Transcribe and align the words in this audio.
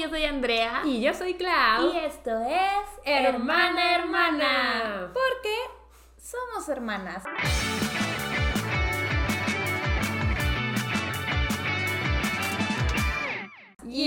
yo 0.00 0.08
soy 0.08 0.24
Andrea. 0.24 0.82
Y 0.84 1.00
yo 1.00 1.12
soy 1.14 1.34
Clau. 1.34 1.92
Y 1.92 1.98
esto 1.98 2.30
es 2.40 2.86
Hermana, 3.04 3.96
hermana. 3.96 5.10
Porque 5.12 5.54
somos 6.16 6.68
hermanas. 6.68 7.22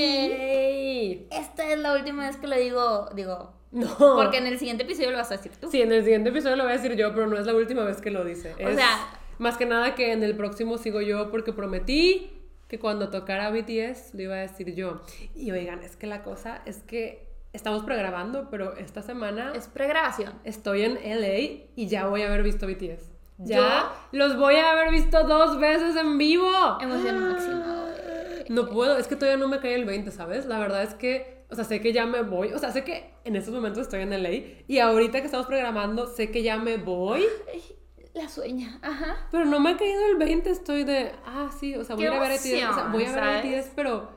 ¡Yay! 0.05 1.27
Esta 1.31 1.69
es 1.71 1.79
la 1.79 1.93
última 1.95 2.27
vez 2.27 2.37
que 2.37 2.47
lo 2.47 2.55
digo, 2.57 3.09
digo, 3.13 3.53
No. 3.71 3.87
porque 3.97 4.37
en 4.37 4.47
el 4.47 4.57
siguiente 4.57 4.83
episodio 4.83 5.11
lo 5.11 5.17
vas 5.17 5.31
a 5.31 5.37
decir 5.37 5.51
tú. 5.59 5.69
Sí, 5.69 5.81
en 5.81 5.91
el 5.91 6.03
siguiente 6.03 6.29
episodio 6.29 6.55
lo 6.55 6.63
voy 6.63 6.73
a 6.73 6.77
decir 6.77 6.95
yo, 6.95 7.13
pero 7.13 7.27
no 7.27 7.37
es 7.37 7.45
la 7.45 7.53
última 7.53 7.83
vez 7.83 8.01
que 8.01 8.11
lo 8.11 8.23
dice. 8.23 8.53
O 8.55 8.69
Es 8.69 8.75
sea- 8.75 9.09
Más 9.37 9.57
que 9.57 9.65
nada 9.65 9.95
que 9.95 10.13
en 10.13 10.23
el 10.23 10.35
próximo 10.37 10.77
sigo 10.77 11.01
yo 11.01 11.29
porque 11.29 11.51
prometí 11.51 12.34
que 12.67 12.79
cuando 12.79 13.09
tocara 13.09 13.49
BTS 13.51 14.13
lo 14.13 14.21
iba 14.23 14.35
a 14.35 14.39
decir 14.39 14.73
yo. 14.75 15.01
Y 15.35 15.51
oigan, 15.51 15.83
es 15.83 15.95
que 15.95 16.07
la 16.07 16.23
cosa 16.23 16.61
es 16.65 16.77
que 16.83 17.27
estamos 17.53 17.83
pregrabando, 17.83 18.49
pero 18.49 18.75
esta 18.77 19.01
semana 19.01 19.53
Es 19.55 19.67
pregrabación. 19.67 20.33
estoy 20.43 20.81
en 20.83 20.95
LA 20.95 21.65
y 21.75 21.87
ya 21.87 22.07
voy 22.07 22.23
a 22.23 22.27
haber 22.27 22.43
visto 22.43 22.67
BTS. 22.67 23.11
Ya 23.37 23.91
los 24.13 24.37
voy 24.37 24.55
a 24.55 24.71
haber 24.71 24.91
visto 24.91 25.23
dos 25.25 25.59
veces 25.59 25.95
en 25.97 26.17
vivo. 26.17 26.49
Emoción 26.81 27.19
máxima. 27.31 27.85
No 28.49 28.69
puedo, 28.69 28.97
es 28.97 29.07
que 29.07 29.15
todavía 29.15 29.37
no 29.37 29.47
me 29.49 29.59
cae 29.59 29.75
el 29.75 29.85
20, 29.85 30.11
¿sabes? 30.11 30.45
La 30.45 30.59
verdad 30.59 30.83
es 30.83 30.93
que, 30.93 31.43
o 31.49 31.55
sea, 31.55 31.63
sé 31.65 31.81
que 31.81 31.91
ya 31.93 32.05
me 32.05 32.21
voy, 32.21 32.53
o 32.53 32.59
sea, 32.59 32.71
sé 32.71 32.83
que 32.83 33.11
en 33.23 33.35
estos 33.35 33.53
momentos 33.53 33.81
estoy 33.81 34.01
en 34.01 34.11
LA 34.11 34.29
y 34.67 34.79
ahorita 34.79 35.19
que 35.19 35.25
estamos 35.25 35.47
programando, 35.47 36.07
sé 36.07 36.29
que 36.31 36.43
ya 36.43 36.57
me 36.57 36.77
voy, 36.77 37.25
Ay, 37.51 37.61
La 38.15 38.27
sueña. 38.29 38.79
Ajá. 38.81 39.17
pero 39.29 39.45
no 39.45 39.59
me 39.59 39.71
ha 39.71 39.77
caído 39.77 40.07
el 40.07 40.15
20, 40.17 40.49
estoy 40.49 40.83
de, 40.85 41.11
ah, 41.25 41.51
sí, 41.59 41.75
o 41.75 41.83
sea, 41.83 41.95
voy 41.95 42.05
a 42.05 42.15
a 42.15 42.19
ver 42.19 42.31
o 42.31 42.37
sea, 42.37 42.59
emoción, 42.69 42.91
voy 42.93 43.03
a 43.05 43.11
ver 43.11 43.23
¿sabes? 43.23 43.65
BTS, 43.65 43.71
pero, 43.75 44.09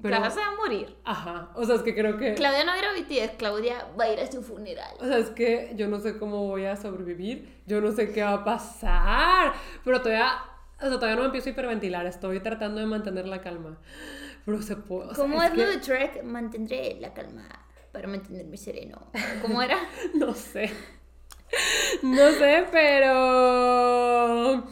pero, 0.00 0.16
Claudia 0.16 0.30
se 0.30 0.40
va 0.40 0.46
a 0.46 0.54
morir. 0.56 0.96
ajá, 1.04 1.50
o 1.56 1.64
sea, 1.64 1.74
es 1.74 1.82
que 1.82 1.92
creo 1.94 2.16
que, 2.18 2.34
Claudia 2.34 2.64
no 2.64 2.70
va 2.70 2.74
a 2.74 2.78
ir 2.78 2.84
a 2.84 2.92
BTS, 3.26 3.36
Claudia 3.38 3.86
va 3.98 4.04
a 4.04 4.12
ir 4.12 4.20
a 4.20 4.30
su 4.30 4.42
funeral. 4.42 4.94
o 5.00 5.04
sea, 5.06 5.18
es 5.18 5.30
que 5.30 5.72
yo 5.74 5.88
no 5.88 5.98
sé 5.98 6.18
cómo 6.18 6.46
voy 6.46 6.66
a 6.66 6.76
sobrevivir, 6.76 7.62
yo 7.66 7.80
no 7.80 7.90
sé 7.90 8.12
qué 8.12 8.22
va 8.22 8.34
a 8.34 8.44
pasar, 8.44 9.52
pero 9.84 10.00
todavía, 10.00 10.32
o 10.78 10.82
sea, 10.88 10.90
todavía 10.90 11.16
no 11.16 11.22
me 11.22 11.26
empiezo 11.26 11.48
a 11.48 11.52
hiperventilar, 11.52 12.06
estoy 12.06 12.38
tratando 12.40 12.80
de 12.80 12.86
mantener 12.86 13.26
la 13.26 13.40
calma, 13.40 13.76
pero 14.44 14.62
se 14.62 14.76
puede, 14.76 15.08
o 15.10 15.14
sea, 15.14 15.22
¿Cómo 15.24 15.42
es, 15.42 15.50
que- 15.50 15.56
lo 15.56 15.68
de 15.68 15.78
Trek? 15.78 16.22
Mantendré 16.22 16.96
la 17.00 17.12
calma 17.12 17.48
para 17.90 18.06
mantenerme 18.08 18.56
sereno. 18.56 19.08
¿Cómo 19.42 19.60
era? 19.62 19.76
No 20.14 20.32
sé. 20.32 20.70
No 22.02 22.30
sé, 22.32 22.64
pero. 22.72 24.64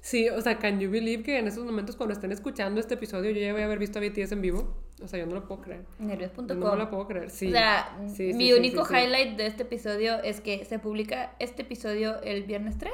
Sí, 0.00 0.28
o 0.28 0.40
sea, 0.40 0.58
can 0.58 0.80
you 0.80 0.90
believe 0.90 1.22
que 1.22 1.38
en 1.38 1.46
esos 1.46 1.64
momentos 1.64 1.94
cuando 1.94 2.14
estén 2.14 2.32
escuchando 2.32 2.80
este 2.80 2.94
episodio 2.94 3.30
yo 3.30 3.40
ya 3.40 3.52
voy 3.52 3.62
a 3.62 3.66
haber 3.66 3.78
visto 3.78 3.98
a 3.98 4.02
BTS 4.02 4.32
en 4.32 4.40
vivo? 4.42 4.76
O 5.02 5.06
sea, 5.08 5.18
yo 5.20 5.26
no 5.26 5.34
lo 5.34 5.46
puedo 5.46 5.60
creer. 5.60 5.84
Nervios.com. 5.98 6.46
No 6.58 6.72
me 6.72 6.76
lo 6.78 6.90
puedo 6.90 7.06
creer, 7.06 7.30
sí. 7.30 7.48
O 7.48 7.50
sea, 7.52 7.96
Sí, 8.08 8.32
sí, 8.32 8.34
mi 8.34 8.46
sí, 8.48 8.52
único 8.54 8.82
highlight 8.90 9.36
de 9.36 9.46
este 9.46 9.62
episodio 9.62 10.20
es 10.22 10.40
que 10.40 10.64
se 10.64 10.78
publica 10.78 11.34
este 11.38 11.62
episodio 11.62 12.20
el 12.22 12.42
viernes 12.44 12.76
3 12.78 12.92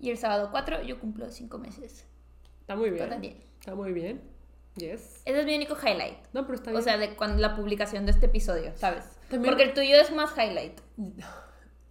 y 0.00 0.10
el 0.10 0.18
sábado 0.18 0.48
4 0.50 0.82
yo 0.82 0.98
cumplo 0.98 1.30
5 1.30 1.58
meses. 1.58 2.06
Está 2.60 2.76
muy 2.76 2.90
bien. 2.90 3.08
Todo 3.08 3.20
bien. 3.20 3.36
Está 3.60 3.74
muy 3.74 3.92
bien. 3.92 4.20
Yes. 4.76 5.20
Ese 5.26 5.40
es 5.40 5.46
mi 5.46 5.54
único 5.54 5.76
highlight. 5.76 6.16
No, 6.32 6.42
pero 6.46 6.54
está 6.56 6.70
bien. 6.70 6.80
O 6.80 6.82
sea, 6.82 6.96
de 6.96 7.14
cuando 7.14 7.40
la 7.40 7.54
publicación 7.54 8.04
de 8.06 8.12
este 8.12 8.26
episodio, 8.26 8.72
¿sabes? 8.74 9.04
También- 9.28 9.50
Porque 9.54 9.62
el 9.64 9.74
tuyo 9.74 9.96
es 9.96 10.10
más 10.12 10.30
highlight. 10.36 10.80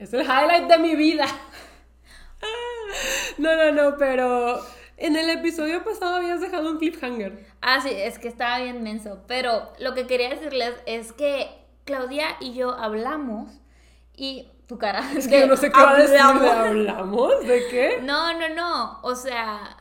Es 0.01 0.11
el 0.13 0.21
highlight 0.23 0.67
de 0.67 0.77
mi 0.79 0.95
vida. 0.95 1.25
No, 3.37 3.55
no, 3.55 3.71
no, 3.71 3.97
pero 3.97 4.59
en 4.97 5.15
el 5.15 5.29
episodio 5.29 5.83
pasado 5.83 6.15
habías 6.15 6.41
dejado 6.41 6.71
un 6.71 6.77
cliffhanger. 6.79 7.45
Ah, 7.61 7.79
sí, 7.81 7.89
es 7.91 8.19
que 8.19 8.27
estaba 8.27 8.59
bien 8.59 8.83
menso. 8.83 9.19
Pero 9.27 9.71
lo 9.79 9.93
que 9.93 10.07
quería 10.07 10.29
decirles 10.29 10.73
es 10.85 11.11
que 11.13 11.49
Claudia 11.85 12.25
y 12.39 12.53
yo 12.53 12.71
hablamos 12.71 13.51
y 14.15 14.49
tu 14.67 14.77
cara. 14.77 15.03
Es 15.15 15.27
que 15.27 15.41
yo 15.41 15.47
no 15.47 15.55
sé 15.55 15.71
qué 15.71 15.79
va 15.81 15.91
a 15.91 15.95
decir 15.97 16.13
de 16.15 16.19
hablamos. 16.19 16.49
hablamos, 16.51 17.47
¿de 17.47 17.67
qué? 17.69 17.99
No, 18.01 18.33
no, 18.39 18.49
no. 18.49 18.99
O 19.03 19.15
sea, 19.15 19.77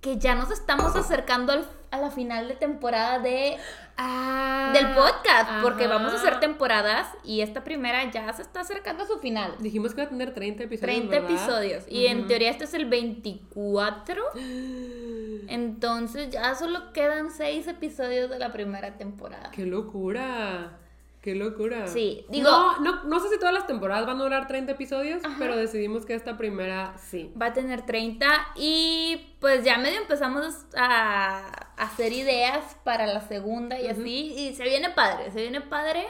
que 0.00 0.18
ya 0.18 0.34
nos 0.34 0.50
estamos 0.50 0.94
acercando 0.94 1.52
al- 1.54 1.68
a 1.92 1.98
la 1.98 2.10
final 2.10 2.48
de 2.48 2.54
temporada 2.54 3.20
de, 3.20 3.58
Ah, 3.96 4.72
del 4.74 4.88
podcast. 4.94 5.62
Porque 5.62 5.86
vamos 5.86 6.12
a 6.12 6.16
hacer 6.16 6.40
temporadas 6.40 7.08
y 7.24 7.40
esta 7.40 7.62
primera 7.62 8.10
ya 8.10 8.32
se 8.32 8.42
está 8.42 8.60
acercando 8.60 9.04
a 9.04 9.06
su 9.06 9.18
final. 9.18 9.54
Dijimos 9.60 9.94
que 9.94 10.00
va 10.02 10.06
a 10.06 10.10
tener 10.10 10.34
30 10.34 10.64
episodios. 10.64 10.98
30 10.98 11.10
¿verdad? 11.10 11.30
episodios. 11.30 11.84
Y 11.88 12.06
en 12.06 12.26
teoría 12.26 12.50
este 12.50 12.64
es 12.64 12.74
el 12.74 12.86
24. 12.86 14.22
Entonces 15.48 16.30
ya 16.30 16.54
solo 16.54 16.92
quedan 16.92 17.30
6 17.30 17.68
episodios 17.68 18.30
de 18.30 18.38
la 18.38 18.52
primera 18.52 18.96
temporada. 18.96 19.50
¡Qué 19.52 19.66
locura! 19.66 20.78
¡Qué 21.22 21.34
locura! 21.36 21.86
Sí, 21.86 22.26
digo- 22.28 22.50
No, 22.50 22.80
no, 22.80 23.04
no 23.04 23.20
sé 23.20 23.28
si 23.30 23.38
todas 23.38 23.54
las 23.54 23.66
temporadas 23.66 24.06
van 24.06 24.20
a 24.20 24.24
durar 24.24 24.48
30 24.48 24.72
episodios, 24.72 25.22
pero 25.38 25.56
decidimos 25.56 26.04
que 26.04 26.14
esta 26.14 26.36
primera 26.36 26.94
sí. 26.98 27.32
Va 27.40 27.46
a 27.46 27.52
tener 27.52 27.86
30 27.86 28.26
y 28.56 29.36
pues 29.40 29.64
ya 29.64 29.78
medio 29.78 30.00
empezamos 30.00 30.66
a 30.76 31.46
hacer 31.76 32.12
ideas 32.12 32.76
para 32.84 33.06
la 33.06 33.20
segunda 33.20 33.80
y 33.80 33.86
así. 33.86 34.34
Y 34.36 34.54
se 34.54 34.64
viene 34.64 34.90
padre, 34.90 35.30
se 35.30 35.40
viene 35.42 35.60
padre. 35.60 36.04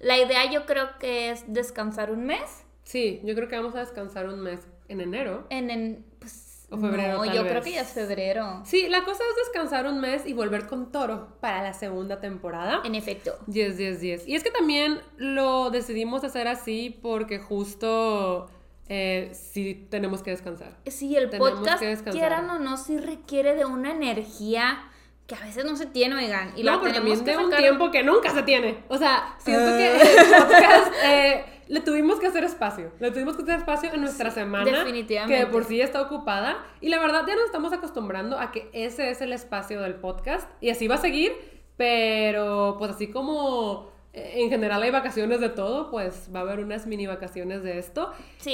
La 0.00 0.18
idea 0.18 0.50
yo 0.50 0.66
creo 0.66 0.98
que 0.98 1.30
es 1.30 1.44
descansar 1.52 2.10
un 2.10 2.24
mes. 2.26 2.64
Sí, 2.84 3.20
yo 3.24 3.34
creo 3.34 3.48
que 3.48 3.56
vamos 3.56 3.74
a 3.74 3.80
descansar 3.80 4.28
un 4.28 4.40
mes 4.40 4.60
en 4.88 5.00
enero. 5.00 5.46
En, 5.50 5.70
en. 5.70 6.04
O 6.70 6.76
febrero, 6.76 7.14
No, 7.18 7.24
tal 7.24 7.34
yo 7.34 7.42
vez. 7.44 7.50
creo 7.52 7.62
que 7.62 7.72
ya 7.72 7.80
es 7.80 7.92
febrero. 7.92 8.60
Sí, 8.64 8.88
la 8.88 9.02
cosa 9.04 9.22
es 9.30 9.36
descansar 9.46 9.86
un 9.86 10.00
mes 10.00 10.26
y 10.26 10.34
volver 10.34 10.66
con 10.66 10.92
Toro 10.92 11.28
para 11.40 11.62
la 11.62 11.72
segunda 11.72 12.20
temporada. 12.20 12.82
En 12.84 12.94
efecto. 12.94 13.38
10, 13.46 13.76
10, 13.78 14.00
10. 14.00 14.28
Y 14.28 14.34
es 14.34 14.42
que 14.44 14.50
también 14.50 15.00
lo 15.16 15.70
decidimos 15.70 16.24
hacer 16.24 16.46
así 16.46 16.98
porque 17.02 17.38
justo 17.38 18.50
eh, 18.88 19.30
sí 19.32 19.86
tenemos 19.90 20.22
que 20.22 20.30
descansar. 20.30 20.76
Sí, 20.86 21.16
el 21.16 21.30
Tenemos 21.30 21.52
podcast, 21.52 21.80
que 21.82 22.10
quieran 22.10 22.48
o 22.50 22.58
no, 22.58 22.76
sí 22.76 22.98
requiere 22.98 23.54
de 23.54 23.64
una 23.64 23.90
energía 23.92 24.78
que 25.26 25.34
a 25.34 25.40
veces 25.40 25.64
no 25.66 25.76
se 25.76 25.84
tiene, 25.86 26.14
oigan. 26.16 26.52
Y 26.56 26.62
no, 26.62 26.80
pero 26.80 26.94
tenemos 26.94 27.18
también 27.18 27.24
que 27.24 27.30
de 27.32 27.36
un 27.36 27.50
sacar- 27.50 27.58
tiempo 27.62 27.90
que 27.90 28.02
nunca 28.02 28.30
se 28.30 28.42
tiene. 28.44 28.82
O 28.88 28.96
sea, 28.96 29.36
siento 29.38 29.64
que 29.76 29.96
el 29.96 30.26
podcast 30.30 30.92
eh, 31.04 31.44
le 31.68 31.80
tuvimos 31.80 32.18
que 32.18 32.26
hacer 32.26 32.44
espacio. 32.44 32.90
Le 32.98 33.10
tuvimos 33.10 33.36
que 33.36 33.42
hacer 33.42 33.56
espacio 33.56 33.92
en 33.94 34.00
nuestra 34.00 34.30
semana. 34.30 34.70
definitivamente. 34.80 35.34
Que 35.38 35.44
de 35.46 35.50
por 35.52 35.64
sí 35.64 35.76
ya 35.78 35.84
está 35.84 36.00
ocupada. 36.02 36.56
Y 36.80 36.88
la 36.88 36.98
verdad 36.98 37.24
ya 37.26 37.34
nos 37.36 37.44
estamos 37.44 37.72
acostumbrando 37.72 38.38
a 38.38 38.50
que 38.50 38.68
ese 38.72 39.10
es 39.10 39.20
el 39.20 39.32
espacio 39.32 39.80
del 39.82 39.94
podcast. 39.94 40.50
Y 40.60 40.70
así 40.70 40.88
va 40.88 40.96
a 40.96 40.98
seguir. 40.98 41.32
Pero 41.76 42.74
pues 42.78 42.90
así 42.90 43.08
como 43.08 43.90
eh, 44.12 44.32
en 44.42 44.50
general 44.50 44.82
hay 44.82 44.90
vacaciones 44.90 45.40
de 45.40 45.48
todo, 45.48 45.90
pues 45.90 46.28
va 46.34 46.40
a 46.40 46.42
haber 46.42 46.58
unas 46.60 46.86
mini 46.86 47.06
vacaciones 47.06 47.62
de 47.62 47.78
esto. 47.78 48.10
Sí. 48.38 48.50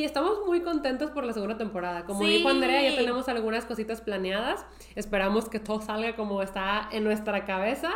Y 0.00 0.04
estamos 0.04 0.38
muy 0.44 0.62
contentos 0.62 1.10
por 1.12 1.24
la 1.24 1.32
segunda 1.32 1.56
temporada. 1.56 2.04
Como 2.04 2.20
Sí. 2.20 2.26
dijo 2.38 2.48
Andrea, 2.48 2.82
ya 2.90 2.96
tenemos 2.96 3.28
algunas 3.28 3.64
cositas 3.64 4.00
planeadas. 4.00 4.64
Esperamos 4.96 5.48
que 5.48 5.60
todo 5.60 5.80
salga 5.80 6.16
como 6.16 6.42
está 6.42 6.88
en 6.90 7.04
nuestra 7.04 7.44
cabeza. 7.44 7.90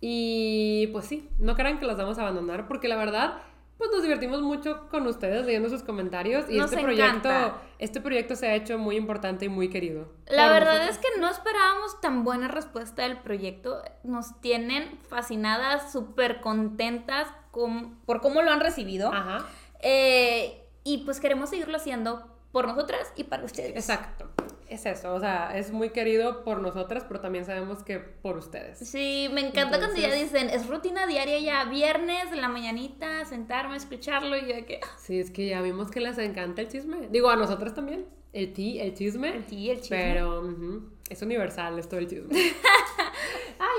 Y 0.00 0.88
pues 0.88 1.06
sí, 1.06 1.28
no 1.38 1.54
crean 1.54 1.78
que 1.78 1.86
las 1.86 1.96
vamos 1.96 2.18
a 2.18 2.22
abandonar 2.22 2.66
porque 2.68 2.88
la 2.88 2.96
verdad, 2.96 3.34
pues 3.82 3.90
nos 3.96 4.02
divertimos 4.04 4.42
mucho 4.42 4.88
con 4.90 5.06
ustedes 5.08 5.44
leyendo 5.44 5.68
sus 5.68 5.82
comentarios 5.82 6.44
y 6.48 6.56
Nos 6.58 6.70
este 6.70 6.82
proyecto, 6.84 7.28
encanta. 7.28 7.56
este 7.80 8.00
proyecto 8.00 8.36
se 8.36 8.46
ha 8.46 8.54
hecho 8.54 8.78
muy 8.78 8.96
importante 8.96 9.46
y 9.46 9.48
muy 9.48 9.70
querido. 9.70 10.12
La 10.28 10.48
verdad 10.50 10.74
nosotros. 10.78 10.96
es 10.96 10.98
que 11.14 11.20
no 11.20 11.28
esperábamos 11.28 12.00
tan 12.00 12.22
buena 12.22 12.46
respuesta 12.46 13.02
del 13.02 13.18
proyecto. 13.18 13.82
Nos 14.04 14.40
tienen 14.40 14.98
fascinadas, 15.08 15.90
súper 15.90 16.40
contentas 16.40 17.26
con- 17.50 17.96
por 18.06 18.20
cómo 18.20 18.40
lo 18.42 18.50
han 18.52 18.60
recibido. 18.60 19.12
Ajá, 19.12 19.46
Eh, 19.80 20.64
y 20.84 20.98
pues 20.98 21.18
queremos 21.18 21.50
seguirlo 21.50 21.76
haciendo 21.76 22.28
por 22.52 22.68
nosotras 22.68 23.12
y 23.16 23.24
para 23.24 23.42
ustedes. 23.44 23.72
exacto. 23.74 24.30
Es 24.72 24.86
eso, 24.86 25.12
o 25.12 25.20
sea, 25.20 25.54
es 25.58 25.70
muy 25.70 25.90
querido 25.90 26.44
por 26.44 26.62
nosotras, 26.62 27.04
pero 27.06 27.20
también 27.20 27.44
sabemos 27.44 27.82
que 27.82 27.98
por 27.98 28.38
ustedes. 28.38 28.78
Sí, 28.78 29.28
me 29.30 29.42
encanta 29.42 29.78
cuando 29.78 30.00
ya 30.00 30.10
dicen, 30.10 30.48
es 30.48 30.66
rutina 30.66 31.06
diaria 31.06 31.38
ya, 31.40 31.64
viernes, 31.66 32.32
en 32.32 32.40
la 32.40 32.48
mañanita, 32.48 33.22
sentarme, 33.26 33.76
escucharlo 33.76 34.34
y 34.34 34.40
yo 34.40 34.54
de 34.54 34.64
que... 34.64 34.80
Sí, 34.96 35.20
es 35.20 35.30
que 35.30 35.46
ya 35.46 35.60
vimos 35.60 35.90
que 35.90 36.00
les 36.00 36.16
encanta 36.16 36.62
el 36.62 36.68
chisme. 36.68 37.08
Digo, 37.10 37.28
a 37.28 37.36
nosotras 37.36 37.74
también. 37.74 38.06
El 38.32 38.54
ti, 38.54 38.80
el 38.80 38.94
chisme. 38.94 39.36
El 39.36 39.44
ti, 39.44 39.68
el 39.68 39.82
chisme. 39.82 39.98
Pero 40.14 40.40
ujú, 40.40 40.88
es 41.10 41.20
universal 41.20 41.78
esto 41.78 41.96
del 41.96 42.08
chisme. 42.08 42.30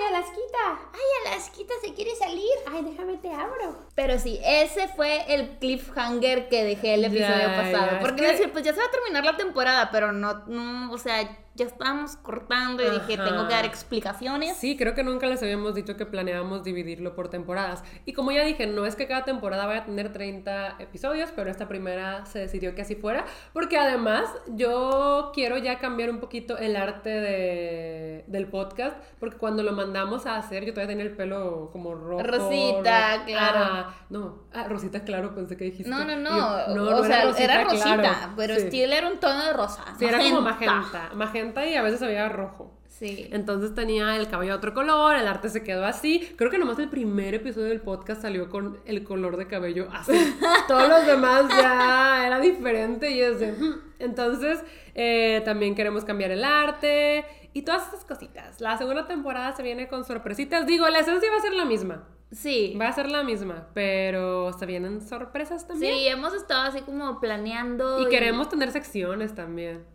¡Ay, 0.10 0.16
Alasquita! 0.16 0.90
¡Ay, 0.94 1.32
Alasquita 1.32 1.74
se 1.84 1.94
quiere 1.94 2.16
salir! 2.16 2.50
¡Ay, 2.72 2.84
déjame 2.84 3.18
te 3.18 3.30
abro! 3.32 3.78
Pero 3.96 4.18
sí, 4.20 4.40
ese 4.44 4.88
fue 4.90 5.34
el 5.34 5.58
cliffhanger 5.60 6.50
que 6.50 6.64
dejé 6.64 6.96
el 6.96 7.06
episodio 7.06 7.30
Ya, 7.38 7.56
pasado. 7.56 7.92
ya, 7.92 7.98
es 7.98 8.02
Porque 8.02 8.22
que- 8.22 8.28
decir, 8.32 8.52
pues 8.52 8.64
ya 8.66 8.74
se 8.74 8.80
va 8.80 8.86
a 8.86 8.92
terminar 8.92 9.24
la 9.24 9.38
temporada, 9.38 9.90
pero 9.92 10.12
no, 10.12 10.46
no, 10.48 10.92
o 10.92 10.98
sea, 10.98 11.22
ya 11.56 11.66
estábamos 11.68 12.16
cortando 12.18 12.82
y 12.82 12.90
dije, 12.90 13.16
tengo 13.16 13.48
que 13.48 13.54
dar 13.54 13.64
explicaciones. 13.66 14.58
Sí, 14.58 14.76
creo 14.76 14.96
que 14.96 15.04
nunca 15.04 15.28
les 15.28 15.40
habíamos 15.44 15.76
dicho 15.76 15.96
que 15.96 16.08
planeábamos 16.08 16.64
dividirlo 16.64 17.14
por 17.16 17.30
temporadas. 17.30 17.84
Y 18.06 18.14
como 18.14 18.32
ya 18.32 18.44
dije, 18.44 18.66
no 18.66 18.88
es 18.88 18.96
que 18.96 19.06
cada 19.08 19.24
temporada 19.24 19.68
vaya 19.68 19.82
a 19.82 19.86
tener 19.86 20.12
30 20.12 20.78
episodios, 20.80 21.30
pero 21.36 21.52
esta 21.52 21.68
primera 21.68 22.26
se 22.26 22.40
decidió 22.40 22.74
que 22.74 22.82
así 22.82 22.96
fuera, 22.96 23.26
porque 23.54 23.78
además 23.78 24.28
yo 24.48 25.30
quiero 25.36 25.60
ya 25.60 25.78
cambiar 25.78 26.10
un 26.10 26.20
poquito 26.20 26.58
el 26.58 26.76
arte 26.76 27.10
de, 27.10 28.24
del 28.26 28.48
podcast, 28.48 28.98
porque 29.20 29.38
cuando 29.38 29.62
lo 29.62 29.74
mandamos 29.94 30.26
a 30.26 30.38
hacer, 30.38 30.66
yo 30.66 30.74
todavía 30.74 30.96
tenía 30.96 31.06
el 31.10 31.16
pelo 31.16 31.70
como 31.72 31.94
rojo. 31.94 32.24
Rosita, 32.24 33.24
claro. 33.26 33.60
Ah, 33.62 33.96
no, 34.10 34.44
ah, 34.54 34.68
Rosita, 34.68 35.04
claro, 35.04 35.36
pensé 35.36 35.56
que 35.56 35.66
dijiste. 35.66 35.90
No, 35.90 36.04
no, 36.04 36.16
no. 36.16 36.30
Yo, 36.68 36.76
no, 36.76 36.98
o 36.98 37.04
sea, 37.04 37.24
era 37.38 37.64
rosita, 37.64 37.96
claro. 37.98 38.34
pero 38.36 38.56
Sí. 38.56 38.62
estilo 38.62 38.94
era 38.94 39.08
un 39.08 39.20
tono 39.20 39.46
de 39.46 39.54
rosa. 39.54 39.84
Sí, 40.00 40.06
era 40.06 40.18
como 40.20 40.42
magenta. 40.42 41.12
Magenta 41.14 41.66
y 41.66 41.76
a 41.76 41.84
veces 41.84 42.00
se 42.00 42.08
veía 42.08 42.28
rojo. 42.30 42.72
Sí. 42.88 43.28
Entonces 43.32 43.74
tenía 43.76 44.16
el 44.18 44.28
cabello 44.30 44.54
de 44.54 44.58
otro 44.58 44.74
color, 44.74 45.16
el 45.16 45.28
arte 45.28 45.50
se 45.50 45.64
quedó 45.64 45.86
así. 45.86 46.34
Creo 46.38 46.50
que 46.50 46.58
nomás 46.58 46.78
el 46.80 46.90
primer 46.90 47.34
episodio 47.34 47.68
del 47.68 47.82
podcast 47.82 48.22
salió 48.22 48.50
con 48.50 48.80
el 48.86 49.04
color 49.04 49.38
de 49.38 49.48
cabello 49.48 49.88
así. 49.92 50.14
Todos 50.68 50.88
los 50.90 51.06
demás 51.06 51.46
ya 51.50 52.26
era 52.28 52.40
diferente 52.40 53.10
y 53.12 53.20
es 53.22 53.40
de... 53.40 53.52
"Hmm". 53.52 53.80
Entonces 54.00 54.64
eh, 54.96 55.42
también 55.46 55.76
queremos 55.76 56.04
cambiar 56.06 56.32
el 56.32 56.44
arte 56.44 57.26
y 57.54 57.62
todas 57.62 57.88
esas 57.88 58.04
cositas. 58.04 58.60
La 58.60 58.78
segunda 58.78 59.08
temporada 59.08 59.56
se 59.56 59.64
viene 59.64 59.88
con 59.88 60.04
sorpresitas. 60.04 60.66
Digo, 60.66 60.88
la 60.90 61.00
esencia 61.00 61.30
va 61.30 61.38
a 61.38 61.42
ser 61.42 61.54
la 61.54 61.66
misma. 61.66 62.08
Sí. 62.32 62.76
Va 62.82 62.88
a 62.88 62.94
ser 62.94 63.12
la 63.12 63.24
misma, 63.24 63.68
pero 63.74 64.52
se 64.54 64.66
vienen 64.66 65.02
sorpresas 65.02 65.68
también. 65.68 65.94
Sí, 65.94 66.08
hemos 66.08 66.34
estado 66.34 66.64
así 66.64 66.82
como 66.82 67.20
planeando. 67.20 68.02
Y 68.02 68.10
queremos 68.10 68.50
tener 68.50 68.72
secciones 68.72 69.36
también. 69.36 69.86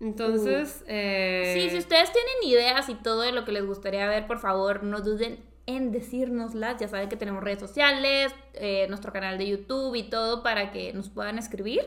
Entonces, 0.00 0.84
eh, 0.88 1.52
Sí, 1.54 1.70
si 1.70 1.78
ustedes 1.78 2.10
tienen 2.12 2.52
ideas 2.52 2.88
y 2.88 2.94
todo 2.94 3.20
de 3.20 3.30
lo 3.30 3.44
que 3.44 3.52
les 3.52 3.64
gustaría 3.64 4.06
ver, 4.08 4.26
por 4.26 4.38
favor, 4.40 4.82
no 4.82 5.00
duden 5.00 5.38
en 5.66 5.92
decírnoslas. 5.92 6.80
Ya 6.80 6.88
saben 6.88 7.08
que 7.08 7.16
tenemos 7.16 7.44
redes 7.44 7.60
sociales, 7.60 8.34
eh, 8.54 8.86
nuestro 8.88 9.12
canal 9.12 9.38
de 9.38 9.46
YouTube 9.46 9.94
y 9.94 10.02
todo 10.02 10.42
para 10.42 10.72
que 10.72 10.92
nos 10.92 11.10
puedan 11.10 11.38
escribir. 11.38 11.84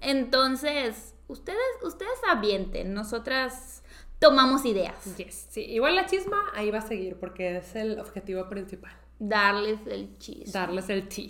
Entonces, 0.00 1.14
ustedes, 1.28 1.58
ustedes 1.82 2.18
avienten, 2.28 2.92
nosotras 2.92 3.83
tomamos 4.24 4.64
ideas. 4.64 4.94
Yes, 5.18 5.48
sí. 5.50 5.60
Igual 5.60 5.96
la 5.96 6.06
chisma 6.06 6.38
ahí 6.54 6.70
va 6.70 6.78
a 6.78 6.86
seguir 6.86 7.16
porque 7.16 7.58
es 7.58 7.76
el 7.76 7.98
objetivo 8.00 8.48
principal. 8.48 8.92
Darles 9.26 9.78
el 9.86 10.18
chis. 10.18 10.52
Darles 10.52 10.90
el 10.90 11.08
tea. 11.08 11.24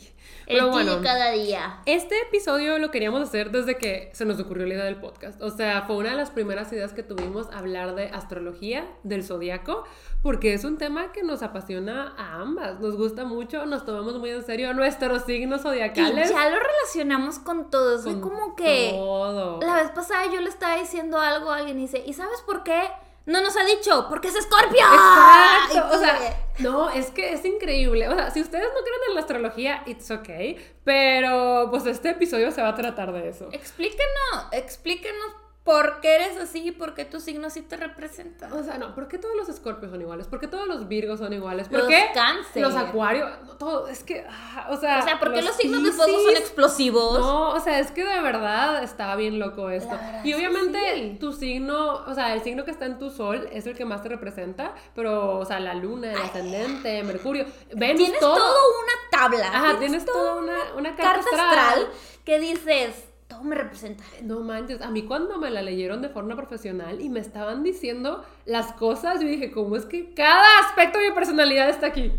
el 0.46 0.58
Pero 0.58 0.72
tea 0.72 0.84
de 0.96 1.02
cada 1.02 1.30
día. 1.30 1.80
este 1.86 2.20
episodio 2.22 2.78
lo 2.80 2.90
queríamos 2.90 3.22
hacer 3.22 3.52
desde 3.52 3.76
que 3.78 4.10
se 4.12 4.24
nos 4.24 4.40
ocurrió 4.40 4.66
la 4.66 4.74
idea 4.74 4.84
del 4.84 4.96
podcast. 4.96 5.40
O 5.40 5.50
sea, 5.50 5.82
fue 5.82 5.96
una 5.96 6.10
de 6.10 6.16
las 6.16 6.30
primeras 6.30 6.72
ideas 6.72 6.92
que 6.92 7.04
tuvimos 7.04 7.46
hablar 7.52 7.94
de 7.94 8.06
astrología, 8.08 8.84
del 9.04 9.22
zodiaco, 9.22 9.84
porque 10.22 10.54
es 10.54 10.64
un 10.64 10.76
tema 10.76 11.12
que 11.12 11.22
nos 11.22 11.42
apasiona 11.44 12.14
a 12.18 12.40
ambas. 12.40 12.80
Nos 12.80 12.96
gusta 12.96 13.24
mucho, 13.24 13.64
nos 13.66 13.84
tomamos 13.84 14.18
muy 14.18 14.30
en 14.30 14.42
serio 14.44 14.74
nuestros 14.74 15.22
signos 15.24 15.60
Y 15.60 15.62
zodiacales. 15.62 16.30
ya 16.30 16.50
lo 16.50 16.56
relacionamos 16.58 17.38
con 17.38 17.70
todo. 17.70 18.02
Soy 18.02 18.14
con 18.14 18.22
como 18.30 18.56
que. 18.56 18.90
Todo. 18.92 19.60
La 19.60 19.76
vez 19.76 19.90
pasada 19.92 20.26
yo 20.32 20.40
le 20.40 20.48
estaba 20.48 20.76
diciendo 20.80 21.20
algo 21.20 21.50
a 21.52 21.58
alguien 21.58 21.78
y 21.78 21.82
dice, 21.82 22.02
¿y 22.04 22.12
sabes 22.12 22.40
por 22.44 22.64
qué? 22.64 22.82
No 23.26 23.40
nos 23.40 23.56
ha 23.56 23.64
dicho, 23.64 24.06
porque 24.08 24.28
es 24.28 24.34
Scorpio. 24.34 24.80
Y 24.80 25.72
Exacto, 25.72 25.96
o 25.96 25.98
sea, 25.98 26.46
no, 26.58 26.90
es 26.90 27.10
que 27.10 27.32
es 27.32 27.44
increíble. 27.44 28.08
O 28.08 28.14
sea, 28.14 28.30
si 28.30 28.40
ustedes 28.40 28.68
no 28.74 28.80
creen 28.82 29.00
en 29.08 29.14
la 29.14 29.20
astrología, 29.20 29.82
it's 29.86 30.10
okay. 30.10 30.56
Pero, 30.84 31.68
pues 31.70 31.86
este 31.86 32.10
episodio 32.10 32.52
se 32.52 32.60
va 32.60 32.68
a 32.68 32.74
tratar 32.74 33.12
de 33.12 33.28
eso. 33.28 33.48
explíquenos, 33.52 34.48
explíquenos 34.52 35.43
por 35.64 36.00
qué 36.00 36.16
eres 36.16 36.36
así 36.36 36.68
y 36.68 36.72
por 36.72 36.94
qué 36.94 37.06
tu 37.06 37.20
signo 37.20 37.48
sí 37.48 37.62
te 37.62 37.78
representa. 37.78 38.54
O 38.54 38.62
sea, 38.62 38.76
no, 38.76 38.94
¿por 38.94 39.08
qué 39.08 39.16
todos 39.16 39.34
los 39.34 39.48
escorpios 39.48 39.90
son 39.90 40.00
iguales? 40.02 40.26
¿Por 40.26 40.38
qué 40.38 40.46
todos 40.46 40.68
los 40.68 40.88
virgos 40.88 41.20
son 41.20 41.32
iguales? 41.32 41.68
¿Por 41.68 41.78
Los 41.78 41.88
qué 41.88 42.10
cáncer. 42.12 42.60
los 42.60 42.74
acuarios? 42.74 43.30
Todo, 43.58 43.88
es 43.88 44.04
que, 44.04 44.26
ah, 44.28 44.68
o 44.70 44.76
sea... 44.76 44.98
o 44.98 45.02
sea, 45.02 45.18
¿por 45.18 45.32
qué 45.32 45.40
los, 45.40 45.56
signos 45.56 45.82
de 45.82 45.92
fuego 45.92 46.22
son 46.22 46.36
explosivos? 46.36 47.18
No, 47.18 47.48
o 47.48 47.60
sea, 47.60 47.78
es 47.78 47.90
que 47.92 48.04
de 48.04 48.20
verdad 48.20 48.82
está 48.82 49.16
bien 49.16 49.38
loco 49.38 49.70
esto. 49.70 49.98
Y 50.22 50.34
obviamente 50.34 50.78
sí. 50.96 51.16
tu 51.18 51.32
signo, 51.32 52.04
o 52.06 52.14
sea, 52.14 52.34
el 52.34 52.42
signo 52.42 52.66
que 52.66 52.70
está 52.70 52.84
en 52.84 52.98
tu 52.98 53.08
sol 53.08 53.48
es 53.50 53.66
el 53.66 53.74
que 53.74 53.86
más 53.86 54.02
te 54.02 54.10
representa, 54.10 54.74
pero, 54.94 55.38
o 55.38 55.46
sea, 55.46 55.60
la 55.60 55.72
luna, 55.72 56.12
el 56.12 56.20
ascendente, 56.20 57.02
Mercurio, 57.04 57.46
Venus, 57.74 58.02
Tienes 58.02 58.20
todo. 58.20 58.36
todo 58.36 58.58
una 58.82 59.18
tabla. 59.18 59.46
Ajá, 59.48 59.78
tienes 59.78 60.04
toda 60.04 60.34
una, 60.34 60.58
una 60.76 60.94
carta, 60.94 61.24
carta 61.24 61.30
astral. 61.30 61.68
astral 61.68 61.88
que 62.24 62.38
dices, 62.38 63.13
todo 63.34 63.44
me 63.44 63.54
representa. 63.56 64.02
No 64.22 64.40
manches, 64.40 64.80
a 64.80 64.90
mí 64.90 65.02
cuando 65.02 65.38
me 65.38 65.50
la 65.50 65.62
leyeron 65.62 66.02
de 66.02 66.08
forma 66.08 66.36
profesional 66.36 67.00
y 67.00 67.08
me 67.08 67.20
estaban 67.20 67.62
diciendo 67.62 68.24
las 68.46 68.72
cosas, 68.72 69.20
yo 69.20 69.26
dije, 69.28 69.50
¿cómo 69.50 69.76
es 69.76 69.84
que 69.86 70.14
cada 70.14 70.60
aspecto 70.66 70.98
de 70.98 71.08
mi 71.10 71.14
personalidad 71.14 71.68
está 71.68 71.86
aquí? 71.88 72.12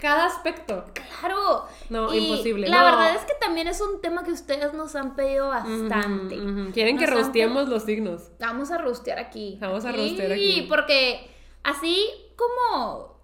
Cada 0.00 0.26
aspecto. 0.26 0.84
Claro. 1.20 1.64
No, 1.90 2.14
Y 2.14 2.18
imposible, 2.18 2.68
La 2.68 2.78
no. 2.78 2.84
verdad 2.84 3.14
es 3.16 3.22
que 3.22 3.32
también 3.40 3.66
es 3.68 3.80
un 3.80 4.00
tema 4.00 4.22
que 4.24 4.30
ustedes 4.32 4.72
nos 4.74 4.94
han 4.94 5.16
pedido 5.16 5.48
bastante. 5.48 6.36
Quieren 6.72 6.98
que 6.98 7.06
Nos 7.06 7.14
rosteemos 7.16 7.68
los 7.68 7.82
signos. 7.82 8.30
Vamos 8.38 8.70
a 8.70 8.78
rostear 8.78 9.18
aquí. 9.18 9.58
Vamos 9.60 9.84
a 9.84 9.92
Sí, 9.92 9.96
rostear 9.98 10.32
aquí. 10.32 10.66
porque 10.68 11.30
así 11.64 11.98
como 12.36 13.17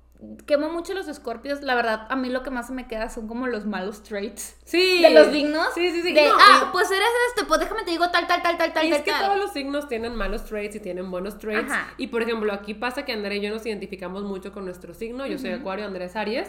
quemo 0.46 0.70
mucho 0.70 0.94
los 0.94 1.08
escorpios, 1.08 1.62
la 1.62 1.74
verdad, 1.74 2.06
a 2.08 2.16
mí 2.16 2.30
lo 2.30 2.42
que 2.42 2.50
más 2.50 2.70
me 2.70 2.86
queda 2.86 3.10
son 3.10 3.28
como 3.28 3.46
los 3.46 3.66
malos 3.66 4.02
traits. 4.02 4.56
Sí. 4.64 5.02
De 5.02 5.10
los 5.10 5.28
signos. 5.28 5.66
Sí, 5.74 5.90
sí, 5.90 6.02
sí. 6.02 6.12
De, 6.12 6.26
No, 6.28 6.34
ah, 6.38 6.62
y- 6.68 6.72
pues 6.72 6.90
eres 6.90 7.08
este, 7.28 7.44
pues 7.46 7.60
déjame 7.60 7.82
te 7.84 7.90
digo 7.90 8.08
tal, 8.10 8.26
tal, 8.26 8.42
tal, 8.42 8.56
tal, 8.56 8.72
tal, 8.72 8.86
es 8.92 9.02
que 9.02 9.10
tal. 9.10 9.26
todos 9.26 9.38
los 9.38 9.52
signos 9.52 9.88
tienen 9.88 10.14
malos 10.14 10.44
traits 10.46 10.76
y 10.76 10.80
tienen 10.80 11.10
buenos 11.10 11.38
traits. 11.38 11.70
Ajá. 11.70 11.92
Y 11.98 12.06
por 12.06 12.22
ejemplo, 12.22 12.52
aquí 12.52 12.74
pasa 12.74 13.04
que 13.04 13.12
Andrea 13.12 13.36
y 13.36 13.42
yo 13.42 13.50
nos 13.52 13.66
identificamos 13.66 14.22
mucho 14.22 14.52
con 14.52 14.64
nuestro 14.64 14.94
signo. 14.94 15.26
Yo 15.26 15.38
soy 15.38 15.50
Acuario, 15.50 15.84
Andrés 15.84 16.16
Aries. 16.16 16.48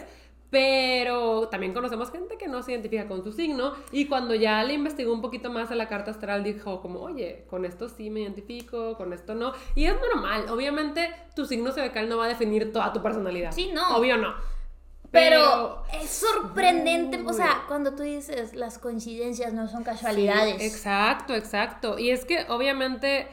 Pero 0.50 1.48
también 1.48 1.74
conocemos 1.74 2.10
gente 2.10 2.38
que 2.38 2.46
no 2.46 2.62
se 2.62 2.72
identifica 2.72 3.08
con 3.08 3.24
su 3.24 3.32
signo. 3.32 3.72
Y 3.90 4.06
cuando 4.06 4.34
ya 4.34 4.62
le 4.62 4.74
investigó 4.74 5.12
un 5.12 5.20
poquito 5.20 5.50
más 5.50 5.70
a 5.70 5.74
la 5.74 5.88
carta 5.88 6.12
astral, 6.12 6.44
dijo 6.44 6.80
como, 6.80 7.00
oye, 7.00 7.44
con 7.50 7.64
esto 7.64 7.88
sí 7.88 8.10
me 8.10 8.20
identifico, 8.20 8.96
con 8.96 9.12
esto 9.12 9.34
no. 9.34 9.52
Y 9.74 9.86
es 9.86 9.94
normal. 10.12 10.46
Obviamente, 10.48 11.10
tu 11.34 11.46
signo 11.46 11.72
zodiacal 11.72 12.08
no 12.08 12.16
va 12.18 12.26
a 12.26 12.28
definir 12.28 12.72
toda 12.72 12.92
tu 12.92 13.02
personalidad. 13.02 13.52
Sí, 13.52 13.70
no. 13.72 13.96
Obvio 13.96 14.16
no. 14.16 14.34
Pero 15.10 15.82
es 15.94 16.10
sorprendente, 16.10 17.22
o 17.24 17.32
sea, 17.32 17.64
cuando 17.68 17.94
tú 17.94 18.02
dices 18.02 18.54
las 18.54 18.78
coincidencias 18.78 19.52
no 19.52 19.68
son 19.68 19.82
casualidades. 19.82 20.56
Sí, 20.58 20.66
exacto, 20.66 21.34
exacto. 21.34 21.98
Y 21.98 22.10
es 22.10 22.24
que 22.24 22.44
obviamente, 22.48 23.26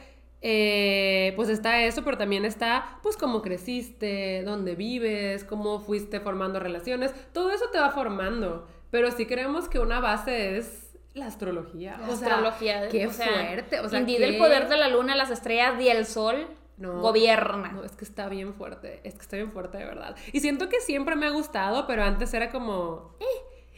eh, 0.46 1.32
pues 1.36 1.48
está 1.48 1.82
eso, 1.84 2.04
pero 2.04 2.18
también 2.18 2.44
está, 2.44 2.98
pues, 3.02 3.16
cómo 3.16 3.40
creciste, 3.40 4.42
dónde 4.44 4.74
vives, 4.74 5.42
cómo 5.42 5.80
fuiste 5.80 6.20
formando 6.20 6.60
relaciones. 6.60 7.14
Todo 7.32 7.50
eso 7.50 7.64
te 7.72 7.78
va 7.78 7.90
formando. 7.90 8.68
Pero 8.90 9.10
sí 9.10 9.24
creemos 9.24 9.70
que 9.70 9.78
una 9.78 10.00
base 10.00 10.58
es 10.58 10.92
la 11.14 11.26
astrología. 11.28 11.96
La 11.98 12.10
o 12.10 12.16
sea, 12.16 12.28
astrología. 12.28 12.88
qué 12.90 13.06
o 13.06 13.10
sea, 13.12 13.26
fuerte. 13.26 13.80
O 13.80 13.88
sea, 13.88 14.04
qué- 14.04 14.16
el 14.16 14.36
poder 14.36 14.68
de 14.68 14.76
la 14.76 14.88
luna, 14.88 15.16
las 15.16 15.30
estrellas 15.30 15.80
y 15.80 15.88
el 15.88 16.04
sol 16.04 16.46
No. 16.76 17.00
gobierna. 17.00 17.72
No, 17.72 17.82
es 17.82 17.92
que 17.92 18.04
está 18.04 18.28
bien 18.28 18.52
fuerte, 18.52 19.00
es 19.02 19.14
que 19.14 19.22
está 19.22 19.36
bien 19.36 19.50
fuerte 19.50 19.78
de 19.78 19.86
verdad. 19.86 20.14
Y 20.32 20.40
siento 20.40 20.68
que 20.68 20.80
siempre 20.80 21.16
me 21.16 21.24
ha 21.26 21.30
gustado, 21.30 21.86
pero 21.86 22.02
antes 22.04 22.34
era 22.34 22.50
como... 22.50 23.16
"Eh". 23.18 23.24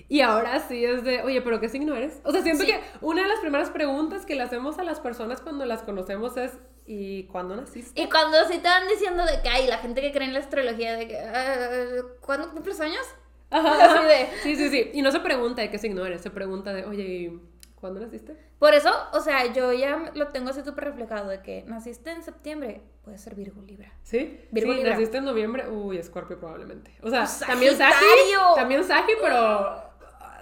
Y 0.09 0.21
ahora 0.21 0.61
sí 0.61 0.85
es 0.85 1.03
de, 1.05 1.23
oye, 1.23 1.43
pero 1.43 1.59
¿qué 1.61 1.69
signo 1.69 1.95
eres? 1.97 2.21
O 2.25 2.31
sea, 2.33 2.43
siento 2.43 2.65
Sí. 2.65 2.71
que 2.71 2.81
una 3.01 3.23
de 3.23 3.29
las 3.29 3.41
primeras 3.41 3.71
preguntas 3.71 4.25
que 4.25 4.35
le 4.37 4.43
hacemos 4.43 4.79
a 4.79 4.85
las 4.85 5.01
personas 5.01 5.41
cuando 5.41 5.65
las 5.67 5.83
conocemos 5.83 6.37
es, 6.37 6.53
¿y 6.87 7.25
cuándo 7.25 7.57
naciste? 7.57 8.01
Y 8.01 8.09
cuando 8.09 8.39
sí 8.49 8.59
te 8.59 8.69
van 8.69 8.87
diciendo 8.89 9.25
de 9.25 9.43
que 9.43 9.49
hay 9.49 9.67
la 9.67 9.79
gente 9.79 10.01
que 10.01 10.13
cree 10.13 10.29
en 10.29 10.35
la 10.35 10.39
astrología, 10.41 10.97
de 10.97 11.09
que, 11.09 11.19
"Ah, 11.19 12.03
¿cuándo 12.21 12.51
cumples 12.53 12.81
años? 12.81 13.03
Ajá. 13.51 13.69
Así 14.01 14.07
de- 14.07 14.29
Sí, 14.43 14.57
sí, 14.57 14.69
sí. 14.71 14.91
Y 14.95 15.03
no 15.03 15.11
se 15.11 15.21
pregunta 15.21 15.63
de 15.63 15.71
qué 15.71 15.79
signo 15.79 16.05
eres, 16.07 16.21
se 16.21 16.31
pregunta 16.31 16.73
de, 16.73 16.85
oye, 16.85 17.03
¿y 17.05 17.41
¿cuándo 17.75 17.99
naciste? 18.01 18.37
Por 18.61 18.75
eso, 18.75 18.91
o 19.13 19.21
sea, 19.21 19.53
yo 19.53 19.73
ya 19.73 20.11
lo 20.15 20.29
tengo 20.29 20.51
así 20.51 20.63
súper 20.65 20.85
reflejado 20.85 21.29
de 21.29 21.43
que 21.43 21.63
naciste 21.67 22.11
en 22.11 22.23
septiembre, 22.23 22.81
puede 23.05 23.19
ser 23.19 23.35
Virgo 23.35 23.61
Libra. 23.63 23.93
¿Sí? 24.03 24.41
Virgo 24.51 24.71
sí, 24.73 24.79
Libra. 24.79 24.93
naciste 24.93 25.19
en 25.19 25.25
noviembre, 25.25 25.69
uy, 25.69 25.99
Escorpio 25.99 26.39
probablemente. 26.39 26.97
O 27.03 27.11
sea, 27.11 27.27
Sagitario. 27.27 27.77
también 27.77 27.77
Sagi, 27.77 28.55
también 28.55 28.85
Sagi, 28.85 29.13
pero... 29.21 29.83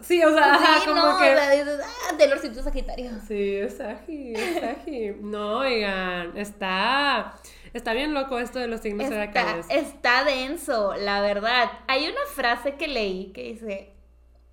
Sí, 0.05 0.23
o 0.23 0.31
sea, 0.33 0.55
ajá, 0.55 0.85
como 0.85 1.01
no, 1.01 1.19
que... 1.19 1.33
o 1.33 1.37
sea, 1.37 1.51
dices, 1.51 1.81
ah, 1.83 2.15
Taylor 2.19 2.39
Swift 2.39 2.59
es 2.59 2.65
Sagitario. 2.65 3.11
Sí, 3.27 3.57
es 3.57 3.77
Sagi, 3.79 4.35
es 4.35 4.61
Sagi. 4.61 5.13
No, 5.21 5.59
oigan, 5.61 6.37
está, 6.37 7.35
está 7.73 7.93
bien 7.95 8.13
loco 8.13 8.39
esto 8.39 8.59
de 8.59 8.67
los 8.69 8.81
signos 8.81 9.05
Está, 9.07 9.15
zodiacales. 9.17 9.67
está 9.71 10.25
denso, 10.25 10.95
la 10.95 11.21
verdad. 11.23 11.71
Hay 11.89 12.07
una 12.07 12.21
frase 12.35 12.75
que 12.75 12.87
leí 12.89 13.33
que 13.33 13.43
dice, 13.45 13.95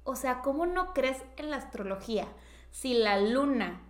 o 0.03 0.15
sea, 0.15 0.39
¿cómo 0.41 0.65
no 0.65 0.93
crees 0.93 1.17
en 1.37 1.49
la 1.49 1.57
astrología 1.57 2.27
si 2.69 2.93
la 2.93 3.19
luna 3.19 3.81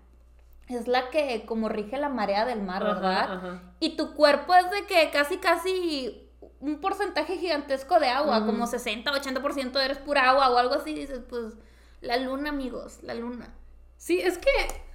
es 0.68 0.88
la 0.88 1.10
que 1.10 1.46
como 1.46 1.70
rige 1.70 1.98
la 1.98 2.10
marea 2.10 2.46
del 2.46 2.62
mar, 2.64 2.82
Ajá, 2.82 2.94
¿verdad? 2.94 3.34
ajá. 3.34 3.64
Y 3.80 3.98
tu 3.98 4.14
cuerpo 4.16 4.56
es 4.56 4.70
de 4.72 4.86
que 4.88 5.10
casi, 5.12 5.38
casi 5.38 6.31
un 6.62 6.80
porcentaje 6.80 7.38
gigantesco 7.38 8.00
de 8.00 8.08
agua, 8.08 8.46
como 8.46 8.68
60, 8.68 9.12
80% 9.12 9.84
eres 9.84 9.98
pura 9.98 10.30
agua 10.30 10.50
o 10.50 10.58
algo 10.58 10.76
así, 10.76 10.94
dices, 10.94 11.22
pues 11.28 11.56
la 12.02 12.18
luna, 12.18 12.50
amigos, 12.50 13.00
la 13.02 13.14
luna. 13.14 13.54
Sí, 13.98 14.20
es 14.20 14.38
que, 14.38 14.50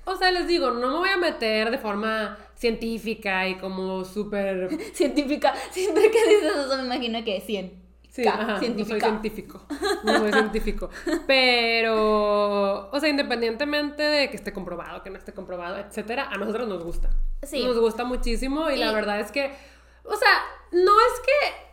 o 0.05 0.17
sea, 0.17 0.31
les 0.31 0.47
digo, 0.47 0.71
no 0.71 0.89
me 0.89 0.99
voy 0.99 1.09
a 1.11 1.17
meter 1.17 1.71
de 1.71 1.79
forma 1.79 2.39
científica 2.55 3.49
y 3.49 3.57
como 3.59 4.05
súper... 4.05 4.69
Científica. 4.95 5.55
Siempre 5.71 6.11
que 6.11 6.29
dices 6.29 6.53
eso 6.57 6.77
me 6.77 6.85
imagino 6.85 7.25
que 7.25 7.41
100. 7.41 7.87
Sí, 8.09 8.23
K, 8.23 8.31
ajá, 8.33 8.45
no 8.45 8.57
soy 8.57 8.67
científica. 8.67 9.07
científico. 9.07 9.67
No 10.05 10.19
soy 10.19 10.33
científico. 10.33 10.91
Pero, 11.27 12.89
o 12.91 12.99
sea, 12.99 13.11
independientemente 13.11 14.03
de 14.03 14.31
que 14.31 14.37
esté 14.37 14.55
comprobado, 14.55 15.03
que 15.03 15.11
no 15.11 15.19
esté 15.19 15.35
comprobado, 15.35 15.77
etcétera, 15.77 16.29
a 16.31 16.39
nosotros 16.39 16.67
nos 16.67 16.83
gusta. 16.83 17.11
Sí. 17.43 17.63
Nos 17.63 17.79
gusta 17.79 18.05
muchísimo 18.05 18.71
y, 18.71 18.77
la 18.77 18.93
verdad 18.93 19.21
es 19.21 19.31
que, 19.31 19.53
o 20.09 20.17
sea, 20.17 20.31
no 20.73 20.93
es 21.01 21.21
que. 21.21 21.67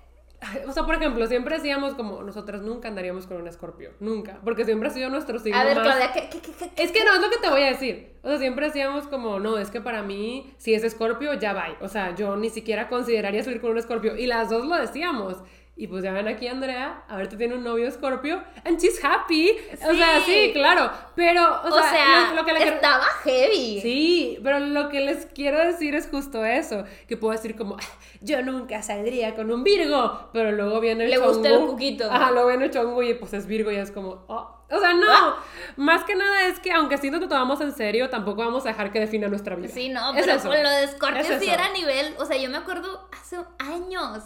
O 0.68 0.74
sea, 0.74 0.84
por 0.86 0.96
ejemplo, 0.96 1.26
siempre 1.28 1.56
decíamos 1.56 1.94
como 1.94 2.22
nosotras 2.22 2.62
nunca 2.62 2.90
andaríamos 2.90 3.28
con 3.28 3.38
un 3.38 3.48
escorpio, 3.48 3.92
nunca, 4.02 4.42
porque 4.44 4.66
siempre 4.66 4.90
ha 4.90 4.92
sido 4.92 5.10
nuestro 5.10 5.40
signo 5.40 5.58
A 5.58 5.64
ver, 5.64 5.78
más- 5.78 5.86
Claudia, 5.86 6.12
¿qué, 6.12 6.28
qué, 6.30 6.42
qué, 6.42 6.52
qué- 6.52 6.84
es 6.84 6.92
que 6.92 7.06
no 7.06 7.14
es 7.14 7.22
lo 7.22 7.30
que 7.30 7.38
te 7.38 7.50
voy 7.50 7.62
a 7.64 7.68
decir. 7.68 8.18
O 8.24 8.28
sea, 8.28 8.38
siempre 8.40 8.66
decíamos 8.66 9.08
como, 9.08 9.40
no, 9.40 9.58
es 9.58 9.70
que 9.70 9.80
para 9.80 10.04
mí, 10.04 10.54
si 10.58 10.74
es 10.74 10.84
escorpio, 10.84 11.34
ya 11.36 11.54
va. 11.54 11.78
O 11.80 11.88
sea, 11.88 12.14
yo 12.16 12.36
ni 12.36 12.50
siquiera 12.50 12.90
consideraría 12.90 13.42
subir 13.42 13.62
con 13.62 13.72
un 13.72 13.78
escorpio. 13.78 14.18
Y 14.18 14.28
las 14.28 14.50
dos 14.50 14.66
lo 14.66 14.76
decíamos. 14.76 15.38
Y 15.76 15.88
pues 15.88 16.04
ya 16.04 16.12
ven 16.12 16.28
aquí 16.28 16.48
Andrea, 16.48 17.04
ahorita 17.10 17.36
tiene 17.36 17.56
un 17.56 17.64
novio 17.64 17.88
escorpio, 17.88 18.44
and 18.64 18.80
she's 18.80 19.04
happy. 19.04 19.52
O 19.90 19.94
sea, 19.96 20.20
Sí. 20.20 20.32
sí, 20.48 20.54
claro. 20.54 20.92
Pero, 21.16 21.44
o, 21.64 21.68
O 21.68 21.82
sea, 21.82 22.32
lo, 22.36 22.44
lo 22.44 22.46
que 22.46 22.64
estaba 22.64 23.04
heavy. 23.24 23.82
Sí, 23.82 24.40
pero 24.44 24.60
lo 24.60 24.90
que 24.90 25.00
les 25.00 25.26
quiero 25.26 25.58
decir 25.58 25.96
es 25.96 26.08
justo 26.08 26.46
eso. 26.46 26.84
Que 27.08 27.18
puedo 27.18 27.32
decir 27.34 27.56
como, 27.56 27.76
"Ah, 27.76 27.98
yo 28.22 28.44
nunca 28.44 28.84
saldría 28.84 29.34
con 29.34 29.52
un 29.52 29.64
Virgo. 29.64 30.30
Pero 30.32 30.52
luego 30.52 30.80
viene 30.80 31.06
el 31.06 31.10
Le 31.10 31.18
gusta 31.18 31.50
chongo. 31.50 31.64
el 31.66 31.70
cuquito. 31.72 32.12
Ajá, 32.12 32.30
luego 32.32 32.50
viene 32.50 32.66
el 32.66 32.72
chongo 32.72 33.02
y 33.02 33.16
pues 33.16 33.34
es 33.34 33.48
Virgo 33.48 33.72
y 33.72 33.76
es 33.78 33.90
como, 33.90 34.26
oh. 34.28 34.60
O 34.70 34.80
sea, 34.80 34.94
no. 34.94 35.08
Ah. 35.12 35.44
Más 35.76 36.04
que 36.04 36.16
nada 36.16 36.48
es 36.48 36.60
que 36.60 36.72
aunque 36.72 36.98
sí 37.00 37.10
nos 37.10 37.20
lo 37.20 37.28
tomamos 37.28 37.62
en 37.62 37.72
serio, 37.74 38.10
tampoco 38.12 38.42
vamos 38.44 38.64
a 38.66 38.70
dejar 38.70 38.92
que 38.92 39.00
defina 39.00 39.28
nuestra 39.28 39.56
vida. 39.56 39.70
Sí, 39.70 39.90
no, 39.90 40.14
Es 40.14 40.22
pero 40.26 40.38
eso. 40.38 40.50
con 40.50 40.62
lo 40.64 40.70
de 40.70 40.88
Scorpio 40.88 41.22
Es 41.22 41.44
sí 41.44 41.50
era 41.50 41.66
a 41.66 41.72
nivel, 41.72 42.14
o 42.20 42.26
sea, 42.26 42.38
yo 42.38 42.50
me 42.50 42.58
acuerdo 42.58 43.08
hace 43.20 43.38
años 43.60 44.24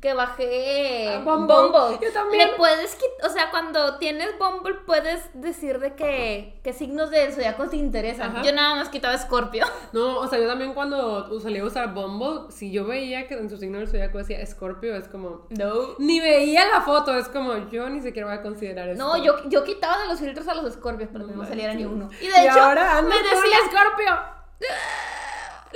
que 0.00 0.14
bajé 0.14 1.08
Ah, 1.08 1.22
Bumble. 1.24 1.98
Yo 2.00 2.12
también. 2.12 2.48
Le 2.48 2.54
puedes 2.56 2.96
quit- 2.96 3.26
o 3.26 3.28
sea, 3.30 3.50
cuando 3.50 3.98
tienes 3.98 4.38
Bumble 4.38 4.74
puedes 4.86 5.28
decir 5.34 5.80
de 5.80 5.94
que 5.96 6.60
qué 6.62 6.72
signos 6.72 7.10
del 7.10 7.32
zodiaco 7.32 7.68
te 7.68 7.76
interesan. 7.76 8.30
Ajá. 8.36 8.42
Yo 8.42 8.52
nada 8.52 8.76
más 8.76 8.88
quitaba 8.90 9.16
Scorpio. 9.18 9.66
No, 9.92 10.18
o 10.18 10.28
sea, 10.28 10.38
yo 10.38 10.46
también 10.46 10.74
cuando 10.74 11.40
salí 11.40 11.58
a 11.58 11.64
usar 11.64 11.94
Bumble, 11.94 12.52
si 12.52 12.70
yo 12.70 12.84
veía 12.86 13.26
que 13.26 13.34
en 13.34 13.48
su 13.50 13.56
signo 13.56 13.78
del 13.78 13.88
zodiaco 13.88 14.18
decía 14.18 14.44
Scorpio, 14.46 14.94
es 14.94 15.08
como... 15.08 15.46
No. 15.50 15.94
Ni 15.98 16.20
veía 16.20 16.68
la 16.68 16.82
foto, 16.82 17.14
es 17.16 17.28
como, 17.28 17.68
yo 17.70 17.88
ni 17.88 18.00
siquiera 18.00 18.28
voy 18.28 18.36
a 18.38 18.42
considerar 18.42 18.88
eso. 18.90 18.98
No, 19.02 19.16
yo, 19.16 19.48
yo 19.48 19.64
quitaba 19.64 19.98
de 19.98 20.06
los 20.08 20.20
filtros 20.20 20.46
a 20.46 20.54
los 20.54 20.74
Scorpios 20.74 21.08
que 21.10 21.18
no 21.18 21.26
manches. 21.26 21.48
saliera 21.48 21.74
ni 21.74 21.84
uno. 21.84 22.08
Y 22.20 22.26
Y, 22.26 22.28
de 22.28 22.44
hecho, 22.44 22.60
ahora 22.60 23.00
me 23.02 23.16
decía 23.16 23.58
Scorpio. 23.70 24.18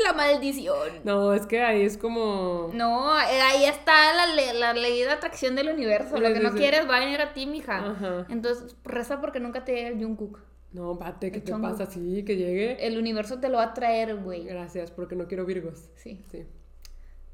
la 0.04 0.12
maldición. 0.12 0.88
No, 1.04 1.32
es 1.34 1.46
que 1.46 1.62
ahí 1.62 1.82
es 1.82 1.96
como... 1.99 2.70
No, 2.75 3.12
ahí 3.12 3.64
está 3.64 4.14
la, 4.14 4.26
le- 4.34 4.54
la 4.54 4.72
ley 4.72 5.00
de 5.02 5.11
atracción 5.11 5.54
del 5.54 5.68
universo. 5.68 6.18
Lo 6.18 6.28
Sí, 6.28 6.32
que 6.34 6.38
sí, 6.38 6.44
no 6.44 6.52
sí. 6.52 6.58
quieres 6.58 6.88
va 6.88 6.96
a 6.96 7.00
venir 7.00 7.20
a 7.20 7.32
ti, 7.32 7.46
mija. 7.46 7.90
Ajá. 7.90 8.26
Entonces, 8.28 8.76
reza 8.84 9.20
porque 9.20 9.40
nunca 9.40 9.64
te 9.64 9.72
llegue 9.75 9.88
el 9.88 9.99
Jungkook. 10.02 10.40
No, 10.72 10.99
pate, 10.99 11.30
¿qué 11.30 11.38
El 11.38 11.44
te 11.44 11.52
pasa 11.52 11.84
así? 11.84 12.25
Que 12.25 12.37
llegue. 12.37 12.87
El 12.87 12.96
universo 12.99 13.38
te 13.40 13.49
lo 13.50 13.58
va 13.58 13.64
a 13.64 13.75
traer, 13.75 14.16
güey. 14.16 14.44
Gracias, 14.44 14.90
porque 14.90 15.14
no 15.16 15.26
quiero 15.28 15.44
virgos. 15.44 15.90
Sí. 15.96 16.25
Sí. 16.30 16.46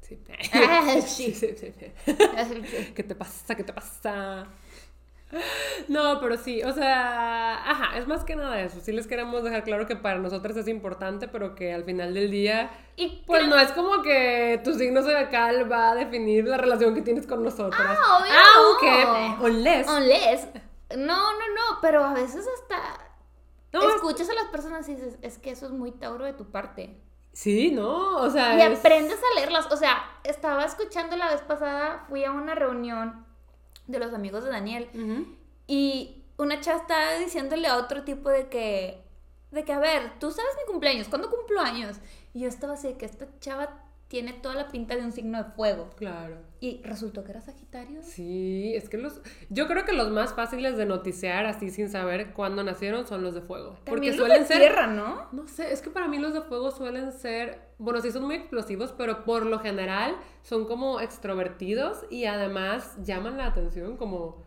Sí. 0.01 0.19
Ah, 0.53 0.95
Sí, 1.05 1.31
sí. 1.33 1.55
sí, 1.55 1.55
sí, 1.57 1.73
sí. 1.77 2.93
¿Qué 2.95 3.03
te 3.03 3.15
pasa? 3.15 3.55
¿Qué 3.55 3.63
te 3.63 3.73
pasa? 3.73 4.47
No, 5.87 6.19
pero 6.19 6.37
sí, 6.37 6.61
o 6.63 6.71
sea, 6.73 7.55
ajá, 7.69 7.97
es 7.97 8.07
más 8.07 8.23
que 8.23 8.35
nada 8.35 8.59
eso. 8.61 8.79
Sí 8.81 8.91
les 8.91 9.07
queremos 9.07 9.43
dejar 9.43 9.63
claro 9.63 9.87
que 9.87 9.95
para 9.95 10.19
nosotros 10.19 10.55
es 10.57 10.67
importante, 10.67 11.27
pero 11.27 11.55
que 11.55 11.73
al 11.73 11.83
final 11.83 12.13
del 12.13 12.29
día, 12.31 12.69
Y 12.95 13.23
pues 13.25 13.41
creo- 13.43 13.49
no 13.55 13.59
es 13.59 13.71
como 13.71 14.01
que 14.01 14.59
tu 14.63 14.73
signo 14.73 15.01
zodiacal 15.01 15.71
va 15.71 15.91
a 15.91 15.95
definir 15.95 16.45
la 16.45 16.57
relación 16.57 16.93
que 16.93 17.01
tienes 17.01 17.25
con 17.27 17.43
nosotras. 17.43 17.97
Ah, 17.99 18.19
obvio 18.19 18.31
Aunque, 18.57 19.05
no. 19.05 19.45
unless. 19.45 19.87
Unless. 19.87 20.47
No, 20.97 21.33
no, 21.33 21.47
no, 21.55 21.79
pero 21.81 22.03
a 22.03 22.13
veces 22.13 22.45
hasta 22.61 22.77
No, 23.71 23.87
es- 23.87 23.95
escuchas 23.95 24.29
a 24.29 24.33
las 24.33 24.45
personas 24.45 24.87
y 24.89 24.95
dices, 24.95 25.17
es 25.21 25.37
que 25.37 25.51
eso 25.51 25.67
es 25.67 25.71
muy 25.71 25.91
tauro 25.91 26.25
de 26.25 26.33
tu 26.33 26.51
parte. 26.51 26.99
Sí, 27.33 27.71
no, 27.71 28.17
o 28.17 28.29
sea. 28.29 28.55
Y 28.57 28.61
es- 28.73 28.79
aprendes 28.79 29.19
a 29.19 29.39
leerlas. 29.39 29.71
O 29.71 29.77
sea, 29.77 30.01
estaba 30.23 30.65
escuchando 30.65 31.15
la 31.15 31.29
vez 31.29 31.41
pasada, 31.41 32.05
fui 32.09 32.23
a 32.25 32.31
una 32.31 32.55
reunión 32.55 33.25
de 33.89 33.99
los 33.99 34.13
amigos 34.13 34.43
de 34.43 34.51
Daniel 34.51 34.87
y 35.67 36.23
una 36.37 36.61
chava 36.61 36.79
estaba 36.79 37.13
diciéndole 37.15 37.67
a 37.67 37.77
otro 37.77 38.03
tipo 38.03 38.29
de 38.29 38.47
que, 38.47 39.03
de 39.51 39.65
que, 39.65 39.73
a 39.73 39.79
ver, 39.79 40.19
tú 40.19 40.31
sabes 40.31 40.51
mi 40.57 40.71
cumpleaños, 40.71 41.07
¿cuándo 41.07 41.29
cumplo 41.29 41.59
años? 41.59 41.97
Y 42.33 42.41
yo 42.41 42.47
estaba 42.47 42.73
así 42.73 42.87
de 42.89 42.97
que 42.97 43.05
esta 43.05 43.27
chava 43.39 43.83
tiene 44.09 44.33
toda 44.33 44.55
la 44.55 44.69
pinta 44.69 44.95
de 44.95 45.03
un 45.03 45.11
signo 45.11 45.37
de 45.37 45.51
fuego. 45.51 45.91
Claro. 45.95 46.37
Y 46.59 46.81
resultó 46.83 47.23
que 47.23 47.31
era 47.31 47.41
Sagitario. 47.41 48.01
Sí, 48.01 48.73
es 48.75 48.89
que 48.89 48.97
los. 48.97 49.21
Yo 49.49 49.67
creo 49.67 49.85
que 49.85 49.93
los 49.93 50.09
más 50.09 50.33
fáciles 50.33 50.77
de 50.77 50.85
noticiar 50.87 51.45
así 51.45 51.69
sin 51.69 51.89
saber 51.89 52.33
cuándo 52.33 52.63
nacieron 52.63 53.07
son 53.07 53.21
los 53.21 53.35
de 53.35 53.41
fuego. 53.41 53.77
Porque 53.85 54.07
los 54.07 54.17
suelen 54.17 54.41
de 54.41 54.47
ser. 54.47 54.57
tierra, 54.57 54.87
¿no? 54.87 55.27
No 55.31 55.47
sé, 55.47 55.71
es 55.71 55.81
que 55.81 55.91
para 55.91 56.07
mí 56.07 56.17
los 56.17 56.33
de 56.33 56.41
fuego 56.41 56.71
suelen 56.71 57.11
ser. 57.11 57.61
Bueno, 57.77 58.01
sí 58.01 58.11
son 58.11 58.25
muy 58.25 58.35
explosivos, 58.35 58.93
pero 58.97 59.23
por 59.23 59.45
lo 59.45 59.59
general 59.59 60.15
son 60.41 60.65
como 60.65 60.99
extrovertidos 60.99 62.03
y 62.09 62.25
además 62.25 62.97
llaman 63.03 63.37
la 63.37 63.45
atención 63.45 63.95
como 63.95 64.43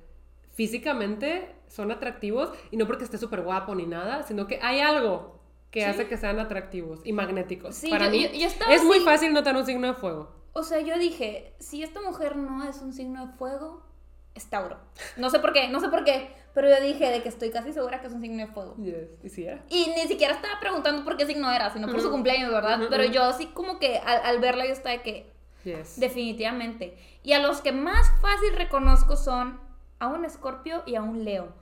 físicamente 0.50 1.54
son 1.68 1.90
atractivos 1.90 2.50
y 2.70 2.76
no 2.76 2.86
porque 2.86 3.04
esté 3.04 3.16
súper 3.16 3.42
guapo 3.42 3.74
ni 3.74 3.86
nada, 3.86 4.24
sino 4.24 4.46
que 4.46 4.58
hay 4.60 4.80
algo 4.80 5.41
que 5.72 5.80
Sí. 5.80 5.86
hace 5.86 6.06
que 6.06 6.16
sean 6.16 6.38
atractivos 6.38 7.00
y 7.02 7.12
magnéticos. 7.12 7.74
Sí, 7.74 7.90
para 7.90 8.04
yo- 8.06 8.10
mí 8.12 8.22
yo- 8.22 8.38
yo 8.40 8.46
estaba 8.46 8.72
es 8.72 8.84
muy 8.84 8.98
así- 8.98 9.04
fácil 9.04 9.32
notar 9.32 9.56
un 9.56 9.66
signo 9.66 9.88
de 9.88 9.94
fuego. 9.94 10.30
O 10.52 10.62
sea, 10.62 10.80
yo 10.80 10.96
dije, 10.98 11.54
si 11.58 11.82
esta 11.82 12.00
mujer 12.02 12.36
no 12.36 12.62
es 12.68 12.80
un 12.82 12.92
signo 12.92 13.26
de 13.26 13.32
fuego, 13.32 13.82
es 14.34 14.48
Tauro. 14.48 14.76
No 15.16 15.30
sé 15.30 15.38
por 15.40 15.52
qué, 15.54 15.68
no 15.68 15.80
sé 15.80 15.88
por 15.88 16.04
qué, 16.04 16.30
pero 16.54 16.68
yo 16.68 16.78
dije 16.80 17.10
de 17.10 17.22
que 17.22 17.28
estoy 17.30 17.50
casi 17.50 17.72
segura 17.72 18.00
que 18.02 18.06
es 18.06 18.12
un 18.12 18.20
signo 18.20 18.46
de 18.46 18.52
fuego. 18.52 18.76
Yes, 18.76 19.08
¿Y 19.24 19.28
si 19.30 19.46
era? 19.46 19.62
Y 19.70 19.86
ni 19.96 20.06
siquiera 20.08 20.34
estaba 20.34 20.60
preguntando 20.60 21.04
por 21.04 21.16
qué 21.16 21.24
signo 21.26 21.50
era, 21.50 21.70
sino 21.72 21.86
por 21.88 21.96
su 22.00 22.06
Ujú. 22.08 22.16
cumpleaños, 22.16 22.52
¿verdad? 22.52 22.78
Ujú, 22.80 22.90
Pero 22.90 23.04
ujú. 23.04 23.12
yo 23.12 23.22
así 23.24 23.46
como 23.46 23.78
que 23.78 23.96
al, 23.98 24.20
al 24.24 24.38
verla 24.40 24.66
yo 24.66 24.72
estaba 24.72 24.94
de 24.96 25.02
que 25.02 25.32
Yes. 25.64 25.98
definitivamente. 25.98 26.96
Y 27.22 27.32
a 27.32 27.38
los 27.40 27.60
que 27.62 27.72
más 27.72 28.10
fácil 28.20 28.54
reconozco 28.56 29.16
son 29.16 29.58
a 30.00 30.08
un 30.08 30.24
escorpio 30.26 30.82
y 30.86 30.96
a 30.96 31.02
un 31.02 31.24
leo. 31.24 31.54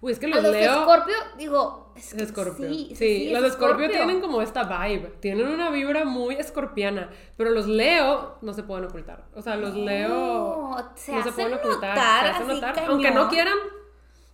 Uy, 0.00 0.12
es 0.12 0.18
que 0.18 0.26
A 0.26 0.28
los 0.30 0.42
los 0.42 0.52
de 0.52 0.60
Leo... 0.60 0.72
escorpio, 0.80 1.14
digo, 1.36 1.92
es 1.96 2.10
que 2.14 2.16
Es 2.16 2.22
Escorpio. 2.28 2.68
Sí, 2.68 2.86
Sí, 2.90 2.94
sí, 2.96 3.18
sí, 3.26 3.30
los 3.30 3.44
Escorpio 3.44 3.86
Escorpio. 3.86 3.90
tienen 3.90 4.20
como 4.20 4.42
esta 4.42 4.64
vibe. 4.64 5.08
Tienen 5.20 5.48
una 5.48 5.70
vibra 5.70 6.04
muy 6.04 6.34
escorpiana. 6.36 7.10
Pero 7.36 7.50
los 7.50 7.66
Leo 7.66 8.38
no 8.40 8.52
se 8.52 8.62
pueden 8.62 8.84
ocultar. 8.86 9.24
O 9.34 9.42
sea, 9.42 9.56
los 9.56 9.74
Leo 9.74 10.08
No, 10.08 10.76
se 10.94 11.12
no 11.12 11.22
se 11.22 11.28
hacen 11.30 11.32
pueden 11.34 11.54
ocultar. 11.54 11.96
notar, 11.96 12.24
se 12.26 12.30
hacen 12.32 12.46
notar. 12.48 12.74
cañón. 12.74 12.90
Aunque 12.90 13.10
no 13.10 13.28
quieran, 13.28 13.58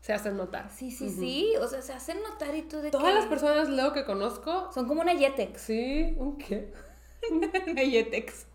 se 0.01 0.13
hacen 0.13 0.37
notar. 0.37 0.69
Sí, 0.71 0.91
sí, 0.91 1.09
sí. 1.09 1.53
O 1.61 1.67
sea, 1.67 1.81
se 1.83 1.93
hacen 1.93 2.23
notar 2.23 2.55
y 2.55 2.63
tú 2.63 2.79
de 2.79 2.91
Todas 2.91 3.07
que 3.09 3.15
las 3.15 3.27
personas 3.27 3.69
Leo 3.69 3.93
que 3.93 4.05
conozco, 4.05 4.71
Son 4.73 4.87
como 4.87 5.01
una 5.01 5.15
Yetex. 5.15 5.61
sí, 5.63 6.15
¿un 6.19 6.37
qué? 6.39 6.73
Una 7.71 7.83
Yetex. 7.83 8.47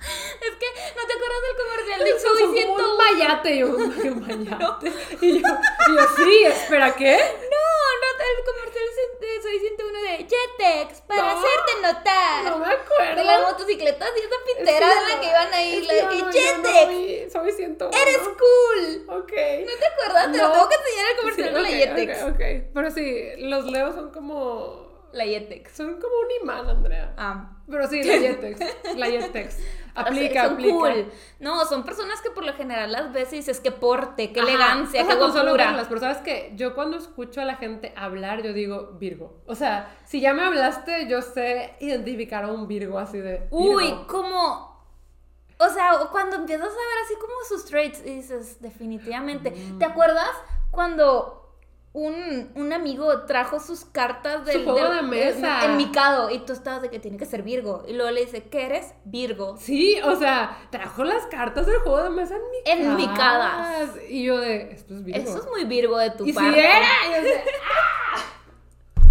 Es 0.00 0.56
que, 0.56 0.66
¿no 0.96 1.06
te 1.06 1.12
acuerdas 1.12 1.40
del 1.46 1.56
comercial 1.64 2.04
de 2.04 2.10
como 2.22 2.52
Ciento 2.54 2.90
un 2.90 2.96
mayate 2.98 3.54
y 3.54 3.62
un, 3.62 4.06
y 4.06 4.10
mayate. 4.10 4.92
Y, 5.20 5.40
yo, 5.42 5.48
y 5.48 5.94
yo, 5.96 6.02
sí, 6.16 6.44
espera, 6.44 6.94
¿qué? 6.94 7.16
No, 7.16 7.66
no, 8.00 8.08
el 8.20 8.44
comercial 8.44 8.84
de 9.20 9.42
Soy 9.42 9.58
101 9.58 10.02
de 10.02 10.16
Yetex 10.18 11.00
para 11.02 11.22
No. 11.22 11.28
hacerte 11.30 11.82
notar. 11.82 12.44
No 12.44 12.58
me 12.58 12.66
acuerdo. 12.72 13.16
de 13.16 13.24
las 13.24 13.42
motocicletas 13.42 14.08
y 14.16 14.20
esa 14.20 14.34
Es 14.34 14.56
pintera 14.56 14.88
que 14.88 14.94
de 14.94 15.00
la 15.08 15.14
yo- 15.14 15.20
que 15.20 15.26
iban 15.28 15.54
ahí. 15.54 15.74
es 15.76 15.86
la 15.86 15.94
yo 15.94 16.02
no- 16.06 16.30
yo 16.62 16.88
vi, 16.88 17.30
Soy 17.30 17.52
101. 17.52 17.96
¡Eres 18.02 18.18
cool! 18.18 19.04
Ok. 19.08 19.32
¿No 19.32 19.72
te 19.78 19.86
acuerdas? 19.86 20.32
Te 20.32 20.38
lo 20.38 20.52
tengo 20.52 20.68
que 20.68 20.74
enseñar 20.76 21.06
el 21.10 21.16
comercial 21.18 21.48
Sí, 21.48 21.54
de 21.54 21.60
la 21.62 21.68
ok, 21.68 21.74
Yetex. 21.98 22.22
ok, 22.22 22.28
ok. 22.30 22.70
Pero 22.74 22.90
sí, 22.90 23.28
los 23.38 23.64
Leo 23.66 23.92
son 23.92 24.10
como. 24.10 24.88
La 25.12 25.24
Yetex. 25.24 25.72
Son 25.76 26.00
como 26.00 26.14
un 26.20 26.30
imán, 26.42 26.68
Andrea. 26.68 27.12
Ah. 27.16 27.50
Pero 27.68 27.88
sí, 27.88 28.02
la 28.04 28.16
Yetex. 28.16 28.60
La 28.96 29.08
Yetex. 29.08 29.56
Aplica, 29.94 30.44
son 30.44 30.52
aplica. 30.54 30.74
cool. 30.74 31.12
No, 31.40 31.64
son 31.66 31.84
personas 31.84 32.20
que 32.20 32.30
por 32.30 32.44
lo 32.44 32.52
general 32.54 32.92
las 32.92 33.12
ves 33.12 33.32
y 33.32 33.36
dices 33.36 33.60
qué 33.60 33.72
porte, 33.72 34.32
qué 34.32 34.40
Ajá. 34.40 34.48
elegancia, 34.48 35.02
O 35.02 35.06
sea, 35.06 35.18
qué 35.18 35.52
verlas, 35.52 35.86
pero 35.88 36.00
sabes 36.00 36.18
que 36.18 36.52
yo 36.56 36.74
cuando 36.74 36.96
escucho 36.96 37.40
a 37.40 37.44
la 37.44 37.56
gente 37.56 37.92
hablar, 37.96 38.42
yo 38.42 38.52
digo 38.52 38.92
Virgo. 38.98 39.42
O 39.46 39.54
sea, 39.54 39.96
si 40.04 40.20
ya 40.20 40.34
me 40.34 40.42
hablaste, 40.42 41.08
yo 41.08 41.22
sé 41.22 41.74
identificar 41.80 42.44
a 42.44 42.48
un 42.48 42.68
Virgo 42.68 42.98
así 42.98 43.18
de. 43.18 43.46
Uy, 43.50 43.94
como. 44.06 44.70
O 45.58 45.68
sea, 45.68 45.92
cuando 46.10 46.36
empiezas 46.36 46.68
a 46.68 46.70
ver 46.70 47.04
así 47.04 47.14
como 47.20 47.34
sus 47.46 47.64
traits 47.66 48.00
y 48.00 48.14
dices, 48.16 48.60
definitivamente. 48.62 49.50
Mm. 49.50 49.78
¿Te 49.78 49.84
acuerdas 49.84 50.30
cuando 50.70 51.39
un, 51.92 52.52
un 52.54 52.72
amigo 52.72 53.22
trajo 53.22 53.58
sus 53.58 53.84
cartas 53.84 54.44
del, 54.44 54.62
juego 54.64 54.78
del- 54.90 54.96
de 54.96 55.02
mesa. 55.02 55.64
en 55.64 55.76
Mikado 55.76 56.30
y 56.30 56.38
tú 56.40 56.52
estabas 56.52 56.82
de 56.82 56.88
que 56.90 57.00
tiene 57.00 57.16
que 57.16 57.26
ser 57.26 57.42
Virgo? 57.42 57.82
Y 57.88 57.94
luego 57.94 58.10
le 58.12 58.20
dice, 58.26 58.44
¿qué 58.44 58.66
eres? 58.66 58.94
Virgo. 59.04 59.56
Sí, 59.58 59.98
o 60.04 60.14
sea, 60.16 60.56
trajo 60.70 61.02
las 61.02 61.26
cartas 61.26 61.66
del 61.66 61.78
juego 61.80 62.02
de 62.04 62.10
mesa 62.10 62.36
en 62.36 62.42
mi 62.42 62.58
En 62.84 62.96
micadas. 62.96 63.90
Y 64.08 64.22
yo 64.24 64.38
de, 64.38 64.70
esto 64.72 64.94
es 64.94 65.04
Virgo. 65.04 65.20
Eso 65.30 65.38
es 65.38 65.46
muy 65.48 65.64
Virgo 65.64 65.98
de 65.98 66.10
tu 66.10 66.24
y 66.24 66.28
si 66.28 66.32
parte. 66.34 66.60
era, 66.64 66.86
y 67.08 67.14
yo 67.16 67.22
de, 67.22 67.42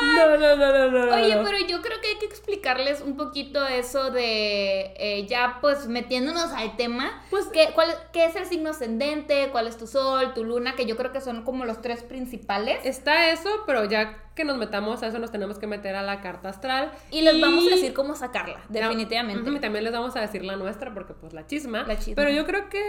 No, 0.00 0.36
no, 0.36 0.56
no, 0.56 0.90
no, 0.90 1.06
no. 1.06 1.14
Oye, 1.14 1.36
pero 1.44 1.58
yo 1.66 1.82
creo 1.82 2.00
que 2.00 2.08
hay 2.08 2.18
que 2.18 2.26
explicarles 2.26 3.00
un 3.00 3.16
poquito 3.16 3.66
eso 3.66 4.10
de 4.10 4.94
eh, 4.96 5.26
ya 5.28 5.58
pues 5.60 5.86
metiéndonos 5.86 6.52
al 6.52 6.76
tema. 6.76 7.22
Pues- 7.30 7.46
¿qué, 7.52 7.70
cuál, 7.74 7.88
¿Qué 8.12 8.24
es 8.24 8.36
el 8.36 8.46
signo 8.46 8.70
ascendente? 8.70 9.48
¿Cuál 9.52 9.66
es 9.66 9.76
tu 9.76 9.86
sol, 9.86 10.32
tu 10.34 10.44
luna? 10.44 10.74
Que 10.76 10.86
yo 10.86 10.96
creo 10.96 11.12
que 11.12 11.20
son 11.20 11.42
como 11.44 11.64
los 11.64 11.80
tres 11.82 12.02
principales. 12.02 12.80
Está 12.84 13.30
eso, 13.30 13.50
pero 13.66 13.84
ya 13.84 14.16
que 14.34 14.44
nos 14.44 14.56
metamos 14.56 15.02
a 15.02 15.08
eso, 15.08 15.18
nos 15.18 15.30
tenemos 15.30 15.58
que 15.58 15.66
meter 15.66 15.96
a 15.96 16.02
la 16.02 16.20
carta 16.20 16.48
astral. 16.48 16.92
Y 17.10 17.22
les 17.22 17.40
vamos 17.40 17.66
a 17.66 17.70
decir 17.70 17.92
cómo 17.92 18.14
sacarla, 18.14 18.60
definitivamente. 18.68 19.50
Y 19.50 19.58
también 19.58 19.84
les 19.84 19.92
vamos 19.92 20.16
a 20.16 20.20
decir 20.20 20.44
la 20.44 20.56
nuestra, 20.56 20.94
porque 20.94 21.14
pues 21.14 21.32
la 21.32 21.46
chisma. 21.46 21.82
La 21.82 21.98
chisma. 21.98 22.14
Pero 22.16 22.30
yo 22.30 22.46
creo 22.46 22.68
que 22.68 22.82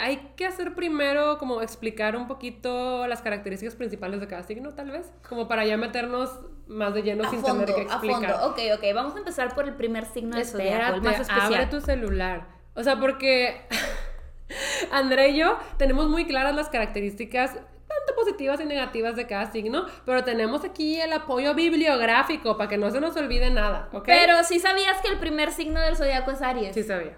hay 0.00 0.32
que 0.36 0.46
hacer 0.46 0.74
primero 0.74 1.38
como 1.38 1.62
explicar 1.62 2.16
un 2.16 2.26
poquito 2.26 3.06
las 3.06 3.22
características 3.22 3.76
principales 3.76 4.20
de 4.20 4.26
cada 4.26 4.42
signo, 4.42 4.74
tal 4.74 4.90
vez. 4.90 5.10
Como 5.28 5.46
para 5.46 5.64
ya 5.64 5.76
meternos 5.76 6.30
más 6.66 6.94
de 6.94 7.02
lleno 7.02 7.24
a 7.24 7.30
sin 7.30 7.40
fondo, 7.40 7.64
tener 7.64 7.86
que 7.86 7.92
a 7.92 7.94
explicar. 7.94 8.32
fondo. 8.32 8.46
Ok, 8.48 8.58
ok. 8.76 8.84
Vamos 8.94 9.14
a 9.14 9.18
empezar 9.18 9.54
por 9.54 9.66
el 9.66 9.74
primer 9.74 10.04
signo 10.06 10.36
de 10.36 10.44
zodiaco, 10.44 10.96
el 10.96 11.02
más 11.02 11.20
Espérate, 11.20 11.22
especial. 11.22 11.54
abre 11.54 11.66
tu 11.66 11.80
celular. 11.80 12.46
O 12.74 12.82
sea, 12.82 12.98
porque 12.98 13.60
André 14.92 15.30
y 15.30 15.38
yo 15.38 15.58
tenemos 15.76 16.08
muy 16.08 16.26
claras 16.26 16.54
las 16.54 16.68
características 16.68 17.56
tanto 18.08 18.20
positivas 18.20 18.60
y 18.60 18.64
negativas 18.64 19.16
de 19.16 19.26
cada 19.26 19.50
signo, 19.52 19.86
pero 20.04 20.24
tenemos 20.24 20.64
aquí 20.64 21.00
el 21.00 21.12
apoyo 21.12 21.54
bibliográfico 21.54 22.56
para 22.56 22.68
que 22.68 22.78
no 22.78 22.90
se 22.90 23.00
nos 23.00 23.16
olvide 23.16 23.50
nada, 23.50 23.88
¿ok? 23.92 24.04
Pero 24.06 24.42
sí 24.44 24.58
sabías 24.60 25.00
que 25.00 25.08
el 25.08 25.18
primer 25.18 25.52
signo 25.52 25.80
del 25.80 25.96
zodiaco 25.96 26.30
es 26.30 26.42
Aries. 26.42 26.74
sí 26.74 26.82
sabía. 26.82 27.16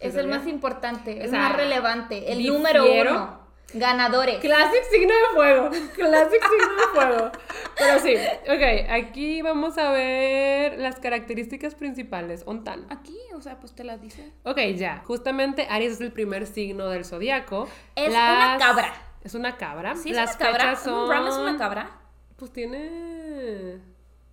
es 0.00 0.12
¿Sí 0.14 0.18
el 0.20 0.28
más 0.28 0.46
importante, 0.46 1.18
O 1.20 1.24
el 1.24 1.30
sea, 1.30 1.40
más 1.40 1.56
relevante, 1.56 2.32
el 2.32 2.46
número 2.46 2.84
uno. 2.84 3.48
Ganadores. 3.74 4.38
Classic 4.38 4.82
signo 4.90 5.12
de 5.12 5.34
fuego. 5.34 5.68
Classic 5.94 6.40
signo 6.42 6.74
de 6.74 6.82
fuego. 6.94 7.32
Pero 7.76 7.98
sí, 7.98 8.14
ok, 8.50 8.90
aquí 8.90 9.42
vamos 9.42 9.76
a 9.76 9.90
ver 9.92 10.78
las 10.78 10.98
características 11.00 11.74
principales. 11.74 12.44
Ontan. 12.46 12.86
Aquí, 12.88 13.18
o 13.36 13.42
sea, 13.42 13.60
pues 13.60 13.74
te 13.74 13.84
las 13.84 14.00
dice. 14.00 14.32
Ok, 14.44 14.58
ya. 14.74 15.02
Justamente 15.04 15.66
Aries 15.68 15.92
es 15.94 16.00
el 16.00 16.12
primer 16.12 16.46
signo 16.46 16.88
del 16.88 17.04
zodiaco. 17.04 17.68
Es 17.94 18.08
una 18.08 18.56
cabra. 18.58 18.94
Es 19.22 19.34
una 19.34 19.56
cabra. 19.56 19.94
Sí, 19.96 20.10
es 20.10 20.16
Las 20.16 20.36
una 20.36 20.38
cabra. 20.46 20.76
son. 20.76 21.04
Un 21.04 21.10
ram 21.10 21.26
es 21.26 21.34
una 21.36 21.56
cabra. 21.56 21.90
Pues 22.36 22.52
tiene 22.52 23.78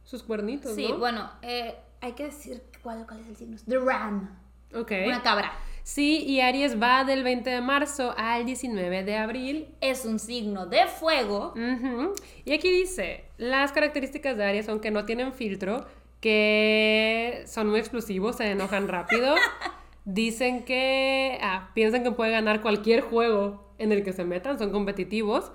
sus 0.03 0.21
cuernitos, 0.23 0.75
Sí, 0.75 0.87
¿no? 0.89 0.97
bueno, 0.99 1.29
eh, 1.41 1.75
hay 2.01 2.13
que 2.13 2.25
decir 2.25 2.61
cuál, 2.83 3.05
cuál 3.07 3.19
es 3.21 3.27
el 3.27 3.35
signo. 3.35 3.57
The 3.67 3.79
ram. 3.79 4.37
Ok. 4.75 4.91
Una 5.07 5.21
cabra. 5.23 5.51
Sí, 5.83 6.23
y 6.25 6.41
Aries 6.41 6.81
va 6.81 7.03
del 7.03 7.23
20 7.23 7.49
de 7.49 7.61
marzo 7.61 8.13
al 8.17 8.45
19 8.45 9.03
de 9.03 9.17
abril. 9.17 9.75
Es 9.81 10.03
un 10.05 10.17
signo 10.19 10.65
de 10.65 10.87
fuego. 10.87 11.53
Y 12.43 12.53
aquí 12.53 12.69
dice, 12.71 13.25
las 13.37 13.71
características 13.71 14.35
de 14.37 14.45
Aries 14.45 14.65
son 14.65 14.79
que 14.79 14.89
no 14.91 15.05
tienen 15.05 15.31
filtro, 15.33 15.85
que 16.21 17.43
son 17.47 17.69
muy 17.69 17.79
explosivos, 17.79 18.37
se 18.37 18.49
enojan 18.49 18.87
rápido, 18.87 19.35
dicen 20.05 20.63
que 20.63 21.37
ah, 21.41 21.71
piensan 21.73 22.03
que 22.03 22.11
puede 22.11 22.31
ganar 22.31 22.61
cualquier 22.61 23.01
juego 23.01 23.73
en 23.77 23.91
el 23.91 24.03
que 24.03 24.13
se 24.13 24.23
metan, 24.23 24.57
son 24.57 24.71
competitivos, 24.71 25.51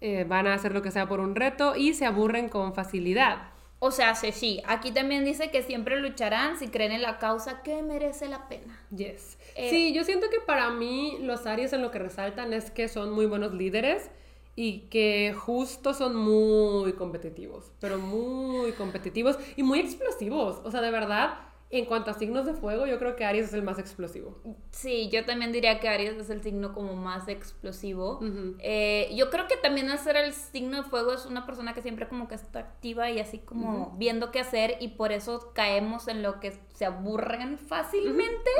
eh, 0.00 0.24
van 0.28 0.46
a 0.46 0.54
hacer 0.54 0.72
lo 0.72 0.82
que 0.82 0.90
sea 0.90 1.08
por 1.08 1.20
un 1.20 1.34
reto 1.34 1.74
y 1.74 1.94
se 1.94 2.04
aburren 2.04 2.48
con 2.48 2.74
facilidad. 2.74 3.50
O 3.78 3.90
sea, 3.90 4.14
sí, 4.14 4.32
sí. 4.32 4.62
Aquí 4.66 4.90
también 4.90 5.24
dice 5.24 5.50
que 5.50 5.62
siempre 5.62 6.00
lucharán 6.00 6.58
si 6.58 6.68
creen 6.68 6.92
en 6.92 7.02
la 7.02 7.18
causa 7.18 7.62
que 7.62 7.82
merece 7.82 8.28
la 8.28 8.48
pena. 8.48 8.78
Yes. 8.94 9.38
Eh, 9.54 9.70
sí, 9.70 9.92
yo 9.94 10.02
siento 10.04 10.28
que 10.30 10.40
para 10.40 10.70
mí 10.70 11.18
los 11.20 11.46
Aries 11.46 11.72
en 11.72 11.82
lo 11.82 11.90
que 11.90 11.98
resaltan 11.98 12.52
es 12.52 12.70
que 12.70 12.88
son 12.88 13.12
muy 13.12 13.26
buenos 13.26 13.52
líderes 13.54 14.10
y 14.54 14.80
que 14.88 15.34
justo 15.38 15.92
son 15.92 16.16
muy 16.16 16.94
competitivos, 16.94 17.70
pero 17.78 17.98
muy 17.98 18.72
competitivos 18.72 19.38
y 19.56 19.62
muy 19.62 19.80
explosivos. 19.80 20.60
O 20.64 20.70
sea, 20.70 20.80
de 20.80 20.90
verdad, 20.90 21.34
en 21.68 21.84
cuanto 21.84 22.12
a 22.12 22.14
signos 22.14 22.46
de 22.46 22.54
fuego, 22.54 22.86
yo 22.86 22.98
creo 22.98 23.16
que 23.16 23.24
Aries 23.24 23.46
es 23.46 23.52
el 23.54 23.62
más 23.62 23.78
explosivo. 23.78 24.38
Sí, 24.70 25.08
yo 25.10 25.24
también 25.24 25.50
diría 25.50 25.80
que 25.80 25.88
Aries 25.88 26.14
es 26.14 26.30
el 26.30 26.40
signo 26.40 26.72
como 26.72 26.94
más 26.94 27.26
explosivo. 27.26 28.20
Eh, 28.60 29.10
yo 29.16 29.30
creo 29.30 29.48
que 29.48 29.56
también 29.56 29.90
hacer 29.90 30.16
el 30.16 30.32
signo 30.32 30.82
de 30.82 30.88
fuego 30.88 31.12
es 31.12 31.26
una 31.26 31.44
persona 31.44 31.74
que 31.74 31.82
siempre 31.82 32.06
como 32.06 32.28
que 32.28 32.36
está 32.36 32.60
activa 32.60 33.10
y 33.10 33.18
así 33.18 33.38
como 33.38 33.94
viendo 33.98 34.30
qué 34.30 34.40
hacer 34.40 34.76
y 34.80 34.88
por 34.88 35.10
eso 35.10 35.50
caemos 35.54 36.06
en 36.06 36.22
lo 36.22 36.38
que 36.38 36.56
se 36.74 36.84
aburren 36.84 37.58
fácilmente. 37.58 38.50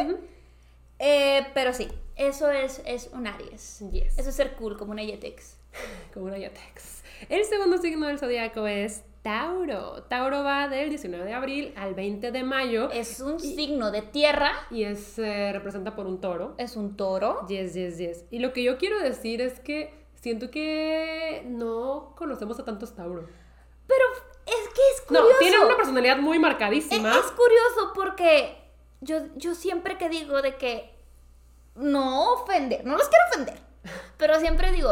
Eh, 0.98 1.46
pero 1.54 1.72
sí, 1.72 1.88
eso 2.16 2.50
es, 2.50 2.82
es 2.86 3.10
un 3.12 3.28
Aries. 3.28 3.84
Yes. 3.92 4.18
Eso 4.18 4.30
es 4.30 4.34
ser 4.34 4.54
cool, 4.54 4.76
como 4.76 4.92
una 4.92 5.04
Yetex. 5.04 5.58
Como 6.14 6.26
una 6.26 6.38
Yatex. 6.38 7.02
El 7.28 7.44
segundo 7.44 7.78
signo 7.78 8.07
del 8.07 8.18
zodiaco 8.18 8.66
es 8.66 9.04
Tauro. 9.30 10.04
Tauro 10.04 10.44
va 10.44 10.68
del 10.68 10.88
19 10.88 11.24
de 11.24 11.34
abril 11.34 11.74
al 11.76 11.94
20 11.94 12.30
de 12.30 12.44
mayo 12.44 12.90
Es 12.92 13.18
un 13.20 13.40
signo 13.40 13.90
de 13.90 14.02
tierra, 14.02 14.52
y 14.70 14.84
es 14.84 15.18
eh, 15.18 15.50
representa 15.52 15.96
por 15.96 16.06
un 16.06 16.20
toro. 16.20 16.54
es 16.58 16.76
un 16.76 16.96
toro. 16.96 17.44
Yes, 17.48 17.74
yes, 17.74 17.98
yes. 17.98 18.24
Y 18.30 18.38
lo 18.38 18.52
que 18.52 18.62
yo 18.62 18.78
quiero 18.78 19.00
decir 19.00 19.40
es 19.40 19.58
que 19.58 19.92
siento 20.14 20.48
que 20.52 21.42
no 21.48 22.14
conocemos 22.16 22.60
a 22.60 22.64
tantos 22.64 22.94
Tauro. 22.94 23.26
Pero 23.88 24.04
es 24.46 24.68
que 24.68 24.80
es 24.94 25.10
No, 25.10 25.18
curioso. 25.22 25.38
tienen 25.40 25.60
una 25.60 25.76
personalidad 25.76 26.18
muy 26.18 26.36
Es, 26.36 26.42
marcadísima. 26.42 27.10
es 27.18 27.32
curioso 27.32 27.92
porque 27.96 28.56
yo, 29.00 29.18
yo 29.34 29.56
siempre 29.56 29.98
que 29.98 30.08
digo 30.08 30.40
de 30.40 30.54
que 30.54 30.94
no 31.74 32.32
ofender, 32.34 32.84
no 32.86 32.96
los 32.96 33.08
quiero 33.08 33.24
ofender, 33.32 33.58
pero 34.18 34.38
siempre 34.38 34.70
digo, 34.70 34.90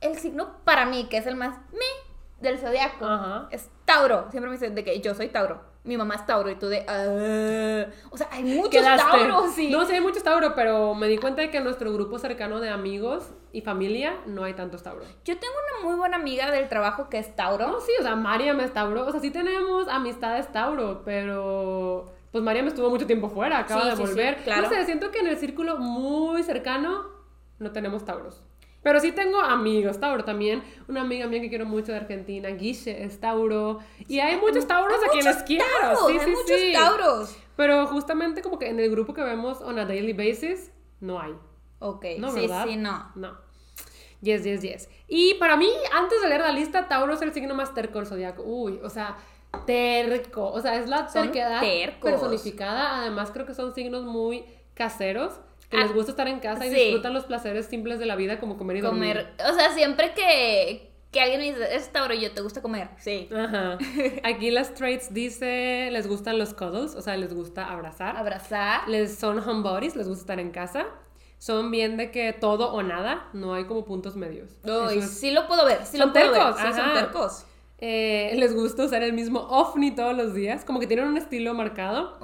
el 0.00 0.16
signo 0.16 0.58
para 0.64 0.86
mí, 0.86 1.08
que 1.08 1.16
es 1.16 1.26
el 1.26 1.34
más 1.34 1.58
mi 1.72 2.05
del 2.40 2.58
zodiaco, 2.58 3.04
Ajá. 3.06 3.48
es 3.50 3.70
Tauro. 3.84 4.26
Siempre 4.30 4.50
me 4.50 4.56
dicen 4.56 4.74
de 4.74 4.84
que 4.84 5.00
yo 5.00 5.14
soy 5.14 5.28
Tauro, 5.28 5.60
mi 5.84 5.96
mamá 5.96 6.16
es 6.16 6.26
Tauro 6.26 6.50
y 6.50 6.56
tú 6.56 6.66
de... 6.68 6.84
"Ah". 6.88 7.90
o 8.10 8.16
sea, 8.16 8.28
hay 8.30 8.42
muchos. 8.44 8.82
Tauros, 8.82 9.52
sí. 9.54 9.70
No, 9.70 9.84
sí 9.84 9.92
hay 9.94 10.00
muchos 10.00 10.22
Tauro, 10.22 10.54
pero 10.54 10.94
me 10.94 11.06
di 11.08 11.16
cuenta 11.18 11.42
de 11.42 11.50
que 11.50 11.58
en 11.58 11.64
nuestro 11.64 11.92
grupo 11.92 12.18
cercano 12.18 12.60
de 12.60 12.68
amigos 12.70 13.30
y 13.52 13.60
familia 13.62 14.16
no 14.26 14.44
hay 14.44 14.54
tantos 14.54 14.82
Tauro. 14.82 15.04
Yo 15.24 15.38
tengo 15.38 15.54
una 15.78 15.88
muy 15.88 15.96
buena 15.96 16.16
amiga 16.16 16.50
del 16.50 16.68
trabajo 16.68 17.08
que 17.08 17.18
es 17.18 17.34
Tauro. 17.36 17.68
No, 17.68 17.80
sí, 17.80 17.92
o 17.98 18.02
sea, 18.02 18.16
Mariam 18.16 18.60
es 18.60 18.72
Tauro. 18.72 19.06
O 19.06 19.10
sea, 19.12 19.20
sí 19.20 19.30
tenemos 19.30 19.88
amistades 19.88 20.50
Tauro, 20.52 21.02
pero 21.04 22.12
pues 22.32 22.42
Mariam 22.44 22.66
estuvo 22.66 22.90
mucho 22.90 23.06
tiempo 23.06 23.30
fuera, 23.30 23.60
acaba 23.60 23.82
Sí, 23.84 23.90
de 23.90 23.96
sí, 23.96 24.02
volver. 24.02 24.36
claro. 24.42 24.62
No 24.62 24.68
sé, 24.68 24.84
siento 24.84 25.10
que 25.10 25.20
en 25.20 25.28
el 25.28 25.38
círculo 25.38 25.78
muy 25.78 26.42
cercano 26.42 27.06
no 27.60 27.70
tenemos 27.72 28.04
Tauros. 28.04 28.42
Pero 28.86 29.00
sí 29.00 29.10
tengo 29.10 29.40
amigos 29.40 29.98
Tauro 29.98 30.22
también. 30.22 30.62
Una 30.86 31.00
amiga 31.00 31.26
mía 31.26 31.40
que 31.40 31.48
quiero 31.48 31.66
mucho 31.66 31.90
de 31.90 31.98
Argentina, 31.98 32.48
Guille, 32.50 33.02
es 33.02 33.18
Tauro. 33.18 33.80
Y 34.06 34.20
hay 34.20 34.36
muchos 34.36 34.64
Tauros 34.68 35.00
Hay 35.02 35.08
a 35.08 35.10
quienes 35.10 35.42
quiero. 35.42 35.64
Tauros, 35.80 36.06
sí, 36.06 36.12
hay 36.12 36.24
sí, 36.24 36.30
muchos 36.30 36.60
sí. 36.60 36.72
Tauros. 36.72 37.36
Pero 37.56 37.84
justamente 37.88 38.42
como 38.42 38.60
que 38.60 38.68
en 38.68 38.78
el 38.78 38.88
grupo 38.88 39.12
que 39.12 39.24
vemos 39.24 39.60
on 39.60 39.80
a 39.80 39.86
daily 39.86 40.12
basis, 40.12 40.70
no 41.00 41.20
hay. 41.20 41.34
Ok, 41.80 42.04
No, 42.20 42.30
sí, 42.30 42.42
¿verdad? 42.42 42.64
sí, 42.64 42.76
no. 42.76 43.10
No. 43.16 43.36
Yes, 44.20 44.44
yes, 44.44 44.62
yes. 44.62 44.88
Y 45.08 45.34
para 45.34 45.56
mí, 45.56 45.68
antes 45.92 46.22
de 46.22 46.28
leer 46.28 46.42
la 46.42 46.52
lista, 46.52 46.86
Tauro 46.86 47.14
es 47.14 47.22
el 47.22 47.32
signo 47.34 47.56
más 47.56 47.74
terco 47.74 47.98
del 47.98 48.06
zodiaco. 48.06 48.44
Uy, 48.44 48.78
o 48.84 48.88
sea, 48.88 49.16
terco. 49.66 50.46
O 50.52 50.60
sea, 50.60 50.76
es 50.76 50.88
la 50.88 51.08
terquedad 51.08 51.60
personificada. 52.00 53.00
Además, 53.00 53.32
creo 53.32 53.46
que 53.46 53.54
son 53.54 53.74
signos 53.74 54.04
muy 54.04 54.44
caseros, 54.74 55.40
que 55.70 55.76
Ah, 55.76 55.80
les 55.82 55.92
gusta 55.92 56.12
estar 56.12 56.28
en 56.28 56.38
casa 56.40 56.64
y 56.66 56.70
sí. 56.70 56.76
disfrutan 56.76 57.12
los 57.14 57.24
placeres 57.24 57.66
simples 57.66 57.98
de 57.98 58.06
la 58.06 58.16
vida, 58.16 58.38
como 58.38 58.56
comer 58.56 58.76
y 58.76 58.80
dormir. 58.82 59.16
Comer, 59.36 59.50
o 59.50 59.54
sea, 59.54 59.72
siempre 59.72 60.12
que, 60.14 60.90
que 61.10 61.20
alguien 61.20 61.40
me 61.40 61.46
dice, 61.46 61.74
es 61.74 61.90
yo 62.20 62.32
te 62.32 62.40
gusta 62.40 62.62
comer. 62.62 62.88
Sí. 62.98 63.28
Ajá. 63.34 63.78
Aquí 64.24 64.50
las 64.50 64.74
traits 64.74 65.12
dice, 65.12 65.88
les 65.90 66.06
gustan 66.06 66.38
los 66.38 66.54
cuddles, 66.54 66.94
o 66.94 67.02
sea, 67.02 67.16
les 67.16 67.34
gusta 67.34 67.66
abrazar. 67.70 68.16
Abrazar. 68.16 68.88
Les 68.88 69.18
son 69.18 69.38
homebodies, 69.38 69.96
les 69.96 70.06
gusta 70.08 70.22
estar 70.22 70.40
en 70.40 70.50
casa. 70.50 70.86
Son 71.38 71.70
bien 71.70 71.96
de 71.98 72.10
que 72.10 72.32
todo 72.32 72.72
o 72.72 72.82
nada, 72.82 73.28
no 73.34 73.52
hay 73.54 73.64
como 73.64 73.84
puntos 73.84 74.16
medios. 74.16 74.50
Eso 74.64 74.88
es- 74.90 75.10
sí 75.18 75.30
lo 75.30 75.46
puedo 75.46 75.66
ver, 75.66 75.84
sí 75.84 75.98
Son 75.98 76.08
lo 76.08 76.12
puedo 76.12 76.32
tercos, 76.32 76.62
ver. 76.62 76.72
Sí, 76.72 76.80
son 76.80 76.94
tercos. 76.94 77.44
Eh, 77.78 78.32
les 78.36 78.54
gusta 78.54 78.84
usar 78.84 79.02
el 79.02 79.12
mismo 79.12 79.40
ovni 79.40 79.94
todos 79.94 80.16
los 80.16 80.32
días, 80.32 80.64
como 80.64 80.80
que 80.80 80.86
tienen 80.86 81.06
un 81.08 81.18
estilo 81.18 81.52
marcado 81.52 82.16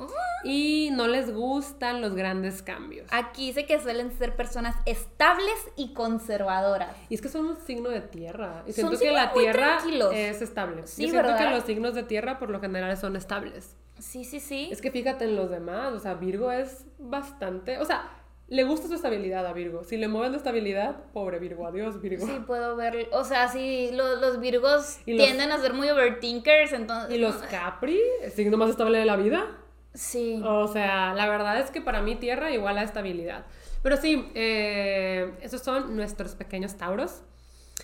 y 0.44 0.90
no 0.92 1.08
les 1.08 1.32
gustan 1.32 2.00
los 2.00 2.14
grandes 2.14 2.62
cambios. 2.62 3.08
Aquí 3.12 3.46
dice 3.48 3.66
que 3.66 3.80
suelen 3.80 4.10
ser 4.16 4.34
personas 4.36 4.76
estables 4.86 5.54
y 5.76 5.92
conservadoras. 5.94 6.96
Y 7.08 7.14
es 7.14 7.22
que 7.22 7.28
son 7.28 7.46
un 7.46 7.56
signo 7.56 7.88
de 7.90 8.00
tierra. 8.00 8.62
Y 8.66 8.72
Son 8.72 8.88
siento 8.96 8.98
que 8.98 9.10
la 9.12 9.32
tierra 9.32 9.78
es 10.12 10.42
estable. 10.42 10.86
Sí, 10.86 11.02
Yo 11.04 11.10
siento 11.10 11.28
¿verdad? 11.28 11.48
que 11.48 11.54
los 11.54 11.64
signos 11.64 11.94
de 11.94 12.02
tierra 12.02 12.38
por 12.38 12.50
lo 12.50 12.60
general 12.60 12.96
son 12.96 13.16
estables. 13.16 13.76
Sí, 13.98 14.24
sí, 14.24 14.40
sí. 14.40 14.68
Es 14.72 14.80
que 14.80 14.90
fíjate 14.90 15.24
en 15.26 15.36
los 15.36 15.50
demás, 15.50 15.92
o 15.92 15.98
sea, 16.00 16.14
Virgo 16.14 16.50
es 16.50 16.86
bastante, 16.98 17.78
o 17.78 17.84
sea, 17.84 18.10
le 18.48 18.64
gusta 18.64 18.88
su 18.88 18.94
estabilidad 18.94 19.46
a 19.46 19.52
Virgo. 19.52 19.84
Si 19.84 19.96
le 19.96 20.08
mueven 20.08 20.32
la 20.32 20.38
estabilidad, 20.38 21.04
pobre 21.12 21.38
Virgo, 21.38 21.66
adiós 21.66 22.00
Virgo. 22.02 22.26
Sí, 22.26 22.32
puedo 22.46 22.76
ver. 22.76 23.08
O 23.12 23.24
sea, 23.24 23.48
sí, 23.48 23.90
lo- 23.92 24.16
los 24.16 24.40
Virgos 24.40 24.98
los- 25.06 25.24
tienden 25.24 25.52
a 25.52 25.58
ser 25.58 25.72
muy 25.72 25.88
overthinkers, 25.88 26.72
entonces. 26.72 27.14
Y 27.14 27.18
los 27.18 27.36
Capri, 27.36 28.00
el 28.22 28.32
signo 28.32 28.56
más 28.56 28.70
estable 28.70 28.98
de 28.98 29.04
la 29.06 29.16
vida. 29.16 29.46
Sí. 29.94 30.40
O 30.44 30.68
sea, 30.68 31.12
la 31.14 31.28
verdad 31.28 31.58
es 31.60 31.70
que 31.70 31.80
para 31.80 32.00
mí 32.02 32.16
tierra 32.16 32.50
igual 32.50 32.78
a 32.78 32.82
estabilidad. 32.82 33.44
Pero 33.82 33.96
sí, 33.96 34.30
eh, 34.34 35.32
esos 35.42 35.62
son 35.62 35.96
nuestros 35.96 36.34
pequeños 36.34 36.76
tauros. 36.76 37.22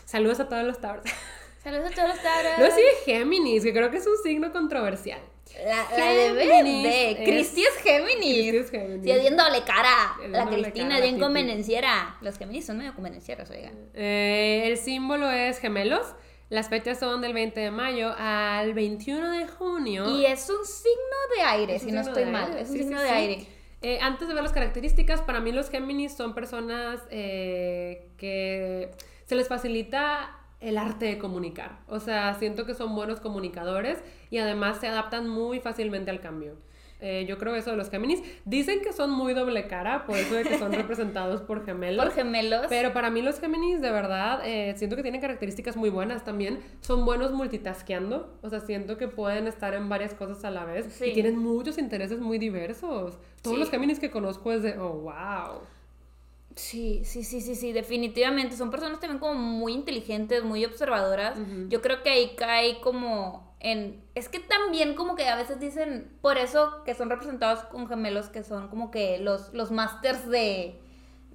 Saludos 0.05 0.41
a 0.41 0.49
todos 0.49 0.65
los 0.65 0.81
tauros. 0.81 1.05
Saludos 1.63 1.91
a 1.91 1.95
todos 1.95 2.09
los 2.11 2.23
taros. 2.23 2.53
Luego 2.59 2.75
sigue 2.75 2.89
Géminis, 3.05 3.63
que 3.65 3.73
creo 3.73 3.91
que 3.91 3.97
es 3.99 4.07
un 4.07 4.17
signo 4.23 4.53
controversial. 4.53 5.21
La, 5.67 5.87
la 5.99 6.13
de 6.13 6.47
Géminis 6.47 6.83
de 6.85 7.11
es- 7.11 7.17
Cristi 7.29 7.63
es 7.65 7.75
Géminis. 7.83 8.21
Cristi 8.51 8.57
es 8.59 8.71
Géminis. 8.71 9.03
Sí, 9.29 9.31
doble 9.35 9.63
cara. 9.67 10.17
La 10.29 10.47
Cristina 10.47 10.89
cara, 10.91 11.01
bien 11.01 11.19
convenenciera. 11.19 12.17
Los 12.21 12.39
Géminis 12.39 12.65
son 12.67 12.79
medio 12.79 12.95
convenencieros, 12.95 13.51
oigan. 13.51 13.75
Eh, 13.95 14.63
el 14.67 14.77
símbolo 14.79 15.29
es 15.31 15.59
gemelos. 15.59 16.07
Las 16.51 16.69
fechas 16.69 16.99
son 16.99 17.21
del 17.21 17.35
20 17.35 17.61
de 17.61 17.71
mayo 17.71 18.15
al 18.17 18.73
21 18.75 19.31
de 19.33 19.47
junio. 19.47 20.09
Y 20.19 20.25
es 20.25 20.49
un 20.49 20.65
signo 20.65 21.37
de 21.37 21.43
aire, 21.43 21.75
Es 21.77 21.83
si 21.83 21.93
no 21.93 22.01
estoy 22.01 22.25
mal. 22.25 22.47
aire, 22.51 22.61
Es 22.63 22.69
un 22.71 22.77
sí, 22.77 22.83
signo 22.83 22.99
sí, 22.99 23.03
de 23.05 23.09
sí. 23.11 23.15
aire. 23.15 23.47
Eh, 23.83 23.99
antes 24.01 24.27
de 24.27 24.35
ver 24.35 24.43
las 24.43 24.53
características, 24.53 25.21
para 25.23 25.41
mí 25.41 25.53
los 25.53 25.71
Géminis 25.71 26.13
son 26.17 26.35
personas 26.35 27.01
eh, 27.11 28.09
que 28.17 28.91
se 29.25 29.35
les 29.37 29.47
facilita 29.47 30.35
el 30.61 30.79
arte 30.79 31.05
de 31.07 31.19
comunicar. 31.19 31.79
O 31.87 32.01
sea, 32.01 32.35
siento 32.35 32.67
que 32.67 32.75
son 32.75 32.95
buenos 32.97 33.21
comunicadores 33.21 33.99
y 34.31 34.39
además 34.39 34.81
se 34.81 34.89
adaptan 34.89 35.29
muy 35.29 35.61
fácilmente 35.61 36.11
al 36.11 36.21
cambio. 36.21 36.57
Eh, 37.01 37.27
yo 37.29 37.39
creo 37.39 37.55
eso 37.55 37.71
de 37.71 37.77
los 37.77 37.91
Géminis. 37.91 38.23
Dicen 38.45 38.81
que 38.81 38.93
son 38.93 39.11
muy 39.11 39.33
doble 39.35 39.67
cara, 39.69 40.05
por 40.05 40.17
eso 40.17 40.35
de 40.35 40.43
que 40.43 40.59
son 40.59 40.73
representados 40.73 41.41
por 41.43 41.65
gemelos. 41.65 42.05
Por 42.07 42.15
gemelos. 42.15 42.67
Pero 42.69 42.93
para 42.93 43.11
mí 43.11 43.23
los 43.23 43.39
Géminis, 43.39 43.81
de 43.81 43.91
verdad, 43.93 44.41
eh, 44.45 44.75
siento 44.77 44.97
que 44.97 45.03
tienen 45.03 45.21
características 45.21 45.77
muy 45.77 45.91
buenas 45.91 46.25
también. 46.25 46.59
Son 46.81 47.05
buenos 47.05 47.33
multitaskeando. 47.33 48.37
O 48.43 48.51
sea, 48.51 48.61
siento 48.61 48.97
que 48.97 49.09
pueden 49.09 49.47
estar 49.47 49.75
en 49.75 49.89
varias 49.89 50.15
cosas 50.15 50.45
a 50.45 50.51
la 50.51 50.65
vez. 50.65 50.87
Sí. 50.93 51.07
Y 51.07 51.13
tienen 51.15 51.37
muchos 51.39 51.79
intereses 51.79 52.19
muy 52.21 52.39
diversos. 52.39 53.19
Todos 53.43 53.57
Sí. 53.57 53.61
los 53.61 53.71
Géminis 53.71 54.01
que 54.01 54.11
conozco 54.11 54.53
es 54.53 54.63
de, 54.63 54.77
oh, 54.79 54.93
wow. 54.95 55.61
Sí, 56.59 57.03
sí, 57.05 57.23
sí, 57.23 57.41
sí, 57.41 57.55
sí, 57.55 57.73
definitivamente. 57.73 58.57
Son 58.57 58.73
personas 58.73 58.99
también 58.99 59.21
como 59.21 59.35
muy 59.35 59.73
inteligentes, 59.75 60.43
muy 60.43 60.65
observadoras. 60.65 61.39
Yo 61.69 61.81
creo 61.81 62.03
que 62.03 62.11
ahí 62.11 62.35
cae 62.37 62.81
como 62.81 63.55
en... 63.61 64.03
Es 64.17 64.29
que 64.29 64.41
también 64.41 64.95
como 64.95 65.15
que 65.15 65.29
a 65.29 65.37
veces 65.37 65.61
dicen, 65.61 66.11
por 66.21 66.37
eso 66.37 66.83
que 66.85 66.95
son 66.95 67.11
representados 67.11 67.61
con 67.67 67.87
gemelos, 67.87 68.29
que 68.29 68.43
son 68.43 68.67
como 68.67 68.91
que 68.91 69.19
los, 69.19 69.55
los 69.55 69.71
masters 69.71 70.29
de, 70.29 70.81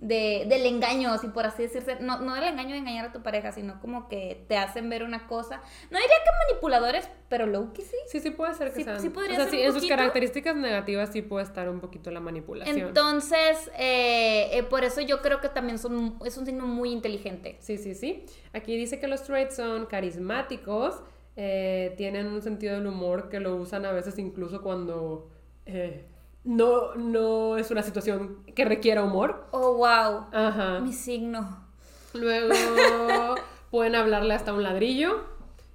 de, 0.03 0.45
del 0.47 0.65
engaño, 0.65 1.17
si 1.17 1.27
por 1.29 1.45
así 1.45 1.63
decirse. 1.63 1.97
No, 2.01 2.19
no 2.19 2.35
del 2.35 2.43
engaño 2.43 2.71
de 2.71 2.77
engañar 2.77 3.05
a 3.05 3.11
tu 3.13 3.23
pareja, 3.23 3.51
sino 3.51 3.79
como 3.79 4.09
que 4.09 4.45
te 4.47 4.57
hacen 4.57 4.89
ver 4.89 5.03
una 5.03 5.27
cosa. 5.27 5.61
No 5.89 5.97
diría 5.97 6.15
que 6.23 6.29
manipuladores, 6.51 7.09
pero 7.29 7.45
que 7.73 7.81
sí. 7.81 7.95
Sí, 8.07 8.19
sí 8.19 8.31
puede 8.31 8.53
ser 8.53 8.69
que 8.71 8.75
Sí- 8.79 8.83
sean. 8.83 8.99
sí 8.99 9.09
podría 9.09 9.33
o 9.33 9.35
sea, 9.35 9.45
ser 9.45 9.51
sí, 9.51 9.57
un 9.61 9.65
en 9.65 9.73
sus 9.79 9.87
características 9.89 10.55
negativas 10.55 11.09
sí 11.11 11.21
puede 11.21 11.45
estar 11.45 11.69
un 11.69 11.79
poquito 11.79 12.11
la 12.11 12.19
manipulación. 12.19 12.87
Entonces, 12.89 13.71
eh, 13.77 14.49
eh, 14.57 14.63
por 14.63 14.83
eso 14.83 15.01
yo 15.01 15.21
creo 15.21 15.39
que 15.39 15.49
también 15.49 15.79
son, 15.79 16.17
es 16.25 16.37
un 16.37 16.45
signo 16.45 16.67
muy 16.67 16.91
inteligente. 16.91 17.57
Sí, 17.59 17.77
sí, 17.77 17.95
sí. 17.95 18.25
Aquí 18.51 18.75
dice 18.75 18.99
que 18.99 19.07
los 19.07 19.23
traits 19.23 19.55
son 19.55 19.85
carismáticos, 19.85 21.01
eh, 21.35 21.93
tienen 21.97 22.27
un 22.27 22.41
sentido 22.41 22.75
del 22.75 22.85
humor 22.87 23.29
que 23.29 23.39
lo 23.39 23.55
usan 23.55 23.85
a 23.85 23.91
veces 23.91 24.19
incluso 24.19 24.61
cuando 24.61 25.29
eh, 25.65 26.05
no, 26.43 26.95
no 26.95 27.57
es 27.57 27.71
una 27.71 27.83
situación 27.83 28.43
que 28.55 28.65
requiera 28.65 29.03
humor. 29.03 29.47
Oh, 29.51 29.73
wow. 29.75 30.27
Ajá. 30.31 30.79
Mi 30.79 30.93
signo. 30.93 31.65
Luego 32.13 32.53
pueden 33.71 33.95
hablarle 33.95 34.33
hasta 34.33 34.53
un 34.53 34.63
ladrillo. 34.63 35.25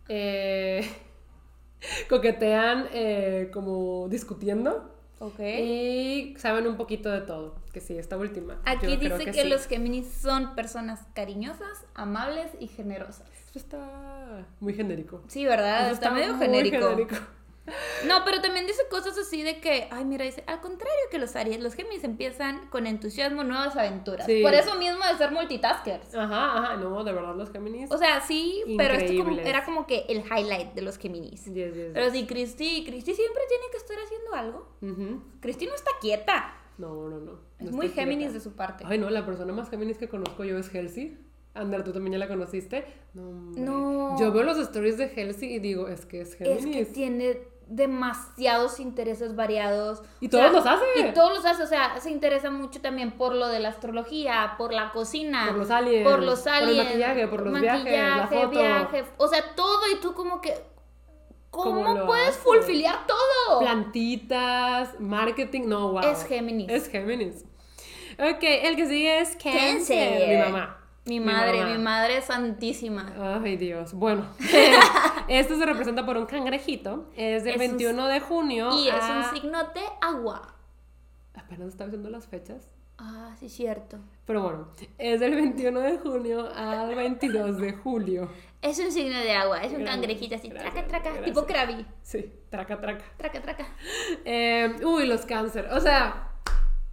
eh, 0.08 0.88
coquetean 2.08 2.88
eh, 2.92 3.50
como 3.52 4.08
discutiendo. 4.08 4.94
Ok. 5.20 5.40
Y 5.40 6.34
saben 6.38 6.66
un 6.66 6.76
poquito 6.76 7.10
de 7.10 7.22
todo. 7.22 7.56
Que 7.72 7.80
sí, 7.80 7.98
esta 7.98 8.16
última. 8.16 8.60
Aquí 8.64 8.86
yo 8.86 8.96
dice 8.96 9.24
que, 9.24 9.42
sí. 9.42 9.48
los 9.48 9.66
Géminis 9.66 10.06
son 10.06 10.54
personas 10.54 11.00
cariñosas, 11.14 11.86
amables 11.94 12.52
y 12.60 12.68
generosas. 12.68 13.26
Esto 13.46 13.58
está 13.58 14.46
muy 14.60 14.74
genérico. 14.74 15.22
Sí, 15.26 15.44
¿verdad? 15.44 15.86
Eso 15.86 15.94
está, 15.94 16.10
medio 16.10 16.34
muy 16.34 16.46
genérico. 16.46 17.16
No, 18.06 18.22
pero 18.24 18.40
también 18.40 18.66
dice 18.66 18.82
cosas 18.90 19.16
así 19.18 19.42
de 19.42 19.60
que, 19.60 19.88
ay, 19.90 20.04
mira, 20.04 20.24
dice, 20.24 20.42
al 20.46 20.60
contrario 20.60 20.94
que 21.10 21.18
los 21.18 21.34
Aries, 21.36 21.60
los 21.60 21.74
Géminis 21.74 22.04
empiezan 22.04 22.68
con 22.68 22.86
entusiasmo 22.86 23.44
nuevas 23.44 23.76
aventuras. 23.76 24.26
Sí. 24.26 24.42
Por 24.42 24.54
eso 24.54 24.76
mismo 24.78 24.98
de 25.10 25.16
ser 25.18 25.32
multitaskers. 25.32 26.14
Ajá, 26.14 26.58
ajá, 26.58 26.76
no, 26.76 27.04
de 27.04 27.12
verdad 27.12 27.34
los 27.36 27.50
Géminis. 27.50 27.90
O 27.90 27.98
sea, 27.98 28.20
sí, 28.20 28.62
pero 28.76 28.94
esto 28.94 29.24
como- 29.24 29.38
era 29.40 29.64
como 29.64 29.86
que 29.86 30.04
el 30.08 30.18
highlight 30.24 30.72
de 30.74 30.82
los 30.82 30.98
Géminis. 30.98 31.44
Yes, 31.46 31.74
yes, 31.74 31.90
Pero 31.94 32.10
sí, 32.10 32.26
Cristi, 32.26 32.84
Cristi 32.84 33.14
siempre 33.14 33.42
tiene 33.48 33.64
que 33.70 33.76
estar 33.78 33.96
haciendo 33.98 34.34
algo. 34.34 34.76
Ujú. 34.82 35.22
Cristi 35.40 35.66
no 35.66 35.74
está 35.74 35.90
quieta. 36.00 36.54
No, 36.78 37.08
no, 37.08 37.18
no. 37.18 37.40
Es 37.58 37.72
muy 37.72 37.88
Géminis 37.88 38.26
quieta. 38.28 38.34
de 38.34 38.40
su 38.40 38.52
parte. 38.54 38.84
Ay, 38.86 38.98
no, 38.98 39.10
la 39.10 39.26
persona 39.26 39.52
más 39.52 39.68
Géminis 39.68 39.98
que 39.98 40.08
conozco 40.08 40.44
yo 40.44 40.56
es 40.58 40.72
Halsey. 40.74 41.18
Ander, 41.54 41.82
tú 41.82 41.92
también 41.92 42.12
ya 42.12 42.18
la 42.18 42.28
conociste. 42.28 42.84
No. 43.14 43.32
No. 43.56 44.16
Yo 44.20 44.30
veo 44.32 44.44
los 44.44 44.58
stories 44.58 44.96
de 44.96 45.06
Halsey 45.06 45.54
y 45.54 45.58
digo, 45.58 45.88
es 45.88 46.06
que 46.06 46.20
es 46.20 46.32
Es 46.32 46.36
Géminis. 46.38 46.86
que 46.88 46.92
tiene 46.94 47.38
demasiados 47.68 48.80
intereses 48.80 49.36
variados. 49.36 50.02
Y 50.20 50.28
todos 50.28 50.44
sea, 50.44 50.52
los 50.52 50.66
hace. 50.66 50.84
Y 51.08 51.12
todos 51.12 51.34
los 51.34 51.44
hace, 51.44 51.62
o 51.62 51.66
sea, 51.66 51.98
se 52.00 52.10
interesa 52.10 52.50
mucho 52.50 52.80
también 52.80 53.12
por 53.12 53.34
lo 53.34 53.48
de 53.48 53.60
la 53.60 53.68
astrología, 53.68 54.54
por 54.58 54.72
la 54.72 54.90
cocina. 54.90 55.46
Por 55.48 55.58
los 55.58 55.70
aliens, 55.70 56.08
Por 56.08 56.22
los 56.22 56.40
por 56.40 56.52
el 56.54 56.62
aliens. 56.64 56.84
maquillaje, 56.86 57.28
por 57.28 57.46
los 57.46 57.60
viajes, 57.60 57.84
la 57.84 58.16
maquillaje, 58.16 58.34
foto. 58.36 58.50
viaje, 58.50 59.04
o 59.18 59.28
sea, 59.28 59.54
todo 59.54 59.80
y 59.92 60.00
tú 60.00 60.14
como 60.14 60.40
que... 60.40 60.54
¿Cómo, 61.50 61.82
¿Cómo 61.82 61.94
lo 61.94 62.06
puedes 62.06 62.28
hace? 62.28 62.40
fulfillar 62.40 63.06
todo? 63.06 63.60
Plantitas, 63.60 65.00
marketing, 65.00 65.62
no, 65.66 65.92
wow. 65.92 66.00
Es 66.02 66.24
Géminis. 66.24 66.68
Es 66.70 66.88
Géminis. 66.88 67.44
Ok, 68.18 68.42
el 68.42 68.76
que 68.76 68.86
sigue 68.86 69.20
es. 69.20 69.36
Cáncer. 69.42 70.28
Mi 70.28 70.36
mamá. 70.36 70.77
Mi 71.08 71.20
madre, 71.20 71.64
mi 71.64 71.78
madre 71.78 72.20
santísima. 72.20 73.40
Ay, 73.42 73.56
Dios. 73.56 73.94
Bueno, 73.94 74.26
este 75.28 75.56
se 75.56 75.64
representa 75.66 76.04
por 76.04 76.16
un 76.18 76.26
cangrejito. 76.26 77.06
Es 77.16 77.44
del 77.44 77.54
Es 77.54 77.60
un- 77.60 77.76
21 77.76 78.06
de 78.08 78.20
junio. 78.20 78.68
Y 78.78 78.88
es 78.88 78.94
un 78.94 79.24
signo 79.34 79.58
de 79.58 79.80
agua. 80.02 80.54
Apenas 81.34 81.68
estaba 81.68 81.88
viendo 81.90 82.10
las 82.10 82.26
fechas. 82.26 82.74
Ah, 82.98 83.34
sí, 83.38 83.48
cierto. 83.48 83.98
Pero 84.26 84.42
bueno, 84.42 84.68
es 84.98 85.20
del 85.20 85.34
21 85.36 85.80
de 85.80 85.98
junio 85.98 86.48
al 86.54 86.94
22 86.94 87.58
de 87.58 87.72
julio. 87.72 88.28
Es 88.60 88.78
un 88.80 88.90
signo 88.90 89.16
de 89.18 89.32
agua, 89.32 89.58
es 89.58 89.68
un 89.70 89.78
Gracias, 89.78 89.90
cangrejito 89.94 90.34
así, 90.34 90.48
gracias, 90.48 90.72
traca, 90.74 90.88
traca, 90.88 91.04
gracias. 91.10 91.24
tipo 91.26 91.46
Krabi. 91.46 91.86
Sí, 92.02 92.32
traca, 92.50 92.80
traca. 92.80 93.04
Traca, 93.16 93.40
traca. 93.40 93.66
Eh, 94.24 94.74
uy, 94.84 95.06
los 95.06 95.24
cáncer. 95.24 95.68
O 95.72 95.78
sea, 95.80 96.27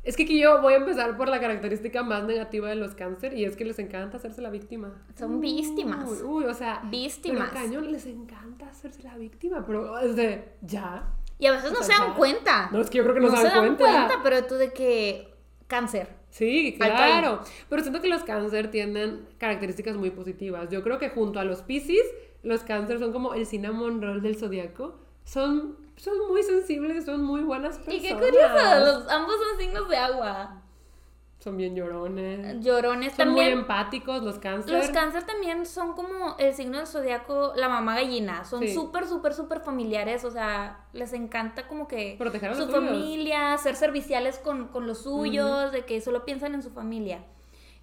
es 0.06 0.15
que 0.15 0.24
aquí 0.24 0.39
yo 0.39 0.62
voy 0.62 0.74
a 0.74 0.78
empezar 0.78 1.18
por 1.18 1.28
la 1.28 1.39
característica 1.39 2.04
más 2.04 2.24
negativa 2.24 2.70
de 2.70 2.76
los 2.76 2.94
cáncer 2.94 3.34
y 3.38 3.44
es 3.44 3.56
que 3.56 3.65
les 3.65 3.80
encanta 3.80 4.18
hacerse 4.18 4.41
la 4.41 4.52
víctima. 4.52 4.94
Son 5.18 5.41
víctimas. 5.41 6.08
Uy, 6.08 6.24
uy, 6.24 6.44
o 6.46 6.54
sea, 6.54 6.82
Víctimas. 6.89 7.50
Pero 7.52 7.63
cañón, 7.65 7.91
les 7.91 8.06
encanta 8.06 8.68
hacerse 8.70 9.04
la 9.04 9.18
víctima, 9.18 9.65
pero 9.65 10.00
es 10.00 10.15
de 10.15 10.54
ya. 10.62 11.12
Y 11.39 11.48
a 11.48 11.52
veces 11.52 11.72
no 11.72 11.80
O 11.80 11.84
se 11.84 11.91
dan 11.91 12.10
ya. 12.10 12.13
cuenta. 12.13 12.70
No, 12.72 12.80
es 12.80 12.89
que 12.89 13.00
yo 13.00 13.04
creo 13.04 13.15
que 13.15 13.22
no, 13.22 13.36
se, 13.36 13.44
dan, 13.44 13.76
cuenta. 13.76 14.20
pero 14.24 14.46
tú 14.46 14.56
de 14.56 14.72
que 14.72 15.34
cáncer. 15.68 16.08
Sí, 16.30 16.76
claro. 16.78 17.41
Pero 17.70 17.82
siento 17.82 18.02
que 18.02 18.08
los 18.08 18.24
cáncer 18.24 18.70
tienen 18.70 19.28
características 19.38 19.96
muy 19.98 20.12
positivas. 20.12 20.70
Yo 20.70 20.84
creo 20.84 21.00
que 21.00 21.10
junto 21.10 21.39
a 21.39 21.44
los 21.46 21.62
piscis, 21.62 22.04
los 22.44 22.62
cáncer 22.62 23.00
son 23.00 23.12
como 23.12 23.34
el 23.34 23.46
cinnamon 23.46 24.02
roll 24.02 24.22
del 24.22 24.36
zodiaco. 24.36 25.00
Son, 25.24 25.78
son 25.98 26.28
muy 26.28 26.44
sensibles, 26.44 27.06
son 27.06 27.24
muy 27.24 27.42
buenas 27.42 27.78
personas. 27.78 27.98
Y 28.00 28.02
qué 28.08 28.14
curioso, 28.14 28.80
los, 28.80 29.10
ambos 29.10 29.36
son 29.36 29.60
signos 29.60 29.90
de 29.90 29.98
agua. 29.98 30.62
Son 31.40 31.58
bien 31.58 31.76
llorones. 31.76 32.64
Llorones 32.66 33.14
Son 33.14 33.30
muy 33.30 33.42
también. 33.42 33.60
empáticos 33.60 34.24
los 34.24 34.40
cáncer. 34.40 34.72
Los 34.74 34.90
cáncer 34.90 35.26
también 35.28 35.66
son 35.68 35.94
como 35.94 36.36
el 36.40 36.56
signo 36.56 36.78
del 36.80 36.88
zodiaco, 36.88 37.54
la 37.56 37.70
mamá 37.70 37.94
gallina. 37.96 38.46
Son 38.46 38.62
Sí. 38.62 38.74
súper, 38.74 39.06
súper, 39.06 39.34
súper 39.36 39.60
familiares. 39.60 40.26
O 40.26 40.32
sea, 40.32 40.88
les 40.94 41.14
encanta 41.14 41.68
como 41.68 41.88
que 41.88 42.16
Proteger 42.18 42.50
a 42.50 42.54
su 42.56 42.62
los 42.62 42.72
suyos. 42.72 42.84
familia, 42.90 43.56
ser 43.60 43.76
serviciales 43.76 44.40
con, 44.40 44.70
con 44.70 44.88
los 44.88 45.04
suyos, 45.04 45.72
de 45.72 45.86
que 45.86 46.02
solo 46.02 46.26
piensan 46.26 46.56
en 46.56 46.64
su 46.64 46.72
familia. 46.72 47.24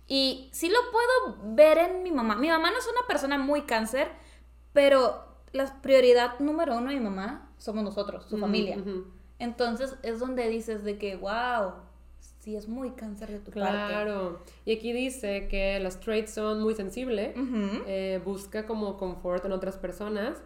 Y 0.09 0.48
sí 0.53 0.68
lo 0.68 0.79
puedo 0.90 1.55
ver 1.55 1.79
en 1.79 2.03
mi 2.03 2.11
mamá. 2.11 2.35
Mi 2.35 2.48
mamá 2.48 2.70
no 2.72 2.79
es 2.79 2.88
una 2.88 3.07
persona 3.07 3.38
muy 3.38 3.62
cáncer, 3.62 4.11
pero 4.72 5.31
la 5.52 5.80
prioridad 5.82 6.38
número 6.40 6.76
uno 6.78 6.88
de 6.90 6.96
mi 6.96 7.00
mamá 7.02 7.50
somos 7.58 7.84
nosotros, 7.84 8.26
su 8.28 8.38
familia. 8.38 8.78
Entonces 9.38 9.96
es 10.02 10.18
donde 10.20 10.48
dices 10.48 10.84
de 10.84 10.98
que, 10.98 11.16
wow, 11.16 11.72
sí 12.40 12.56
es 12.56 12.68
muy 12.68 12.90
cáncer 12.92 13.30
de 13.30 13.38
tu 13.38 13.50
parte. 13.50 13.68
Claro. 13.70 14.40
Y 14.64 14.74
aquí 14.76 14.92
dice 14.92 15.48
que 15.48 15.78
los 15.80 16.00
traits 16.00 16.32
son 16.34 16.60
muy 16.62 16.74
sensibles. 16.74 17.34
Eh, 17.86 18.20
busca 18.24 18.66
como 18.66 18.96
confort 18.96 19.44
en 19.44 19.52
otras 19.52 19.76
personas. 19.76 20.36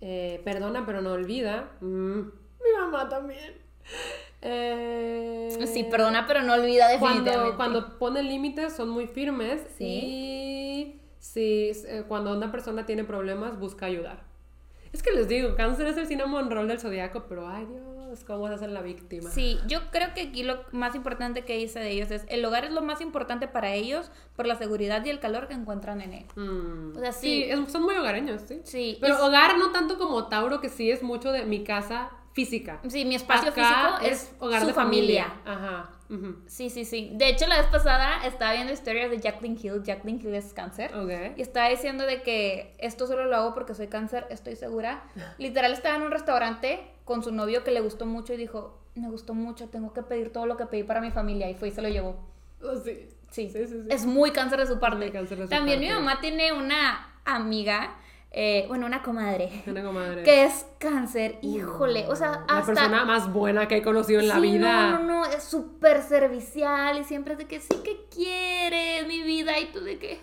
eh, 0.00 0.40
perdona 0.44 0.84
pero 0.84 1.00
no 1.00 1.12
olvida. 1.12 1.70
Mm, 1.80 2.18
mi 2.20 2.72
mamá 2.78 3.08
también. 3.08 3.54
Eh, 4.42 5.48
Sí, 5.66 5.84
perdona, 5.84 6.26
pero 6.26 6.42
no 6.42 6.52
olvida 6.54 6.86
Cuando, 6.98 7.08
definitivamente. 7.24 7.56
cuando 7.56 7.98
pone 7.98 8.22
límites 8.22 8.74
son 8.74 8.88
muy 8.90 9.06
firmes 9.06 9.60
Sí. 9.76 9.84
y 9.84 11.00
sí, 11.18 11.70
eh, 11.86 12.04
cuando 12.06 12.32
una 12.36 12.50
persona 12.52 12.86
tiene 12.86 13.04
problemas 13.04 13.58
busca 13.58 13.86
ayudar. 13.86 14.24
Es 14.92 15.02
que 15.02 15.10
les 15.12 15.28
digo, 15.28 15.54
cáncer 15.56 15.86
es 15.88 15.96
el 15.96 16.06
cinnamon 16.06 16.50
roll 16.50 16.68
del 16.68 16.78
zodiaco, 16.80 17.24
pero 17.28 17.48
ay 17.48 17.66
Dios. 17.66 17.82
es 18.12 18.24
como 18.24 18.48
se 18.48 18.54
hace 18.54 18.68
la 18.68 18.80
víctima. 18.82 19.28
Sí, 19.30 19.58
yo 19.66 19.80
creo 19.90 20.14
que 20.14 20.22
aquí 20.28 20.42
lo 20.44 20.60
más 20.72 20.94
importante 20.94 21.44
que 21.44 21.56
dice 21.58 21.80
de 21.80 21.90
ellos 21.90 22.10
es, 22.10 22.24
el 22.28 22.44
hogar 22.44 22.64
es 22.64 22.70
lo 22.72 22.80
más 22.80 23.00
importante 23.00 23.46
para 23.48 23.74
ellos 23.74 24.10
por 24.36 24.46
la 24.46 24.54
seguridad 24.56 25.04
y 25.04 25.10
el 25.10 25.18
calor 25.20 25.48
que 25.48 25.54
encuentran 25.54 26.00
en 26.00 26.12
él. 26.14 26.26
Mm. 26.36 26.96
O 26.96 27.00
sea, 27.00 27.12
sí. 27.12 27.42
es- 27.42 27.70
son 27.70 27.82
muy 27.82 27.94
hogareños, 27.96 28.42
sí. 28.46 28.60
Sí, 28.64 28.96
Pero 29.00 29.16
y- 29.18 29.20
hogar 29.20 29.58
no 29.58 29.70
tanto 29.72 29.98
como 29.98 30.28
Tauro, 30.28 30.60
que 30.60 30.68
sí 30.68 30.90
es 30.90 31.02
mucho 31.02 31.32
de 31.32 31.44
mi 31.44 31.64
casa 31.64 32.10
física. 32.32 32.80
Sí, 32.88 33.04
mi 33.04 33.16
espacio 33.16 33.50
Acá 33.50 33.98
físico 33.98 34.12
es, 34.12 34.34
hogar 34.38 34.60
su 34.60 34.68
de 34.68 34.72
familia. 34.74 35.32
Ajá. 35.44 35.90
Sí, 36.46 36.70
sí, 36.70 36.84
sí. 36.84 37.10
De 37.14 37.28
hecho, 37.28 37.46
la 37.46 37.58
vez 37.58 37.66
pasada 37.66 38.26
estaba 38.26 38.52
viendo 38.52 38.72
historias 38.72 39.10
de 39.10 39.18
Jacqueline 39.18 39.58
Hill. 39.60 39.82
Jacqueline 39.82 40.20
Hill 40.20 40.34
es 40.34 40.52
cáncer. 40.52 40.94
Ok. 40.94 41.36
Y 41.36 41.42
estaba 41.42 41.68
diciendo 41.68 42.04
de 42.04 42.22
que 42.22 42.74
esto 42.78 43.06
solo 43.06 43.24
lo 43.24 43.36
hago 43.36 43.54
porque 43.54 43.74
soy 43.74 43.88
cáncer, 43.88 44.26
estoy 44.30 44.56
segura. 44.56 45.04
Literal 45.38 45.72
estaba 45.72 45.96
en 45.96 46.02
un 46.02 46.10
restaurante 46.10 46.80
con 47.04 47.22
su 47.22 47.32
novio 47.32 47.64
que 47.64 47.70
le 47.70 47.80
gustó 47.80 48.06
mucho 48.06 48.34
y 48.34 48.36
dijo, 48.36 48.78
me 48.94 49.08
gustó 49.08 49.34
mucho, 49.34 49.68
tengo 49.68 49.92
que 49.92 50.02
pedir 50.02 50.32
todo 50.32 50.46
lo 50.46 50.56
que 50.56 50.66
pedí 50.66 50.82
para 50.82 51.00
mi 51.00 51.10
familia. 51.10 51.50
Y 51.50 51.54
fue 51.54 51.68
y 51.68 51.70
se 51.72 51.82
lo 51.82 51.88
llevó. 51.88 52.16
Oh, 52.62 52.76
sí. 52.76 53.08
Sí, 53.30 53.50
Sí, 53.50 53.66
sí, 53.66 53.74
es 53.90 54.06
muy 54.06 54.30
cáncer 54.30 54.60
de 54.60 54.66
su 54.66 54.78
parte. 54.78 55.10
De 55.10 55.26
su 55.26 55.48
También 55.48 55.80
mi 55.80 55.88
mamá 55.90 56.20
tiene 56.20 56.52
una 56.52 57.20
amiga, 57.24 57.96
eh, 58.38 58.66
bueno, 58.68 58.84
una 58.84 59.02
comadre, 59.02 59.50
Una 59.66 59.82
comadre. 59.82 60.22
que 60.22 60.44
es 60.44 60.66
cáncer. 60.78 61.38
Híjole, 61.40 62.04
o 62.06 62.14
sea, 62.14 62.44
La 62.46 62.58
hasta... 62.58 62.74
persona 62.74 63.06
más 63.06 63.32
buena 63.32 63.66
que 63.66 63.78
he 63.78 63.82
conocido 63.82 64.20
en 64.20 64.28
la 64.28 64.38
vida. 64.38 64.90
No, 64.90 64.98
no, 64.98 65.04
no, 65.04 65.24
es 65.24 65.42
súper 65.42 66.02
servicial 66.02 66.98
y 66.98 67.04
siempre 67.04 67.32
es 67.32 67.38
de 67.38 67.46
que 67.46 67.60
sí 67.60 67.74
que 67.82 68.04
quieres 68.14 69.06
mi 69.06 69.22
vida 69.22 69.58
y 69.58 69.72
tú 69.72 69.80
de 69.80 69.98
que... 69.98 70.20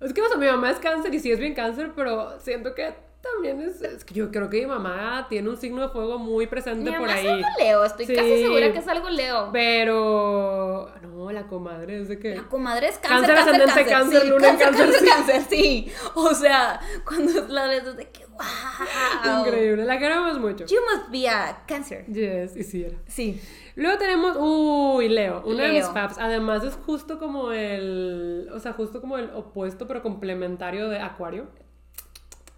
Es 0.00 0.12
que 0.12 0.20
o 0.20 0.28
sea, 0.28 0.36
mi 0.36 0.46
mamá 0.46 0.70
es 0.70 0.78
cáncer 0.78 1.14
y 1.14 1.20
sí 1.20 1.32
es 1.32 1.38
bien 1.38 1.54
cáncer, 1.54 1.92
pero 1.96 2.38
siento 2.38 2.74
que 2.74 2.92
también 3.20 3.60
es, 3.60 3.82
es 3.82 4.04
que 4.04 4.14
yo 4.14 4.30
creo 4.30 4.48
que 4.48 4.60
mi 4.60 4.66
mamá 4.66 5.26
tiene 5.28 5.48
un 5.48 5.56
signo 5.56 5.82
de 5.82 5.88
fuego 5.88 6.18
muy 6.18 6.46
presente 6.46 6.90
Mi 6.90 6.96
por 6.96 7.06
mamá 7.06 7.18
es 7.20 7.26
ahí. 7.26 7.32
algo 7.32 7.48
Leo, 7.58 7.84
estoy 7.84 8.06
Sí. 8.06 8.14
casi 8.14 8.42
segura 8.42 8.72
que 8.72 8.78
es 8.78 8.88
algo 8.88 9.10
Leo. 9.10 9.50
Pero 9.52 10.90
no, 11.02 11.30
la 11.32 11.46
comadre 11.46 12.00
es 12.02 12.08
de 12.08 12.18
que 12.18 12.36
La 12.36 12.44
comadre 12.48 12.88
es 12.88 12.98
cáncer, 12.98 13.34
Cáncer, 13.34 13.56
cáncer, 13.58 13.66
cáncer, 13.66 13.86
cáncer, 13.88 14.22
sí, 14.22 14.28
luna 14.28 14.48
cáncer, 14.56 14.68
cáncer, 14.68 14.86
cáncer, 14.86 15.00
sí. 15.00 15.08
cáncer, 15.08 15.42
sí. 15.50 15.92
O 16.14 16.34
sea, 16.34 16.80
cuando 17.04 17.46
la 17.48 17.66
ves 17.66 17.84
es 17.84 17.96
de 17.96 18.08
que 18.10 18.24
wow. 18.26 19.46
increíble, 19.46 19.84
la 19.84 19.98
queremos 19.98 20.38
mucho. 20.38 20.64
You 20.66 20.78
must 20.94 21.10
be 21.10 21.28
a 21.28 21.64
cancer. 21.66 22.06
Yes, 22.06 22.56
y 22.56 22.62
sí 22.62 22.84
era. 22.84 22.96
Sí. 23.06 23.40
Luego 23.74 23.98
tenemos, 23.98 24.36
uy, 24.38 25.08
Leo, 25.08 25.42
uno 25.44 25.56
de 25.58 25.68
mis 25.68 25.82
Leo. 25.84 25.92
faps. 25.92 26.18
Además 26.18 26.64
es 26.64 26.74
justo 26.74 27.18
como 27.18 27.52
el, 27.52 28.48
o 28.52 28.58
sea, 28.60 28.72
justo 28.72 29.00
como 29.00 29.18
el 29.18 29.30
opuesto 29.30 29.86
pero 29.86 30.02
complementario 30.02 30.88
de 30.88 30.98
Acuario. 31.00 31.46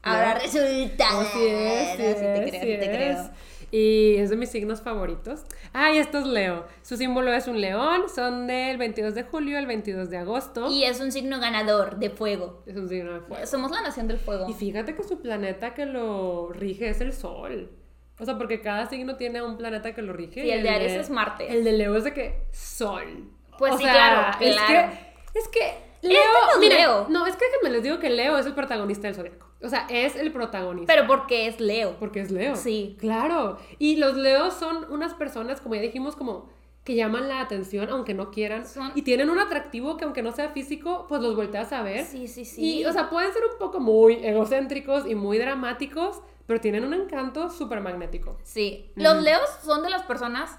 Ahora 0.03 0.35
resulta. 0.39 1.05
Oh, 1.19 1.25
sí 1.25 1.47
es, 1.47 1.97
sí 1.97 2.03
No, 2.03 2.09
sí 2.09 2.11
te 2.11 2.11
es, 2.11 2.17
creo, 2.19 2.45
sí 2.49 2.51
te 2.61 2.85
es. 2.85 2.89
creo. 3.19 3.31
Y 3.73 4.17
es 4.17 4.31
de 4.31 4.37
mis 4.37 4.51
signos 4.51 4.81
favoritos. 4.83 5.43
Ah, 5.73 5.93
y 5.93 5.99
esto 5.99 6.19
es 6.19 6.27
Leo. 6.27 6.67
Su 6.83 6.97
símbolo 6.97 7.33
es 7.33 7.47
un 7.47 7.61
león. 7.61 8.05
Son 8.13 8.47
del 8.49 8.79
22 8.79 9.15
de 9.15 9.23
julio 9.23 9.59
al 9.59 9.67
22 9.67 10.11
de 10.11 10.17
agosto. 10.19 10.69
Y 10.69 10.83
es 10.85 10.99
un 11.01 11.13
signo 11.13 11.39
ganador 11.39 11.97
de 11.99 12.11
fuego. 12.11 12.65
Es 12.67 12.77
un 12.77 12.89
signo 12.89 13.13
de 13.13 13.21
fuego. 13.21 13.47
Somos 13.47 13.71
la 13.71 13.83
nación 13.83 14.09
del 14.09 14.19
fuego. 14.19 14.49
Y 14.49 14.55
fíjate 14.55 14.97
que 14.97 15.05
su 15.05 15.21
planeta 15.21 15.73
que 15.75 15.87
lo 15.87 16.51
rige 16.53 16.89
es 16.89 17.01
el 17.01 17.13
Sol. 17.13 17.71
O 18.19 18.25
sea, 18.25 18.37
porque 18.37 18.61
cada 18.61 18.87
signo 18.89 19.17
tiene 19.17 19.41
un 19.41 19.57
planeta 19.57 19.95
que 19.95 20.03
lo 20.03 20.13
rige. 20.15 20.45
Y 20.45 20.51
el 20.51 20.63
de 20.65 20.71
Aries 20.71 20.93
es 20.93 21.11
Marte. 21.11 21.53
El 21.53 21.63
de 21.63 21.73
Leo 21.73 21.95
es 21.97 22.05
de 22.05 22.13
que 22.13 22.43
Sol. 22.53 23.31
Pues 23.57 23.75
O 23.75 23.79
sí, 23.79 23.85
sea, 23.85 23.93
claro, 23.93 24.37
Es 24.45 24.57
claro. 24.57 24.91
que, 25.33 25.39
es 25.39 25.49
que 25.49 25.75
Leo. 26.09 26.21
como 26.49 26.59
miren, 26.61 26.79
Leo. 26.79 27.07
No, 27.09 27.25
es 27.27 27.37
que 27.37 27.45
déjenme 27.45 27.71
les 27.71 27.83
digo 27.85 27.99
que 28.01 28.11
Leo 28.11 28.37
es 28.37 28.47
el 28.47 28.55
protagonista 28.55 29.07
del 29.07 29.15
zodiaco. 29.15 29.47
O 29.62 29.68
sea, 29.68 29.87
es 29.90 30.16
el 30.16 30.33
protagonista. 30.33 30.92
Pero 30.92 31.07
porque 31.07 31.46
es 31.46 31.61
Leo. 31.61 31.96
Porque 31.99 32.20
es 32.20 32.31
Leo. 32.31 32.57
Sí. 32.57 32.96
Claro. 32.99 33.59
Y 33.79 33.96
los 33.96 34.16
Leos 34.16 34.55
son 34.55 34.90
unas 34.90 35.14
personas, 35.14 35.61
como 35.61 35.75
ya 35.75 35.83
dijimos, 35.83 36.16
como 36.16 36.49
que 36.85 36.94
llaman 36.94 37.29
la 37.29 37.40
atención 37.42 37.90
aunque 37.90 38.14
no 38.14 38.31
quieran. 38.31 38.66
Son- 38.66 38.92
Y 38.94 39.03
tienen 39.03 39.29
un 39.29 39.38
atractivo 39.38 39.99
que 39.99 40.05
aunque 40.05 40.23
no 40.23 40.33
sea 40.33 40.49
físico, 40.49 41.05
pues 41.09 41.20
los 41.20 41.37
volteas 41.37 41.73
a 41.73 41.83
ver. 41.83 42.07
Sí, 42.07 42.27
sí, 42.27 42.44
sí. 42.46 42.81
Y, 42.81 42.85
o 42.87 42.92
sea, 42.92 43.11
pueden 43.11 43.33
ser 43.35 43.42
un 43.53 43.59
poco 43.59 43.81
muy 43.81 44.14
egocéntricos 44.25 45.07
y 45.07 45.14
muy 45.14 45.37
dramáticos, 45.38 46.23
pero 46.46 46.59
tienen 46.61 46.85
un 46.85 46.94
encanto 46.94 47.51
súper 47.51 47.81
magnético. 47.83 48.38
Sí. 48.44 48.90
Los 48.96 49.23
leos 49.23 49.42
son 49.62 49.83
de 49.83 49.90
las 49.90 50.03
personas 50.05 50.59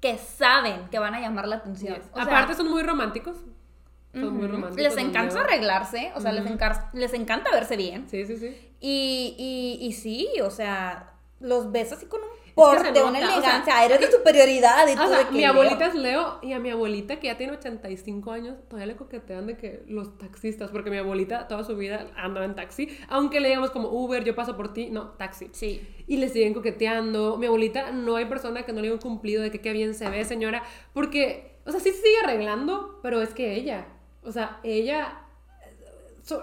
que 0.00 0.16
saben 0.16 0.88
que 0.90 0.98
van 0.98 1.14
a 1.14 1.20
llamar 1.20 1.46
la 1.46 1.56
atención. 1.56 1.98
O 2.12 2.14
sea, 2.14 2.22
Aparte 2.24 2.54
son 2.54 2.68
muy 2.70 2.82
románticos. 2.82 3.36
Son 4.20 4.34
muy 4.34 4.44
ujú, 4.44 4.52
románticos. 4.54 4.82
les 4.94 4.96
encanta 5.04 5.34
Leo. 5.34 5.44
arreglarse, 5.44 6.12
o 6.14 6.20
sea, 6.20 6.32
les, 6.32 6.44
encar- 6.44 6.90
les 6.92 7.12
encanta 7.14 7.50
verse 7.50 7.76
bien. 7.76 8.08
Sí, 8.08 8.24
sí, 8.26 8.36
sí. 8.36 8.56
Y, 8.80 9.34
y, 9.80 9.86
y 9.86 9.92
sí, 9.92 10.28
o 10.42 10.50
sea, 10.50 11.12
los 11.40 11.70
ves 11.72 11.92
así 11.92 12.06
con 12.06 12.20
un 12.20 12.28
porte, 12.54 12.90
una 13.04 13.10
o 13.10 13.12
sea, 13.20 13.34
elegancia, 13.36 13.84
eres 13.84 14.00
de 14.00 14.10
superioridad 14.10 14.88
y 14.88 14.98
O 14.98 15.06
sea, 15.08 15.30
mi 15.30 15.38
Leo. 15.42 15.50
abuelita 15.52 15.86
es 15.86 15.94
Leo 15.94 16.40
y 16.42 16.52
a 16.54 16.58
mi 16.58 16.70
abuelita, 16.70 17.20
que 17.20 17.28
ya 17.28 17.36
tiene 17.38 17.52
85 17.52 18.32
años, 18.32 18.56
todavía 18.68 18.86
le 18.86 18.96
coquetean 18.96 19.46
de 19.46 19.56
que 19.56 19.84
los 19.86 20.18
taxistas, 20.18 20.72
porque 20.72 20.90
mi 20.90 20.96
abuelita 20.96 21.46
toda 21.46 21.62
su 21.62 21.76
vida 21.76 22.08
andaba 22.16 22.44
en 22.44 22.56
taxi, 22.56 22.88
aunque 23.08 23.38
le 23.38 23.48
digamos 23.50 23.70
como 23.70 23.90
Uber, 23.90 24.24
yo 24.24 24.34
paso 24.34 24.56
por 24.56 24.72
ti, 24.72 24.88
no, 24.90 25.10
taxi. 25.10 25.48
Sí. 25.52 25.86
Y 26.08 26.16
le 26.16 26.28
siguen 26.28 26.52
coqueteando. 26.52 27.36
Mi 27.36 27.46
abuelita, 27.46 27.92
no 27.92 28.16
hay 28.16 28.24
persona 28.24 28.64
que 28.64 28.72
no 28.72 28.80
le 28.80 28.88
haya 28.88 28.94
un 28.94 29.00
cumplido 29.00 29.40
de 29.40 29.52
que 29.52 29.60
qué 29.60 29.72
bien 29.72 29.94
se 29.94 30.10
ve, 30.10 30.24
señora, 30.24 30.64
porque, 30.92 31.60
o 31.64 31.70
sea, 31.70 31.78
sí 31.78 31.90
se 31.90 31.96
sigue 32.02 32.16
arreglando, 32.24 32.98
pero 33.04 33.22
es 33.22 33.34
que 33.34 33.54
ella, 33.54 33.86
o 34.28 34.32
sea, 34.32 34.60
ella 34.62 35.14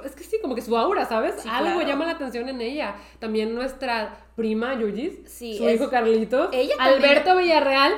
es 0.03 0.15
que 0.15 0.23
sí, 0.23 0.37
como 0.41 0.55
que 0.55 0.61
su 0.63 0.75
aura, 0.75 1.05
¿sabes? 1.05 1.35
Sí, 1.41 1.47
Algo 1.47 1.73
claro. 1.75 1.87
llama 1.87 2.05
la 2.05 2.13
atención 2.13 2.49
en 2.49 2.59
ella. 2.59 2.95
También 3.19 3.53
nuestra 3.53 4.17
prima 4.35 4.73
Yuyis, 4.79 5.19
Sí, 5.27 5.57
su 5.57 5.67
es- 5.67 5.75
hijo 5.79 5.91
Carlitos, 5.91 6.49
ella 6.53 6.75
también- 6.75 7.03
Alberto 7.03 7.37
Villarreal. 7.37 7.93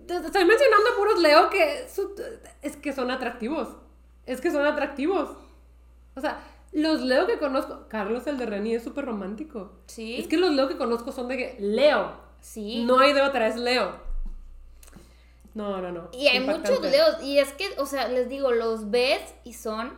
Estoy 0.00 0.44
mencionando 0.44 0.90
a 0.92 0.96
puros 0.96 1.20
Leo 1.20 1.48
que 1.48 1.86
su- 1.88 2.12
es 2.60 2.76
que 2.76 2.92
son 2.92 3.10
atractivos. 3.12 3.68
Es 4.26 4.40
que 4.40 4.50
son 4.50 4.66
atractivos. 4.66 5.30
O 6.16 6.20
sea, 6.20 6.40
los 6.72 7.00
Leo 7.02 7.28
que 7.28 7.38
conozco, 7.38 7.86
Carlos 7.88 8.26
el 8.26 8.36
de 8.38 8.46
Reni 8.46 8.74
es 8.74 8.82
súper 8.82 9.04
romántico. 9.04 9.70
Sí. 9.86 10.16
Es 10.18 10.26
que 10.26 10.36
los 10.38 10.50
Leo 10.50 10.66
que 10.68 10.76
conozco 10.76 11.12
son 11.12 11.28
de 11.28 11.36
que 11.36 11.56
Leo. 11.60 12.16
Sí. 12.40 12.84
No 12.84 12.98
hay 12.98 13.12
de 13.12 13.22
otra, 13.22 13.46
es 13.46 13.54
Leo. 13.56 13.92
No, 15.54 15.80
no, 15.80 15.92
no. 15.92 16.08
Y 16.12 16.28
hay 16.28 16.38
Impactante. 16.38 16.70
muchos 16.70 16.90
leos, 16.90 17.22
y 17.22 17.38
es 17.38 17.52
que, 17.52 17.66
o 17.78 17.86
sea, 17.86 18.08
les 18.08 18.28
digo, 18.28 18.52
los 18.52 18.90
ves 18.90 19.20
y 19.44 19.52
son 19.52 19.92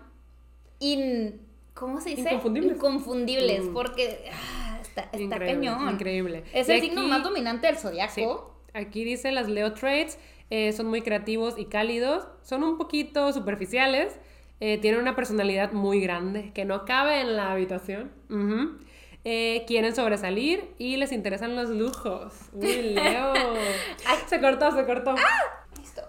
in... 0.80 1.40
¿Cómo 1.74 2.00
se 2.00 2.10
dice? 2.10 2.22
Inconfundibles. 2.22 2.76
Inconfundibles, 2.76 3.64
Mm. 3.64 3.72
porque, 3.72 4.30
ah, 4.32 4.78
está, 4.80 5.02
está 5.02 5.16
Increíble, 5.18 5.66
cañón. 5.68 5.90
increíble. 5.94 6.44
Es 6.52 6.68
Y 6.68 6.72
el 6.72 6.80
signo 6.80 7.02
más 7.02 7.22
dominante 7.24 7.66
del 7.66 7.76
zodiaco. 7.76 8.12
Sí. 8.14 8.26
Aquí 8.74 9.04
dice 9.04 9.32
las 9.32 9.48
Leo 9.48 9.72
traits, 9.74 10.18
eh, 10.50 10.72
son 10.72 10.86
muy 10.86 11.02
creativos 11.02 11.54
y 11.58 11.64
cálidos, 11.66 12.28
son 12.42 12.62
un 12.62 12.78
poquito 12.78 13.32
superficiales, 13.32 14.20
eh, 14.60 14.78
tienen 14.78 15.00
una 15.00 15.16
personalidad 15.16 15.72
muy 15.72 16.00
grande 16.00 16.52
que 16.54 16.64
no 16.64 16.84
cabe 16.84 17.20
en 17.20 17.36
la 17.36 17.50
habitación. 17.52 18.12
Ujú. 18.30 18.78
Eh, 19.24 19.64
quieren 19.66 19.94
sobresalir 19.96 20.74
y 20.78 20.96
les 20.98 21.10
interesan 21.12 21.56
los 21.56 21.70
lujos. 21.70 22.34
Uy, 22.52 22.82
Leo. 22.94 23.32
Ay. 24.06 24.18
Se 24.26 24.40
cortó, 24.40 24.70
se 24.72 24.84
cortó. 24.84 25.14
Listo. 25.78 26.02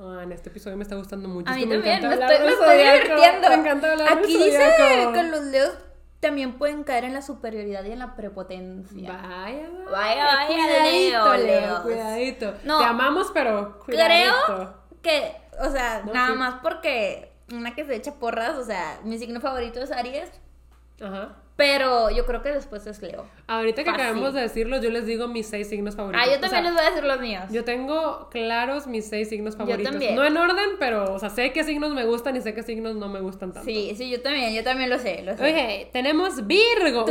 Ah, 0.00 0.20
en 0.22 0.32
este 0.32 0.48
episodio 0.48 0.76
me 0.76 0.82
está 0.82 0.96
gustando 0.96 1.28
mucho. 1.28 1.50
A 1.50 1.54
mí 1.54 1.66
me 1.66 1.74
también, 1.76 2.00
me 2.00 2.06
encanta 2.14 2.32
estoy, 2.34 2.36
hablar 2.36 2.46
me 2.46 2.52
estoy 2.52 2.76
divirtiendo. 2.78 3.48
Me 3.48 3.54
encanta 3.54 3.92
hablar 3.92 4.12
Aquí 4.12 4.36
dice 4.38 4.70
que 5.14 5.22
los 5.24 5.44
leos 5.44 5.74
también 6.20 6.54
pueden 6.58 6.82
caer 6.82 7.04
en 7.04 7.12
la 7.12 7.20
superioridad 7.22 7.84
y 7.84 7.92
en 7.92 7.98
la 7.98 8.16
prepotencia. 8.16 9.12
Vaya, 9.12 9.28
vaya. 9.30 9.90
Vaya, 9.90 10.24
vaya, 10.24 10.46
Cuidadito, 10.46 11.34
Leo, 11.34 11.60
Leo, 11.60 11.82
cuidadito. 11.82 12.54
No. 12.64 12.78
Te 12.78 12.84
amamos, 12.84 13.30
pero 13.34 13.78
cuidadito. 13.84 14.32
Creo 14.46 14.74
que, 15.02 15.36
o 15.60 15.70
sea, 15.70 16.02
No, 16.06 16.12
nada 16.14 16.32
sí. 16.32 16.38
más 16.38 16.54
porque 16.62 17.32
una 17.52 17.74
que 17.74 17.84
se 17.84 17.94
echa 17.94 18.14
porras, 18.14 18.56
o 18.56 18.64
sea, 18.64 18.98
mi 19.04 19.18
signo 19.18 19.40
favorito 19.40 19.78
es 19.80 19.92
Aries, 19.92 20.30
Ajá. 21.00 21.36
Pero 21.56 22.10
yo 22.10 22.26
creo 22.26 22.42
que 22.42 22.50
después 22.50 22.86
es 22.86 23.00
Leo. 23.00 23.24
Ahorita 23.46 23.82
que 23.82 23.90
Fácil. 23.90 24.04
acabamos 24.04 24.34
de 24.34 24.42
decirlo, 24.42 24.80
yo 24.80 24.90
les 24.90 25.06
digo 25.06 25.26
mis 25.26 25.46
seis 25.46 25.68
signos 25.70 25.96
favoritos. 25.96 26.22
Ah, 26.26 26.30
yo 26.30 26.36
O 26.36 26.40
también 26.40 26.50
sea, 26.50 26.70
les 26.70 26.72
voy 26.74 26.82
a 26.86 26.90
decir 26.90 27.04
los 27.04 27.20
míos. 27.20 27.44
Yo 27.50 27.64
tengo 27.64 28.28
claros 28.30 28.86
mis 28.86 29.08
seis 29.08 29.28
signos 29.30 29.56
favoritos. 29.56 29.90
también. 29.90 30.14
No 30.14 30.24
en 30.24 30.36
orden, 30.36 30.70
pero, 30.78 31.14
o 31.14 31.18
sea, 31.18 31.30
sé 31.30 31.52
qué 31.52 31.64
signos 31.64 31.92
me 31.94 32.04
gustan 32.04 32.36
y 32.36 32.42
sé 32.42 32.52
qué 32.54 32.62
signos 32.62 32.94
no 32.96 33.08
me 33.08 33.20
gustan 33.20 33.52
tanto. 33.52 33.66
Sí, 33.66 33.94
sí, 33.96 34.10
yo 34.10 34.20
también, 34.20 34.54
yo 34.54 34.62
también 34.62 34.90
lo 34.90 34.98
sé, 34.98 35.22
lo 35.22 35.34
sé. 35.36 35.84
Ok, 35.86 35.92
tenemos 35.92 36.46
Virgo. 36.46 37.04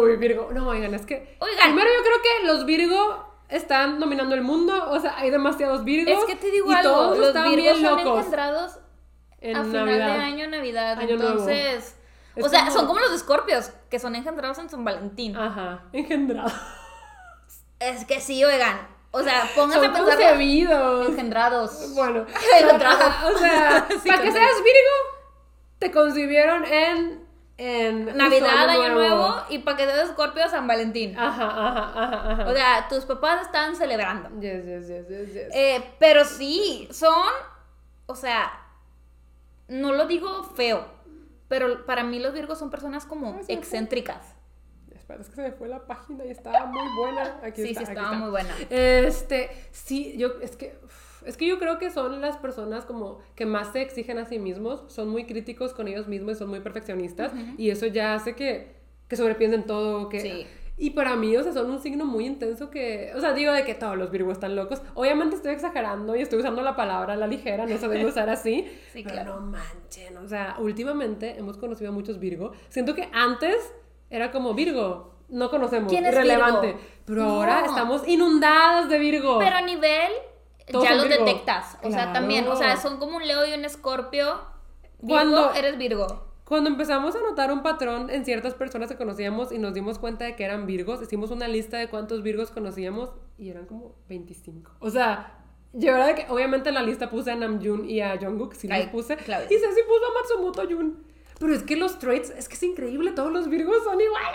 Uy. 0.00 0.16
Virgo. 0.16 0.48
No, 0.54 0.68
oigan, 0.68 0.94
es 0.94 1.04
que. 1.04 1.36
Oigan. 1.38 1.64
Primero, 1.64 1.88
yo 1.94 2.02
creo 2.02 2.16
que 2.22 2.46
los 2.46 2.64
Virgo 2.64 3.34
están 3.50 4.00
dominando 4.00 4.34
el 4.34 4.40
mundo. 4.42 4.90
O 4.90 4.98
sea, 4.98 5.18
hay 5.18 5.28
demasiados 5.30 5.84
Virgos. 5.84 6.20
Es 6.20 6.24
que 6.24 6.36
te 6.36 6.50
digo 6.50 6.72
y 6.72 6.74
algo, 6.74 6.90
todos 6.90 7.18
los 7.18 7.28
están 7.28 7.50
Virgos 7.50 7.78
bien 7.78 7.86
son 7.86 7.98
locos. 8.04 8.16
engendrados 8.18 8.78
En 9.40 9.56
a 9.56 9.64
final 9.64 9.86
Navidad. 9.86 10.06
de 10.06 10.12
año, 10.22 10.48
Navidad, 10.48 10.98
Año 10.98 11.16
Nuevo. 11.16 11.44
Es 12.36 12.44
o 12.44 12.48
sea, 12.48 12.60
como- 12.60 12.72
son 12.72 12.86
como 12.86 13.00
los 13.00 13.12
escorpios, 13.12 13.70
que 13.90 13.98
son 13.98 14.14
engendrados 14.16 14.58
en 14.58 14.68
San 14.68 14.84
Valentín. 14.84 15.36
Ajá, 15.36 15.84
engendrados. 15.92 16.52
Es 17.78 18.04
que 18.04 18.20
sí, 18.20 18.42
oigan, 18.44 18.88
o 19.10 19.22
sea, 19.22 19.48
pónganse 19.54 19.86
Son 19.86 19.90
a 19.90 19.98
pensar... 19.98 20.18
concebidos. 20.18 21.08
Engendrados. 21.08 21.94
Bueno, 21.94 22.26
Engendrados. 22.60 23.00
ajá, 23.04 23.26
o 23.28 23.38
sea, 23.38 23.86
Sí, 24.02 24.08
para 24.08 24.22
que 24.22 24.32
seas 24.32 24.56
Virgo, 24.64 25.18
te 25.78 25.90
concibieron 25.92 26.64
en 26.64 27.24
en 27.56 28.16
Navidad, 28.16 28.68
Año 28.68 28.94
Nuevo, 28.94 29.36
y 29.48 29.58
para 29.60 29.76
que 29.76 29.84
seas 29.84 30.08
Escorpio, 30.08 30.48
San 30.48 30.66
Valentín. 30.66 31.16
Ajá, 31.16 31.46
ajá, 31.46 31.92
ajá, 31.94 32.32
ajá. 32.32 32.50
O 32.50 32.52
sea, 32.52 32.88
tus 32.88 33.04
papás 33.04 33.42
están 33.42 33.76
celebrando. 33.76 34.28
yes, 34.40 34.64
yes, 34.64 34.88
yes, 34.88 35.08
yes, 35.08 35.32
yes. 35.34 35.54
Eh, 35.54 35.94
pero 36.00 36.24
sí, 36.24 36.88
son, 36.90 37.28
o 38.06 38.16
sea, 38.16 38.60
no 39.68 39.92
lo 39.92 40.06
digo 40.06 40.42
feo, 40.56 40.84
pero 41.48 41.84
para 41.86 42.04
mí 42.04 42.18
los 42.18 42.32
virgos 42.32 42.58
son 42.58 42.70
personas 42.70 43.04
como 43.06 43.40
sí. 43.42 43.52
excéntricas. 43.52 44.34
Espera, 44.94 45.20
es 45.20 45.28
que 45.28 45.36
se 45.36 45.42
me 45.42 45.52
fue 45.52 45.68
la 45.68 45.86
página 45.86 46.24
y 46.24 46.30
estaba 46.30 46.66
muy 46.66 46.88
buena. 46.96 47.40
Aquí 47.42 47.62
Sí, 47.62 47.68
está, 47.70 47.80
sí, 47.80 47.84
aquí 47.84 47.92
estaba 47.92 48.06
está. 48.06 48.18
muy 48.18 48.30
buena. 48.30 48.54
Este, 48.70 49.50
sí, 49.70 50.14
yo, 50.16 50.28
es 50.40 50.56
que, 50.56 50.78
es 51.26 51.36
que 51.36 51.46
yo 51.46 51.58
creo 51.58 51.78
que 51.78 51.90
son 51.90 52.20
las 52.22 52.38
personas 52.38 52.86
como 52.86 53.18
que 53.34 53.44
más 53.44 53.72
se 53.72 53.82
exigen 53.82 54.18
a 54.18 54.24
sí 54.24 54.38
mismos, 54.38 54.84
son 54.88 55.08
muy 55.10 55.26
críticos 55.26 55.74
con 55.74 55.88
ellos 55.88 56.08
mismos 56.08 56.36
y 56.36 56.38
son 56.38 56.48
muy 56.48 56.60
perfeccionistas, 56.60 57.32
y 57.58 57.68
eso 57.70 57.86
ya 57.86 58.14
hace 58.14 58.34
que, 58.34 58.76
que 59.08 59.16
sobrepiensen 59.16 59.64
todo, 59.64 60.08
que... 60.08 60.20
Sí. 60.20 60.46
Y 60.76 60.90
para 60.90 61.14
mí, 61.14 61.36
o 61.36 61.42
sea, 61.42 61.52
son 61.52 61.70
un 61.70 61.78
signo 61.80 62.04
muy 62.04 62.26
intenso 62.26 62.68
que, 62.68 63.12
o 63.14 63.20
sea, 63.20 63.32
digo 63.32 63.52
de 63.52 63.64
que 63.64 63.74
todos 63.74 63.96
los 63.96 64.10
virgos 64.10 64.32
están 64.32 64.56
locos. 64.56 64.82
Obviamente 64.94 65.36
estoy 65.36 65.52
exagerando 65.52 66.16
y 66.16 66.22
estoy 66.22 66.40
usando 66.40 66.62
la 66.62 66.74
palabra 66.74 67.12
a 67.12 67.16
la 67.16 67.28
ligera, 67.28 67.64
no 67.64 67.76
se 67.78 67.86
debe 67.88 68.06
usar 68.06 68.28
así. 68.28 68.66
Sí, 68.92 69.02
pero 69.04 69.14
claro. 69.14 69.40
no 69.40 69.46
manchen, 69.52 70.16
o 70.18 70.26
sea, 70.28 70.56
últimamente 70.58 71.38
hemos 71.38 71.56
conocido 71.58 71.90
a 71.90 71.92
muchos 71.92 72.18
Virgo. 72.18 72.52
Siento 72.70 72.94
que 72.96 73.08
antes 73.12 73.56
era 74.10 74.32
como 74.32 74.54
Virgo, 74.54 75.14
no 75.28 75.48
conocemos, 75.48 75.90
¿Quién 75.92 76.06
es 76.06 76.12
irrelevante. 76.12 76.66
Virgo? 76.72 76.80
Pero 77.06 77.22
No. 77.24 77.30
ahora 77.30 77.64
estamos 77.66 78.06
inundadas 78.08 78.88
de 78.88 78.98
Virgo. 78.98 79.38
Pero 79.38 79.56
a 79.56 79.62
nivel, 79.62 80.10
Todos 80.70 80.84
ya 80.88 80.94
los 80.96 81.08
Virgo. 81.08 81.24
detectas. 81.24 81.76
O 81.82 81.88
sea, 81.90 81.90
Claro. 81.90 82.12
también, 82.14 82.48
o 82.48 82.56
sea, 82.56 82.76
son 82.76 82.98
como 82.98 83.16
un 83.18 83.26
Leo 83.26 83.46
y 83.46 83.52
un 83.52 83.64
Escorpio. 83.64 84.40
Virgo, 85.00 85.06
Cuando- 85.08 85.54
eres 85.54 85.78
Virgo. 85.78 86.26
Cuando 86.44 86.68
empezamos 86.68 87.16
a 87.16 87.20
notar 87.20 87.50
un 87.50 87.62
patrón 87.62 88.10
en 88.10 88.24
ciertas 88.24 88.54
personas 88.54 88.90
que 88.90 88.96
conocíamos 88.96 89.50
y 89.50 89.58
nos 89.58 89.72
dimos 89.72 89.98
cuenta 89.98 90.26
de 90.26 90.36
que 90.36 90.44
eran 90.44 90.66
Virgos, 90.66 91.00
hicimos 91.02 91.30
una 91.30 91.48
lista 91.48 91.78
de 91.78 91.88
cuántos 91.88 92.22
Virgos 92.22 92.50
conocíamos 92.50 93.10
y 93.38 93.48
eran 93.48 93.64
como 93.64 93.94
25. 94.08 94.72
O 94.80 94.90
sea, 94.90 95.38
yo 95.72 95.94
era 95.94 96.06
de 96.06 96.14
que 96.14 96.26
obviamente 96.28 96.68
en 96.68 96.74
la 96.74 96.82
lista 96.82 97.08
puse 97.08 97.30
a 97.30 97.36
Namjoon 97.36 97.88
y 97.88 98.00
a 98.02 98.18
Jungkook, 98.18 98.54
sí 98.54 98.68
Ay, 98.70 98.82
los 98.82 98.90
puse. 98.90 99.16
claro. 99.16 99.46
Y 99.46 99.54
Ceci 99.54 99.80
puso 99.82 100.04
a 100.06 100.20
Matsumoto 100.20 100.68
Jun. 100.68 101.02
Pero 101.38 101.54
es 101.54 101.62
que 101.62 101.76
los 101.76 101.98
traits, 101.98 102.30
es 102.30 102.48
que 102.48 102.54
es 102.54 102.62
increíble, 102.62 103.12
todos 103.12 103.32
los 103.32 103.48
Virgos 103.48 103.82
son 103.82 104.00
iguales. 104.00 104.30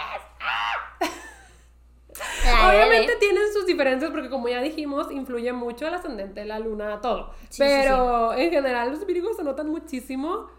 Ay, 2.45 2.67
Obviamente 2.67 3.13
ay, 3.13 3.19
tienen 3.19 3.53
sus 3.53 3.65
diferencias 3.65 4.11
porque 4.11 4.29
como 4.29 4.49
ya 4.49 4.61
dijimos, 4.61 5.11
influye 5.11 5.53
mucho 5.53 5.87
el 5.87 5.93
ascendente, 5.93 6.43
la 6.45 6.59
luna, 6.59 6.99
todo. 7.01 7.31
Sí, 7.49 7.59
Pero 7.59 8.33
en 8.33 8.49
general 8.51 8.91
los 8.91 9.05
virgos 9.05 9.37
se 9.37 9.43
notan 9.43 9.69
muchísimo 9.69 10.49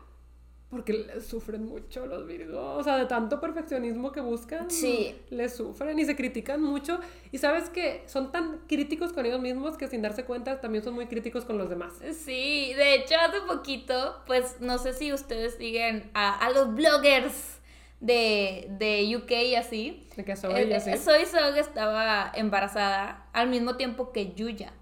porque 0.70 0.92
les 0.92 1.26
sufren 1.26 1.64
mucho 1.66 2.06
los 2.06 2.26
virgos. 2.26 2.78
O 2.78 2.82
sea, 2.84 2.96
de 2.96 3.06
tanto 3.06 3.40
perfeccionismo 3.40 4.12
que 4.12 4.20
buscan, 4.20 4.70
Sí. 4.70 5.16
les 5.30 5.54
sufren 5.56 5.98
y 5.98 6.04
se 6.04 6.14
critican 6.14 6.62
mucho. 6.62 7.00
Y 7.32 7.38
sabes 7.38 7.68
que 7.70 8.02
son 8.06 8.30
tan 8.30 8.58
críticos 8.68 9.12
con 9.12 9.26
ellos 9.26 9.40
mismos 9.40 9.76
que 9.76 9.88
sin 9.88 10.00
darse 10.00 10.24
cuenta 10.24 10.60
también 10.60 10.84
son 10.84 10.94
muy 10.94 11.06
críticos 11.06 11.44
con 11.44 11.58
los 11.58 11.68
demás. 11.68 11.94
Sí, 12.12 12.72
de 12.74 12.94
hecho 12.94 13.14
hace 13.20 13.40
poquito, 13.48 14.22
pues 14.26 14.60
no 14.60 14.78
sé 14.78 14.92
si 14.92 15.12
ustedes 15.12 15.54
siguen 15.56 16.10
a, 16.14 16.38
a 16.46 16.50
los 16.50 16.72
bloggers 16.74 17.58
de, 18.00 18.68
de 18.78 19.14
UK 19.16 19.30
y 19.48 19.54
así. 19.56 20.06
De 20.16 20.24
que 20.24 20.36
soy 20.36 20.54
Eh, 20.54 20.68
y 20.70 20.72
así. 20.72 20.96
Soy 20.96 21.26
Sog 21.26 21.56
estaba 21.58 22.30
embarazada 22.34 23.26
al 23.32 23.48
mismo 23.50 23.76
tiempo 23.76 24.12
que 24.12 24.32
Yuya. 24.34 24.72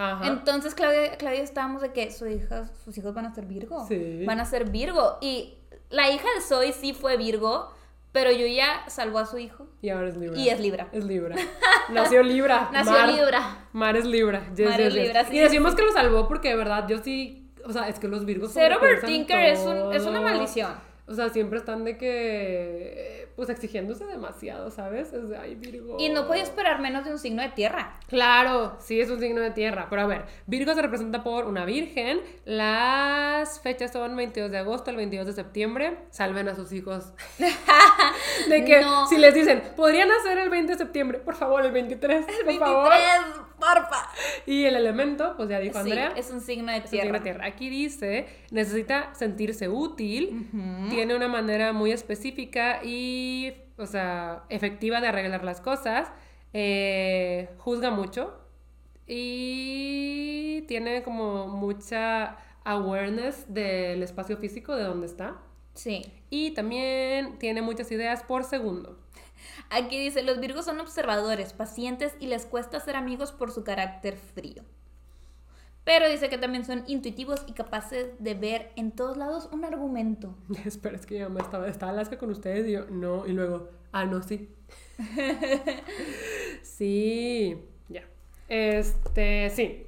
Ajá. 0.00 0.26
Entonces 0.26 0.74
Claudia, 0.74 1.16
Claudia 1.18 1.42
estábamos 1.42 1.82
de 1.82 1.92
que 1.92 2.10
su 2.10 2.26
hija, 2.26 2.68
sus 2.84 2.96
hijos 2.98 3.12
van 3.14 3.26
a 3.26 3.34
ser 3.34 3.46
Virgo. 3.46 3.84
Sí. 3.86 4.24
Van 4.26 4.40
a 4.40 4.44
ser 4.44 4.70
Virgo. 4.70 5.18
Y 5.20 5.54
la 5.90 6.10
hija 6.10 6.26
de 6.36 6.40
Soy 6.42 6.72
sí 6.72 6.92
fue 6.92 7.16
Virgo, 7.16 7.72
pero 8.12 8.30
Yuya 8.32 8.88
salvó 8.88 9.18
a 9.18 9.26
su 9.26 9.38
hijo. 9.38 9.66
y 9.82 9.90
ahora 9.90 10.08
es 10.08 10.16
Libra. 10.16 10.38
Y 10.38 10.48
es 10.48 10.58
Libra. 10.60 10.88
Es 10.92 11.04
Libra. 11.04 11.36
Nació 11.90 12.22
Libra. 12.22 12.68
Nació 12.72 12.92
Mar. 12.92 13.08
Libra. 13.12 13.58
Mar 13.72 13.96
es 13.96 14.04
Libra. 14.06 14.48
Yes, 14.56 14.68
Mar 14.68 14.78
yes, 14.78 14.86
es 14.88 14.94
yes. 14.94 15.02
Libra, 15.04 15.24
sí, 15.26 15.36
y 15.36 15.38
decimos 15.40 15.74
que 15.74 15.82
lo 15.82 15.92
salvó 15.92 16.26
porque 16.28 16.48
de 16.48 16.56
verdad 16.56 16.86
yo 16.88 16.98
sí. 17.02 17.52
O 17.66 17.72
sea, 17.72 17.88
es 17.88 17.98
que 17.98 18.08
los 18.08 18.24
virgos. 18.24 18.52
Ser 18.52 18.72
overthinker 18.74 19.38
es, 19.46 19.60
un- 19.60 19.92
es 19.92 20.04
una 20.06 20.20
maldición. 20.22 20.72
O 21.06 21.14
sea, 21.14 21.28
siempre 21.28 21.58
están 21.58 21.84
de 21.84 21.98
que. 21.98 23.19
Pues 23.36 23.48
exigiéndose 23.48 24.04
demasiado, 24.06 24.70
¿sabes? 24.70 25.12
Es 25.12 25.28
de 25.28 25.36
ay, 25.36 25.54
Virgo. 25.54 25.96
Y 25.98 26.08
no 26.10 26.26
podía 26.26 26.42
esperar 26.42 26.80
menos 26.80 27.04
de 27.04 27.12
un 27.12 27.18
signo 27.18 27.42
de 27.42 27.48
tierra. 27.50 27.94
Claro, 28.08 28.76
sí 28.80 29.00
es 29.00 29.08
un 29.10 29.20
signo 29.20 29.40
de 29.40 29.50
tierra. 29.50 29.86
Pero 29.88 30.02
a 30.02 30.06
ver, 30.06 30.24
Virgo 30.46 30.74
se 30.74 30.82
representa 30.82 31.22
por 31.22 31.46
una 31.46 31.64
virgen. 31.64 32.20
Las 32.44 33.60
fechas 33.60 33.92
son 33.92 34.14
22 34.16 34.50
de 34.50 34.58
agosto 34.58 34.90
al 34.90 34.96
22 34.96 35.26
de 35.26 35.32
septiembre. 35.32 35.98
Salven 36.10 36.48
a 36.48 36.54
sus 36.54 36.72
hijos. 36.72 37.12
de 38.48 38.64
que 38.64 38.80
No. 38.80 39.06
si 39.06 39.18
les 39.18 39.34
dicen, 39.34 39.62
podrían 39.76 40.10
hacer 40.10 40.38
el 40.38 40.50
20 40.50 40.72
de 40.72 40.78
septiembre, 40.78 41.18
por 41.18 41.34
favor, 41.36 41.64
el 41.64 41.72
23, 41.72 42.24
por 42.26 42.34
23, 42.46 42.58
favor. 42.58 42.92
Porfa. 43.60 44.08
Y 44.46 44.64
el 44.64 44.74
elemento, 44.74 45.34
pues 45.36 45.48
ya 45.50 45.60
dijo 45.60 45.74
Sí, 45.74 45.90
Andrea. 45.92 46.12
es 46.16 46.30
un 46.30 46.40
signo 46.40 46.72
de 46.72 46.78
signo 46.80 46.90
tierra. 46.90 47.18
de 47.18 47.20
tierra. 47.24 47.46
Aquí 47.46 47.68
dice, 47.70 48.26
necesita 48.50 49.14
sentirse 49.14 49.68
útil, 49.68 50.48
tiene 50.90 51.14
una 51.14 51.28
manera 51.28 51.72
muy 51.72 51.92
específica 51.92 52.80
y, 52.82 53.52
o 53.76 53.86
sea, 53.86 54.44
efectiva 54.48 55.00
de 55.00 55.06
arreglar 55.08 55.44
las 55.44 55.60
cosas, 55.60 56.10
eh, 56.52 57.50
juzga 57.58 57.90
mucho 57.90 58.36
y 59.06 60.62
tiene 60.68 61.02
como 61.02 61.46
mucha 61.48 62.36
awareness 62.64 63.52
del 63.52 64.02
espacio 64.02 64.36
físico 64.36 64.74
de 64.76 64.84
donde 64.84 65.06
está. 65.06 65.36
Sí. 65.74 66.02
Y 66.30 66.52
también 66.52 67.38
tiene 67.38 67.62
muchas 67.62 67.90
ideas 67.92 68.22
por 68.22 68.44
segundo. 68.44 68.98
Aquí 69.70 69.98
dice, 69.98 70.22
los 70.22 70.40
virgos 70.40 70.64
son 70.64 70.80
observadores, 70.80 71.52
pacientes 71.52 72.16
y 72.18 72.26
les 72.26 72.44
cuesta 72.44 72.80
ser 72.80 72.96
amigos 72.96 73.30
por 73.30 73.52
su 73.52 73.62
carácter 73.62 74.16
frío. 74.16 74.64
Pero 75.84 76.08
dice 76.08 76.28
que 76.28 76.38
también 76.38 76.64
son 76.64 76.84
intuitivos 76.88 77.44
y 77.46 77.52
capaces 77.52 78.08
de 78.18 78.34
ver 78.34 78.72
en 78.76 78.90
todos 78.90 79.16
lados 79.16 79.48
un 79.52 79.64
argumento. 79.64 80.36
Espera, 80.64 80.96
es 80.96 81.06
que 81.06 81.14
mi 81.14 81.22
mamá 81.22 81.40
estaba, 81.40 81.68
estaba 81.68 81.92
Alaska 81.92 82.18
con 82.18 82.30
ustedes 82.30 82.66
y 82.66 82.72
yo, 82.72 82.86
no, 82.90 83.26
y 83.26 83.32
luego, 83.32 83.70
ah, 83.92 84.04
no, 84.04 84.22
sí. 84.22 84.48
sí, 86.62 87.56
ya. 87.88 88.02
Este, 88.48 89.50
sí. 89.50 89.86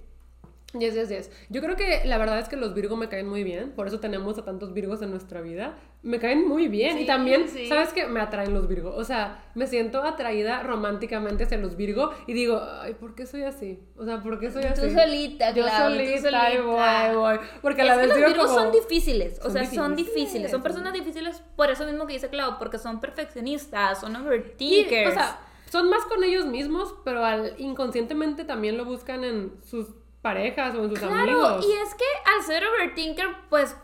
Yes, 0.78 0.94
yes, 0.94 1.08
yes. 1.10 1.30
Yo 1.50 1.60
creo 1.60 1.76
que 1.76 2.00
la 2.06 2.16
verdad 2.16 2.38
es 2.38 2.48
que 2.48 2.56
los 2.56 2.72
Virgo 2.72 2.96
me 2.96 3.08
caen 3.10 3.28
muy 3.28 3.44
bien, 3.44 3.72
por 3.72 3.86
eso 3.88 4.00
tenemos 4.00 4.38
a 4.38 4.44
tantos 4.44 4.72
Virgos 4.72 5.02
en 5.02 5.10
nuestra 5.10 5.42
vida. 5.42 5.76
Me 6.02 6.18
caen 6.18 6.48
muy 6.48 6.66
bien 6.68 6.96
y 6.96 7.00
Sí, 7.02 7.06
también, 7.06 7.46
sí. 7.48 7.66
¿sabes 7.68 7.92
qué? 7.92 8.06
Me 8.06 8.20
atraen 8.20 8.54
los 8.54 8.66
Virgo. 8.68 8.94
O 8.96 9.04
sea, 9.04 9.44
me 9.54 9.66
siento 9.66 10.02
atraída 10.02 10.62
románticamente 10.62 11.44
hacia 11.44 11.58
los 11.58 11.76
Virgo 11.76 12.10
y 12.26 12.32
digo, 12.32 12.60
ay, 12.80 12.94
¿por 12.94 13.14
qué 13.14 13.26
soy 13.26 13.42
así? 13.42 13.80
O 13.98 14.04
sea, 14.06 14.20
¿por 14.22 14.40
qué 14.40 14.50
soy 14.50 14.62
Tú 14.62 14.68
así? 14.86 14.94
solita, 14.94 15.50
Yo 15.52 15.62
Clau, 15.64 15.90
tú 15.92 15.98
solita, 15.98 16.42
ahí 16.46 16.56
voy, 16.56 16.64
solita. 16.64 17.12
voy. 17.16 17.38
Porque 17.60 17.84
la 17.84 18.00
que 18.00 18.06
los 18.06 18.16
virgos 18.16 18.46
como- 18.46 18.58
son 18.58 18.72
difíciles, 18.72 19.38
o 19.40 19.42
Son 19.44 19.52
sea, 19.52 19.64
son 19.66 19.94
difíciles, 19.94 20.14
difíciles, 20.24 20.50
son 20.50 20.58
son- 20.60 20.62
personas 20.62 20.92
difíciles 20.94 21.42
por 21.54 21.70
eso 21.70 21.84
mismo 21.84 22.06
que 22.06 22.14
dice 22.14 22.30
Clau, 22.30 22.58
porque 22.58 22.78
son 22.78 22.98
perfeccionistas, 22.98 24.00
son 24.00 24.12
Y, 24.14 24.16
overthinkers. 24.16 25.10
o 25.10 25.14
sea, 25.14 25.38
son 25.70 25.88
más 25.88 26.04
con 26.06 26.22
ellos 26.24 26.46
mismos, 26.46 26.94
pero 27.04 27.24
al, 27.24 27.54
inconscientemente 27.58 28.44
también 28.44 28.76
lo 28.76 28.84
buscan 28.84 29.24
en 29.24 29.52
sus 29.64 29.86
parejas 30.22 30.74
o 30.74 30.84
en 30.84 30.90
sus 30.90 30.98
Claro, 30.98 31.14
amigos. 31.16 31.66
y 31.66 31.72
es 31.72 31.94
que 31.94 32.04
al 32.34 32.42
ser 32.42 32.64
overthinker, 32.64 33.26
pues 33.50 33.76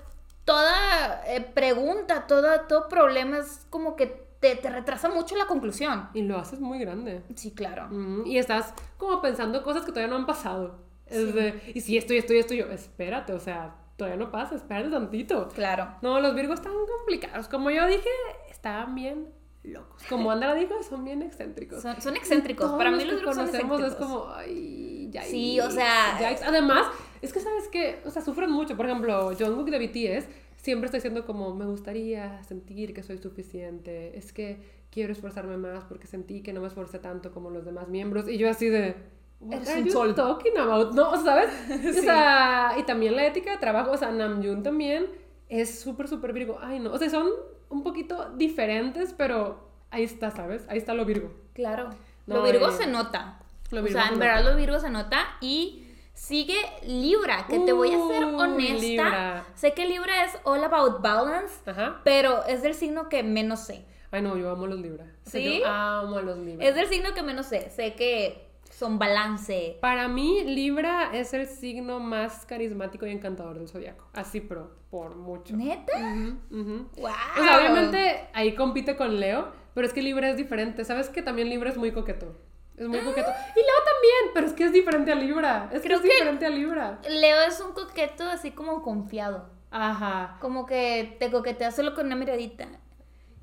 toda 0.45 1.23
eh, 1.27 1.41
pregunta, 1.43 2.27
toda, 2.27 2.67
todo 2.69 2.89
problema 2.89 3.39
es 3.39 3.67
como 3.71 3.97
que 3.97 4.07
te, 4.41 4.55
te 4.57 4.71
retrasa 4.71 5.09
mucho 5.09 5.37
la 5.37 5.47
conclusión. 5.47 6.09
Y 6.15 6.23
lo 6.23 6.39
haces 6.39 6.61
muy 6.61 6.79
grande. 6.79 7.23
Sí, 7.35 7.53
claro. 7.53 7.89
Mm, 7.91 8.27
y 8.27 8.39
estás 8.39 8.73
como 8.97 9.21
pensando 9.21 9.63
cosas 9.63 9.85
que 9.85 9.91
todavía 9.93 10.09
no 10.11 10.17
han 10.17 10.27
pasado. 10.27 10.79
Es 11.07 11.35
de, 11.35 11.73
y 11.75 11.81
si 11.81 11.97
esto 11.97 12.15
y 12.15 12.19
esto 12.19 12.35
y 12.35 12.39
esto, 12.39 12.55
yo, 12.55 12.67
espérate, 12.67 13.33
o 13.33 13.41
sea, 13.41 13.75
todavía 13.97 14.19
no 14.19 14.31
pasa, 14.31 14.55
espérate 14.55 14.91
tantito. 14.91 15.49
Claro. 15.49 15.97
No, 16.03 16.21
los 16.21 16.35
virgos 16.35 16.61
están 16.61 16.73
complicados. 16.99 17.49
Como 17.49 17.71
yo 17.71 17.87
dije, 17.87 18.09
estaban 18.51 18.95
bien 18.95 19.29
locos. 19.65 20.03
Como 20.09 20.31
Andra 20.31 20.55
dijo, 20.55 20.75
son 20.83 21.05
bien 21.05 21.23
excéntricos. 21.23 21.83
Son, 21.83 22.01
son 22.01 22.17
excéntricos. 22.17 22.71
Para 22.73 22.91
mí 22.91 22.99
los 22.99 23.07
que 23.07 23.15
virgos 23.17 23.35
son 23.35 23.47
conocemos 23.47 23.81
excéntricos. 23.81 24.07
es 24.09 24.19
como, 24.23 24.33
ay, 24.33 24.88
ya. 25.11 25.23
Sí, 25.23 25.59
o 25.61 25.71
sea- 25.71 26.17
Además, 26.47 26.87
es 27.23 27.33
que 27.33 27.41
sabes 27.41 27.69
que, 27.69 27.99
o 28.05 28.11
sea, 28.11 28.23
sufren 28.23 28.51
mucho. 28.51 28.77
Por 28.77 28.87
ejemplo, 28.87 29.31
Jungkook 29.39 29.71
de 29.71 29.79
BTS 29.79 30.29
siempre 30.57 30.87
está 30.87 30.97
diciendo 30.99 31.25
como, 31.27 31.55
me 31.55 31.67
gustaría 31.67 32.43
sentir 32.45 32.95
que 32.95 33.03
soy 33.03 33.19
suficiente. 33.19 34.17
Es 34.19 34.33
que 34.33 34.59
quiero 34.91 35.13
esforzarme 35.13 35.57
más 35.57 35.85
porque 35.85 36.07
sentí 36.07 36.43
que 36.43 36.53
no 36.53 36.61
me 36.61 36.67
esforcé 36.69 36.99
tanto 36.99 37.33
como 37.33 37.51
los 37.51 37.65
demás 37.65 37.89
miembros. 37.89 38.29
Y 38.29 38.39
yo 38.39 38.49
así 38.51 38.69
de, 38.69 38.95
what 39.41 39.57
Eres 39.57 39.69
are 39.69 39.83
you 39.85 39.91
sol. 39.93 40.15
talking 40.15 40.57
about? 40.59 40.95
No, 40.95 41.23
¿sabes? 41.23 41.49
O 41.71 41.93
Sí. 41.93 42.01
sea, 42.01 42.75
y 42.79 42.83
también 42.85 43.17
la 43.17 43.27
ética 43.27 43.51
de 43.53 43.59
trabajo, 43.59 43.93
o 43.93 43.97
sea, 43.97 44.11
Namjoon 44.11 44.63
también 44.63 45.07
es 45.49 45.81
súper, 45.81 46.09
súper 46.09 46.33
virgo. 46.33 46.59
Ay, 46.61 46.81
no, 46.81 46.93
o 46.93 46.99
sea, 46.99 47.09
son 47.11 47.29
un 47.71 47.83
poquito 47.83 48.31
diferentes, 48.37 49.13
pero 49.17 49.69
ahí 49.91 50.03
está, 50.05 50.31
¿sabes? 50.31 50.65
Ahí 50.69 50.79
está 50.79 50.95
lo 50.95 51.05
virgo. 51.05 51.31
Claro. 51.55 51.91
No, 52.27 52.37
lo 52.37 52.43
Virgo 52.43 52.69
eh, 52.69 52.73
se 52.73 52.87
nota. 52.87 53.41
Lo 53.71 53.83
o 53.83 53.87
sea, 53.89 54.07
se 54.09 54.13
en 54.15 54.19
verdad 54.19 54.45
lo 54.45 54.57
Virgo 54.57 54.79
se 54.81 54.91
nota 54.91 55.37
y 55.41 55.85
sigue 56.15 56.57
Libra, 56.85 57.47
que 57.49 57.59
te 57.61 57.73
voy 57.73 57.89
a 57.89 58.07
ser 58.09 58.25
Uy, 58.25 58.35
honesta. 58.35 58.81
Libra. 58.81 59.45
Sé 59.55 59.73
que 59.75 59.87
Libra 59.87 60.25
es 60.25 60.37
all 60.45 60.65
about 60.65 61.01
balance, 61.01 61.55
Ajá. 61.71 62.01
pero 62.05 62.45
es 62.47 62.63
del 62.63 62.75
signo 62.75 63.09
que 63.09 63.23
menos 63.23 63.61
sé. 63.61 63.85
Ay, 64.11 64.23
no, 64.23 64.37
yo 64.37 64.51
amo 64.51 64.67
los 64.67 64.81
Libra. 64.81 65.05
O 65.27 65.31
sea, 65.31 65.41
¿Sí? 65.41 65.61
Yo 65.61 65.67
amo 65.67 66.19
a 66.19 66.23
los 66.23 66.39
Libra. 66.39 66.67
Es 66.67 66.75
del 66.75 66.89
signo 66.89 67.13
que 67.15 67.23
menos 67.23 67.47
sé. 67.47 67.71
Sé 67.71 67.95
que 67.95 68.49
son 68.71 68.99
balance. 68.99 69.77
Para 69.81 70.09
mí, 70.09 70.45
Libra 70.45 71.11
es 71.13 71.35
el 71.35 71.47
signo 71.47 72.01
más 72.01 72.47
carismático 72.47 73.07
y 73.07 73.11
encantador 73.11 73.59
del 73.59 73.69
zodiaco. 73.69 74.07
Así, 74.15 74.41
pero 74.41 74.71
por 74.91 75.15
mucho. 75.17 75.57
¿Neta? 75.57 75.93
Ujú, 75.99 76.61
ujú. 76.61 76.89
¡Wow! 76.97 77.11
O 77.39 77.43
sea, 77.43 77.59
obviamente 77.59 78.29
ahí 78.33 78.55
compite 78.55 78.97
con 78.97 79.21
Leo, 79.21 79.53
pero 79.75 79.87
es 79.87 79.93
que 79.93 80.03
Libra 80.03 80.31
es 80.31 80.37
diferente. 80.37 80.85
¿Sabes 80.85 81.09
que 81.11 81.23
también 81.23 81.51
Libra 81.51 81.71
es 81.71 81.77
muy 81.77 81.93
coqueto? 81.93 82.35
Es 82.79 82.87
muy 82.87 83.01
coqueto. 83.01 83.29
Y 83.29 83.61
Leo 83.61 83.77
también, 83.85 84.35
pero 84.35 84.47
es 84.47 84.53
que 84.53 84.65
es 84.65 84.73
diferente 84.73 85.11
a 85.11 85.15
Libra. 85.17 85.69
Es 85.73 85.83
que 85.83 85.93
es 85.93 86.03
diferente 86.03 86.47
a 86.47 86.51
Libra. 86.51 87.01
Leo 87.09 87.41
es 87.43 87.61
un 87.61 87.73
coqueto 87.73 88.25
así 88.25 88.53
como 88.53 88.83
confiado. 88.83 89.51
Ajá. 89.71 90.39
Como 90.41 90.65
que 90.65 91.17
te 91.19 91.31
coquetea 91.31 91.73
solo 91.73 91.95
con 91.95 92.07
una 92.07 92.17
miradita. 92.17 92.69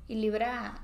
Y 0.08 0.16
Libra 0.16 0.80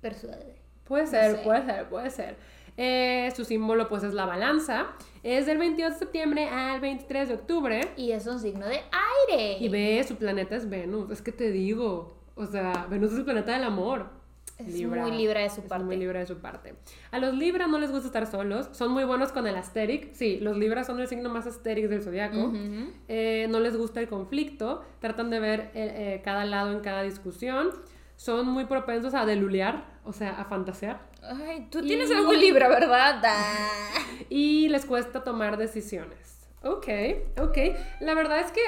persuade. 0.00 0.60
Puede 0.84 1.06
ser, 1.06 1.36
sé. 1.36 1.42
puede 1.42 1.64
ser, 1.64 1.88
puede 1.88 2.10
ser. 2.10 2.36
Eh, 2.76 3.32
su 3.34 3.44
símbolo 3.44 3.88
pues 3.88 4.02
es 4.02 4.12
la 4.12 4.26
balanza. 4.26 4.88
Es 5.22 5.46
del 5.46 5.58
22 5.58 5.94
de 5.94 5.98
septiembre 5.98 6.48
al 6.48 6.80
23 6.80 7.28
de 7.28 7.34
octubre. 7.34 7.80
Y 7.96 8.12
es 8.12 8.26
un 8.26 8.38
signo 8.38 8.66
de 8.66 8.82
aire. 9.30 9.58
Y 9.60 9.68
ve, 9.70 10.04
su 10.06 10.16
planeta 10.16 10.56
es 10.56 10.68
Venus. 10.68 11.10
Es 11.10 11.22
que 11.22 11.32
te 11.32 11.50
digo. 11.50 12.18
O 12.34 12.46
sea, 12.46 12.86
Venus 12.90 13.12
es 13.12 13.18
el 13.18 13.24
planeta 13.24 13.52
del 13.52 13.64
amor. 13.64 14.23
Es 14.58 14.66
muy 14.82 15.10
Libra 15.10 15.40
de 15.40 15.50
su 15.50 15.60
Es 15.62 15.66
parte. 15.66 15.84
muy 15.84 15.96
Libra 15.96 16.20
de 16.20 16.26
su 16.26 16.38
parte. 16.38 16.74
A 17.10 17.18
los 17.18 17.34
Libra 17.34 17.66
no 17.66 17.78
les 17.78 17.90
gusta 17.90 18.06
estar 18.06 18.26
solos. 18.30 18.68
Son 18.72 18.92
muy 18.92 19.02
buenos 19.04 19.32
con 19.32 19.46
el 19.48 19.56
asteric. 19.56 20.14
Sí, 20.14 20.38
los 20.40 20.56
Libras 20.56 20.86
son 20.86 21.00
el 21.00 21.08
signo 21.08 21.28
más 21.28 21.46
asteric 21.46 21.88
del 21.88 22.02
zodiaco. 22.02 22.38
Ujú. 22.38 22.92
Eh, 23.08 23.46
no 23.50 23.58
les 23.60 23.76
gusta 23.76 24.00
el 24.00 24.08
conflicto. 24.08 24.84
Tratan 25.00 25.30
de 25.30 25.40
ver 25.40 25.60
eh, 25.74 26.14
eh, 26.14 26.22
cada 26.24 26.44
lado 26.44 26.70
en 26.72 26.80
cada 26.80 27.02
discusión. 27.02 27.70
Son 28.16 28.46
muy 28.46 28.66
propensos 28.66 29.12
a 29.14 29.26
delulear, 29.26 29.86
o 30.04 30.12
sea, 30.12 30.40
a 30.40 30.44
fantasear. 30.44 31.00
Ay, 31.20 31.66
tú 31.70 31.82
tienes 31.82 32.08
Y- 32.10 32.14
algo 32.14 32.32
Libra, 32.32 32.68
¿verdad? 32.68 33.20
Y 34.30 34.68
les 34.68 34.86
cuesta 34.86 35.24
tomar 35.24 35.56
decisiones. 35.56 36.46
Ok, 36.62 36.86
ok. 37.40 37.58
La 38.00 38.14
verdad 38.14 38.38
es 38.40 38.52
que 38.52 38.60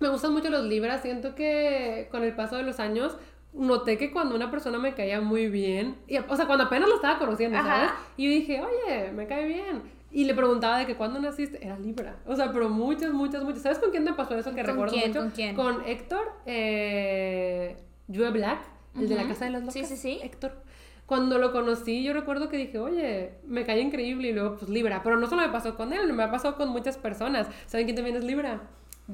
me 0.00 0.08
gustan 0.08 0.32
mucho 0.32 0.50
los 0.50 0.64
libras. 0.64 1.02
Siento 1.02 1.34
que 1.36 2.08
con 2.10 2.24
el 2.24 2.34
paso 2.34 2.56
de 2.56 2.64
los 2.64 2.80
años 2.80 3.16
noté 3.58 3.98
que 3.98 4.12
cuando 4.12 4.34
una 4.34 4.50
persona 4.50 4.78
me 4.78 4.94
caía 4.94 5.20
muy 5.20 5.48
bien, 5.48 5.96
y, 6.06 6.16
o 6.18 6.36
sea, 6.36 6.46
cuando 6.46 6.64
apenas 6.64 6.88
lo 6.88 6.94
estaba 6.94 7.18
conociendo, 7.18 7.58
Ajá. 7.58 7.68
¿sabes? 7.68 7.90
Y 8.16 8.24
yo 8.24 8.30
dije, 8.30 8.60
oye, 8.62 9.12
me 9.12 9.26
cae 9.26 9.46
bien. 9.46 9.82
Y 10.10 10.24
le 10.24 10.34
preguntaba 10.34 10.78
de 10.78 10.86
que 10.86 10.96
cuándo 10.96 11.20
naciste, 11.20 11.62
era 11.64 11.78
Libra. 11.78 12.16
O 12.24 12.34
sea, 12.34 12.50
pero 12.50 12.70
muchas, 12.70 13.12
muchas, 13.12 13.44
muchas. 13.44 13.62
¿Sabes 13.62 13.78
con 13.78 13.90
quién 13.90 14.04
me 14.04 14.14
pasó 14.14 14.38
eso 14.38 14.54
que 14.54 14.62
¿Con 14.62 14.70
recuerdo 14.70 14.94
quién? 14.94 15.08
mucho? 15.08 15.20
¿Con 15.20 15.30
quién? 15.30 15.54
Con 15.54 15.82
Héctor, 15.84 16.32
eh, 16.46 17.76
Black, 18.06 18.60
el 18.96 19.08
de 19.08 19.14
la. 19.14 19.28
Casa 19.28 19.44
de 19.44 19.50
las 19.50 19.60
Locas. 19.60 19.74
Sí, 19.74 19.84
sí, 19.84 19.96
sí. 19.96 20.18
Héctor. 20.22 20.62
Cuando 21.04 21.38
lo 21.38 21.52
conocí, 21.52 22.02
yo 22.02 22.12
recuerdo 22.12 22.48
que 22.48 22.56
dije, 22.56 22.78
oye, 22.78 23.32
me 23.46 23.64
cae 23.64 23.80
increíble 23.80 24.28
y 24.28 24.32
luego, 24.32 24.56
pues 24.56 24.70
Libra. 24.70 25.02
Pero 25.02 25.18
no 25.18 25.26
solo 25.26 25.42
me 25.42 25.48
pasó 25.48 25.74
con 25.74 25.92
él, 25.92 26.12
me 26.12 26.22
ha 26.22 26.30
pasado 26.30 26.56
con 26.56 26.68
muchas 26.70 26.96
personas. 26.98 27.46
¿Saben 27.66 27.86
quién 27.86 27.96
también 27.96 28.16
es 28.16 28.24
Libra? 28.24 28.60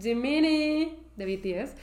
Jiminy 0.00 0.96
de 1.16 1.24
BTS. 1.24 1.74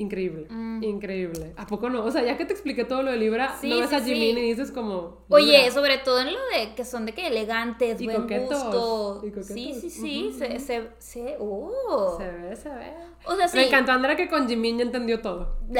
Increíble, 0.00 0.46
Mm. 0.48 0.82
increíble. 0.82 1.52
¿A 1.56 1.66
poco 1.66 1.90
no? 1.90 2.04
O 2.04 2.10
sea, 2.10 2.22
ya 2.22 2.36
que 2.36 2.44
te 2.46 2.52
expliqué 2.52 2.84
todo 2.84 3.02
lo 3.02 3.10
de 3.10 3.16
Libra, 3.18 3.56
Sí, 3.60 3.68
no 3.68 3.80
ves 3.80 3.90
sí, 3.90 3.94
a 3.96 3.98
sí. 4.00 4.14
Jiminy 4.14 4.40
y 4.40 4.42
dices 4.50 4.70
como. 4.72 5.24
Oye, 5.28 5.70
sobre 5.70 5.98
todo 5.98 6.20
en 6.20 6.32
lo 6.32 6.38
de 6.54 6.74
que 6.74 6.84
son 6.84 7.04
de 7.06 7.12
que 7.12 7.26
elegantes, 7.26 8.00
Y 8.00 8.06
buen 8.06 8.22
coquetos, 8.22 8.62
gusto. 8.64 9.20
y 9.24 9.28
coquetos. 9.30 9.46
Sí, 9.48 9.74
sí, 9.80 9.90
sí. 9.90 10.32
Se, 10.38 10.58
se, 10.58 10.88
se, 10.98 11.36
oh. 11.38 12.14
Se 12.18 12.26
ve, 12.30 12.56
se 12.56 12.68
ve. 12.70 12.94
O 13.26 13.36
sea. 13.36 13.48
Me 13.54 13.66
encantó 13.66 13.92
Andrea 13.92 14.16
que 14.16 14.28
con 14.28 14.48
Jiminy 14.48 14.78
ya 14.78 14.84
entendió 14.84 15.20
todo. 15.20 15.58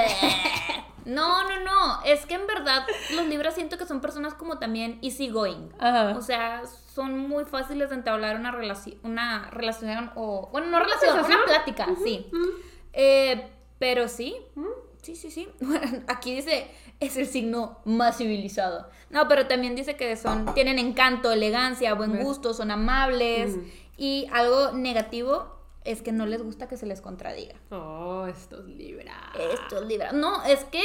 No, 1.07 1.43
no, 1.49 1.65
no. 1.65 2.03
Es 2.05 2.27
que 2.27 2.35
en 2.35 2.47
verdad 2.47 2.87
los 3.17 3.27
libras 3.27 3.55
siento 3.55 3.79
que 3.79 3.87
son 3.87 4.03
personas 4.03 4.35
como 4.35 4.59
también 4.59 4.99
easygoing. 5.03 5.73
Ajá. 5.79 6.15
O 6.17 6.21
sea, 6.21 6.63
son 6.67 7.19
muy 7.19 7.45
fáciles 7.47 7.89
de 7.89 7.97
entablar 7.97 8.37
una 8.37 8.51
relación, 8.51 8.99
una 9.03 9.49
relación 9.51 10.11
o, 10.15 10.51
bueno, 10.53 10.67
no 10.69 10.79
relación, 10.79 11.19
una 11.25 11.45
plática, 11.47 11.87
sí. 12.05 12.27
Eh, 12.93 13.51
pero 13.81 14.07
sí, 14.09 14.37
sí, 15.03 15.17
sí, 15.17 15.31
sí. 15.33 15.49
Aquí 16.07 16.37
dice, 16.37 16.69
es 17.01 17.17
el 17.17 17.27
signo 17.27 17.79
más 17.85 18.19
civilizado. 18.19 18.89
No, 19.09 19.27
pero 19.27 19.47
también 19.49 19.75
dice 19.75 19.97
que 19.97 20.15
son, 20.17 20.55
tienen 20.55 20.79
encanto, 20.79 21.33
elegancia, 21.33 21.95
buen 21.95 22.23
gusto, 22.23 22.55
son 22.55 22.71
amables. 22.71 23.57
Mm. 23.57 23.61
Y 23.97 24.27
algo 24.33 24.73
negativo 24.73 25.57
es 25.85 26.03
que 26.03 26.13
no 26.13 26.27
les 26.27 26.43
gusta 26.43 26.69
que 26.69 26.77
se 26.77 26.85
les 26.87 27.01
contradiga. 27.01 27.55
Oh, 27.71 28.27
estos 28.27 28.67
Libra. 28.67 29.33
Esto 29.55 29.81
es 29.81 29.87
Libra. 29.89 30.13
No, 30.13 30.45
es 30.45 30.65
que 30.65 30.83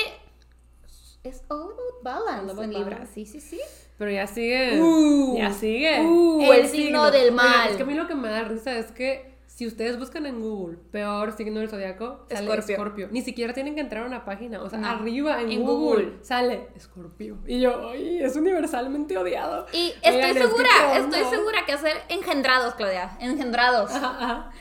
es 1.24 1.44
all 1.50 1.74
about 1.74 2.04
balance 2.04 2.44
All 2.46 2.50
about 2.52 2.64
en 2.64 2.74
Libra. 2.74 2.90
balance. 2.92 3.14
Sí, 3.14 3.26
sí, 3.26 3.42
sí. 3.42 3.60
Pero 3.98 4.12
ya 4.12 4.26
sigue. 4.28 4.80
Uh, 4.82 5.38
ya 5.38 5.52
sigue. 5.52 6.02
uh, 6.02 6.52
el 6.54 6.68
signo 6.68 7.12
del 7.12 7.34
mal. 7.34 7.72
es 7.72 7.76
que 7.78 7.84
a 7.84 7.86
mí 7.86 7.94
lo 7.94 8.08
que 8.08 8.16
me 8.16 8.30
da 8.30 8.44
risa 8.44 8.78
es 8.78 8.92
que 8.94 9.35
si 9.56 9.66
ustedes 9.66 9.98
buscan 9.98 10.26
en 10.26 10.42
Google 10.42 10.78
peor 10.92 11.32
signo 11.38 11.62
del 11.62 11.70
zodiaco, 11.70 12.26
sale 12.30 12.42
Escorpio. 12.42 12.74
Escorpio. 12.76 13.08
Ni 13.12 13.22
siquiera 13.22 13.54
tienen 13.54 13.74
que 13.74 13.80
entrar 13.80 14.04
a 14.04 14.06
una 14.08 14.26
página. 14.26 14.62
O 14.62 14.70
sea, 14.70 14.80
No. 14.80 14.90
arriba 14.90 15.42
en, 15.42 15.50
En 15.50 15.64
Google, 15.64 16.04
Google. 16.08 16.24
sale 16.26 16.68
Escorpio. 16.76 17.38
Y 17.48 17.62
yo, 17.62 17.88
ay, 17.90 18.22
es 18.22 18.36
universalmente 18.36 19.18
odiado. 19.18 19.66
Y 19.72 19.94
estoy 20.02 20.12
Oigan, 20.16 20.30
es 20.32 20.34
que 20.36 20.42
segura, 20.44 20.98
estoy 20.98 21.24
segura 21.38 21.66
que 21.66 21.72
hacer 21.72 21.96
engendrados, 22.10 22.76
Claudia. 22.76 23.16
Engendrados. 23.22 23.92
Ajá, 23.92 24.18
ajá. 24.20 24.52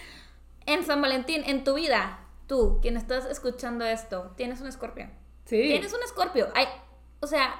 En 0.67 0.85
San 0.85 1.03
Valentín, 1.03 1.43
en 1.45 1.65
tu 1.65 1.75
vida, 1.75 2.21
tú, 2.47 2.79
quien 2.81 2.97
estás 2.97 3.25
escuchando 3.27 3.85
esto, 3.85 4.33
tienes 4.37 4.61
un 4.61 4.69
escorpio. 4.69 5.11
Sí. 5.45 5.61
Tienes 5.61 5.93
un 5.93 6.05
escorpio. 6.05 6.47
Ay, 6.55 6.67
o 7.19 7.27
sea, 7.27 7.57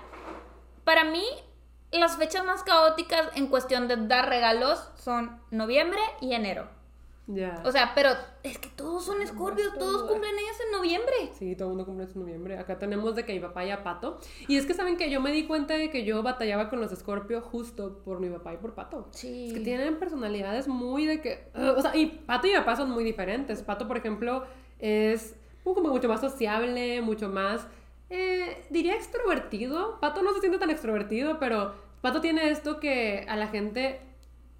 para 0.85 1.03
mí, 1.03 1.25
las 1.91 2.17
fechas 2.17 2.45
más 2.45 2.63
caóticas 2.63 3.29
en 3.35 3.49
cuestión 3.49 3.89
de 3.89 3.97
dar 4.07 4.29
regalos 4.29 4.89
son 4.95 5.41
noviembre 5.51 5.99
y 6.21 6.35
enero. 6.35 6.69
Ya. 7.27 7.63
O 7.65 7.73
sea, 7.73 7.93
pero 7.95 8.11
es 8.43 8.59
que 8.59 8.69
todos 8.69 9.05
son 9.05 9.23
escorpios, 9.23 9.79
todos 9.79 10.03
cumplen 10.11 10.35
ellos 10.35 10.57
en 10.67 10.73
noviembre. 10.77 11.15
Sí, 11.39 11.57
todo 11.57 11.69
el 11.69 11.77
mundo 11.77 11.87
cumple 11.87 12.05
en 12.05 12.21
noviembre. 12.21 12.59
Acá 12.59 12.79
tenemos 12.79 13.15
de 13.15 13.25
que 13.25 13.33
mi 13.33 13.41
papá 13.41 13.65
y 13.65 13.71
a 13.71 13.83
Pato. 13.83 14.19
Y 14.47 14.59
es 14.59 14.67
que 14.67 14.75
saben 14.75 14.99
que 14.99 15.11
yo 15.11 15.23
me 15.23 15.33
di 15.33 15.47
cuenta 15.47 15.75
de 15.75 15.89
que 15.91 16.05
yo 16.05 16.23
batallaba 16.23 16.69
con 16.69 16.81
los 16.81 16.91
Scorpio 16.91 17.41
justo 17.41 18.03
por 18.05 18.21
mi 18.21 18.29
papá 18.29 18.53
y 18.53 18.59
por 18.59 18.75
Pato. 18.75 19.09
Sí. 19.13 19.47
Es 19.49 19.55
que 19.55 19.61
tienen 19.61 19.99
personalidades 19.99 20.69
muy 20.69 21.07
de 21.07 21.21
que. 21.23 21.49
uh, 21.55 21.79
o 21.79 21.83
sea, 21.83 21.97
y 21.97 22.07
Pato 22.07 22.47
y 22.47 22.51
mi 22.51 22.57
papá 22.59 22.77
son 22.77 22.91
muy 22.91 23.05
diferentes. 23.05 23.63
Pato, 23.63 23.89
por 23.89 23.97
ejemplo, 23.97 24.45
es 24.79 25.35
como 25.63 25.89
mucho 25.89 26.09
más 26.09 26.21
sociable, 26.21 27.01
mucho 27.01 27.29
más. 27.31 27.67
eh, 28.11 28.67
diría 28.69 28.97
extrovertido. 28.97 29.99
Pato 30.01 30.23
no 30.23 30.35
se 30.35 30.41
siente 30.41 30.59
tan 30.59 30.69
extrovertido, 30.71 31.39
pero 31.39 31.75
Pato 32.03 32.21
tiene 32.21 32.51
esto 32.51 32.81
que 32.81 33.25
a 33.29 33.37
la 33.37 33.47
gente. 33.49 34.01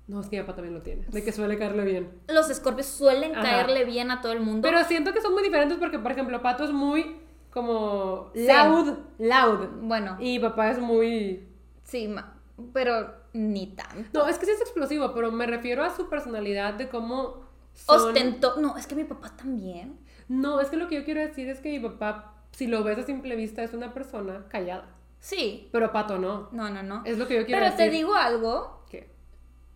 No, 0.07 0.21
es 0.21 0.27
que 0.29 0.37
mi 0.37 0.43
papá 0.43 0.57
también 0.57 0.75
lo 0.75 0.83
tiene. 0.83 1.07
De 1.09 1.25
que 1.25 1.33
suele 1.33 1.57
caerle 1.59 1.85
bien. 1.85 2.11
Los 2.29 2.51
escorpios 2.51 2.87
suelen 2.87 3.33
Ajá. 3.33 3.43
caerle 3.43 3.85
bien 3.85 4.11
a 4.11 4.21
todo 4.21 4.33
el 4.33 4.41
mundo. 4.41 4.61
Pero 4.69 4.85
siento 4.85 5.13
que 5.15 5.21
son 5.23 5.33
muy 5.33 5.43
diferentes 5.43 5.79
porque, 5.79 5.99
por 5.99 6.13
ejemplo, 6.13 6.43
Pato 6.43 6.65
es 6.65 6.73
muy 6.73 7.17
como 7.51 8.31
loud, 8.35 8.99
loud. 9.19 9.69
bueno, 9.83 10.17
Y 10.21 10.39
papá 10.41 10.71
es 10.71 10.79
muy... 10.79 11.49
sí, 11.85 12.09
ma- 12.09 12.35
pero 12.73 13.15
ni 13.33 13.69
tanto. 13.69 14.09
No, 14.13 14.29
es 14.29 14.39
que 14.39 14.47
sí 14.47 14.53
es 14.53 14.61
explosivo, 14.61 15.13
pero 15.15 15.31
me 15.33 15.47
refiero 15.47 15.83
a 15.85 15.95
su 15.95 16.09
personalidad 16.09 16.75
de 16.75 16.89
cómo... 16.89 17.45
son- 17.73 18.09
Ostento. 18.09 18.55
No, 18.61 18.77
es 18.77 18.87
que 18.87 18.95
mi 18.95 19.05
papá 19.05 19.31
también. 19.37 19.99
No, 20.29 20.61
es 20.61 20.69
que 20.69 20.77
lo 20.77 20.89
que 20.89 20.97
yo 20.97 21.05
quiero 21.05 21.21
decir 21.21 21.49
es 21.49 21.61
que 21.61 21.71
mi 21.71 21.79
papá, 21.81 22.35
si 22.53 22.67
lo 22.67 22.83
ves 22.85 22.99
a 22.99 23.03
simple 23.05 23.37
vista, 23.37 23.63
es 23.63 23.73
una 23.73 23.95
persona 23.95 24.45
callada. 24.49 24.87
Sí. 25.21 25.69
Pero 25.73 25.91
Pato 25.93 26.19
no. 26.19 26.49
No, 26.53 26.69
no, 26.71 26.83
no. 26.83 27.03
Es 27.07 27.17
lo 27.19 27.27
que 27.27 27.37
yo 27.37 27.47
quiero 27.47 27.61
Pero 27.63 27.73
decir. 27.73 27.87
te 27.91 27.97
digo 27.97 28.15
algo. 28.15 28.84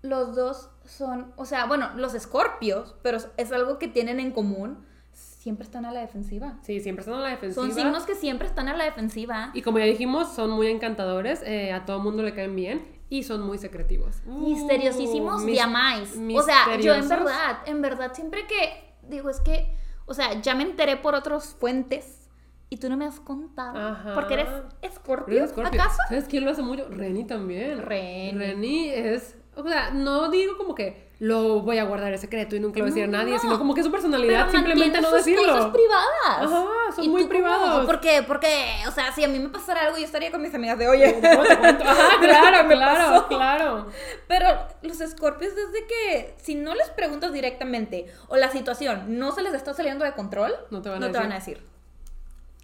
Los 0.03 0.37
dos 0.37 0.71
son, 0.85 1.33
o 1.37 1.45
sea, 1.45 1.67
bueno, 1.67 1.91
los 1.97 2.15
escorpios, 2.15 2.95
pero 3.03 3.19
es 3.37 3.53
algo 3.53 3.79
que 3.79 3.89
tienen 3.89 4.21
en 4.21 4.33
común. 4.33 4.87
Siempre 5.13 5.65
están 5.65 5.85
a 5.85 5.93
la 5.93 6.01
defensiva. 6.01 6.59
Sí, 6.63 6.81
siempre 6.81 7.03
están 7.03 7.19
a 7.19 7.23
la 7.23 7.31
defensiva. 7.31 7.65
Son 7.65 7.75
signos 7.75 8.05
que 8.05 8.15
siempre 8.15 8.47
están 8.47 8.69
a 8.69 8.77
la 8.77 8.85
defensiva. 8.85 9.51
Y 9.55 9.63
como 9.63 9.79
ya 9.79 9.87
dijimos, 9.87 10.33
son 10.35 10.51
muy 10.51 10.69
encantadores, 10.69 11.43
eh, 11.43 11.73
a 11.73 11.85
todo 11.85 12.01
mundo 12.01 12.23
le 12.23 12.35
caen 12.35 12.55
bien 12.55 12.99
y 13.09 13.23
son 13.23 13.43
muy 13.43 13.59
secretivos. 13.59 14.17
Uh, 14.27 14.51
misteriosísimos 14.51 15.45
de 15.45 15.61
amáis. 15.61 16.17
O 16.37 16.43
sea, 16.43 16.77
yo 16.79 16.95
en 16.95 17.09
verdad, 17.09 17.59
en 17.67 17.83
verdad, 17.83 18.13
siempre 18.15 18.47
que 18.47 18.95
digo, 19.09 19.31
es 19.31 19.41
que, 19.41 19.75
o 20.07 20.15
sea, 20.15 20.41
ya 20.41 20.55
me 20.55 20.63
enteré 20.63 20.97
por 20.97 21.15
otras 21.15 21.55
fuentes 21.55 22.29
y 22.71 22.77
tú 22.77 22.89
no 22.89 22.97
me 22.97 23.07
has 23.07 23.19
contado. 23.21 23.79
Ajá. 23.79 24.15
Porque 24.15 24.35
eres 24.35 24.49
escorpio, 24.83 25.43
es 25.43 25.51
Scorpio. 25.51 25.81
¿acaso? 25.81 25.97
¿Sabes 26.09 26.27
quién 26.29 26.45
lo 26.45 26.51
hace 26.51 26.63
mucho? 26.63 26.87
Reni 26.91 27.25
también. 27.25 27.81
Reni. 27.81 28.39
Reni 28.39 28.89
es, 28.91 29.37
o 29.67 29.69
sea, 29.69 29.91
no 29.91 30.31
digo 30.31 30.57
como 30.57 30.75
que 30.75 31.09
lo 31.21 31.63
voy 31.63 31.79
a 31.79 31.85
guardar 31.85 32.13
el 32.13 32.19
secreto 32.19 32.55
y 32.55 32.61
nunca 32.61 32.79
lo 32.79 32.85
voy 32.85 32.93
a 32.93 32.95
decir 32.95 33.05
a 33.05 33.19
nadie, 33.19 33.35
no. 33.35 33.39
sino 33.41 33.59
como 33.59 33.75
que 33.75 33.83
su 33.83 33.91
personalidad 33.91 34.47
Pero 34.47 34.59
simplemente 34.59 35.01
no 35.01 35.09
sus 35.09 35.17
decirlo. 35.25 35.53
cosas 35.53 35.73
privadas. 35.73 36.53
Ajá, 36.53 36.65
son 36.95 37.05
¿Y 37.05 37.09
muy 37.09 37.25
privados. 37.27 37.85
¿Por 37.87 37.99
qué? 38.01 38.23
Porque, 38.25 38.49
o 38.87 38.93
sea, 38.93 39.11
si 39.13 39.25
a 39.25 39.29
mí 39.29 39.39
me 39.41 39.49
pasara 39.49 39.83
algo, 39.87 39.99
yo 39.99 40.05
estaría 40.05 40.31
con 40.31 40.41
mis 40.43 40.55
amigas 40.55 40.79
de, 40.79 40.87
oye, 40.89 41.21
¿Cómo 41.21 41.43
te 41.43 41.59
cuento? 41.59 41.85
Ajá, 41.85 42.09
claro, 42.21 42.69
claro, 42.69 43.11
pasó. 43.13 43.27
claro. 43.29 43.87
Pero 44.29 44.47
los 44.83 45.01
escorpios 45.01 45.53
es 45.55 45.73
de 45.73 45.87
que 45.87 46.35
si 46.41 46.55
no 46.55 46.75
les 46.77 46.89
preguntas 46.91 47.33
directamente 47.33 48.07
o 48.29 48.37
la 48.37 48.51
situación 48.51 49.19
no 49.19 49.33
se 49.33 49.43
les 49.43 49.55
está 49.55 49.75
saliendo 49.75 50.05
de 50.05 50.13
control, 50.13 50.55
No 50.71 50.83
te 50.83 50.89
van 50.89 51.03
a 51.03 51.09
van 51.09 51.33
a 51.33 51.37
decir. 51.37 51.61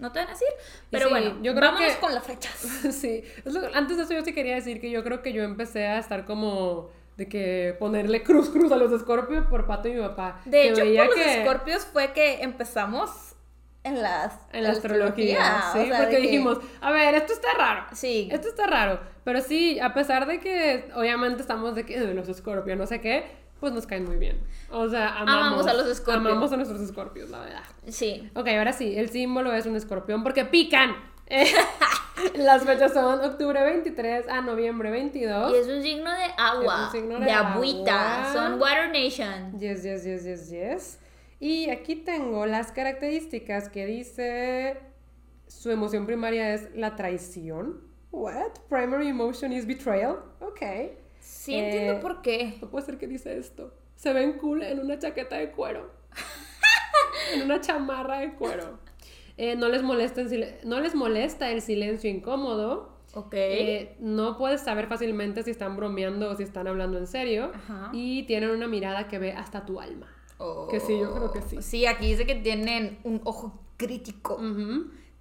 No 0.01 0.11
te 0.12 0.18
van 0.18 0.28
a 0.28 0.32
decir. 0.32 0.49
Pero 0.90 1.07
sí, 1.07 1.11
bueno, 1.11 1.36
yo 1.42 1.55
creo 1.55 1.70
vámonos 1.72 1.92
que- 1.95 2.01
con 2.01 2.14
las 2.14 2.24
fechas. 2.24 2.53
Sí, 2.92 3.22
antes 3.74 3.97
de 3.97 4.03
eso 4.03 4.12
yo 4.12 4.24
sí 4.24 4.32
quería 4.34 4.55
decir 4.57 4.80
que 4.80 4.90
yo 4.90 5.03
creo 5.05 5.22
que 5.22 5.32
yo 5.32 5.42
empecé 5.42 5.86
a 5.86 5.99
estar 5.99 6.24
como 6.24 6.90
de 7.16 7.28
que 7.28 7.76
ponerle 7.78 8.22
cruz 8.24 8.51
cruz 8.51 8.72
a 8.72 8.76
los 8.76 8.90
escorpios 8.92 9.47
por 9.47 9.66
pato 9.66 9.88
y 9.88 9.92
mi 9.92 10.01
papá. 10.01 10.40
De 10.47 10.62
que 10.62 10.68
hecho, 10.70 10.80
veía 10.82 11.05
por 11.07 11.16
los 11.16 11.24
que- 11.24 11.40
escorpios 11.42 11.84
fue 11.84 12.12
que 12.12 12.42
empezamos 12.42 13.36
en 13.84 14.03
las 14.03 14.32
En 14.53 14.64
la 14.64 14.70
astrología, 14.70 15.62
sí, 15.72 15.78
o 15.78 15.84
sea, 15.86 15.99
porque 15.99 16.16
que- 16.16 16.22
dijimos, 16.22 16.59
a 16.80 16.90
ver, 16.90 17.14
esto 17.14 17.34
está 17.34 17.49
raro. 17.57 17.84
Sí. 17.92 18.28
Esto 18.32 18.49
está 18.49 18.66
raro. 18.66 18.99
Pero 19.24 19.42
sí, 19.42 19.78
a 19.78 19.92
pesar 19.95 20.26
de 20.26 20.40
que 20.40 20.90
obviamente 20.97 21.42
estamos 21.42 21.74
de 21.74 21.84
que 21.86 22.01
de 22.01 22.14
los 22.14 22.28
escorpios, 22.28 22.76
no 22.78 22.86
sé 22.86 23.01
qué, 23.01 23.26
pues 23.61 23.72
nos 23.72 23.86
caen 23.86 24.05
muy 24.05 24.16
bien. 24.16 24.40
O 24.70 24.88
sea, 24.88 25.18
amamos, 25.20 25.46
Amamos 25.46 25.66
a 25.66 25.74
los 25.74 25.86
escorpios. 25.88 26.26
Amamos 26.32 26.52
a 26.52 26.57
nuestros 26.57 26.80
escorpios, 26.80 27.30
la 27.30 27.40
verdad. 27.40 27.62
Sí. 27.88 28.30
Ok, 28.34 28.48
ahora 28.48 28.72
sí, 28.72 28.96
el 28.96 29.09
símbolo 29.11 29.52
es 29.52 29.66
un 29.66 29.76
escorpión 29.76 30.22
porque 30.22 30.44
pican. 30.44 30.94
Eh, 31.26 31.46
Las 32.36 32.64
fechas 32.64 32.92
son 32.92 33.20
octubre 33.24 33.61
23 33.62 34.28
a 34.28 34.40
noviembre 34.40 34.90
22. 34.90 35.52
Y 35.52 35.57
es 35.57 35.66
un 35.68 35.82
signo 35.82 36.11
de 36.11 36.24
agua, 36.36 36.74
Es 36.74 36.86
un 36.86 36.92
signo 37.00 37.18
de, 37.18 37.24
de 37.24 37.30
agüita. 37.32 38.28
agua. 38.28 38.32
Son 38.32 38.61
Water 38.61 38.90
Nation. 38.90 39.59
Yes, 39.59 39.82
yes, 39.82 40.05
yes, 40.05 40.24
yes, 40.24 40.50
yes. 40.50 40.98
Y 41.40 41.70
aquí 41.70 41.96
tengo 41.96 42.46
las 42.46 42.72
características 42.72 43.68
que 43.68 43.86
dice 43.86 44.80
su 45.48 45.70
emoción 45.70 46.07
primaria 46.07 46.55
es 46.55 46.68
la 46.74 46.94
traición. 46.96 47.80
What? 48.12 48.52
Primary 48.68 49.09
emotion 49.09 49.52
is 49.52 49.66
betrayal. 49.66 50.18
Ok. 50.40 50.62
Sí, 51.24 51.54
Eh, 51.54 51.64
entiendo 51.64 52.00
por 52.00 52.20
qué. 52.20 52.58
No 52.60 52.68
puede 52.70 52.84
ser 52.84 52.98
que 52.98 53.06
dice 53.06 53.38
esto. 53.38 53.72
Se 53.96 54.12
ven 54.12 54.34
cool 54.34 54.62
en 54.62 54.78
una 54.78 54.98
chaqueta 54.98 55.36
de 55.36 55.50
cuero. 55.52 55.90
en 57.32 57.42
una 57.42 57.60
chamarra 57.60 58.18
de 58.20 58.34
cuero. 58.34 58.78
Eh, 59.36 59.56
no, 59.56 59.68
les 59.68 59.82
molesta 59.82 60.22
no 60.64 60.80
les 60.80 60.94
molesta 60.94 61.50
el 61.50 61.62
silencio 61.62 62.10
incómodo. 62.10 62.92
Ok. 63.14 63.32
Eh, 63.32 63.96
no 64.00 64.36
puedes 64.36 64.60
saber 64.60 64.86
fácilmente 64.86 65.42
si 65.42 65.50
están 65.50 65.76
bromeando 65.76 66.30
o 66.30 66.36
si 66.36 66.42
están 66.42 66.66
hablando 66.66 66.98
en 66.98 67.06
serio. 67.06 67.52
Ajá. 67.54 67.90
Y 67.92 68.24
tienen 68.24 68.50
una 68.50 68.68
mirada 68.68 69.08
que 69.08 69.18
ve 69.18 69.32
hasta 69.32 69.64
tu 69.64 69.80
alma. 69.80 70.08
Que 70.70 70.78
sí, 70.78 70.98
yo 70.98 71.14
creo 71.14 71.32
que 71.32 71.40
sí. 71.40 71.62
Sí, 71.62 71.86
aquí 71.86 72.08
dice 72.08 72.26
que 72.26 72.34
tienen 72.34 72.98
un 73.04 73.22
ojo 73.24 73.58
crítico. 73.78 74.36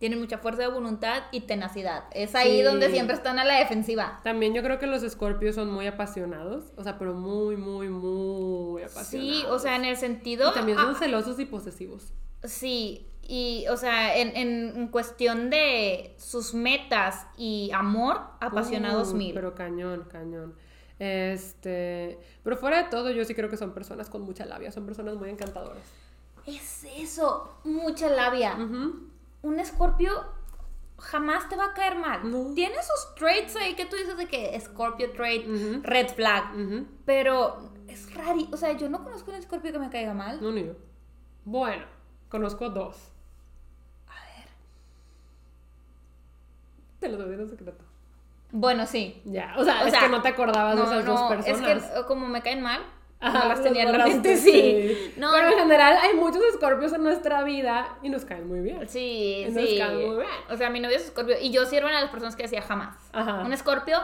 Tienen 0.03 0.19
mucha 0.19 0.37
fuerza 0.37 0.63
de 0.63 0.67
voluntad 0.67 1.23
y 1.31 1.39
tenacidad. 1.47 2.03
Es 2.11 2.35
ahí 2.35 2.57
Sí. 2.57 2.61
donde 2.63 2.89
siempre 2.91 3.15
están 3.15 3.39
a 3.39 3.45
la 3.45 3.53
defensiva. 3.59 4.19
También 4.21 4.53
yo 4.53 4.61
creo 4.61 4.77
que 4.77 4.85
los 4.85 5.01
escorpios 5.01 5.55
son 5.55 5.71
muy 5.71 5.87
apasionados. 5.87 6.73
O 6.75 6.83
sea, 6.83 6.97
pero 6.99 7.13
muy, 7.13 7.55
muy, 7.55 7.87
muy 7.87 8.81
apasionados. 8.83 9.09
Sí, 9.39 9.45
o 9.47 9.59
sea, 9.59 9.77
en 9.77 9.85
el 9.85 9.95
sentido. 9.95 10.51
Y 10.51 10.53
también 10.53 10.77
son 10.77 10.89
ah, 10.93 10.99
celosos 10.99 11.39
y 11.39 11.45
posesivos. 11.45 12.11
sí, 12.43 13.07
y, 13.21 13.65
o 13.69 13.77
sea, 13.77 14.17
en, 14.17 14.35
en- 14.35 14.87
cuestión 14.89 15.49
de 15.49 16.13
sus 16.17 16.53
metas 16.53 17.25
y 17.37 17.71
amor, 17.73 18.19
apasionados 18.41 19.13
Uh, 19.13 19.15
mil. 19.15 19.33
Pero 19.33 19.55
cañón, 19.55 20.05
cañón. 20.11 20.53
Este, 20.99 22.19
pero 22.43 22.57
fuera 22.57 22.83
de 22.83 22.89
todo, 22.89 23.09
yo 23.11 23.23
sí 23.23 23.33
creo 23.35 23.49
que 23.49 23.55
son 23.55 23.73
personas 23.73 24.09
con 24.09 24.23
mucha 24.23 24.45
labia, 24.45 24.69
son 24.69 24.85
personas 24.85 25.15
muy 25.15 25.29
encantadoras. 25.29 25.81
Es 26.45 26.83
eso, 26.97 27.57
mucha 27.63 28.09
labia. 28.09 28.55
Ujú. 28.55 29.12
Un 29.43 29.59
escorpio 29.59 30.11
jamás 30.97 31.47
te 31.49 31.55
va 31.55 31.65
a 31.65 31.73
caer 31.73 31.95
mal. 31.95 32.29
No. 32.29 32.53
Tiene 32.55 32.75
sus 32.81 33.15
traits 33.15 33.55
ahí 33.57 33.75
que 33.75 33.85
tú 33.85 33.95
dices 33.95 34.17
de 34.17 34.27
que 34.27 34.55
escorpio 34.55 35.11
trait, 35.11 35.45
red 35.83 36.07
flag. 36.09 36.45
Pero 37.05 37.69
es 37.87 38.13
raro. 38.15 38.39
O 38.51 38.57
sea, 38.57 38.71
yo 38.73 38.89
no 38.89 39.03
conozco 39.03 39.31
un 39.31 39.37
escorpio 39.37 39.71
que 39.71 39.79
me 39.79 39.89
caiga 39.89 40.13
mal. 40.13 40.41
No, 40.41 40.51
ni 40.51 40.65
yo. 40.65 40.73
Bueno, 41.45 41.83
conozco 42.29 42.69
dos. 42.69 43.11
A 44.07 44.13
ver. 44.13 44.47
Te 46.99 47.09
los 47.09 47.19
doy 47.19 47.33
en 47.35 47.49
secreto. 47.49 47.83
Bueno, 48.51 48.85
sí. 48.85 49.21
Ya, 49.25 49.55
o 49.57 49.63
sea, 49.65 49.81
O 49.83 49.85
es 49.87 49.91
sea, 49.91 50.01
que 50.01 50.09
no 50.09 50.21
te 50.21 50.29
acordabas 50.29 50.75
de 50.77 50.83
esas 50.83 51.05
dos 51.05 51.31
Es 51.31 51.45
personas. 51.45 51.83
que 51.91 51.99
eh, 51.99 52.03
como 52.07 52.27
me 52.27 52.41
caen 52.41 52.61
mal, 52.61 52.81
Ajá, 53.24 53.39
no 53.43 53.49
las 53.49 53.63
tenía 53.63 53.84
en 53.84 53.91
la 53.91 53.97
guardaste, 54.05 54.30
mente, 54.30 54.38
sí. 54.38 55.13
No, 55.17 55.32
Pero 55.34 55.47
en 55.49 55.57
general 55.59 55.97
hay 56.01 56.15
muchos 56.15 56.43
escorpios 56.43 56.91
en 56.93 57.03
nuestra 57.03 57.43
vida 57.43 57.97
y 58.03 58.09
nos 58.09 58.26
caen 58.26 58.47
muy 58.47 58.59
bien. 58.59 58.88
Sí, 58.89 59.45
Nos 59.49 59.63
sí. 59.63 59.78
cae 59.80 59.95
muy 59.95 60.15
bien. 60.17 60.28
O 60.49 60.57
sea, 60.57 60.69
mi 60.69 60.80
novio 60.80 60.97
es 60.97 61.05
escorpio. 61.05 61.36
Y 61.41 61.51
yo 61.51 61.65
una 61.88 61.95
de 61.97 62.01
las 62.03 62.11
personas 62.11 62.36
que 62.36 62.43
decía 62.43 62.61
jamás. 62.61 62.97
Ajá. 63.13 63.41
Un 63.45 63.53
escorpio. 63.53 63.97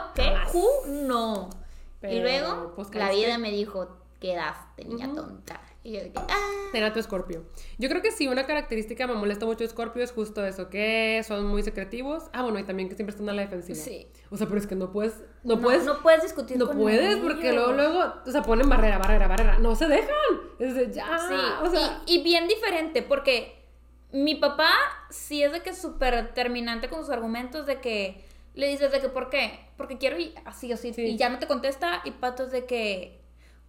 Who? 0.52 0.86
No. 0.86 1.50
y 1.52 2.00
Pero, 2.00 2.22
luego, 2.22 2.72
pues, 2.74 2.94
la 2.94 3.10
vida 3.10 3.36
me 3.38 3.50
dijo, 3.50 3.96
quedaste, 4.20 4.84
niña 4.84 5.06
Ujú. 5.08 5.16
tonta. 5.16 5.60
Y 5.82 5.92
yo 5.92 6.00
de 6.00 6.12
que, 6.12 6.18
ah. 6.18 6.50
Era 6.74 6.92
tu 6.92 7.00
escorpio. 7.00 7.44
Yo 7.78 7.88
creo 7.88 8.02
que 8.02 8.12
sí, 8.12 8.28
una 8.28 8.46
característica 8.46 9.06
que 9.06 9.12
me 9.12 9.18
molesta 9.18 9.46
mucho 9.46 9.60
de 9.60 9.64
escorpio 9.64 10.04
es 10.04 10.12
justo 10.12 10.44
eso, 10.44 10.68
que 10.68 11.22
son 11.26 11.46
muy 11.46 11.62
secretivos. 11.62 12.24
Ah, 12.32 12.42
bueno, 12.42 12.58
y 12.58 12.64
también 12.64 12.88
que 12.88 12.94
siempre 12.94 13.12
están 13.12 13.28
a 13.28 13.32
la 13.32 13.42
defensiva. 13.42 13.78
Sí. 13.78 14.06
O 14.30 14.36
sea, 14.36 14.46
pero 14.46 14.60
es 14.60 14.66
que 14.66 14.74
no 14.76 14.92
puedes, 14.92 15.14
no, 15.42 15.58
puedes, 15.58 15.84
no, 15.84 15.94
No 15.94 16.02
puedes 16.02 16.22
discutir 16.22 16.58
con 16.58 16.76
puedes 16.76 17.00
ellos. 17.16 17.20
porque 17.22 17.52
luego, 17.52 17.72
luego, 17.72 18.14
o 18.26 18.30
sea, 18.30 18.42
ponen 18.42 18.68
barrera, 18.68 18.98
barrera, 18.98 19.26
barrera. 19.26 19.58
No 19.58 19.74
se 19.74 19.88
dejan. 19.88 20.10
Es 20.58 20.74
de 20.74 20.92
ya, 20.92 21.18
Sí, 21.28 21.34
o 21.64 21.70
sea. 21.70 22.02
y, 22.06 22.16
y 22.16 22.22
bien 22.22 22.46
diferente, 22.46 23.02
porque 23.02 23.64
mi 24.12 24.34
papá 24.34 24.70
sí 25.08 25.42
es 25.42 25.52
de 25.52 25.62
que 25.62 25.70
es 25.70 25.78
súper 25.80 26.34
terminante 26.34 26.88
con 26.88 27.00
sus 27.00 27.10
argumentos 27.10 27.64
de 27.66 27.80
que 27.80 28.24
le 28.54 28.68
dices 28.68 28.92
de 28.92 29.00
que 29.00 29.08
¿por 29.08 29.30
qué? 29.30 29.60
Porque 29.76 29.96
quiero 29.96 30.18
y 30.18 30.34
así 30.44 30.70
o 30.70 30.74
así. 30.74 30.92
Sí. 30.92 31.02
Y 31.02 31.16
ya 31.16 31.30
no 31.30 31.38
te 31.38 31.46
contesta 31.46 32.02
y 32.04 32.10
Pato 32.12 32.44
es 32.44 32.50
de 32.52 32.66
que 32.66 33.19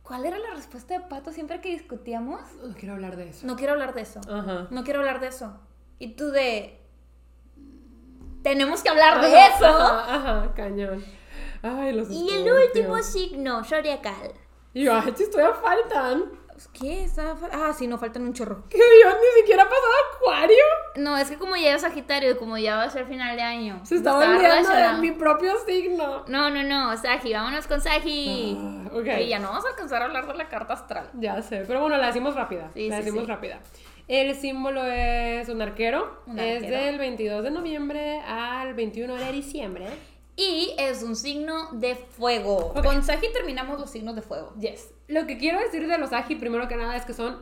¿cuál 0.03 0.25
era 0.25 0.37
la 0.39 0.51
respuesta 0.55 0.93
de 0.93 1.01
Pato 1.01 1.31
siempre 1.31 1.61
que 1.61 1.69
discutíamos? 1.69 2.41
No 2.63 2.73
quiero 2.75 2.93
hablar 2.95 3.15
de 3.17 3.29
eso. 3.29 3.45
No 3.47 3.55
quiero 3.55 3.73
hablar 3.73 3.93
de 3.93 4.01
eso. 4.01 4.19
Ajá. 4.29 4.67
No 4.69 4.83
quiero 4.83 4.99
hablar 4.99 5.19
de 5.19 5.27
eso. 5.27 5.59
Y 5.99 6.15
tú 6.15 6.31
de 6.31 6.79
tenemos 8.43 8.81
que 8.81 8.89
hablar 8.89 9.21
de 9.21 9.37
Ajá, 9.37 9.55
eso. 9.55 9.65
Ajá, 9.65 10.15
ajá, 10.15 10.53
cañón. 10.55 11.03
Ay, 11.61 11.93
los 11.93 12.09
Y 12.09 12.29
el 12.29 12.51
último 12.51 12.97
signo, 13.03 13.63
zodiacal. 13.63 14.31
Y 14.73 14.85
yo, 14.85 14.95
ay, 14.95 15.13
chis, 15.13 15.29
todavía 15.29 15.53
faltan. 15.55 16.23
¿Qué? 16.73 17.03
Está 17.03 17.35
fa- 17.35 17.49
Ah, 17.51 17.73
sí, 17.77 17.87
no 17.87 17.97
faltan 17.97 18.23
un 18.23 18.33
chorro. 18.33 18.63
Que 18.69 18.77
yo 18.77 19.09
ni 19.09 19.41
siquiera 19.41 19.63
he 19.63 19.65
pasado 19.65 19.93
acuario. 20.15 20.63
No, 20.97 21.17
es 21.17 21.29
que 21.29 21.37
como 21.37 21.55
ya 21.55 21.75
es 21.75 21.81
Sagitario 21.81 22.31
y 22.31 22.35
como 22.35 22.57
ya 22.57 22.75
va 22.77 22.83
a 22.83 22.89
ser 22.89 23.05
final 23.05 23.35
de 23.35 23.41
año. 23.41 23.79
Se 23.85 23.95
está 23.95 24.11
estaba 24.11 24.35
olvidando 24.35 24.69
de 24.71 25.01
mi 25.01 25.11
propio 25.11 25.53
signo. 25.65 26.25
No, 26.27 26.49
no, 26.49 26.63
no, 26.63 26.95
Sagi, 26.97 27.33
vámonos 27.33 27.67
con 27.67 27.81
Sagi. 27.81 28.57
Ah, 28.59 28.89
ok. 28.93 29.07
Y 29.21 29.27
ya 29.29 29.39
no 29.39 29.49
vamos 29.49 29.65
a 29.65 29.69
alcanzar 29.69 30.01
a 30.01 30.05
hablar 30.05 30.27
de 30.27 30.33
la 30.35 30.47
carta 30.49 30.73
astral. 30.73 31.09
Ya 31.13 31.41
sé, 31.41 31.63
pero 31.67 31.81
bueno, 31.81 31.97
la 31.97 32.07
decimos 32.07 32.35
rápida. 32.35 32.69
Sí, 32.73 32.89
la 32.89 32.97
sí, 32.97 33.03
decimos 33.03 33.25
sí. 33.25 33.29
rápida. 33.29 33.59
El 34.07 34.35
símbolo 34.35 34.83
es 34.85 35.47
un 35.47 35.61
arquero. 35.61 36.21
Un 36.27 36.37
Es 36.39 36.63
arquero. 36.63 36.83
del 36.83 36.97
22 36.97 37.43
de 37.43 37.51
noviembre 37.51 38.19
al 38.21 38.73
21 38.73 39.15
de 39.15 39.31
diciembre. 39.31 39.85
Y 40.35 40.73
es 40.77 41.03
un 41.03 41.15
signo 41.15 41.69
de 41.73 41.95
fuego. 41.95 42.73
Ok. 42.75 42.83
Con 42.83 43.03
Sagi 43.03 43.27
terminamos 43.33 43.79
los 43.79 43.89
signos 43.89 44.15
de 44.15 44.21
fuego. 44.21 44.53
Yes. 44.59 44.89
Lo 45.07 45.27
que 45.27 45.37
quiero 45.37 45.59
decir 45.59 45.87
de 45.87 45.97
los 45.97 46.13
Agi, 46.13 46.35
primero 46.35 46.67
que 46.67 46.75
nada, 46.75 46.95
es 46.95 47.05
que 47.05 47.13
son 47.13 47.37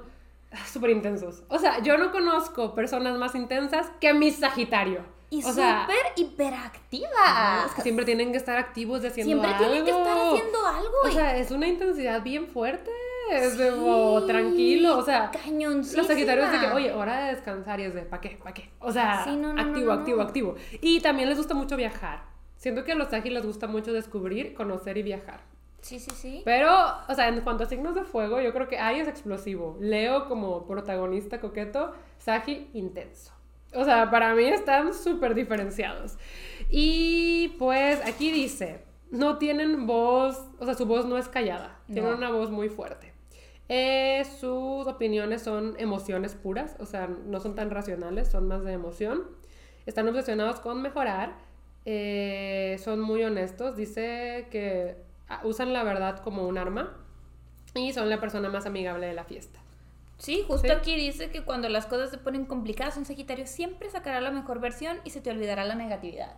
súper 0.72 0.90
intensos. 0.90 1.44
O 1.50 1.60
sea, 1.60 1.82
yo 1.82 1.98
no 1.98 2.12
conozco 2.12 2.74
personas 2.74 3.18
más 3.18 3.36
intensas 3.36 3.88
que 4.02 4.14
mi 4.14 4.32
Sagitario. 4.32 5.04
Y 5.32 5.44
súper 5.44 5.96
hiperactiva. 6.16 7.66
es 7.68 7.74
que 7.74 7.82
siempre 7.84 8.04
tienen 8.06 8.32
que 8.32 8.38
estar 8.38 8.58
activos 8.58 9.02
de 9.04 9.10
haciendo 9.10 9.30
Siempre 9.34 9.52
algo. 9.54 9.66
tienen 9.68 9.86
que 9.86 9.92
estar 9.92 10.18
haciendo 10.18 10.66
algo. 10.66 10.94
O 11.06 11.08
y- 11.08 11.12
sea, 11.12 11.38
es 11.38 11.52
una 11.52 11.68
intensidad 11.68 12.24
bien 12.24 12.48
fuerte. 12.48 12.90
Es 13.32 13.60
de 13.60 13.70
Sí, 13.70 13.78
oh, 13.80 14.24
tranquilo. 14.26 14.98
O 14.98 15.04
sea, 15.04 15.32
los 15.96 16.08
Sagitarios 16.08 16.52
de 16.52 16.60
que, 16.60 16.68
oye, 16.72 16.92
hora 16.94 17.26
de 17.26 17.36
descansar 17.36 17.80
y 17.80 17.84
es 17.84 17.94
de, 17.94 18.02
¿para 18.02 18.22
qué? 18.22 18.40
¿Para 18.42 18.56
qué? 18.56 18.72
O 18.80 18.92
sea, 18.92 19.24
Sí, 19.24 19.36
no, 19.36 19.54
no, 19.54 19.62
activo, 19.62 19.86
no, 19.94 20.00
activo, 20.00 20.22
activo. 20.22 20.56
Y 20.82 21.00
también 21.02 21.30
les 21.30 21.38
gusta 21.38 21.54
mucho 21.54 21.78
viajar. 21.78 22.24
Siento 22.60 22.84
que 22.84 22.92
a 22.92 22.96
los 22.96 23.08
Sagitarios 23.08 23.36
les 23.44 23.46
gusta 23.46 23.68
mucho 23.68 23.94
descubrir, 23.94 24.54
conocer 24.54 24.98
y 24.98 25.02
viajar. 25.04 25.40
Sí, 25.82 25.98
sí, 25.98 26.12
sí. 26.12 26.42
Pero, 26.44 26.70
o 27.08 27.16
sea, 27.16 27.30
en 27.30 27.40
cuanto 27.40 27.64
a 27.64 27.68
signos 27.68 27.96
de 27.96 28.04
fuego, 28.04 28.42
yo 28.42 28.52
creo 28.54 28.68
que 28.68 28.78
Aries 28.78 29.04
es 29.04 29.08
explosivo. 29.08 29.78
Leo 29.80 30.28
como 30.28 30.68
protagonista 30.68 31.40
coqueto, 31.40 31.94
Sagi 32.18 32.70
intenso. 32.74 33.32
O 33.74 33.86
sea, 33.86 34.12
para 34.12 34.36
mí 34.36 34.44
están 34.44 34.94
súper 34.94 35.36
diferenciados. 35.36 36.18
Y 36.70 37.56
pues 37.58 38.06
aquí 38.06 38.30
dice, 38.32 38.84
no 39.10 39.38
tienen 39.38 39.88
voz, 39.88 40.44
o 40.60 40.66
sea, 40.66 40.74
su 40.74 40.86
voz 40.86 41.06
no 41.06 41.18
es 41.18 41.30
callada, 41.30 41.80
tienen 41.88 42.12
No. 42.12 42.18
una 42.18 42.30
voz 42.30 42.50
muy 42.52 42.68
fuerte. 42.68 43.14
Eh, 43.70 44.26
sus 44.40 44.86
opiniones 44.86 45.44
son 45.44 45.76
emociones 45.78 46.36
puras, 46.36 46.76
o 46.80 46.86
sea, 46.86 47.08
no 47.08 47.40
son 47.40 47.56
tan 47.56 47.70
racionales, 47.70 48.28
son 48.28 48.48
más 48.50 48.64
de 48.66 48.74
emoción. 48.74 49.24
Están 49.86 50.10
obsesionados 50.10 50.60
con 50.60 50.82
mejorar, 50.82 51.38
eh, 51.92 52.78
son 52.84 53.00
muy 53.02 53.24
honestos, 53.24 53.76
dice 53.76 54.48
que 54.52 54.96
ah, 55.28 55.42
usan 55.44 55.74
la 55.74 55.82
verdad 55.84 56.20
como 56.20 56.48
un 56.48 56.60
arma 56.60 56.96
y 57.74 57.94
son 57.94 58.12
la 58.12 58.20
persona 58.20 58.48
más 58.48 58.68
amigable 58.68 59.08
de 59.08 59.14
la 59.14 59.24
fiesta. 59.24 59.60
Sí, 60.20 60.44
justo 60.48 60.68
Sí. 60.68 60.72
aquí 60.72 60.96
dice 60.96 61.32
que 61.32 61.44
cuando 61.44 61.68
las 61.68 61.88
cosas 61.88 62.12
se 62.12 62.20
ponen 62.20 62.46
complicadas, 62.46 62.96
un 62.98 63.06
Sagitario 63.06 63.48
siempre 63.48 63.90
sacará 63.90 64.22
la 64.22 64.30
mejor 64.30 64.60
versión 64.60 65.00
y 65.04 65.10
se 65.10 65.20
te 65.20 65.32
olvidará 65.32 65.64
la 65.66 65.74
negatividad. 65.74 66.36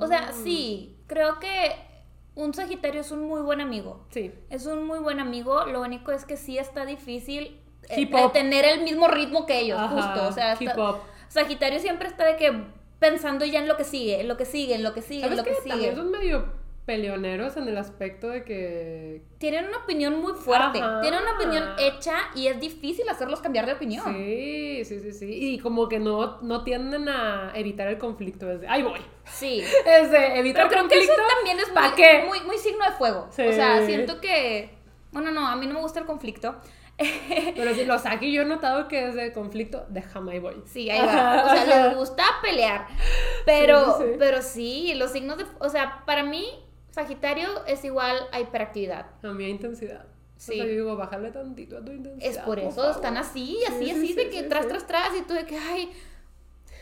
O 0.00 0.06
sea, 0.08 0.32
sí, 0.32 0.96
creo 1.06 1.38
que 1.38 1.76
un 2.34 2.52
Sagitario 2.52 3.02
es 3.02 3.12
un 3.12 3.20
muy 3.20 3.40
buen 3.42 3.60
amigo. 3.60 4.04
Sí. 4.10 4.32
Es 4.50 4.66
un 4.66 4.84
muy 4.84 4.98
buen 4.98 5.20
amigo, 5.20 5.64
lo 5.66 5.80
único 5.80 6.10
es 6.10 6.24
que 6.24 6.36
sí 6.36 6.58
está 6.58 6.84
difícil 6.86 7.60
eh, 7.88 8.10
tener 8.32 8.64
el 8.64 8.82
mismo 8.82 9.06
ritmo 9.06 9.46
que 9.46 9.60
ellos, 9.60 9.78
Ajá, 9.78 9.94
justo. 9.94 10.28
O 10.28 10.32
sea, 10.32 10.54
está-. 10.54 10.96
Sagitario 11.28 11.78
siempre 11.78 12.08
está 12.08 12.24
de 12.24 12.36
que 12.36 12.81
pensando 13.02 13.44
ya 13.44 13.58
en 13.58 13.68
lo 13.68 13.76
que 13.76 13.84
sigue, 13.84 14.20
en 14.20 14.28
lo 14.28 14.36
que 14.38 14.46
sigue, 14.46 14.74
en 14.76 14.82
lo 14.82 14.94
que 14.94 15.02
sigue, 15.02 15.26
en 15.26 15.36
¿Sabes 15.36 15.38
lo 15.38 15.44
que 15.44 15.50
que 15.50 15.56
sigue. 15.56 15.70
también 15.70 15.96
son 15.96 16.10
medio 16.10 16.62
peleoneros 16.86 17.56
en 17.56 17.68
el 17.68 17.76
aspecto 17.76 18.28
de 18.28 18.44
que... 18.44 19.22
Tienen 19.38 19.66
una 19.66 19.78
opinión 19.78 20.20
muy 20.20 20.32
fuerte, 20.34 20.80
Ajá. 20.80 21.00
tienen 21.00 21.20
una 21.22 21.34
opinión 21.34 21.64
hecha 21.78 22.14
y 22.34 22.46
es 22.46 22.58
difícil 22.60 23.08
hacerlos 23.08 23.40
cambiar 23.40 23.66
de 23.66 23.72
opinión. 23.74 24.04
Sí, 24.14 24.84
sí, 24.84 25.00
sí, 25.00 25.12
sí. 25.12 25.26
Y 25.30 25.58
como 25.58 25.88
que 25.88 25.98
no, 25.98 26.40
no 26.42 26.64
tienden 26.64 27.08
a 27.08 27.52
evitar 27.54 27.86
el 27.88 27.98
conflicto. 27.98 28.50
Es 28.50 28.60
de, 28.62 28.68
¡ay, 28.68 28.82
voy! 28.82 29.00
Sí. 29.24 29.62
Es 29.86 30.10
de 30.10 30.38
evitar 30.38 30.68
Pero 30.68 30.86
creo 30.86 30.88
que 30.88 30.98
eso 31.04 31.12
conflicto. 31.12 31.34
también 31.36 31.58
es 31.60 31.68
¿pa' 31.70 31.88
muy, 31.88 31.96
qué? 31.96 32.24
muy, 32.26 32.40
muy 32.40 32.58
signo 32.58 32.84
de 32.84 32.92
fuego. 32.92 33.28
Sí. 33.30 33.42
O 33.42 33.52
sea, 33.52 33.84
siento 33.86 34.20
que. 34.20 34.70
Bueno, 35.12 35.30
no, 35.30 35.46
a 35.46 35.54
mí 35.56 35.66
no 35.66 35.74
me 35.74 35.80
gusta 35.80 36.00
el 36.00 36.06
conflicto. 36.06 36.56
Pero 37.56 37.74
si 37.74 37.84
lo 37.84 37.98
saque, 37.98 38.30
yo 38.32 38.42
he 38.42 38.44
notado 38.44 38.86
que 38.88 39.08
es 39.08 39.14
de 39.14 39.32
conflicto, 39.32 39.86
déjame 39.88 40.32
ahí 40.32 40.38
voy. 40.38 40.62
Sí, 40.66 40.88
ahí 40.90 41.00
va. 41.04 41.44
O 41.44 41.48
sea, 41.48 41.64
les 41.88 41.96
gusta 41.98 42.22
pelear. 42.42 42.86
Pero, 43.46 43.98
Sí, 43.98 44.04
sí, 44.04 44.10
pero 44.18 44.42
sí, 44.42 44.94
los 44.94 45.10
signos 45.10 45.38
de. 45.38 45.46
O 45.58 45.68
sea, 45.68 46.02
para 46.06 46.22
mí, 46.22 46.46
Sagitario 46.90 47.64
es 47.66 47.84
igual 47.84 48.16
a 48.32 48.40
hiperactividad. 48.40 49.06
A 49.22 49.28
mi 49.28 49.48
intensidad. 49.48 50.04
Sí. 50.36 50.52
O 50.52 50.56
sea, 50.56 50.64
yo 50.64 50.70
digo, 50.72 50.96
bájale 50.96 51.30
tantito 51.30 51.78
a 51.78 51.84
tu 51.84 51.92
intensidad. 51.92 52.30
Es 52.30 52.38
por 52.38 52.58
eso, 52.58 52.70
favor. 52.72 52.90
están 52.90 53.16
así, 53.16 53.56
Sí, 53.58 53.64
así, 53.66 53.84
sí, 53.84 53.90
así, 53.90 54.06
sí, 54.08 54.14
de 54.14 54.28
que 54.30 54.42
tras, 54.44 54.66
tras, 54.68 54.86
tras, 54.86 55.08
y 55.18 55.22
tú 55.22 55.34
de 55.34 55.46
que, 55.46 55.56
ay. 55.58 55.90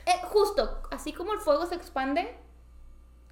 Eh, 0.07 0.13
justo, 0.25 0.83
así 0.91 1.13
como 1.13 1.33
el 1.35 1.41
fuego 1.41 1.67
se 1.67 1.75
expande, 1.75 2.35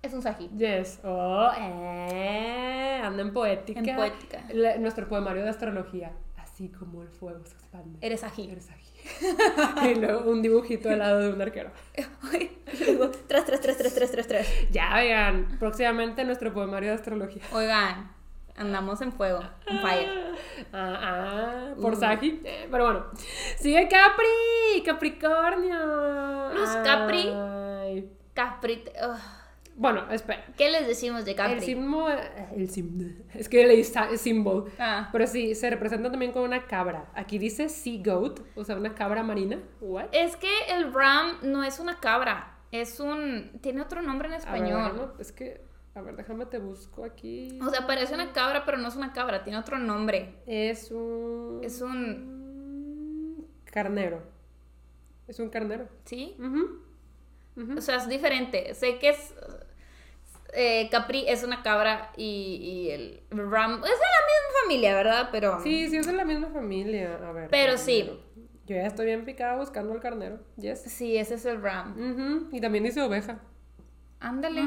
es 0.03 0.12
un 0.12 0.22
Sagi. 0.22 0.49
Yes. 0.57 1.01
Oh, 1.03 1.51
eh. 1.59 3.01
Anda 3.03 3.22
en 3.22 3.33
poética. 3.33 3.81
En 3.81 3.97
poética. 3.97 4.45
La- 4.53 4.76
nuestro 4.76 5.09
poemario 5.09 5.43
de 5.45 5.51
astrología. 5.51 6.12
Así 6.59 6.70
como 6.70 7.02
el 7.02 7.09
fuego 7.09 7.38
se 7.44 7.54
expande. 7.54 8.04
Eres 8.04 8.18
Sagi. 8.18 8.50
Eres 8.50 8.68
aquí. 8.68 8.90
y 9.92 9.94
luego 9.94 10.28
un 10.28 10.42
dibujito 10.42 10.90
al 10.90 10.98
lado 10.98 11.20
de 11.20 11.32
un 11.32 11.40
arquero. 11.40 11.70
Luego, 12.80 13.11
tras, 13.28 13.44
tras, 13.44 13.61
tras, 13.61 13.78
tras, 13.78 13.94
tras, 13.94 14.11
tras, 14.11 14.26
tras. 14.26 14.48
Ya, 14.72 14.92
vean, 14.96 15.56
próximamente 15.61 16.24
nuestro 16.24 16.52
poemario 16.52 16.88
de 16.88 16.96
astrología. 16.96 17.44
Oigan, 17.52 18.11
andamos 18.56 19.00
en 19.02 19.12
fuego, 19.12 19.40
en 19.68 19.78
fire. 19.78 20.09
Ah, 20.72 20.98
ah, 21.00 21.74
por 21.80 21.92
Uh. 21.92 21.96
Sagi. 21.96 22.40
Eh, 22.44 22.66
pero 22.68 22.86
bueno. 22.86 23.06
Sigue 23.61 23.86
Capri, 23.86 24.82
Capricornio. 24.84 26.54
Los 26.54 26.70
Capri. 26.78 27.30
Capri. 28.34 28.82
Bueno, 29.81 30.11
espera. 30.11 30.45
¿Qué 30.57 30.70
les 30.72 30.89
decimos 30.89 31.24
de 31.24 31.37
Capri? 31.37 31.53
El 31.55 31.61
signo, 31.61 32.09
el 32.11 32.68
signo, 32.68 33.09
es 33.33 33.49
que 33.49 33.64
leí 33.64 33.85
symbol. 34.16 34.70
Ah. 34.79 35.09
Pero 35.12 35.24
sí, 35.29 35.55
se 35.55 35.70
representa 35.70 36.11
también 36.11 36.33
con 36.33 36.43
una 36.43 36.66
cabra. 36.66 37.11
Aquí 37.14 37.39
dice 37.39 37.68
sea 37.68 38.03
goat, 38.05 38.41
o 38.57 38.64
sea, 38.64 38.76
una 38.76 38.95
cabra 38.97 39.22
marina. 39.22 39.62
What? 39.81 40.07
Es 40.11 40.35
que 40.37 40.51
el 40.70 40.93
Ram 40.93 41.39
no 41.43 41.62
es 41.62 41.79
una 41.79 42.01
cabra, 42.01 42.59
es 42.72 42.99
un... 42.99 43.53
Tiene 43.61 43.81
otro 43.81 44.03
nombre 44.03 44.26
en 44.26 44.35
A 44.35 44.39
ver, 44.39 44.47
español. 44.47 44.93
déjame- 44.93 45.20
es 45.20 45.31
que, 45.31 45.64
a 45.95 46.01
ver, 46.01 46.16
déjame 46.16 46.47
te 46.47 46.59
busco 46.59 47.05
aquí. 47.05 47.57
O 47.62 47.70
sea, 47.70 47.87
parece 47.87 48.14
una 48.14 48.33
cabra, 48.33 48.64
pero 48.64 48.79
no 48.79 48.89
es 48.89 48.97
una 48.97 49.12
cabra, 49.12 49.45
tiene 49.45 49.61
otro 49.61 49.79
nombre. 49.79 50.43
Es 50.47 50.91
un... 50.91 51.61
Es 51.62 51.81
un... 51.81 53.47
Carnero. 53.64 54.22
Es 55.29 55.39
un 55.39 55.51
carnero. 55.51 55.89
¿Sí? 56.05 56.37
O 57.76 57.81
sea, 57.81 57.97
es 57.97 58.09
diferente. 58.09 58.74
Sé 58.74 58.99
que 58.99 59.11
es... 59.11 59.35
eh, 60.53 60.88
Capri 60.90 61.24
es 61.28 61.44
una 61.44 61.62
cabra 61.62 62.12
y, 62.16 62.24
y 62.61 62.90
el 62.90 63.22
Ram... 63.30 63.74
Es 63.74 63.82
de 63.82 63.88
la 63.88 63.90
misma 63.90 64.62
familia, 64.62 64.94
¿verdad? 64.94 65.28
Pero... 65.32 65.61
Sí, 65.62 65.88
sí, 65.88 65.96
es 65.96 66.07
de 66.07 66.12
la 66.12 66.24
misma 66.24 66.49
familia. 66.49 67.18
A 67.22 67.32
ver. 67.32 67.49
Pero 67.51 67.74
carnero. 67.76 68.20
Yo 68.66 68.76
ya 68.76 68.86
estoy 68.86 69.07
bien 69.07 69.24
picada 69.24 69.57
buscando 69.57 69.92
al 69.94 70.01
carnero. 70.01 70.40
Yes. 70.57 70.82
Sí, 70.82 71.16
ese 71.16 71.34
es 71.36 71.44
el 71.46 71.62
Ram. 71.62 71.92
Ujú, 71.92 72.55
Y 72.57 72.61
también 72.61 72.84
dice 72.84 73.01
oveja. 73.01 73.40
Ándale. 74.20 74.62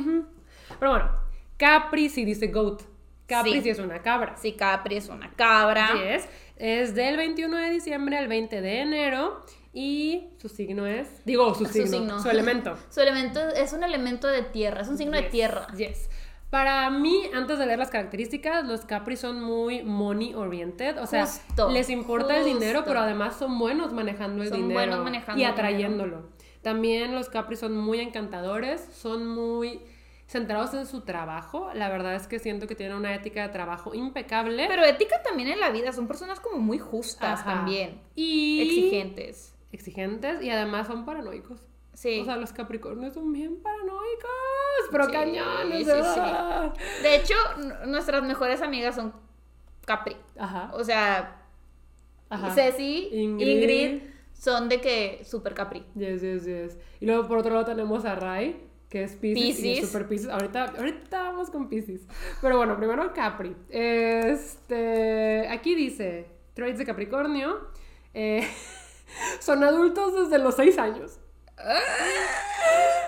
Pero 0.79 0.91
bueno, 0.91 1.11
Capri 1.57 2.09
sí 2.09 2.25
dice 2.25 2.47
goat. 2.47 2.82
Capri 3.27 3.53
Sí. 3.53 3.61
sí, 3.61 3.69
es 3.69 3.79
una 3.79 4.01
cabra. 4.01 4.36
Sí, 4.38 4.53
Capri 4.53 4.97
es 4.97 5.07
una 5.07 5.32
cabra. 5.36 5.89
Yes. 5.93 6.27
Es 6.57 6.95
del 6.95 7.17
21 7.17 7.55
de 7.57 7.69
diciembre 7.69 8.17
al 8.17 8.27
20 8.27 8.61
de 8.61 8.79
enero. 8.82 9.45
Y 9.74 10.30
su 10.38 10.49
signo 10.49 10.86
es. 10.86 11.24
Digo, 11.26 11.53
su, 11.55 11.65
Su 11.65 11.72
signo, 11.74 11.88
signo. 11.88 12.22
Su 12.22 12.30
elemento. 12.30 12.78
Su 12.89 12.99
elemento 13.01 13.39
es 13.49 13.72
un 13.74 13.84
elemento 13.84 14.28
de 14.28 14.43
tierra, 14.43 14.82
es 14.82 14.88
un 14.89 14.97
signo 14.97 15.15
de 15.15 15.24
tierra. 15.24 15.67
Yes. 15.78 16.09
Para 16.49 16.89
mí, 16.89 17.30
antes 17.34 17.57
de 17.57 17.65
leer 17.65 17.80
las 17.80 17.89
características, 17.89 18.65
los 18.65 18.82
Capri 18.82 19.15
son 19.15 19.41
muy 19.41 19.84
money 19.84 20.34
oriented. 20.34 20.97
O 21.01 21.07
sea, 21.07 21.26
Justo, 21.26 21.69
les 21.69 21.89
importa 21.89 22.38
el 22.38 22.43
dinero, 22.43 22.84
pero 22.86 22.99
además 22.99 23.38
son 23.39 23.57
buenos 23.57 23.93
manejando 23.93 24.43
el 24.43 24.49
Son 24.49 24.57
dinero. 24.57 24.74
buenos 24.78 24.99
manejando 25.01 25.41
y 25.41 25.45
atrayéndolo. 25.45 26.30
También 26.61 27.15
los 27.15 27.30
Capri 27.30 27.55
son 27.55 27.78
muy 27.78 28.01
encantadores, 28.01 28.86
son 28.91 29.26
muy 29.30 29.80
centrados 30.28 30.74
en 30.74 30.86
su 30.86 31.01
trabajo. 31.01 31.69
La 31.74 31.88
verdad 31.88 32.15
es 32.15 32.28
que 32.28 32.39
siento 32.39 32.67
que 32.67 32.76
tienen 32.76 32.97
una 32.97 33.15
ética 33.15 33.43
de 33.43 33.49
trabajo 33.53 33.93
impecable. 33.95 34.65
Pero 34.67 34.84
ética 34.84 35.24
también 35.24 35.47
en 35.47 35.59
la 35.61 35.69
vida, 35.69 35.93
son 35.93 36.05
personas 36.07 36.41
como 36.41 36.57
muy 36.57 36.80
justas 36.80 37.39
Ajá. 37.39 37.53
también. 37.53 38.01
y 38.15 38.61
Exigentes. 38.61 39.50
Exigentes 39.72 40.41
y 40.43 40.49
además 40.49 40.88
son 40.88 41.05
paranoicos. 41.05 41.61
Sí. 41.93 42.22
O 42.22 42.26
sea, 42.26 42.38
los 42.38 42.53
Capricornios 42.53 43.13
son 43.13 43.34
bien 43.34 43.61
paranoicos, 43.61 44.32
pero 44.91 45.05
Sí, 45.05 45.11
cañones. 45.11 45.86
sí, 45.86 45.93
sí. 46.13 47.03
de 47.03 47.15
hecho, 47.15 47.36
nuestras 47.86 48.24
mejores 48.24 48.61
amigas 48.61 48.95
son 48.95 49.13
Capri. 49.86 50.15
Ajá. 50.38 50.72
O 50.74 50.84
sea, 50.84 51.41
Ajá. 52.30 52.51
Ceci, 52.51 53.09
Ingrid. 53.11 53.47
Ingrid. 53.57 54.01
son 54.34 54.69
de 54.69 54.80
que 54.80 55.22
super 55.26 55.53
Capri. 55.53 55.84
Yes, 55.95 56.22
yes, 56.22 56.45
yes. 56.45 56.78
Y 57.01 57.05
luego 57.05 57.28
por 57.28 57.39
otro 57.39 57.51
lado 57.53 57.65
tenemos 57.65 58.05
a 58.05 58.15
Rai, 58.15 58.55
que 58.89 59.03
es 59.03 59.15
Pisces, 59.17 59.43
y 59.43 59.49
es 59.49 59.55
Piscis. 59.57 59.88
super 59.91 60.07
Pisces. 60.07 60.30
Ahorita, 60.30 60.74
ahorita 60.78 61.24
vamos 61.24 61.49
con 61.49 61.67
Pisces. 61.67 62.07
Pero 62.41 62.55
bueno, 62.57 62.78
primero 62.78 63.11
Capri. 63.13 63.53
Este, 63.69 65.47
aquí 65.49 65.76
dice, 65.76 66.28
traits 66.53 66.80
de 66.80 66.86
Capricornio. 66.86 67.67
eh, 68.13 68.47
son 69.39 69.64
adultos 69.64 70.14
desde 70.14 70.43
los 70.43 70.55
6 70.55 70.78
años. 70.78 71.20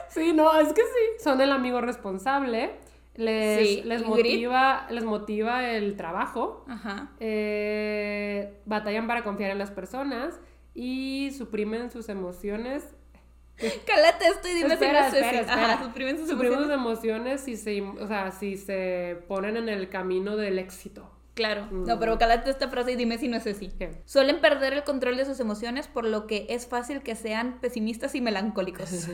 Sí, 0.10 0.34
no, 0.34 0.60
es 0.60 0.68
que 0.74 0.82
sí. 0.82 1.24
Son 1.24 1.41
el 1.41 1.51
amigo 1.51 1.82
responsable. 1.82 2.76
Les, 3.16 3.68
Sí, 3.68 3.82
les, 3.84 4.04
motiva, 4.06 4.88
les 4.89 5.04
motiva 5.04 5.70
el 5.70 5.95
trabajo. 5.95 6.66
Ajá. 6.68 7.12
Eh, 7.20 8.60
batallan 8.66 9.08
para 9.08 9.24
confiar 9.24 9.51
en 9.51 9.60
las 9.60 9.72
personas 9.72 10.39
y 10.74 11.32
suprimen 11.38 11.91
sus 11.91 12.10
emociones. 12.10 12.95
Cálate 13.86 14.26
esto 14.28 14.47
y 14.47 14.54
dime 14.56 14.74
Espera, 14.74 15.12
si 15.12 15.12
no 15.12 15.18
es 15.20 15.24
espera, 15.26 15.41
espera. 15.41 15.74
Ajá, 15.74 15.84
suprimen 15.84 16.18
sus 16.18 16.28
Suprimen 16.28 16.60
sus 16.64 16.72
emociones. 16.72 17.41
emociones 17.41 17.41
si 17.41 17.56
se, 17.58 17.82
o 17.82 18.08
sea, 18.08 18.32
si 18.32 18.58
se 18.58 19.24
ponen 19.28 19.58
en 19.58 19.70
el 19.70 19.89
camino 19.89 20.36
del 20.36 20.58
éxito. 20.58 21.10
Claro. 21.34 21.67
Mm. 21.71 21.86
No, 21.86 21.99
pero 21.99 22.17
cálate 22.19 22.49
esta 22.51 22.69
frase 22.69 22.91
y 22.91 22.95
dime 22.95 23.17
si 23.17 23.27
no 23.27 23.38
es 23.38 23.43
Ceci. 23.43 23.69
¿Qué? 23.69 24.01
Suelen 24.05 24.39
perder 24.39 24.73
el 24.73 24.84
control 24.84 25.17
de 25.17 25.25
sus 25.25 25.39
emociones, 25.39 25.88
por 25.88 26.05
lo 26.05 26.27
que 26.27 26.45
es 26.49 26.67
fácil 26.67 27.01
que 27.01 27.15
sean 27.15 27.59
pesimistas 27.59 28.13
y 28.15 28.21
melancólicos. 28.21 29.07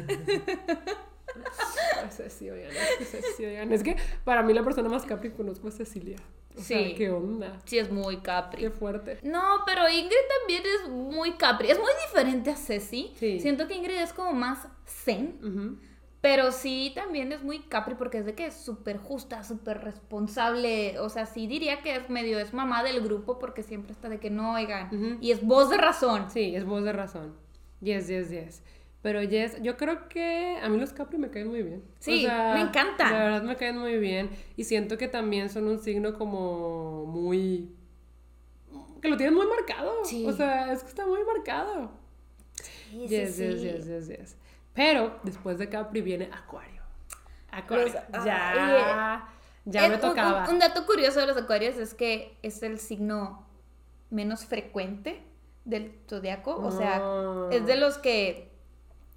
Ay, 2.01 2.09
Ceci, 2.11 2.49
oigan, 2.49 2.71
es 2.71 2.97
que 2.97 3.05
Ceci, 3.05 3.45
oigan, 3.45 3.71
es 3.71 3.83
que 3.83 3.95
para 4.23 4.41
mí 4.43 4.53
la 4.53 4.63
persona 4.63 4.89
más 4.89 5.05
capri 5.05 5.29
que 5.29 5.35
conozco 5.35 5.67
es 5.67 5.77
Cecilia. 5.77 6.17
O 6.57 6.61
sea, 6.61 6.79
Sí. 6.79 6.95
qué 6.95 7.09
onda. 7.11 7.61
Sí, 7.65 7.77
es 7.77 7.89
muy 7.91 8.17
Capri. 8.17 8.63
Qué 8.63 8.69
fuerte. 8.71 9.19
No, 9.23 9.59
pero 9.65 9.87
Ingrid 9.87 10.17
también 10.39 10.63
es 10.65 10.89
muy 10.89 11.33
Capri. 11.33 11.69
Es 11.69 11.77
muy 11.77 11.91
diferente 12.07 12.49
a 12.49 12.55
Ceci. 12.57 13.13
Sí. 13.17 13.39
Siento 13.39 13.67
que 13.67 13.75
Ingrid 13.75 13.95
es 13.97 14.11
como 14.11 14.33
más 14.33 14.67
zen. 14.85 15.39
Ujú. 15.41 15.77
Pero 16.21 16.51
sí 16.51 16.91
también 16.95 17.31
es 17.31 17.43
muy 17.43 17.59
Capri 17.59 17.95
porque 17.95 18.17
es 18.17 18.25
de 18.25 18.35
que 18.35 18.47
es 18.47 18.53
súper 18.53 18.97
justa, 18.97 19.43
súper 19.43 19.81
responsable. 19.81 20.99
O 20.99 21.09
sea, 21.09 21.25
sí 21.25 21.47
diría 21.47 21.81
que 21.81 21.95
es 21.95 22.09
medio, 22.09 22.39
es 22.39 22.53
mamá 22.53 22.83
del 22.83 23.01
grupo 23.01 23.39
porque 23.39 23.63
siempre 23.63 23.93
está 23.93 24.09
de 24.09 24.19
que 24.19 24.29
no 24.29 24.53
oigan. 24.53 25.17
Y 25.21 25.31
es 25.31 25.41
voz 25.45 25.69
de 25.69 25.77
razón. 25.77 26.29
Sí, 26.29 26.55
es 26.55 26.65
voz 26.65 26.83
de 26.83 26.91
razón. 26.91 27.35
Yes, 27.79 28.07
yes, 28.07 28.29
yes. 28.29 28.61
Pero 29.01 29.23
yes, 29.23 29.61
yo 29.61 29.77
creo 29.77 30.09
que 30.09 30.57
a 30.61 30.67
mí 30.67 30.77
los 30.77 30.91
Capri 30.91 31.17
me 31.17 31.29
caen 31.29 31.47
muy 31.47 31.63
bien. 31.63 31.83
Sí, 31.99 32.27
me 32.27 32.61
encanta. 32.61 33.09
La 33.09 33.23
verdad 33.23 33.43
me 33.43 33.55
caen 33.55 33.77
muy 33.77 33.97
bien. 33.97 34.29
Y 34.57 34.65
siento 34.65 34.97
que 34.97 35.07
también 35.07 35.49
son 35.49 35.69
un 35.69 35.79
signo 35.79 36.17
como 36.17 37.05
muy... 37.05 37.69
Que 39.01 39.07
lo 39.07 39.15
tienen 39.15 39.35
muy 39.35 39.47
marcado. 39.47 40.03
Sí. 40.03 40.25
O 40.27 40.33
sea, 40.33 40.73
es 40.73 40.83
que 40.83 40.89
está 40.89 41.05
muy 41.05 41.23
marcado. 41.23 41.91
Sí, 42.89 43.07
sí, 43.07 43.07
Yes, 43.07 43.35
sí. 43.35 43.43
yes, 43.43 43.61
yes, 43.61 43.87
yes, 43.87 44.07
yes. 44.09 44.37
Pero 44.73 45.19
después 45.23 45.57
de 45.57 45.69
Capri 45.69 46.01
viene 46.01 46.29
Acuario. 46.33 46.81
Acuario. 47.51 47.85
Los- 47.85 48.25
ya. 48.25 49.27
ya 49.65 49.87
me 49.89 49.97
tocaba. 49.97 50.45
Un, 50.47 50.53
un 50.55 50.59
dato 50.59 50.85
curioso 50.85 51.19
de 51.19 51.27
los 51.27 51.37
acuarios 51.37 51.75
es 51.77 51.93
que 51.93 52.37
es 52.43 52.61
el 52.63 52.79
signo 52.79 53.45
menos 54.09 54.45
frecuente 54.45 55.23
del 55.65 55.99
zodiaco. 56.07 56.55
O 56.55 56.71
sea, 56.71 56.99
Ah. 57.03 57.49
es 57.51 57.65
de 57.65 57.75
los 57.75 57.97
que. 57.97 58.48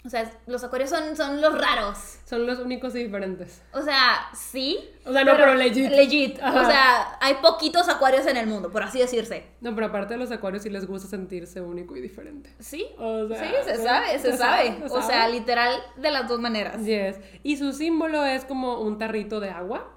O 0.05 0.09
sea, 0.09 0.29
los 0.47 0.65
acuarios 0.65 0.91
son, 0.91 1.17
son 1.17 1.41
los 1.41 1.57
raros. 1.57 1.97
Son 2.25 2.45
los 2.45 2.59
únicos 2.59 2.93
y 2.97 3.05
diferentes. 3.05 3.63
O 3.73 3.83
sea, 3.83 4.29
sí. 4.35 4.79
O 5.07 5.13
sea, 5.13 5.23
no, 5.23 5.37
pero 5.37 5.55
legit. 5.55 5.91
Legit. 5.91 6.41
Ajá. 6.43 6.61
O 6.61 6.65
sea, 6.65 7.19
hay 7.21 7.35
poquitos 7.35 7.89
acuarios 7.89 8.27
en 8.27 8.37
el 8.37 8.49
mundo, 8.49 8.71
por 8.73 8.83
así 8.83 8.99
decirse. 8.99 9.45
No, 9.61 9.75
pero 9.77 9.87
aparte 9.87 10.15
de 10.15 10.19
los 10.19 10.33
acuarios 10.33 10.65
sí 10.65 10.71
les 10.71 10.87
gusta 10.87 11.07
sentirse 11.07 11.61
único 11.61 11.97
y 11.97 12.01
diferente. 12.01 12.51
Sí. 12.59 12.87
O 12.99 13.29
sea, 13.29 13.39
sí, 13.39 13.55
se 13.65 13.77
sabe, 13.77 14.19
se 14.19 14.33
Se 14.33 14.39
sabe. 14.39 14.83
O 14.91 15.03
sea, 15.03 15.29
literal, 15.29 15.81
de 15.97 16.11
las 16.11 16.27
dos 16.27 16.41
maneras. 16.41 16.85
Yes. 16.85 17.21
Y 17.45 17.57
su 17.57 17.73
símbolo 17.73 18.25
es 18.25 18.45
como 18.45 18.81
un 18.81 18.99
tarrito 18.99 19.39
de 19.39 19.51
agua. 19.51 19.89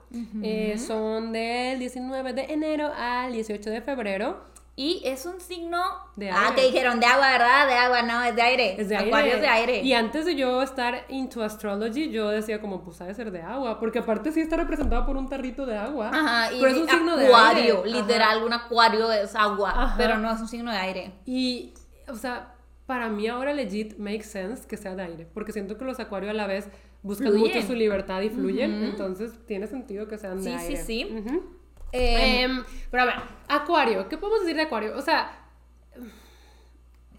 Eh, 0.43 0.77
son 0.77 1.33
del 1.33 1.79
19 1.79 2.33
de 2.33 2.43
enero 2.53 2.91
al 2.95 3.33
18 3.33 3.69
de 3.69 3.81
febrero. 3.81 4.54
Y 4.77 5.01
es 5.05 5.25
un 5.25 5.39
signo. 5.39 5.81
De 6.17 6.29
Ah, 6.29 6.49
aire. 6.49 6.55
que 6.55 6.65
dijeron 6.67 6.99
de 6.99 7.05
agua, 7.05 7.31
¿verdad? 7.31 7.67
De 7.67 7.73
agua, 7.75 8.01
no, 8.01 8.21
es 8.23 8.35
de 8.35 8.41
aire. 8.41 8.75
Es 8.81 8.89
de 8.89 8.97
aire. 8.97 9.07
Acuario 9.09 9.33
es 9.35 9.41
de 9.41 9.47
aire. 9.47 9.81
Y 9.83 9.93
antes 9.93 10.25
de 10.25 10.35
yo 10.35 10.61
estar 10.61 11.05
into 11.09 11.41
astrology, 11.43 12.09
yo 12.11 12.27
decía 12.29 12.59
como, 12.59 12.83
pues 12.83 12.99
ha 12.99 13.05
de 13.05 13.13
ser 13.13 13.31
de 13.31 13.41
agua. 13.41 13.79
Porque 13.79 13.99
aparte 13.99 14.31
sí 14.33 14.41
está 14.41 14.57
representado 14.57 15.05
por 15.05 15.15
un 15.15 15.29
tarrito 15.29 15.65
de 15.65 15.77
agua. 15.77 16.11
Ajá, 16.13 16.51
y 16.53 16.59
pero 16.59 16.71
es 16.73 16.77
un 16.81 16.89
signo 16.89 17.15
de 17.15 17.27
acuario, 17.27 17.83
aire. 17.85 17.97
literal, 18.01 18.43
un 18.43 18.51
acuario 18.53 19.11
es 19.13 19.33
agua, 19.35 19.71
Ajá. 19.71 19.95
pero 19.97 20.17
no 20.17 20.29
es 20.31 20.41
un 20.41 20.47
signo 20.49 20.71
de 20.71 20.77
aire. 20.77 21.13
Y, 21.25 21.73
o 22.09 22.15
sea, 22.15 22.53
para 22.85 23.07
mí 23.09 23.27
ahora 23.27 23.53
legit 23.53 23.97
makes 23.97 24.23
sense 24.25 24.67
que 24.67 24.75
sea 24.77 24.93
de 24.95 25.03
aire, 25.03 25.25
porque 25.33 25.53
siento 25.53 25.77
que 25.77 25.85
los 25.85 25.99
acuarios 26.01 26.31
a 26.31 26.33
la 26.33 26.47
vez 26.47 26.67
buscan 27.01 27.27
Fluyen. 27.29 27.55
mucho 27.55 27.67
su 27.67 27.73
libertad 27.75 28.21
y 28.21 28.29
fluyen, 28.29 28.83
entonces 28.83 29.31
tiene 29.47 29.67
sentido 29.67 30.07
que 30.07 30.17
sean 30.17 30.37
de 30.43 30.43
Sí, 30.43 30.49
sí, 30.59 30.65
aire. 30.65 30.83
sí. 30.83 31.17
Ujú. 31.25 31.43
Eh, 31.91 32.47
pero 32.91 33.03
a 33.03 33.05
ver, 33.05 33.15
acuario, 33.47 34.07
¿qué 34.09 34.17
podemos 34.17 34.41
decir 34.41 34.55
de 34.55 34.63
acuario? 34.63 34.97
O 34.97 35.01
sea, 35.01 35.31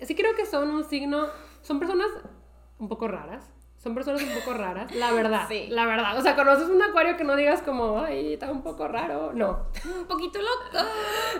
sí 0.00 0.14
creo 0.14 0.34
que 0.34 0.46
son 0.46 0.70
un 0.70 0.84
signo, 0.84 1.26
son 1.62 1.78
personas 1.78 2.08
un 2.78 2.88
poco 2.88 3.08
raras. 3.08 3.50
Son 3.78 3.94
personas 3.94 4.20
un 4.22 4.30
poco 4.40 4.52
raras, 4.54 4.92
la 4.96 5.12
verdad, 5.12 5.44
Sí. 5.48 5.68
la 5.70 5.86
verdad. 5.86 6.18
O 6.18 6.22
sea, 6.22 6.34
conoces 6.34 6.68
un 6.68 6.82
acuario 6.82 7.16
que 7.16 7.22
no 7.22 7.36
digas 7.36 7.62
como, 7.62 8.00
ay, 8.00 8.32
está 8.32 8.50
un 8.50 8.62
poco 8.62 8.88
raro. 8.88 9.32
No. 9.32 9.66
un 9.98 10.06
poquito 10.06 10.40
loco. 10.40 10.88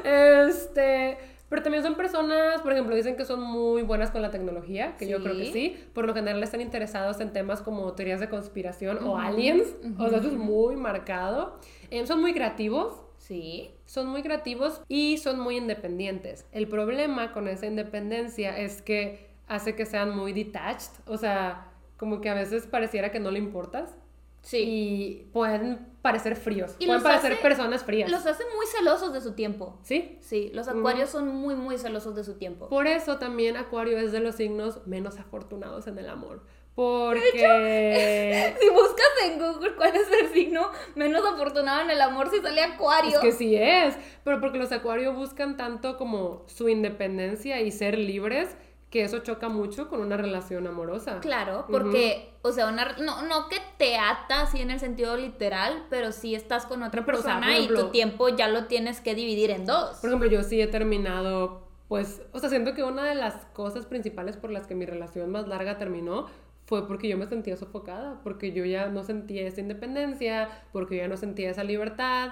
Este, 0.04 1.18
pero 1.48 1.62
también 1.62 1.82
son 1.82 1.94
personas, 1.96 2.60
por 2.60 2.72
ejemplo, 2.72 2.94
dicen 2.94 3.16
que 3.16 3.24
son 3.24 3.40
muy 3.40 3.82
buenas 3.82 4.10
con 4.12 4.22
la 4.22 4.30
tecnología, 4.30 4.96
que 4.96 5.08
yo 5.08 5.20
creo 5.22 5.36
que 5.36 5.52
sí. 5.52 5.76
Por 5.92 6.06
lo 6.06 6.14
general 6.14 6.40
están 6.42 6.60
interesados 6.60 7.20
en 7.20 7.32
temas 7.32 7.62
como 7.62 7.92
teorías 7.94 8.20
de 8.20 8.28
conspiración 8.28 9.02
o 9.04 9.18
aliens. 9.18 9.74
O 9.98 10.08
sea, 10.08 10.18
eso 10.18 10.28
es 10.28 10.34
muy 10.34 10.76
marcado. 10.76 11.58
Em, 11.90 12.06
son 12.06 12.20
muy 12.20 12.32
creativos. 12.32 13.02
Sí. 13.26 13.70
Son 13.86 14.06
muy 14.06 14.22
creativos 14.22 14.80
y 14.88 15.18
son 15.18 15.40
muy 15.40 15.56
independientes. 15.56 16.44
El 16.52 16.68
problema 16.68 17.32
con 17.32 17.48
esa 17.48 17.66
independencia 17.66 18.56
es 18.58 18.82
que 18.82 19.26
hace 19.48 19.74
que 19.74 19.84
sean 19.86 20.16
muy 20.16 20.32
detached. 20.32 20.92
O 21.06 21.16
sea, 21.16 21.72
como 21.96 22.20
que 22.20 22.28
a 22.30 22.34
veces 22.34 22.66
pareciera 22.66 23.10
que 23.10 23.18
no 23.20 23.30
le 23.30 23.38
importas. 23.38 23.94
Sí. 24.42 24.58
Y 24.64 25.28
pueden 25.32 25.88
parecer 26.02 26.36
fríos. 26.36 26.76
Y 26.78 26.86
pueden 26.86 27.02
parecer 27.02 27.32
hace- 27.32 27.42
personas 27.42 27.82
frías. 27.82 28.08
Los 28.08 28.24
hace 28.26 28.44
muy 28.56 28.64
celosos 28.66 29.12
de 29.12 29.20
su 29.20 29.32
tiempo. 29.32 29.76
¿Sí? 29.82 30.18
Sí, 30.20 30.52
los 30.54 30.68
acuarios 30.68 31.10
son 31.10 31.26
muy, 31.26 31.56
muy 31.56 31.78
celosos 31.78 32.14
de 32.14 32.22
su 32.22 32.34
tiempo. 32.34 32.68
Por 32.68 32.86
eso 32.86 33.18
también 33.18 33.56
Acuario 33.56 33.98
es 33.98 34.12
de 34.12 34.20
los 34.20 34.36
signos 34.36 34.86
menos 34.86 35.18
afortunados 35.18 35.88
en 35.88 35.98
el 35.98 36.08
amor. 36.08 36.42
Porque 36.76 38.54
Si 38.60 38.68
buscas 38.68 39.06
en 39.24 39.38
Google 39.38 39.74
cuál 39.76 39.96
es 39.96 40.06
el 40.22 40.28
signo 40.32 40.70
menos 40.94 41.24
afortunado 41.26 41.80
en 41.82 41.90
el 41.90 42.00
amor, 42.00 42.30
si 42.30 42.40
sale 42.40 42.62
acuario. 42.62 43.12
es 43.12 43.18
que 43.18 43.32
sí 43.32 43.56
es, 43.56 43.96
pero 44.22 44.40
porque 44.40 44.58
los 44.58 44.70
Acuario 44.72 45.12
buscan 45.14 45.56
tanto 45.56 45.96
como 45.96 46.44
su 46.46 46.68
independencia 46.68 47.60
y 47.62 47.70
ser 47.72 47.96
libres, 47.98 48.54
que 48.90 49.02
eso 49.02 49.18
choca 49.20 49.48
mucho 49.48 49.88
con 49.88 50.00
una 50.00 50.16
relación 50.16 50.66
amorosa. 50.66 51.18
Claro, 51.20 51.66
porque, 51.70 52.30
o 52.42 52.52
sea, 52.52 52.68
una, 52.68 52.92
no, 52.98 53.22
no 53.22 53.48
que 53.48 53.56
te 53.78 53.96
ata 53.96 54.42
así 54.42 54.60
en 54.60 54.70
el 54.70 54.78
sentido 54.78 55.16
literal, 55.16 55.86
pero 55.90 56.12
sí 56.12 56.34
estás 56.34 56.66
con 56.66 56.82
otra 56.82 57.00
o 57.00 57.04
sea, 57.04 57.12
persona 57.14 57.46
por 57.46 57.56
y 57.56 57.66
tu 57.68 57.72
ejemplo- 57.74 57.90
tiempo 57.90 58.28
ya 58.28 58.48
lo 58.48 58.66
tienes 58.66 59.00
que 59.00 59.14
dividir 59.14 59.50
en 59.50 59.64
dos. 59.66 59.96
Por 59.96 60.10
ejemplo, 60.10 60.28
yo 60.28 60.42
sí 60.42 60.60
he 60.60 60.66
terminado, 60.66 61.66
pues, 61.88 62.22
o 62.32 62.38
sea, 62.38 62.48
siento 62.48 62.74
que 62.74 62.84
una 62.84 63.04
de 63.04 63.14
las 63.16 63.34
cosas 63.54 63.86
principales 63.86 64.36
por 64.36 64.50
las 64.50 64.66
que 64.66 64.74
mi 64.74 64.84
relación 64.86 65.30
más 65.30 65.48
larga 65.48 65.78
terminó 65.78 66.26
fue 66.66 66.86
porque 66.86 67.08
yo 67.08 67.16
me 67.16 67.26
sentía 67.26 67.56
sofocada, 67.56 68.20
porque 68.22 68.52
yo 68.52 68.64
ya 68.64 68.88
no 68.88 69.02
sentía 69.04 69.46
esa 69.46 69.60
independencia, 69.60 70.48
porque 70.72 70.96
yo 70.96 71.02
ya 71.02 71.08
no 71.08 71.16
sentía 71.16 71.50
esa 71.50 71.64
libertad. 71.64 72.30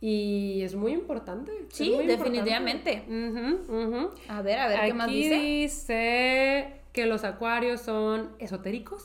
Y 0.00 0.60
es 0.62 0.76
muy 0.76 0.92
importante. 0.92 1.50
Sí, 1.70 1.90
muy 1.90 2.02
importante. 2.04 2.30
definitivamente. 2.30 3.04
Ujú, 3.08 3.72
ujú. 3.82 4.10
A 4.28 4.42
ver, 4.42 4.58
a 4.60 4.68
ver 4.68 4.80
qué 4.86 4.94
más 4.94 5.08
Aquí 5.08 5.16
dice. 5.16 5.34
dice 5.38 6.72
que 6.92 7.06
los 7.06 7.24
acuarios 7.24 7.80
son 7.80 8.30
esotéricos, 8.38 9.04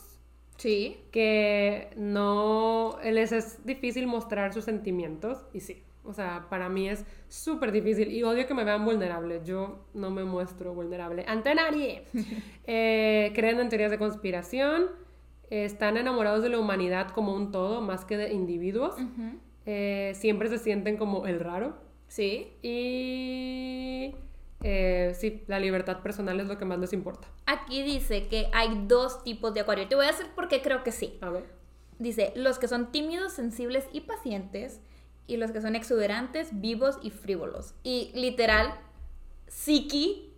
Sí. 0.57 0.97
que 1.11 1.89
no 1.97 2.97
les 3.03 3.31
es 3.31 3.65
difícil 3.65 4.05
mostrar 4.07 4.53
sus 4.53 4.65
sentimientos 4.65 5.45
y 5.51 5.61
sí, 5.61 5.81
o 6.05 6.13
sea, 6.13 6.47
para 6.49 6.69
mí 6.69 6.89
es 6.89 7.05
súper 7.29 7.71
difícil 7.71 8.11
y 8.11 8.23
odio 8.23 8.45
que 8.47 8.53
me 8.53 8.63
vean 8.63 8.83
vulnerable. 8.85 9.41
Yo 9.45 9.85
no 9.93 10.09
me 10.11 10.23
muestro 10.23 10.73
vulnerable 10.73 11.25
ante 11.27 11.53
nadie. 11.55 12.03
Eh, 12.65 13.31
creen 13.35 13.59
en 13.59 13.67
teorías 13.69 13.91
de 13.91 13.97
conspiración, 13.97 14.85
están 15.49 15.97
enamorados 15.97 16.41
de 16.43 16.49
la 16.49 16.57
humanidad 16.59 17.09
como 17.09 17.33
un 17.35 17.51
todo 17.51 17.81
más 17.81 18.05
que 18.05 18.15
de 18.17 18.31
individuos. 18.33 18.95
Eh, 19.65 20.13
siempre 20.15 20.47
se 20.49 20.57
sienten 20.57 20.97
como 20.97 21.25
el 21.27 21.39
raro 21.39 21.75
Sí. 22.07 22.53
y 22.61 24.15
eh, 24.63 25.13
sí, 25.15 25.43
la 25.47 25.59
libertad 25.59 26.01
personal 26.01 26.39
es 26.39 26.47
lo 26.47 26.57
que 26.57 26.65
más 26.65 26.79
les 26.79 26.93
importa. 26.93 27.27
Aquí 27.45 27.83
dice 27.83 28.27
que 28.27 28.47
hay 28.53 28.85
dos 28.87 29.23
tipos 29.23 29.53
de 29.53 29.59
acuario. 29.61 29.87
Te 29.87 29.95
voy 29.95 30.05
a 30.05 30.09
decir 30.11 30.27
por 30.35 30.47
qué 30.47 30.61
creo 30.61 30.83
que 30.83 30.91
sí. 30.91 31.17
A 31.21 31.29
ver. 31.29 31.43
Dice, 31.99 32.31
los 32.35 32.59
que 32.59 32.67
son 32.67 32.91
tímidos, 32.91 33.33
sensibles 33.33 33.87
y 33.91 34.01
pacientes, 34.01 34.81
y 35.27 35.37
los 35.37 35.51
que 35.51 35.61
son 35.61 35.75
exuberantes, 35.75 36.49
vivos 36.59 36.97
y 37.01 37.09
frívolos. 37.09 37.73
Y 37.83 38.11
literal, 38.13 38.73
Siki 39.47 40.29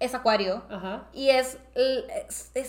es 0.00 0.14
acuario. 0.14 0.62
Ajá. 0.70 1.08
Y 1.12 1.30
es 1.30 1.58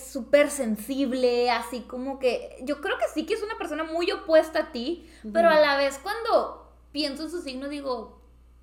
súper 0.02 0.50
sensible, 0.50 1.50
así 1.50 1.80
como 1.82 2.18
que... 2.18 2.56
Yo 2.62 2.80
creo 2.80 2.98
que 2.98 3.06
Siki 3.14 3.34
es 3.34 3.42
una 3.42 3.56
persona 3.56 3.84
muy 3.84 4.10
opuesta 4.10 4.58
a 4.60 4.72
ti, 4.72 5.08
pero 5.32 5.48
a 5.48 5.60
la 5.60 5.76
vez 5.76 5.98
cuando 6.02 6.72
pienso 6.92 7.22
en 7.24 7.30
su 7.30 7.40
signo 7.40 7.68
digo, 7.68 8.20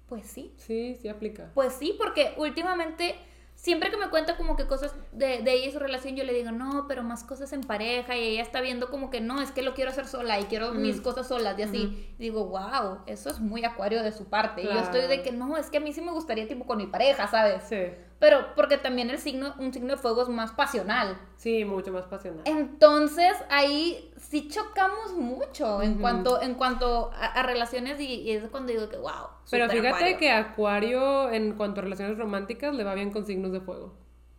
pues 0.10 0.26
sí, 0.28 0.54
Sí, 0.58 0.98
sí 1.02 1.08
aplica. 1.08 1.52
pues 1.54 1.74
sí, 1.74 1.96
porque 1.98 2.34
últimamente, 2.38 3.16
siempre 3.58 3.90
que 3.90 3.98
me 3.98 4.10
cuenta 4.10 4.38
como 4.38 4.56
que 4.56 4.68
cosas 4.68 4.96
de, 5.12 5.42
de 5.42 5.54
ella 5.54 5.68
y 5.68 5.72
su 5.72 5.80
relación, 5.80 6.16
yo 6.16 6.24
le 6.24 6.32
digo, 6.32 6.52
no, 6.52 6.86
pero 6.88 7.04
más 7.04 7.24
cosas 7.24 7.52
en 7.54 7.62
pareja, 7.62 8.16
y 8.16 8.22
ella 8.28 8.44
está 8.44 8.62
viendo 8.62 8.90
como 8.90 9.10
que 9.10 9.20
no, 9.20 9.42
es 9.42 9.52
que 9.52 9.64
lo 9.64 9.74
quiero 9.74 9.90
hacer 9.90 10.08
sola 10.08 10.40
y 10.40 10.44
quiero 10.44 10.72
mis 10.74 11.02
cosas 11.02 11.28
solas, 11.28 11.58
y 11.60 11.64
así. 11.64 12.16
Digo, 12.20 12.46
wow, 12.46 13.00
eso 13.08 13.30
es 13.30 13.40
muy 13.40 13.66
acuario 13.66 14.04
de 14.04 14.12
su 14.12 14.26
parte. 14.26 14.62
Y 14.62 14.66
yo 14.66 14.80
estoy 14.80 15.02
de 15.02 15.24
que 15.24 15.32
no, 15.32 15.58
es 15.58 15.70
que 15.70 15.78
a 15.78 15.82
mí 15.82 15.92
sí 15.92 16.02
me 16.02 16.12
gustaría 16.12 16.48
tipo 16.48 16.66
con 16.66 16.78
mi 16.78 16.88
pareja, 16.88 17.28
¿sabes? 17.28 17.64
Sí, 17.68 17.82
Pero 18.20 18.56
porque 18.56 18.78
también 18.78 19.10
el 19.12 19.20
signo, 19.20 19.54
un 19.60 19.72
signo 19.72 19.90
de 19.96 19.98
fuego 20.02 20.24
es 20.24 20.30
más 20.30 20.52
pasional. 20.52 21.18
sí, 21.36 21.64
mucho 21.66 21.92
más 21.92 22.06
pasional. 22.06 22.42
Entonces 22.46 23.34
ahí 23.50 24.12
sí 24.18 24.48
chocamos 24.48 25.14
mucho 25.14 25.82
en 25.84 26.00
cuanto, 26.00 26.42
en 26.42 26.56
cuanto 26.56 27.12
a, 27.14 27.26
a 27.26 27.44
relaciones 27.44 28.00
y, 28.00 28.06
y 28.22 28.32
es 28.32 28.50
cuando 28.50 28.72
digo 28.74 28.90
que 28.90 28.98
wow. 28.98 29.12
Pero 29.52 29.70
fíjate 29.70 29.88
acuario. 29.90 30.18
que 30.18 30.32
Acuario, 30.32 31.30
en 31.32 31.54
cuanto 31.54 31.80
a 31.82 31.84
relaciones 31.84 32.18
románticas, 32.18 32.74
le 32.74 32.84
va 32.84 32.96
bien 32.96 33.12
con 33.12 33.26
signos 33.26 33.52
de 33.52 33.62
fuego. 33.62 33.94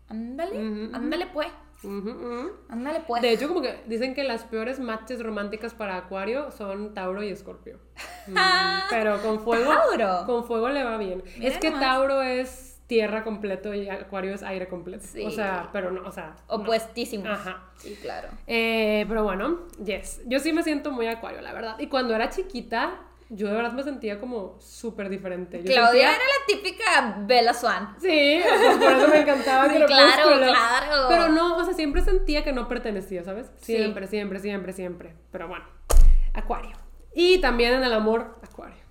Ándale, 0.09 0.57
ándale 0.93 1.27
pues, 1.33 1.49
Ujú, 1.85 2.11
ujú. 2.11 2.51
ándale 2.71 3.01
pues. 3.07 3.23
De 3.23 3.31
hecho, 3.31 3.47
como 3.47 3.61
que 3.63 3.83
dicen 3.87 4.15
que 4.15 4.25
las 4.25 4.43
peores 4.45 4.81
matches 4.81 5.23
románticas 5.23 5.75
para 5.75 5.97
Acuario 5.97 6.51
son 6.51 6.95
Tauro 6.95 7.23
y 7.23 7.29
Escorpio. 7.29 7.79
Pero 8.91 9.21
con 9.23 9.41
fuego, 9.41 9.71
Tauro. 9.73 10.27
con 10.27 10.45
fuego 10.45 10.69
le 10.71 10.83
va 10.83 10.97
bien. 10.97 11.23
Mira 11.39 11.49
es 11.53 11.59
que 11.59 11.71
nomás. 11.71 11.85
Tauro 11.85 12.23
es 12.23 12.68
tierra 12.89 13.23
completo 13.23 13.73
y 13.75 13.89
Acuario 13.89 14.35
es 14.35 14.43
aire 14.43 14.67
completo. 14.67 15.05
Sí. 15.07 15.25
O 15.25 15.31
sea, 15.31 15.69
pero 15.73 15.93
no, 15.93 16.09
o 16.09 16.11
sea. 16.11 16.35
no. 16.49 16.55
Opuestísimos. 16.57 17.29
Ajá. 17.29 17.71
Sí, 17.77 17.97
claro. 18.03 18.29
Eh, 18.49 19.05
pero 19.09 19.23
bueno, 19.23 19.69
yes. 19.85 20.23
Yo 20.27 20.41
sí 20.41 20.53
me 20.53 20.65
siento 20.65 20.91
muy 20.91 21.07
Acuario, 21.07 21.41
la 21.41 21.53
verdad. 21.53 21.77
Y 21.79 21.87
cuando 21.89 22.15
era 22.15 22.31
chiquita, 22.31 22.99
yo 23.29 23.47
de 23.49 23.53
verdad 23.55 23.73
me 23.73 23.83
sentía 23.83 24.19
como 24.19 24.57
súper 24.59 25.11
diferente. 25.11 25.59
Yo 25.63 25.65
Claudia 25.71 25.91
sentía- 25.91 26.11
era 26.11 26.19
la 26.25 26.47
típica 26.47 27.17
Bella 27.27 27.53
Swan. 27.53 27.95
Sí, 28.01 28.41
pues 28.43 28.77
por 28.79 28.93
eso 28.93 29.09
me 29.09 29.21
encantaba 29.21 29.69
Sí, 29.69 29.83
claro, 29.87 30.39
claro. 30.39 31.07
Pero 31.11 31.29
no, 31.29 31.57
o 31.59 31.65
sea, 31.65 31.75
siempre 31.75 32.01
sentía 32.01 32.43
que 32.43 32.55
no 32.55 32.69
pertenecía, 32.69 33.23
¿sabes? 33.23 33.51
Sí. 33.61 33.77
Siempre, 33.77 34.07
siempre, 34.07 34.41
siempre, 34.41 34.73
siempre. 34.73 35.15
Pero 35.31 35.47
bueno, 35.47 35.67
Acuario. 36.33 36.77
Y 37.15 37.39
también 37.43 37.75
en 37.75 37.85
el 37.85 37.93
amor, 37.93 38.39
Acuario. 38.43 38.88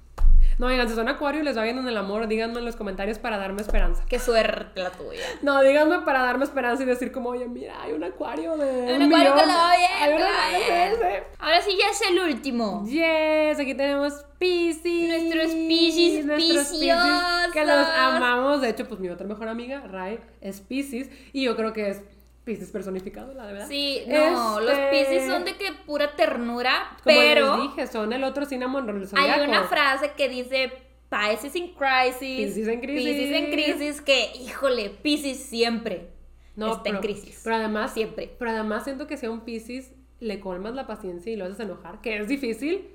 No, 0.58 0.66
oigan, 0.68 0.89
si 0.89 0.95
son 0.95 1.08
Acuario 1.08 1.41
y 1.41 1.43
les 1.43 1.55
va 1.55 1.62
bien 1.64 1.78
en 1.78 1.88
el 1.88 1.95
amor, 1.97 2.28
díganme 2.28 2.58
en 2.58 2.66
los 2.66 2.76
comentarios 2.76 3.20
para 3.20 3.38
darme 3.38 3.62
esperanza. 3.62 4.03
Qué 4.10 4.18
suerte 4.18 4.82
la 4.82 4.89
tuya. 4.89 5.22
No, 5.43 5.62
díganme 5.62 5.99
para 5.99 6.24
darme 6.24 6.45
esperanza 6.45 6.82
y 6.82 6.88
decir 6.88 7.12
como, 7.12 7.30
oye, 7.30 7.47
mira, 7.47 7.80
hay 7.84 7.93
un 7.93 8.03
Acuario 8.03 8.58
de 8.58 8.88
Hay 8.88 8.95
un 8.95 9.03
un 9.03 9.14
acuario 9.14 9.36
que 9.36 9.41
millón. 9.41 9.47
le 9.47 9.53
va 9.53 9.78
bien, 9.78 9.91
Hay 10.01 10.10
un 10.12 10.18
que 10.18 10.24
le 10.24 10.30
va 10.30 10.45
acuario 10.47 10.68
bien. 10.68 10.99
de 10.99 11.16
ese. 11.18 11.24
Ahora 11.38 11.62
sí 11.62 11.78
ya 11.80 11.89
es 11.91 12.01
el 12.10 12.20
último. 12.20 12.86
Yes, 12.88 13.60
aquí 13.60 13.76
tenemos 13.76 14.26
Pisces. 14.39 15.08
Nuestros 15.10 15.53
Piscis 15.68 16.26
Nuestros 16.26 16.68
Piscis, 16.70 16.93
que 17.53 17.66
los 17.66 17.88
amamos. 17.95 18.62
De 18.62 18.70
hecho, 18.70 18.88
pues 18.88 18.99
mi 18.99 19.10
otra 19.10 19.28
mejor 19.28 19.47
amiga, 19.49 19.82
Rai, 19.91 20.20
es 20.41 20.62
Pisces. 20.62 21.10
Y 21.34 21.43
yo 21.43 21.55
creo 21.55 21.74
que 21.74 21.89
es 21.89 22.01
Pisces 22.48 22.72
personificado, 22.72 23.34
la 23.34 23.45
verdad. 23.45 23.68
Sí, 23.68 24.04
no, 24.08 24.62
los 24.62 24.80
Piscis 24.89 25.28
son 25.28 25.43
de 25.43 25.58
que 25.58 25.74
pura 25.86 26.16
ternura, 26.16 26.98
Como 27.04 27.18
pero 27.18 27.58
les 27.58 27.68
dije, 27.68 27.88
son 27.88 28.14
el 28.14 28.24
otro 28.24 28.45
cinnamon 28.45 28.88
roll 28.88 29.06
hay 29.16 29.41
una 29.45 29.66
frase 29.66 30.14
que 30.16 30.30
dice 30.30 30.72
Pisces 31.10 31.58
in 31.58 31.74
crisis, 31.74 32.56
Piscis 32.56 32.68
en 32.70 32.80
crisis. 32.80 33.06
Piscis 33.06 33.36
en 33.36 33.52
crisis, 33.52 34.02
que, 34.02 34.32
híjole, 34.39 34.89
Piscis 34.89 35.43
siempre 35.43 36.08
No, 36.56 36.72
está 36.72 36.84
pero, 36.84 36.95
en 36.95 37.02
crisis. 37.02 37.41
Pero 37.43 37.58
además, 37.58 37.93
Siempre. 37.93 38.34
Pero 38.39 38.52
además 38.52 38.86
siento 38.86 39.08
que 39.08 39.18
si 39.18 39.26
a 39.26 39.32
un 39.32 39.41
Pisces 39.41 39.91
le 40.22 40.39
colmas 40.39 40.74
la 40.74 40.88
paciencia 40.88 41.34
y 41.34 41.36
lo 41.36 41.43
haces 41.43 41.60
enojar, 41.60 42.00
que 42.00 42.18
es 42.18 42.30
difícil. 42.30 42.88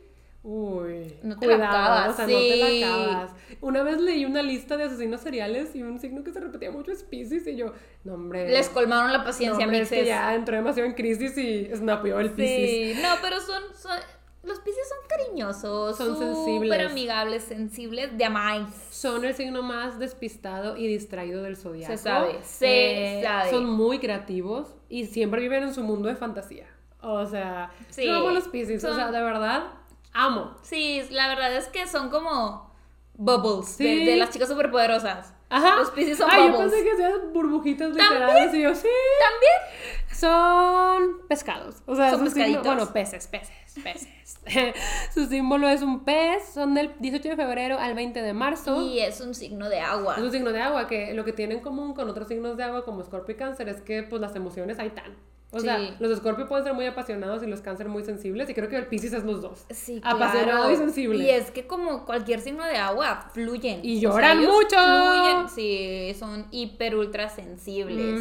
Uy, 0.45 1.15
No 1.23 1.39
te 1.39 1.47
la 1.47 1.55
cuidado, 1.55 1.77
acabas, 1.77 2.11
o 2.11 2.17
sea, 2.17 2.27
sí. 2.27 2.33
no 2.33 2.39
te 2.41 2.57
la 2.81 2.87
acabas. 2.89 3.31
Una 3.61 3.83
vez 3.85 4.01
leí 4.01 4.25
una 4.25 4.43
lista 4.43 4.77
de 4.77 4.85
asesinos 4.85 5.21
seriales 5.21 5.75
y 5.77 5.83
un 5.83 6.01
signo 6.01 6.25
que 6.25 6.33
se 6.33 6.41
repetía 6.41 6.71
mucho 6.73 6.91
es 6.91 7.05
Pisces 7.05 7.47
y 7.47 7.57
yo, 7.57 7.73
no 8.05 8.15
hombre. 8.15 8.49
Les 8.49 8.69
colmaron 8.69 9.13
la 9.13 9.19
no, 9.19 9.25
paciencia, 9.25 9.65
hombre, 9.65 9.83
es 9.83 9.89
que 9.89 10.05
ya 10.05 10.35
entró 10.35 10.57
demasiado 10.57 10.89
en 10.89 10.95
crisis 10.95 11.39
y 11.39 11.67
snapeó 11.75 12.19
el 12.19 12.31
Pisces. 12.33 12.97
Sí, 12.97 13.03
no, 13.03 13.09
pero 13.23 13.41
son, 13.41 13.63
son 13.81 13.97
los 14.43 14.59
Piscis 14.59 14.83
son 14.89 14.99
cariñosos, 15.09 15.97
Son 15.97 16.15
súper 16.17 16.35
sensibles. 16.35 16.91
amigables, 16.91 17.43
sensibles, 17.45 18.19
de 18.19 18.25
amáis. 18.25 18.67
Son 18.91 19.25
el 19.25 19.35
signo 19.35 19.63
más 19.63 20.01
despistado 20.01 20.77
y 20.77 20.89
distraído 20.89 21.45
del 21.45 21.57
zodiaco. 21.57 21.93
Se 21.93 21.99
sabe, 21.99 22.39
se 22.43 23.21
sabe. 23.23 23.51
Son 23.51 23.67
muy 23.71 24.01
creativos 24.01 24.75
y 24.89 25.07
siempre 25.07 25.41
viven 25.41 25.63
en 25.63 25.73
su 25.73 25.85
mundo 25.85 26.09
de 26.09 26.17
fantasía. 26.17 26.67
O 27.01 27.25
sea, 27.27 27.71
Sí, 27.91 28.07
yo 28.07 28.17
amo 28.17 28.31
los 28.31 28.49
Pisces. 28.49 28.83
O 28.83 28.89
son- 28.89 28.97
sea, 28.97 29.13
de 29.13 29.23
verdad, 29.23 29.65
amo. 30.13 30.55
Sí, 30.63 31.03
la 31.11 31.29
verdad 31.29 31.55
es 31.57 31.69
que 31.69 31.87
son 31.87 32.11
como 32.11 32.71
bubbles 33.15 33.77
de, 33.79 33.85
Sí. 33.85 34.05
de 34.05 34.17
las 34.17 34.31
chicas 34.31 34.49
superpoderosas. 34.49 35.35
Ajá. 35.51 35.77
Los 35.77 35.91
Piscis 35.91 36.17
son 36.17 36.29
Ay, 36.31 36.47
yo 36.47 36.53
bubbles. 36.53 36.73
pensé 36.73 36.89
que 36.91 36.97
sean 36.97 37.33
burbujitas 37.35 37.91
literales 37.91 38.55
y 38.55 38.63
yo, 38.63 38.75
sí. 38.75 38.89
También. 39.21 40.13
Son 40.15 41.27
pescados. 41.29 41.77
O 41.87 41.95
sea, 41.95 42.11
Son 42.11 42.25
pescaditos. 42.25 42.65
bueno, 42.65 42.91
peces, 42.93 43.27
peces, 43.27 43.51
peces. 43.83 44.09
su 45.15 45.27
símbolo 45.27 45.69
es 45.69 45.83
un 45.83 46.05
pez. 46.05 46.45
Son 46.55 46.73
del 46.75 46.95
18 47.01 47.29
de 47.31 47.37
febrero 47.37 47.79
al 47.79 47.95
20 47.95 48.23
de 48.23 48.33
marzo. 48.33 48.81
Y 48.81 49.01
es 49.01 49.21
un 49.21 49.35
signo 49.35 49.69
de 49.69 49.81
agua. 49.81 50.15
Es 50.17 50.23
un 50.23 50.31
signo 50.33 50.51
de 50.53 50.63
agua, 50.63 50.87
que 50.87 51.13
lo 51.13 51.25
que 51.25 51.33
tiene 51.35 51.55
en 51.55 51.61
común 51.61 51.93
con 51.93 52.09
otros 52.09 52.29
signos 52.29 52.57
de 52.57 52.65
agua 52.65 52.85
como 52.85 53.03
Scorpio 53.05 53.35
y 53.35 53.39
Cáncer 53.39 53.69
es 53.69 53.83
que 53.83 54.03
pues 54.05 54.21
las 54.23 54.35
emociones 54.35 54.79
hay 54.79 54.91
tan. 54.91 55.17
O 55.55 55.61
sea, 55.61 55.79
los 56.01 56.17
Scorpio 56.19 56.49
pueden 56.49 56.65
ser 56.65 56.73
muy 56.73 56.87
apasionados 56.87 57.43
y 57.43 57.47
los 57.47 57.61
Cáncer 57.61 57.87
muy 57.87 58.03
sensibles 58.05 58.49
y 58.49 58.55
creo 58.55 58.71
que 58.71 58.77
el 58.77 58.87
Pisces 58.87 59.13
es 59.13 59.23
los 59.25 59.43
dos. 59.43 59.67
Sí, 59.69 60.01
Apasionado 60.03 60.63
claro. 60.65 60.71
y 60.73 60.77
sensible. 60.77 61.19
Y 61.23 61.29
es 61.29 61.51
que 61.51 61.67
como 61.67 62.07
cualquier 62.07 62.41
signo 62.41 62.65
de 62.65 62.77
agua, 62.79 63.31
fluyen. 63.35 63.81
Y 63.83 63.99
O 64.07 64.13
sea, 64.13 64.35
lloran 64.35 64.39
mucho. 64.39 64.77
Fluyen, 64.77 65.49
sí, 65.51 66.15
son 66.19 66.47
hiper 66.51 66.97
ultra 66.97 67.29
sensibles. 67.29 68.19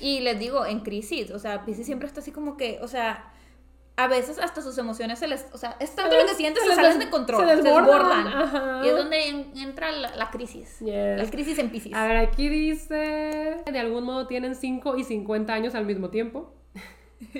Y 0.00 0.20
les 0.20 0.38
digo, 0.38 0.66
en 0.66 0.80
crisis, 0.80 1.30
o 1.30 1.38
sea, 1.38 1.64
Pisces 1.64 1.86
siempre 1.86 2.06
está 2.06 2.20
así 2.20 2.32
como 2.32 2.56
que, 2.58 2.78
o 2.82 2.88
sea, 2.88 3.32
a 3.96 4.08
veces 4.08 4.38
hasta 4.40 4.60
sus 4.60 4.76
emociones 4.78 5.18
se 5.20 5.28
les, 5.28 5.46
o 5.52 5.58
sea, 5.58 5.76
es 5.78 5.94
tanto 5.94 6.16
Se 6.16 6.22
lo 6.22 6.28
que 6.28 6.34
sienten, 6.34 6.62
se 6.64 6.68
se, 6.70 6.76
les 6.76 6.84
salen 6.84 6.98
de 6.98 7.10
control, 7.10 7.46
se 7.48 7.56
se 7.56 7.62
desbordan, 7.62 8.26
ajá. 8.26 8.80
Y 8.84 8.88
es 8.88 8.96
donde 8.96 9.28
en- 9.28 9.52
entra 9.56 9.92
la, 9.92 10.14
la 10.16 10.30
crisis. 10.30 10.80
Yes. 10.80 11.16
La 11.18 11.30
crisis 11.30 11.58
en 11.58 11.70
Pisces. 11.70 11.94
A 11.94 12.06
ver, 12.06 12.16
aquí 12.16 12.48
dice, 12.48 13.62
de 13.64 13.78
algún 13.78 14.04
modo 14.04 14.26
tienen 14.26 14.54
5 14.56 14.96
y 14.96 15.04
50 15.04 15.52
años 15.52 15.74
al 15.74 15.86
mismo 15.86 16.10
tiempo. 16.10 16.52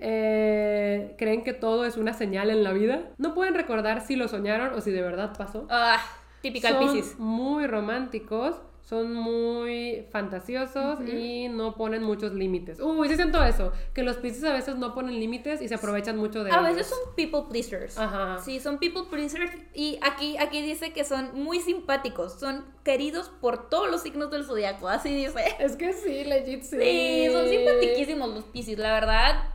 Eh, 0.00 1.14
creen 1.18 1.44
que 1.44 1.52
todo 1.52 1.84
es 1.84 1.96
una 1.96 2.12
señal 2.12 2.50
en 2.50 2.64
la 2.64 2.72
vida. 2.72 3.02
No 3.18 3.34
pueden 3.34 3.54
recordar 3.54 4.00
si 4.00 4.16
lo 4.16 4.28
soñaron 4.28 4.72
o 4.74 4.80
si 4.80 4.90
de 4.90 5.02
verdad 5.02 5.32
pasó. 5.36 5.66
Ah, 5.70 5.98
típica 6.40 6.70
son 6.70 6.78
Pisces. 6.92 7.18
muy 7.18 7.66
románticos, 7.66 8.56
son 8.88 9.12
muy 9.12 10.06
fantasiosos 10.10 11.00
y 11.06 11.48
no 11.50 11.74
ponen 11.74 12.02
muchos 12.02 12.32
límites. 12.32 12.80
Uy, 12.80 13.06
sí 13.10 13.16
siento 13.16 13.44
eso, 13.44 13.70
que 13.92 14.02
los 14.02 14.16
Pisces 14.16 14.44
a 14.44 14.54
veces 14.54 14.76
no 14.76 14.94
ponen 14.94 15.20
límites 15.20 15.60
y 15.60 15.68
se 15.68 15.74
aprovechan 15.74 16.16
mucho 16.16 16.42
de 16.42 16.50
A 16.50 16.54
ellos. 16.54 16.76
veces 16.76 16.86
son 16.86 17.14
people 17.14 17.42
pleasers. 17.50 17.98
Ajá. 17.98 18.38
Sí, 18.42 18.60
son 18.60 18.78
people 18.78 19.02
pleasers. 19.10 19.50
Y 19.74 19.98
aquí, 20.00 20.38
aquí 20.38 20.62
dice 20.62 20.94
que 20.94 21.04
son 21.04 21.34
muy 21.34 21.60
simpáticos. 21.60 22.40
Son 22.40 22.64
queridos 22.82 23.30
por 23.42 23.68
todos 23.68 23.90
los 23.90 24.00
signos 24.00 24.30
del 24.30 24.44
zodiaco. 24.44 24.88
Así 24.88 25.14
dice. 25.14 25.44
Es 25.58 25.76
que 25.76 25.92
sí, 25.92 26.24
legit 26.24 26.62
sí. 26.62 26.78
Sí, 26.80 27.28
son 27.30 27.46
simpatiquísimos 27.46 28.30
los 28.34 28.44
Pisces, 28.44 28.78
la 28.78 28.94
verdad. 28.94 29.50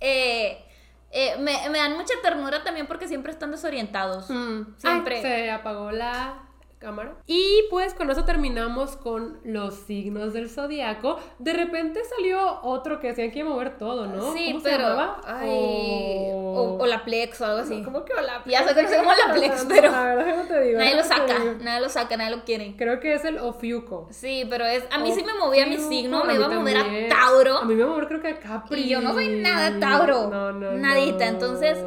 Eh, 0.00 0.64
eh, 1.10 1.36
me, 1.36 1.68
me 1.68 1.76
dan 1.76 1.94
mucha 1.94 2.14
ternura 2.22 2.64
también 2.64 2.86
porque 2.86 3.06
siempre 3.06 3.32
están 3.32 3.50
desorientados. 3.50 4.30
Mm. 4.30 4.78
Siempre. 4.78 5.16
Ay, 5.16 5.22
se 5.22 5.50
apagó 5.50 5.90
la 5.90 6.47
cámara. 6.78 7.16
Y 7.26 7.64
pues 7.70 7.92
con 7.94 8.10
eso 8.10 8.24
terminamos 8.24 8.96
con 8.96 9.40
los 9.44 9.74
signos 9.74 10.32
del 10.32 10.48
zodiaco. 10.48 11.18
De 11.38 11.52
repente 11.52 12.00
salió 12.04 12.60
otro 12.62 13.00
que 13.00 13.08
decían 13.08 13.30
que 13.30 13.40
iba 13.40 13.48
a 13.50 13.52
mover 13.52 13.76
todo, 13.78 14.06
¿no? 14.06 14.32
Sí, 14.32 14.46
¿Cómo 14.52 14.60
se 14.60 14.70
pero. 14.70 14.88
llamaba? 14.88 15.20
Ay, 15.26 15.48
O- 15.50 16.76
o, 16.78 16.82
o 16.82 16.86
la 16.86 17.04
Plex 17.04 17.40
o 17.40 17.44
algo 17.46 17.58
así. 17.58 17.82
¿Cómo 17.82 18.04
que 18.04 18.12
hola? 18.14 18.42
Ya 18.46 18.62
se 18.66 18.74
llama 18.88 19.14
la 19.26 19.34
Plex, 19.34 19.64
pero- 19.68 19.90
A 19.94 20.04
ver, 20.14 20.24
déjame 20.24 20.44
te 20.48 20.60
digo. 20.62 20.78
Nadie 20.78 20.96
lo 20.96 21.02
saca, 21.04 21.38
nadie 21.60 21.80
lo 21.80 21.88
saca, 21.88 22.16
nadie 22.16 22.36
lo 22.36 22.44
quiere. 22.44 22.74
Creo 22.76 23.00
que 23.00 23.14
es 23.14 23.24
el 23.24 23.38
Ofiuco. 23.38 24.08
Sí, 24.10 24.46
pero 24.48 24.64
es. 24.64 24.84
A 24.92 24.98
mí 24.98 25.12
sí 25.12 25.22
me 25.24 25.34
movía 25.34 25.66
mi 25.66 25.78
signo, 25.78 26.24
me 26.24 26.34
iba 26.34 26.46
a 26.46 26.48
mover 26.48 26.74
también. 26.74 27.12
a 27.12 27.16
Tauro. 27.16 27.58
A 27.58 27.64
mí 27.64 27.74
me 27.74 27.80
iba 27.80 27.86
a 27.90 27.92
mover 27.92 28.08
creo 28.08 28.20
que 28.20 28.28
a 28.28 28.38
Capri. 28.38 28.82
Y 28.82 28.88
yo 28.88 29.00
no 29.00 29.12
soy 29.14 29.40
nada 29.40 29.78
Tauro. 29.80 30.28
No, 30.30 30.52
no, 30.52 30.72
Nadita, 30.72 31.24
no. 31.26 31.30
entonces- 31.32 31.78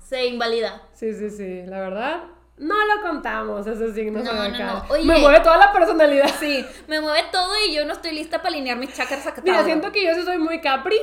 Se 0.00 0.26
invalida. 0.26 0.82
Sí, 0.92 1.12
sí, 1.14 1.30
sí. 1.30 1.62
La 1.66 1.80
verdad, 1.80 2.24
no 2.58 2.74
lo 2.74 3.02
contamos 3.02 3.66
ese 3.66 3.92
signo 3.92 4.22
No, 4.22 4.32
no, 4.32 4.38
zodiacal. 4.44 4.66
no. 4.66 4.84
Oye. 4.94 5.04
Me 5.04 5.18
mueve 5.18 5.40
toda 5.40 5.56
la 5.58 5.72
personalidad. 5.72 6.30
Sí, 6.40 6.64
me 6.88 7.00
mueve 7.00 7.24
todo 7.30 7.52
y 7.68 7.74
yo 7.74 7.84
no 7.84 7.92
estoy 7.92 8.12
lista 8.12 8.38
para 8.38 8.48
alinear 8.54 8.76
mis 8.78 8.92
chakras 8.94 9.26
a 9.26 9.30
Mira, 9.42 9.42
Tauro. 9.56 9.64
siento 9.64 9.92
que 9.92 10.04
yo 10.04 10.14
sí 10.14 10.22
soy 10.22 10.38
muy 10.38 10.60
Capri, 10.60 10.98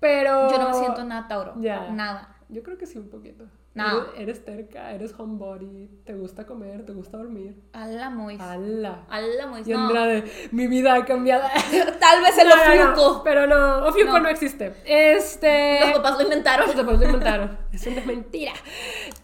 pero. 0.00 0.50
Yo 0.50 0.58
no 0.58 0.68
me 0.70 0.74
siento 0.74 1.04
nada 1.04 1.28
Tauro. 1.28 1.54
Ya. 1.58 1.88
Nada. 1.90 2.36
Yo 2.48 2.62
creo 2.62 2.76
que 2.76 2.86
sí, 2.86 2.98
un 2.98 3.08
poquito. 3.10 3.44
No. 3.72 4.12
Eres, 4.16 4.44
terca, 4.44 4.92
eres 4.92 5.14
homebody, 5.16 5.88
te 6.04 6.14
gusta 6.14 6.44
comer, 6.44 6.84
te 6.84 6.92
gusta 6.92 7.18
dormir. 7.18 7.54
Ala, 7.72 8.10
Mois. 8.10 8.40
¡Hala! 8.40 9.04
Ala, 9.08 9.46
Mois. 9.46 9.66
Y 9.66 9.70
No. 9.70 9.86
Andrade, 9.86 10.24
mi 10.50 10.66
vida 10.66 10.94
ha 10.94 11.04
cambiado. 11.04 11.44
Tal 12.00 12.20
vez 12.20 12.36
el 12.38 12.48
No, 12.48 12.56
no, 12.56 12.74
no, 12.74 12.92
Ofiuco. 12.92 13.22
pero 13.22 13.46
no, 13.46 13.86
Ofiuco 13.86 14.12
no. 14.14 14.24
No. 14.24 14.28
existe. 14.28 14.74
Este. 14.84 15.80
Los 15.82 15.92
papás 15.98 16.16
lo 16.18 16.22
inventaron. 16.24 16.66
Los 16.66 16.74
papás 16.76 16.98
lo 16.98 17.04
inventaron. 17.06 17.58
Es 17.72 17.86
una 17.86 18.04
mentira. 18.04 18.52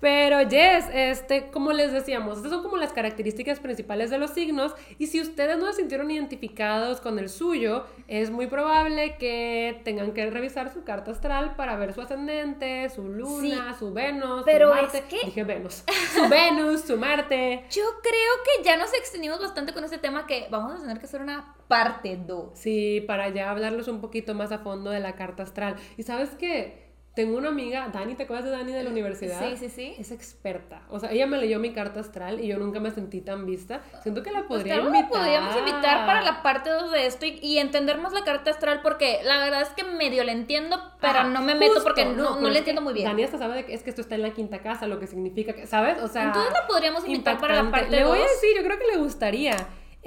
Pero, 0.00 0.40
yes, 0.42 0.84
este, 0.94 1.50
como 1.50 1.72
les 1.72 1.92
decíamos, 1.92 2.36
estas 2.36 2.52
son 2.52 2.62
como 2.62 2.76
las 2.76 2.92
características 2.92 3.58
principales 3.58 4.10
de 4.10 4.18
los 4.18 4.30
signos. 4.30 4.72
Y 4.98 5.08
si 5.08 5.20
ustedes 5.20 5.58
no 5.58 5.66
se 5.66 5.74
sintieron 5.74 6.10
identificados 6.12 7.00
con 7.00 7.18
el 7.18 7.28
suyo, 7.28 7.84
es 8.06 8.30
muy 8.30 8.46
probable 8.46 9.16
que 9.18 9.80
tengan 9.84 10.12
que 10.12 10.30
revisar 10.30 10.72
su 10.72 10.84
carta 10.84 11.10
astral 11.10 11.56
para 11.56 11.76
ver 11.76 11.92
su 11.92 12.00
ascendente, 12.02 12.88
su 12.90 13.02
luna, 13.08 13.74
su 13.76 13.92
Venus, 13.92 14.35
pero 14.44 14.74
es 14.74 14.82
Marte. 14.82 15.04
que- 15.08 15.26
Dije 15.26 15.44
Venus. 15.44 15.84
Su 16.14 16.28
Venus, 16.28 16.82
su 16.82 16.96
Marte. 16.96 17.64
Yo 17.70 17.82
creo 18.02 18.32
que 18.44 18.64
ya 18.64 18.76
nos 18.76 18.92
extendimos 18.94 19.40
bastante 19.40 19.72
con 19.72 19.84
este 19.84 19.98
tema 19.98 20.26
que 20.26 20.46
vamos 20.50 20.78
a 20.78 20.80
tener 20.82 20.98
que 20.98 21.06
hacer 21.06 21.20
una 21.20 21.54
parte 21.68 22.16
2. 22.16 22.50
Sí, 22.58 23.00
para 23.06 23.28
ya 23.30 23.50
hablarles 23.50 23.88
un 23.88 24.00
poquito 24.00 24.34
más 24.34 24.52
a 24.52 24.58
fondo 24.58 24.90
de 24.90 25.00
la 25.00 25.16
carta 25.16 25.42
astral. 25.42 25.76
Y 25.96 26.02
sabes 26.02 26.30
qué? 26.38 26.85
Tengo 27.16 27.38
una 27.38 27.48
amiga, 27.48 27.88
Dani, 27.90 28.14
¿te 28.14 28.24
acuerdas 28.24 28.44
de 28.44 28.50
Dani 28.50 28.72
de 28.72 28.84
la 28.84 28.90
universidad? 28.90 29.40
Sí, 29.48 29.56
sí, 29.56 29.70
sí. 29.70 29.94
Es 29.98 30.12
experta. 30.12 30.82
O 30.90 31.00
sea, 31.00 31.10
ella 31.10 31.26
me 31.26 31.38
leyó 31.38 31.58
mi 31.58 31.72
carta 31.72 31.98
astral 32.00 32.40
y 32.44 32.46
yo 32.46 32.58
nunca 32.58 32.78
me 32.78 32.90
sentí 32.90 33.22
tan 33.22 33.46
vista. 33.46 33.80
Siento 34.02 34.22
que 34.22 34.30
la 34.30 34.46
Pues 34.46 34.60
podría 34.60 34.82
tal 34.82 34.92
vez 34.92 35.00
la 35.00 35.08
podríamos 35.08 35.56
invitar 35.56 36.04
para 36.04 36.20
la 36.20 36.42
parte 36.42 36.68
2 36.68 36.92
de 36.92 37.06
esto 37.06 37.24
y, 37.24 37.38
y 37.40 37.56
entender 37.58 37.96
más 37.96 38.12
la 38.12 38.22
carta 38.22 38.50
astral 38.50 38.82
porque 38.82 39.20
la 39.24 39.38
verdad 39.38 39.62
es 39.62 39.70
que 39.70 39.82
medio 39.82 40.24
la 40.24 40.32
entiendo, 40.32 40.78
pero 41.00 41.24
no 41.24 41.40
me 41.40 41.54
meto 41.54 41.82
porque 41.82 42.04
no, 42.04 42.38
no, 42.38 42.48
es 42.50 42.58
entiendo 42.58 42.82
muy 42.82 42.92
bien. 42.92 43.06
Dani 43.06 43.24
hasta 43.24 43.38
sabe 43.38 43.54
de 43.54 43.64
que 43.64 43.72
es 43.72 43.82
que 43.82 43.88
esto 43.88 44.02
está 44.02 44.14
en 44.16 44.20
la 44.20 44.32
quinta 44.32 44.58
casa, 44.58 44.86
lo 44.86 45.00
que 45.00 45.06
significa 45.06 45.54
que, 45.54 45.66
¿sabes? 45.66 46.02
O 46.02 46.08
sea, 46.08 46.24
Entonces 46.24 46.52
la 46.52 46.66
podríamos 46.66 47.02
invitar 47.06 47.40
para 47.40 47.62
la 47.62 47.70
parte 47.70 47.88
Le 47.88 48.04
voy 48.04 48.18
a 48.18 48.22
2. 48.24 48.30
decir, 48.30 48.50
yo 48.58 48.62
creo 48.62 48.78
que 48.78 48.86
le 48.92 48.98
gustaría. 48.98 49.56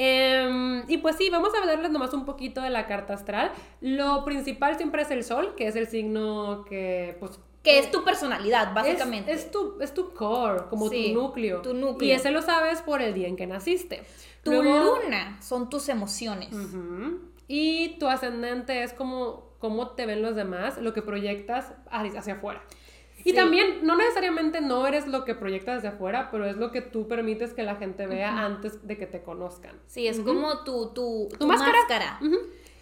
Em, 0.01 0.85
y 0.87 0.97
pues 0.99 1.17
sí, 1.17 1.29
vamos 1.29 1.53
a 1.53 1.57
hablarles 1.59 1.91
nomás 1.91 2.13
un 2.13 2.23
poquito 2.23 2.61
de 2.61 2.69
la 2.69 2.87
carta 2.87 3.13
astral. 3.13 3.51
Lo 3.81 4.23
principal 4.23 4.77
siempre 4.77 5.01
es 5.01 5.11
el 5.11 5.25
sol, 5.25 5.55
que 5.57 5.67
es 5.67 5.75
el 5.75 5.87
signo 5.87 6.63
que, 6.69 7.17
pues, 7.19 7.37
Que 7.63 7.79
es 7.79 7.91
tu 7.91 8.05
personalidad, 8.05 8.73
básicamente. 8.73 9.33
Es, 9.33 9.51
tu, 9.51 9.75
es 9.81 9.93
tu 9.93 10.13
core, 10.13 10.63
como 10.69 10.87
Sí, 10.87 11.11
tu 11.13 11.21
núcleo. 11.21 11.61
tu 11.61 11.73
núcleo. 11.73 12.07
Y 12.07 12.11
ese 12.13 12.31
lo 12.31 12.41
sabes 12.41 12.81
por 12.81 13.01
el 13.01 13.13
día 13.13 13.27
en 13.27 13.35
que 13.35 13.45
naciste. 13.45 14.03
tu 14.41 14.51
Luego- 14.53 15.01
luna 15.03 15.37
son 15.41 15.69
tus 15.69 15.89
emociones. 15.89 16.55
Y 17.49 17.97
tu 17.99 18.07
ascendente 18.07 18.83
es 18.83 18.93
como 18.93 19.49
cómo 19.59 19.89
te 19.89 20.05
ven 20.05 20.21
los 20.21 20.33
demás, 20.35 20.77
lo 20.77 20.93
que 20.93 21.01
proyectas 21.01 21.73
hacia 21.91 22.35
afuera. 22.35 22.63
Y 23.25 23.31
Sí. 23.31 23.35
también, 23.35 23.79
no 23.85 23.95
necesariamente 23.95 24.61
no 24.61 24.87
eres 24.87 25.07
lo 25.07 25.25
que 25.25 25.35
proyectas 25.35 25.79
hacia 25.79 25.89
afuera, 25.91 26.29
pero 26.31 26.45
es 26.45 26.55
lo 26.57 26.71
que 26.71 26.81
tú 26.81 27.07
permites 27.07 27.53
que 27.53 27.63
la 27.63 27.75
gente 27.75 28.07
vea 28.07 28.45
antes 28.45 28.85
de 28.87 28.97
que 28.97 29.07
te 29.07 29.21
conozcan. 29.21 29.75
Sí, 29.87 30.07
es 30.07 30.19
como 30.19 30.63
tu, 30.63 30.93
tu, 30.93 31.27
tu, 31.31 31.37
Tu 31.37 31.47
máscara. 31.47 32.19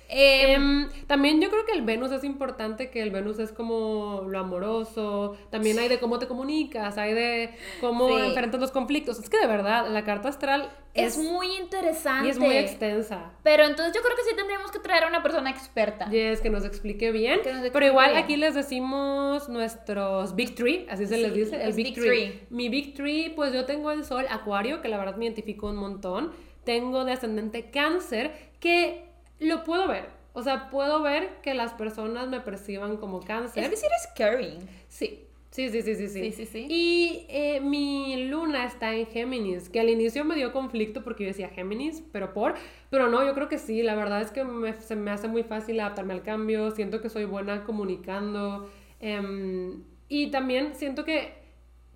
Eh, 0.10 0.88
también 1.08 1.42
yo 1.42 1.50
creo 1.50 1.66
que 1.66 1.74
el 1.74 1.82
Venus 1.82 2.12
es 2.12 2.24
importante, 2.24 2.90
que 2.90 3.02
el 3.02 3.12
Venus 3.12 3.40
es 3.40 3.52
como 3.52 4.24
lo 4.28 4.40
amoroso, 4.40 5.38
también 5.50 5.78
hay 5.80 5.90
de 5.90 6.00
cómo 6.00 6.18
te 6.20 6.28
comunicas, 6.28 6.98
hay 6.98 7.14
de 7.14 7.52
cómo 7.82 8.08
Sí. 8.08 8.26
enfrentas 8.26 8.60
los 8.62 8.72
conflictos. 8.72 9.20
Es 9.20 9.30
que 9.30 9.38
de 9.38 9.48
verdad, 9.48 9.90
la 9.90 10.04
carta 10.04 10.30
astral 10.30 10.70
es, 10.94 11.18
es, 11.18 11.24
muy 11.24 11.48
interesante. 11.58 12.28
y 12.28 12.32
es 12.32 12.40
muy 12.40 12.56
extensa. 12.56 13.32
Pero 13.44 13.66
entonces 13.66 13.94
yo 13.94 14.02
creo 14.02 14.16
que 14.16 14.24
sí 14.24 14.36
tendríamos 14.36 14.72
que 14.72 14.80
traer 14.80 15.04
a 15.04 15.08
una 15.08 15.22
persona 15.22 15.50
experta. 15.50 16.08
Y 16.12 16.18
es 16.18 16.42
que 16.42 16.50
nos 16.50 16.66
explique 16.66 17.12
bien. 17.12 17.42
Que 17.42 17.50
nos 17.50 17.64
explique 17.64 17.74
pero 17.74 17.86
igual 17.88 18.12
bien. 18.12 18.24
aquí 18.24 18.38
les 18.38 18.56
decimos 18.56 19.50
nuestros 19.50 20.36
Big 20.36 20.56
Three, 20.56 20.88
así 20.90 21.06
se 21.06 21.18
les 21.18 21.34
dice, 21.34 21.62
el 21.62 21.74
Big, 21.74 21.88
Big 21.88 21.96
Three. 21.96 22.08
Three. 22.30 22.48
Mi 22.50 22.70
Big 22.70 22.94
Three, 22.94 23.34
pues 23.36 23.54
yo 23.54 23.66
tengo 23.66 23.92
el 23.92 24.06
Sol 24.06 24.26
Acuario, 24.30 24.82
que 24.82 24.88
la 24.88 24.98
verdad 24.98 25.18
me 25.18 25.26
identifico 25.26 25.68
un 25.68 25.76
montón. 25.76 26.32
Tengo 26.64 27.06
de 27.06 27.14
ascendente 27.14 27.70
Cáncer, 27.72 28.32
que 28.60 29.07
lo 29.40 29.64
puedo 29.64 29.88
ver. 29.88 30.10
O 30.34 30.44
sea, 30.44 30.70
puedo 30.70 31.02
ver 31.02 31.42
que 31.42 31.54
las 31.56 31.74
personas 31.74 32.28
me 32.28 32.40
perciban 32.42 32.98
como 32.98 33.22
cáncer. 33.22 33.64
Es 33.74 33.84
caring. 34.16 34.60
Sí. 34.88 35.24
Sí, 35.50 35.70
sí, 35.70 35.82
sí, 35.82 35.96
sí, 35.96 36.08
sí. 36.10 36.22
Sí, 36.22 36.32
sí, 36.34 36.46
sí. 36.46 36.68
Y 36.70 37.26
eh, 37.30 37.62
mi 37.62 38.28
luna 38.28 38.66
está 38.66 38.94
en 38.94 39.08
Géminis, 39.08 39.70
que 39.70 39.80
al 39.80 39.90
inicio 39.90 40.24
me 40.26 40.36
dio 40.36 40.52
conflicto 40.52 41.04
porque 41.04 41.24
yo 41.24 41.30
decía 41.30 41.50
Géminis, 41.50 42.04
pero 42.12 42.34
por, 42.34 42.54
pero 42.92 43.08
no, 43.10 43.26
yo 43.26 43.34
creo 43.34 43.48
que 43.48 43.58
sí, 43.58 43.82
la 43.82 43.96
verdad 43.96 44.22
es 44.22 44.30
que 44.30 44.44
me- 44.44 44.74
se 44.74 44.96
me 44.96 45.10
hace 45.10 45.28
muy 45.30 45.44
fácil 45.44 45.80
adaptarme 45.80 46.14
al 46.14 46.22
cambio, 46.22 46.70
siento 46.72 47.02
que 47.02 47.10
soy 47.10 47.24
buena 47.26 47.64
comunicando 47.64 48.70
em, 49.00 49.84
y 50.10 50.32
también 50.32 50.76
siento 50.76 51.06
que 51.06 51.34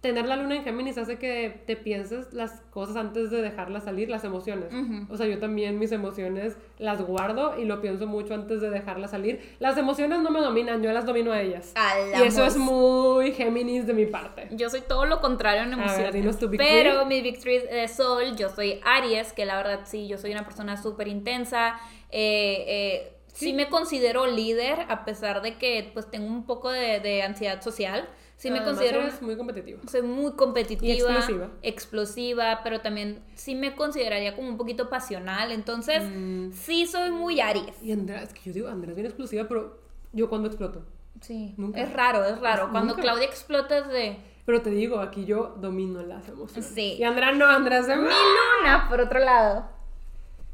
tener 0.01 0.25
la 0.25 0.35
luna 0.35 0.55
en 0.55 0.63
Géminis 0.63 0.97
hace 0.97 1.19
que 1.19 1.61
te 1.67 1.75
pienses 1.75 2.33
las 2.33 2.61
cosas 2.71 2.95
antes 2.95 3.29
de 3.29 3.43
dejarlas 3.43 3.83
salir, 3.83 4.09
las 4.09 4.23
emociones. 4.23 4.73
Ujú. 4.73 5.13
O 5.13 5.15
sea, 5.15 5.27
yo 5.27 5.37
también 5.37 5.77
mis 5.77 5.91
emociones 5.91 6.57
las 6.79 7.03
guardo 7.03 7.59
y 7.59 7.65
lo 7.65 7.81
pienso 7.81 8.07
mucho 8.07 8.33
antes 8.33 8.61
de 8.61 8.71
dejarlas 8.71 9.11
salir. 9.11 9.55
Las 9.59 9.77
emociones 9.77 10.21
no 10.21 10.31
me 10.31 10.39
dominan, 10.41 10.81
yo 10.81 10.91
las 10.91 11.05
domino 11.05 11.31
a 11.31 11.39
ellas. 11.39 11.73
Y 12.17 12.23
eso 12.23 12.43
es 12.43 12.57
muy 12.57 13.31
Géminis 13.33 13.85
de 13.85 13.93
mi 13.93 14.07
parte. 14.07 14.47
Yo 14.51 14.71
soy 14.71 14.81
todo 14.81 15.05
lo 15.05 15.21
contrario 15.21 15.61
en 15.61 15.69
ver, 15.69 15.79
emociones. 15.79 16.49
Big 16.49 16.59
pero 16.59 17.05
mi 17.05 17.21
Three 17.33 17.59
de 17.59 17.87
Sol, 17.87 18.35
yo 18.35 18.49
soy 18.49 18.79
Aries, 18.83 19.33
que 19.33 19.45
la 19.45 19.55
verdad 19.57 19.81
sí, 19.85 20.07
yo 20.07 20.17
soy 20.17 20.31
una 20.31 20.45
persona 20.45 20.81
súper 20.81 21.07
intensa. 21.07 21.79
eh, 22.09 22.65
eh, 22.67 23.13
sí. 23.33 23.45
Sí. 23.47 23.53
me 23.53 23.69
considero 23.69 24.25
líder, 24.25 24.79
a 24.89 25.05
pesar 25.05 25.41
de 25.41 25.57
que 25.57 25.91
pues 25.93 26.09
tengo 26.09 26.25
un 26.25 26.45
poco 26.45 26.69
de, 26.71 26.99
de 26.99 27.21
ansiedad 27.21 27.61
social. 27.61 28.09
Sí 28.41 28.49
me 28.51 28.63
considero 28.63 29.01
eres 29.01 29.21
muy 29.21 29.37
competitivo. 29.37 29.81
soy 29.87 30.01
muy 30.01 30.31
competitiva, 30.33 30.91
Y 30.91 30.97
explosiva. 30.97 31.49
explosiva, 31.61 32.61
pero 32.63 32.81
también 32.81 33.19
sí 33.35 33.53
me 33.53 33.75
consideraría 33.75 34.35
como 34.35 34.49
un 34.49 34.57
poquito 34.57 34.89
pasional. 34.89 35.51
Entonces, 35.51 36.01
Mm. 36.03 36.51
sí 36.51 36.87
soy 36.87 37.11
muy 37.11 37.39
Aries. 37.39 37.81
Y 37.83 37.91
Andrea, 37.91 38.23
es 38.23 38.33
que 38.33 38.41
yo 38.45 38.53
digo, 38.53 38.67
Andrea 38.67 38.91
es 38.91 38.95
bien 38.95 39.05
explosiva, 39.05 39.47
pero 39.47 39.79
yo 40.13 40.27
cuando 40.29 40.47
exploto. 40.47 40.83
Sí, 41.21 41.53
Nunca. 41.57 41.79
es 41.81 41.93
raro, 41.93 42.25
es 42.25 42.39
raro. 42.39 42.63
Es- 42.65 42.69
Cuando 42.71 42.93
nunca. 42.95 43.01
Claudia 43.03 43.25
explota 43.25 43.77
es 43.77 43.87
de... 43.89 44.17
Pero 44.43 44.61
te 44.63 44.71
digo, 44.71 44.99
aquí 44.99 45.25
yo 45.25 45.55
domino 45.61 46.01
las 46.01 46.27
emociones. 46.27 46.65
Sí. 46.73 46.95
Y 46.97 47.03
Andrea 47.03 47.31
no, 47.33 47.45
Andrea 47.45 47.83
se 47.83 47.95
Mi 47.95 48.01
luna, 48.05 48.87
por 48.89 49.01
otro 49.01 49.19
lado, 49.19 49.65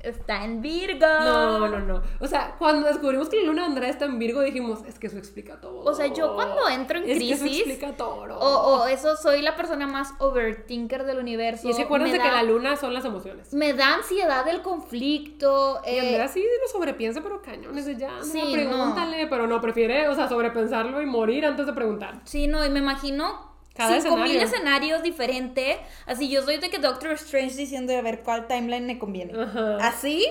está 0.09 0.43
en 0.43 0.61
Virgo. 0.61 1.05
No, 1.05 1.67
no, 1.67 1.79
no. 1.79 2.01
O 2.19 2.27
sea, 2.27 2.55
cuando 2.57 2.87
descubrimos 2.87 3.29
que 3.29 3.37
la 3.37 3.43
luna 3.43 3.63
de 3.63 3.67
Andrea 3.67 3.89
está 3.89 4.05
en 4.05 4.17
Virgo, 4.19 4.41
dijimos, 4.41 4.79
es 4.87 4.97
que 4.97 5.07
eso 5.07 5.17
explica 5.17 5.59
todo. 5.59 5.81
O 5.81 5.93
sea, 5.93 6.07
yo 6.07 6.35
cuando 6.35 6.67
entro 6.69 6.99
en 6.99 7.09
es 7.09 7.19
que 7.19 7.31
eso 7.33 7.43
crisis, 7.43 7.67
explica 7.67 7.95
todo. 7.95 8.37
O, 8.39 8.81
o 8.83 8.87
eso, 8.87 9.15
soy 9.17 9.41
la 9.41 9.55
persona 9.55 9.87
más 9.87 10.13
overthinker 10.19 11.03
del 11.03 11.19
universo. 11.19 11.67
y 11.67 11.71
es 11.71 11.77
que 11.77 11.83
acuérdense 11.83 12.17
me 12.17 12.23
que 12.23 12.31
la 12.31 12.43
luna 12.43 12.77
son 12.77 12.93
las 12.93 13.05
emociones. 13.05 13.53
Me 13.53 13.73
da 13.73 13.95
ansiedad 13.95 14.47
el 14.47 14.61
conflicto. 14.61 15.81
Y 15.85 15.89
eh, 15.89 15.99
Andrea 15.99 16.27
sí 16.27 16.41
lo 16.41 16.67
sobrepiensa, 16.69 17.21
pero 17.21 17.41
cañones 17.41 17.85
de 17.85 17.97
ya. 17.97 18.11
Sí, 18.23 18.37
Sí, 18.37 18.53
pregúntale, 18.53 19.27
pero 19.27 19.47
no, 19.47 19.59
prefiere, 19.61 20.07
o 20.07 20.15
sea, 20.15 20.27
sobrepensarlo 20.29 21.01
y 21.01 21.05
morir 21.05 21.45
antes 21.45 21.65
de 21.65 21.73
preguntar. 21.73 22.21
Sí, 22.23 22.47
no, 22.47 22.65
y 22.65 22.69
me 22.69 22.79
imagino 22.79 23.56
Cada 23.77 24.01
cinco 24.01 24.17
mil 24.17 24.25
escenario. 24.25 24.47
escenarios 24.47 25.03
diferentes. 25.03 25.77
Así 26.05 26.29
yo 26.29 26.41
soy 26.43 26.57
de 26.57 26.69
que 26.69 26.79
Doctor 26.79 27.11
Strange 27.13 27.55
diciendo 27.55 27.95
a 27.95 28.01
ver 28.01 28.23
cuál 28.23 28.47
timeline 28.47 28.85
me 28.87 28.97
conviene. 28.99 29.39
Ajá. 29.39 29.77
Así. 29.81 30.25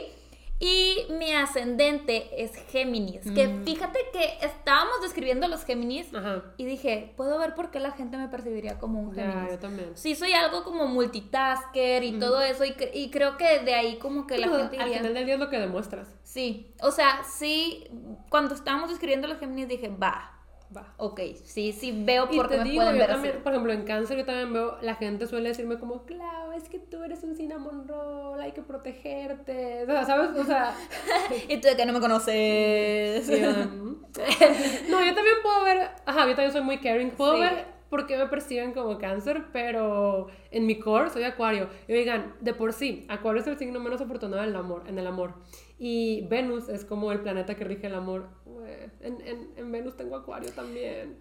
Y 0.58 1.04
mi 1.10 1.32
ascendente 1.34 2.42
es 2.42 2.50
Géminis. 2.70 3.30
Que 3.34 3.46
Mm. 3.46 3.64
fíjate 3.64 3.98
que 4.10 4.38
estábamos 4.46 5.02
describiendo 5.02 5.48
los 5.48 5.64
Géminis 5.66 6.14
Ajá. 6.14 6.44
y 6.56 6.64
dije, 6.64 7.12
puedo 7.14 7.38
ver 7.38 7.54
por 7.54 7.70
qué 7.70 7.78
la 7.78 7.90
gente 7.90 8.16
me 8.16 8.28
percibiría 8.28 8.78
como 8.78 9.00
un 9.02 9.14
Ya, 9.14 9.26
Géminis. 9.30 9.50
yo 9.50 9.58
también. 9.58 9.90
Sí, 9.94 10.14
soy 10.14 10.32
algo 10.32 10.64
como 10.64 10.86
multitasker 10.86 12.02
y 12.04 12.18
todo 12.18 12.40
eso. 12.40 12.64
Y, 12.64 12.70
cre- 12.70 12.90
y 12.94 13.10
creo 13.10 13.36
que 13.36 13.58
de 13.60 13.74
ahí 13.74 13.98
como 13.98 14.26
que 14.26 14.38
la 14.38 14.46
Pero 14.46 14.58
gente 14.60 14.78
al 14.78 14.84
diría. 14.84 14.98
final 15.00 15.12
del 15.14 15.26
día 15.26 15.34
es 15.34 15.40
lo 15.40 15.50
que 15.50 15.58
demuestras. 15.58 16.08
Sí. 16.22 16.72
O 16.80 16.90
sea, 16.90 17.22
sí. 17.24 17.84
Cuando 18.30 18.54
estábamos 18.54 18.88
describiendo 18.88 19.28
los 19.28 19.38
Géminis 19.38 19.68
dije, 19.68 19.88
va. 19.88 20.32
Va. 20.74 20.94
Ok, 20.96 21.20
sí, 21.44 21.72
sí 21.72 21.92
veo 22.04 22.28
por 22.28 22.48
qué 22.48 22.58
me 22.58 22.64
digo, 22.64 22.76
pueden 22.76 22.94
yo 22.94 23.00
ver 23.00 23.08
también, 23.08 23.34
así. 23.34 23.42
por 23.42 23.52
ejemplo, 23.52 23.72
en 23.72 23.84
cáncer 23.84 24.18
yo 24.18 24.24
también 24.24 24.52
veo, 24.52 24.78
la 24.82 24.94
gente 24.96 25.26
suele 25.26 25.50
decirme 25.50 25.78
como, 25.78 26.04
Clau, 26.06 26.52
es 26.52 26.68
que 26.68 26.78
tú 26.78 27.02
eres 27.04 27.22
un 27.22 27.36
cinnamon 27.36 27.86
roll, 27.86 28.40
hay 28.40 28.52
que 28.52 28.62
protegerte, 28.62 29.84
o 29.84 29.86
sea, 29.86 30.04
¿sabes? 30.04 30.30
O 30.38 30.44
sea, 30.44 30.74
Y 31.48 31.58
tú 31.60 31.68
de 31.68 31.76
que 31.76 31.86
no 31.86 31.92
me 31.92 32.00
conoces. 32.00 33.28
no, 34.90 35.04
yo 35.04 35.14
también 35.14 35.36
puedo 35.42 35.64
ver, 35.64 35.90
ajá, 36.04 36.22
yo 36.26 36.34
también 36.34 36.52
soy 36.52 36.62
muy 36.62 36.78
caring, 36.78 37.10
puedo 37.10 37.34
Sí. 37.34 37.40
ver 37.40 37.76
por 37.90 38.06
qué 38.08 38.16
me 38.18 38.26
perciben 38.26 38.72
como 38.72 38.98
cáncer, 38.98 39.44
pero 39.52 40.26
en 40.50 40.66
mi 40.66 40.80
core 40.80 41.10
soy 41.10 41.22
acuario. 41.22 41.68
Y 41.86 41.92
oigan, 41.92 42.34
de 42.40 42.52
por 42.54 42.72
sí, 42.72 43.06
acuario 43.08 43.40
es 43.40 43.46
el 43.46 43.56
signo 43.58 43.78
menos 43.78 44.00
afortunado 44.00 44.42
en 44.42 44.48
el 44.50 44.56
amor, 44.56 44.82
en 44.88 44.98
el 44.98 45.06
amor. 45.06 45.34
Y 45.78 46.26
Venus 46.28 46.68
es 46.68 46.84
como 46.84 47.12
el 47.12 47.20
planeta 47.20 47.54
que 47.54 47.64
rige 47.64 47.86
el 47.86 47.94
amor. 47.94 48.28
En, 49.00 49.20
en, 49.20 49.52
en 49.56 49.72
Venus 49.72 49.96
tengo 49.96 50.16
acuario 50.16 50.50
también. 50.52 51.18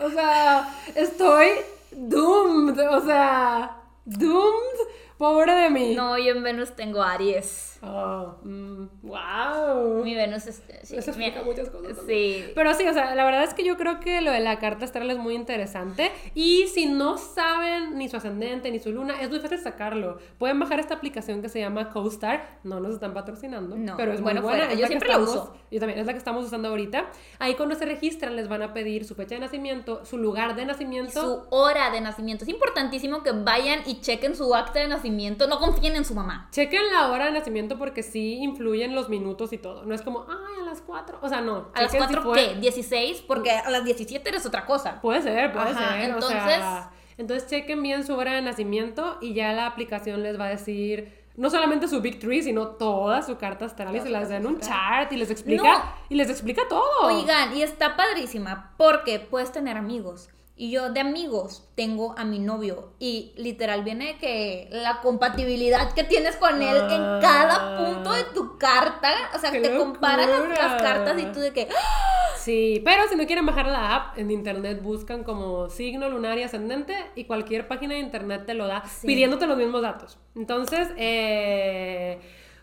O 0.00 0.10
sea, 0.10 0.68
estoy 0.94 1.48
doomed, 1.92 2.78
o 2.78 3.04
sea, 3.04 3.82
doomed, 4.04 4.78
pobre 5.22 5.54
de 5.54 5.70
mí. 5.70 5.94
No, 5.94 6.18
yo 6.18 6.32
en 6.32 6.42
Venus 6.42 6.72
tengo 6.74 7.00
Aries. 7.00 7.78
Oh, 7.84 8.36
mm, 8.42 8.86
wow. 9.02 10.02
Mi 10.04 10.14
Venus 10.14 10.46
es. 10.46 10.62
sí, 10.82 10.96
Eso 10.96 11.12
mi- 11.16 11.26
explica 11.26 11.42
muchas 11.44 11.68
cosas. 11.68 11.96
también. 11.96 12.44
Sí. 12.46 12.52
Pero 12.54 12.74
sí, 12.74 12.86
o 12.86 12.92
sea, 12.92 13.14
la 13.14 13.24
verdad 13.24 13.42
es 13.44 13.54
que 13.54 13.64
yo 13.64 13.76
creo 13.76 14.00
que 14.00 14.20
lo 14.20 14.30
de 14.32 14.40
la 14.40 14.58
carta 14.58 14.84
astral 14.84 15.10
es 15.10 15.18
muy 15.18 15.34
interesante. 15.34 16.10
Y 16.34 16.66
si 16.68 16.86
no 16.86 17.18
saben 17.18 17.96
ni 17.98 18.08
su 18.08 18.16
ascendente 18.16 18.70
ni 18.72 18.78
su 18.80 18.90
luna, 18.92 19.20
es 19.20 19.30
muy 19.30 19.38
fácil 19.40 19.58
sacarlo. 19.58 20.18
Pueden 20.38 20.58
bajar 20.58 20.80
esta 20.80 20.94
aplicación 20.94 21.40
que 21.42 21.48
se 21.48 21.60
llama 21.60 21.90
CoStar. 21.90 22.58
No 22.64 22.80
nos 22.80 22.94
están 22.94 23.14
patrocinando. 23.14 23.76
No, 23.76 23.96
pero 23.96 24.12
es 24.12 24.20
bueno, 24.20 24.40
muy 24.42 24.50
buena. 24.50 24.66
fuera. 24.66 24.80
Yo 24.80 24.86
siempre 24.88 25.08
la 25.08 25.18
uso. 25.18 25.56
Yo 25.70 25.78
también, 25.80 25.98
es 26.00 26.06
la 26.06 26.12
que 26.12 26.18
estamos 26.18 26.44
usando 26.44 26.68
ahorita. 26.68 27.06
Ahí 27.38 27.54
cuando 27.54 27.74
se 27.76 27.84
registran 27.84 28.34
les 28.36 28.48
van 28.48 28.62
a 28.62 28.72
pedir 28.74 29.04
su 29.04 29.14
fecha 29.14 29.34
de 29.36 29.40
nacimiento, 29.40 30.04
su 30.04 30.18
lugar 30.18 30.54
de 30.56 30.66
nacimiento. 30.66 31.20
Su 31.20 31.46
hora 31.56 31.90
de 31.90 32.00
nacimiento. 32.00 32.44
Es 32.44 32.50
importantísimo 32.50 33.22
que 33.22 33.32
vayan 33.32 33.80
y 33.86 34.00
chequen 34.00 34.34
su 34.36 34.52
acta 34.54 34.80
de 34.80 34.88
nacimiento. 34.88 35.11
No 35.48 35.58
confíen 35.58 35.96
en 35.96 36.04
su 36.04 36.14
mamá. 36.14 36.48
Chequen 36.50 36.90
la 36.90 37.08
hora 37.10 37.26
de 37.26 37.32
nacimiento 37.32 37.78
porque 37.78 38.02
sí 38.02 38.34
influyen 38.42 38.94
los 38.94 39.08
minutos 39.08 39.52
y 39.52 39.58
todo. 39.58 39.84
No 39.84 39.94
es 39.94 40.02
como, 40.02 40.26
ay, 40.28 40.60
a 40.62 40.64
las 40.64 40.80
4. 40.80 41.18
O 41.22 41.28
sea, 41.28 41.40
no. 41.40 41.68
¿A 41.74 41.82
las 41.82 41.92
chequen 41.92 42.08
si 42.08 42.14
4 42.14 42.22
fue- 42.22 42.34
qué? 42.60 42.60
¿16? 42.60 43.24
Porque 43.26 43.50
a 43.50 43.70
las 43.70 43.84
17 43.84 44.28
eres 44.28 44.46
otra 44.46 44.64
cosa. 44.66 45.00
Puede 45.00 45.22
ser, 45.22 45.52
puede 45.52 45.70
Ajá, 45.70 45.92
ser. 45.92 46.10
entonces- 46.10 46.36
o 46.36 46.46
sea, 46.46 46.90
entonces 47.18 47.48
chequen 47.48 47.82
bien 47.82 48.04
su 48.06 48.14
hora 48.14 48.32
de 48.34 48.42
nacimiento 48.42 49.18
y 49.20 49.34
ya 49.34 49.52
la 49.52 49.66
aplicación 49.66 50.22
les 50.22 50.38
va 50.40 50.46
a 50.46 50.48
decir 50.48 51.20
no 51.36 51.48
solamente 51.48 51.88
su 51.88 52.00
Big 52.02 52.18
Tree, 52.20 52.42
sino 52.42 52.68
toda 52.68 53.22
su 53.22 53.38
carta 53.38 53.64
astral 53.64 53.96
y 53.96 54.00
se 54.00 54.10
las 54.10 54.28
da 54.28 54.36
en 54.36 54.46
un 54.46 54.60
chart 54.60 55.10
y 55.12 55.16
les 55.16 55.30
explica 55.30 55.62
No. 55.62 55.84
y 56.10 56.14
les 56.14 56.28
explica 56.28 56.62
todo. 56.68 56.82
Oigan, 57.04 57.56
y 57.56 57.62
está 57.62 57.96
padrísima 57.96 58.74
porque 58.76 59.18
puedes 59.18 59.50
tener 59.50 59.76
amigos. 59.78 60.28
Y 60.62 60.70
yo 60.70 60.92
de 60.92 61.00
amigos 61.00 61.68
tengo 61.74 62.14
a 62.16 62.24
mi 62.24 62.38
novio. 62.38 62.92
Y 63.00 63.32
literal 63.36 63.82
viene 63.82 64.16
que 64.18 64.68
la 64.70 65.00
compatibilidad 65.00 65.92
que 65.92 66.04
tienes 66.04 66.36
con 66.36 66.62
él 66.62 66.76
en 66.88 67.00
Ah. 67.02 67.18
cada 67.20 67.78
punto 67.78 68.12
de 68.12 68.22
tu 68.32 68.58
carta. 68.58 69.10
O 69.34 69.40
sea, 69.40 69.50
¡Qué 69.50 69.58
te 69.60 69.76
comparan 69.76 70.30
las, 70.50 70.80
cartas 70.80 71.20
y 71.20 71.24
tú 71.32 71.40
de 71.40 71.52
que. 71.52 71.62
¡ah! 71.68 72.36
Sí, 72.38 72.80
pero 72.84 73.08
si 73.08 73.16
no 73.16 73.26
quieren 73.26 73.44
bajar 73.44 73.66
la 73.66 73.96
app, 73.96 74.18
en 74.18 74.30
internet 74.30 74.80
buscan 74.80 75.24
como 75.24 75.68
signo 75.68 76.08
lunar 76.08 76.38
y 76.38 76.44
ascendente 76.44 76.94
y 77.16 77.24
cualquier 77.24 77.66
página 77.66 77.94
de 77.94 78.00
internet 78.00 78.44
te 78.46 78.54
lo 78.54 78.68
da 78.68 78.84
Sí. 78.86 79.08
pidiéndote 79.08 79.48
los 79.48 79.56
mismos 79.56 79.82
datos. 79.82 80.16
Entonces, 80.36 80.86
eh, 80.96 82.20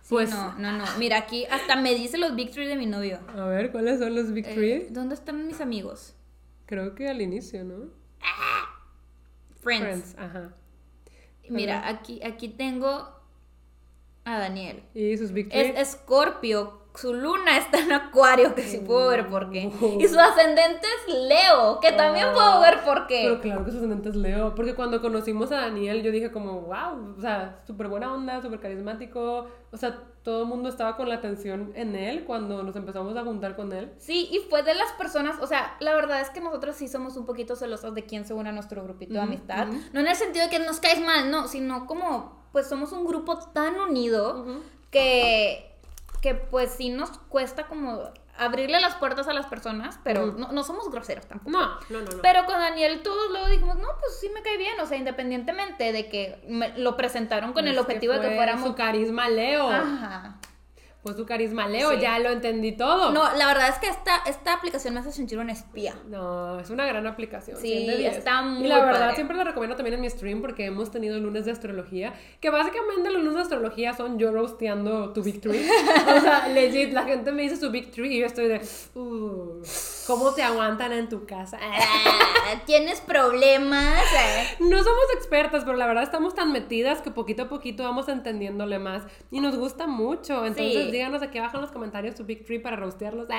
pues... 0.08 0.30
no, 0.30 0.54
no, 0.58 0.72
no. 0.72 0.86
Mira, 1.00 1.18
aquí 1.18 1.46
hasta 1.52 1.76
me 1.76 1.94
dice 1.96 2.18
los 2.18 2.34
Big 2.34 2.52
Three 2.52 2.68
de 2.68 2.78
mi 2.78 2.86
novio. 2.86 3.20
A 3.38 3.44
ver, 3.44 3.74
¿cuáles 3.74 4.00
son 4.00 4.16
los 4.16 4.32
Big 4.32 4.46
Eh? 4.48 4.88
¿Dónde 4.90 5.16
están 5.16 5.46
mis 5.46 5.60
amigos? 5.60 6.16
Creo 6.70 6.94
que 6.94 7.10
al 7.10 7.20
inicio, 7.20 7.64
¿no? 7.64 7.90
Friends. 9.62 10.14
Friends, 10.14 10.16
ajá. 10.20 10.54
Mira, 11.50 11.90
aquí, 11.90 12.22
aquí 12.24 12.48
tengo 12.48 13.10
a 14.24 14.38
Daniel. 14.38 14.84
Y 14.94 15.18
sus 15.18 15.32
Tree. 15.32 15.50
Es 15.52 15.94
Scorpio, 15.94 16.84
su 16.94 17.16
luna 17.16 17.58
está 17.58 17.80
en 17.80 17.92
Acuario, 17.92 18.54
que 18.54 18.62
sí 18.62 18.78
puedo 18.86 19.10
ver 19.10 19.30
por 19.30 19.50
qué. 19.50 19.72
Y 20.00 20.08
su 20.08 20.20
ascendente 20.20 20.86
es 20.86 21.16
Leo, 21.16 21.80
que 21.80 21.92
también 21.92 22.28
puedo 22.36 22.62
ver 22.62 22.84
por 22.84 23.08
qué. 23.08 23.22
Pero 23.24 23.42
claro 23.42 23.66
que 23.66 23.72
su 23.72 23.78
ascendente 23.78 24.10
es 24.10 24.16
Leo, 24.16 24.54
porque 24.54 24.76
cuando 24.76 25.02
conocimos 25.02 25.52
a 25.52 25.62
Daniel 25.62 26.04
yo 26.04 26.12
dije 26.12 26.32
como, 26.32 26.62
wow, 26.62 27.16
o 27.18 27.20
sea, 27.20 27.64
súper 27.66 27.88
buena 27.88 28.14
onda, 28.14 28.44
súper 28.44 28.60
carismático, 28.60 29.48
o 29.72 29.78
sea, 29.78 30.04
todo 30.30 30.44
el 30.44 30.48
mundo 30.48 30.70
estaba 30.70 30.96
con 30.96 31.10
la 31.10 31.16
atención 31.16 31.72
en 31.74 31.96
él 31.96 32.24
cuando 32.24 32.62
nos 32.62 32.76
empezamos 32.76 33.18
a 33.18 33.24
juntar 33.24 33.56
con 33.56 33.74
él. 33.74 33.92
Sí, 33.98 34.30
y 34.32 34.38
fue 34.48 34.62
de 34.62 34.76
las 34.76 34.92
personas, 34.92 35.42
o 35.42 35.48
sea, 35.48 35.76
la 35.80 35.96
verdad 35.96 36.22
es 36.22 36.30
que 36.30 36.40
nosotros 36.40 36.76
sí 36.76 36.88
somos 36.88 37.18
un 37.18 37.26
poquito 37.26 37.56
celosos 37.56 37.96
de 37.96 38.06
quién 38.06 38.26
se 38.26 38.36
une 38.36 38.50
a 38.50 38.52
nuestro 38.52 38.84
grupito 38.84 39.16
de 39.16 39.22
amistad. 39.22 39.66
No 39.92 40.00
en 40.00 40.06
el 40.06 40.16
sentido 40.16 40.46
de 40.46 40.52
que 40.52 40.60
nos 40.60 40.80
caes 40.80 41.02
mal, 41.02 41.32
no, 41.32 41.48
sino 41.48 41.88
como, 41.88 42.46
pues 42.52 42.68
somos 42.68 42.92
un 42.92 43.08
grupo 43.08 43.40
tan 43.40 43.80
unido 43.80 44.46
que, 44.92 45.76
que 46.22 46.36
pues 46.36 46.74
sí 46.74 46.90
nos 46.90 47.10
cuesta 47.10 47.66
como 47.66 48.12
abrirle 48.40 48.80
las 48.80 48.96
puertas 48.96 49.28
a 49.28 49.34
las 49.34 49.46
personas, 49.46 50.00
pero 50.04 50.28
no, 50.28 50.52
no 50.52 50.64
somos 50.64 50.90
groseros 50.92 51.26
tampoco. 51.28 51.52
No, 51.52 51.68
no, 51.90 52.02
no, 52.02 52.12
no. 52.12 52.22
Pero 52.22 52.46
con 52.46 52.56
Daniel 52.60 53.02
todos 53.04 53.30
luego 53.32 53.48
dijimos, 53.48 53.76
no, 53.78 53.88
pues 54.00 54.20
sí 54.20 54.30
me 54.34 54.42
cae 54.42 54.58
bien, 54.58 54.80
o 54.80 54.86
sea, 54.86 54.98
independientemente 54.98 55.92
de 55.92 56.10
que 56.10 56.42
me- 56.48 56.78
lo 56.78 56.96
presentaron 56.98 57.54
con 57.54 57.66
Es 57.68 57.74
el 57.74 57.80
objetivo 57.80 58.14
de 58.14 58.22
que 58.30 58.36
fuéramos... 58.36 58.68
Su 58.68 58.76
carisma 58.76 59.30
Leo. 59.30 59.70
Ajá. 59.70 60.38
Fue 61.02 61.14
su 61.14 61.26
carisma 61.26 61.66
Leo, 61.70 61.92
Sí. 61.94 62.00
ya 62.02 62.20
lo 62.20 62.30
entendí 62.30 62.74
todo. 62.74 63.12
No, 63.14 63.24
la 63.38 63.48
verdad 63.48 63.70
es 63.70 63.78
que 63.78 63.88
esta, 63.88 64.18
esta 64.28 64.52
aplicación 64.54 64.94
me 64.94 65.00
hace 65.00 65.14
sentir 65.14 65.40
una 65.40 65.54
espía. 65.54 65.96
No, 66.10 66.60
es 66.60 66.70
una 66.70 66.86
gran 66.86 67.08
aplicación. 67.08 67.56
Sí, 67.58 67.70
100 67.70 67.88
de 67.88 67.98
10. 68.00 68.18
está 68.18 68.42
muy 68.42 68.66
Y 68.66 68.68
la 68.68 68.84
verdad, 68.84 69.00
padre. 69.00 69.16
siempre 69.16 69.38
la 69.38 69.46
recomiendo 69.46 69.78
también 69.78 69.94
en 69.94 70.02
mi 70.02 70.10
stream 70.10 70.42
porque 70.42 70.66
hemos 70.66 70.92
tenido 70.92 71.18
lunes 71.18 71.46
de 71.46 71.52
astrología. 71.54 72.14
Que 72.42 72.50
básicamente 72.50 73.12
los 73.12 73.20
lunes 73.22 73.36
de 73.36 73.42
astrología 73.44 73.94
son 73.94 74.20
yo 74.20 74.32
rosteando 74.34 75.14
tu 75.14 75.24
victory. 75.24 75.60
o 76.18 76.20
sea, 76.20 76.50
legit, 76.50 76.92
la 76.92 77.04
gente 77.06 77.32
me 77.32 77.44
dice 77.44 77.56
su 77.56 77.72
victory 77.72 78.18
y 78.18 78.20
yo 78.20 78.26
estoy 78.26 78.50
de. 78.50 78.62
Uh, 78.96 79.62
¿Cómo 80.06 80.34
te 80.34 80.44
aguantan 80.44 80.92
en 80.92 81.08
tu 81.08 81.26
casa? 81.26 81.58
Ah, 81.62 82.62
¿Tienes 82.66 83.00
problemas? 83.00 84.04
Eh. 84.04 84.58
No 84.60 84.78
somos 84.80 85.04
expertas, 85.16 85.64
pero 85.64 85.78
la 85.78 85.88
verdad 85.88 86.04
estamos 86.04 86.36
tan 86.36 86.52
metidas 86.52 87.02
que 87.02 87.12
poquito 87.12 87.44
a 87.44 87.48
poquito 87.50 87.84
vamos 87.84 88.10
entendiéndole 88.10 88.80
más. 88.80 89.04
Y 89.32 89.40
nos 89.40 89.56
gusta 89.56 89.88
mucho. 89.88 90.46
Entonces, 90.46 90.86
Sí. 90.89 90.89
Díganos 90.92 91.22
aquí 91.22 91.38
abajo 91.38 91.58
en 91.58 91.62
los 91.62 91.72
comentarios 91.72 92.16
su 92.16 92.26
victory 92.26 92.60
para 92.60 92.76
rostearlos. 92.76 93.28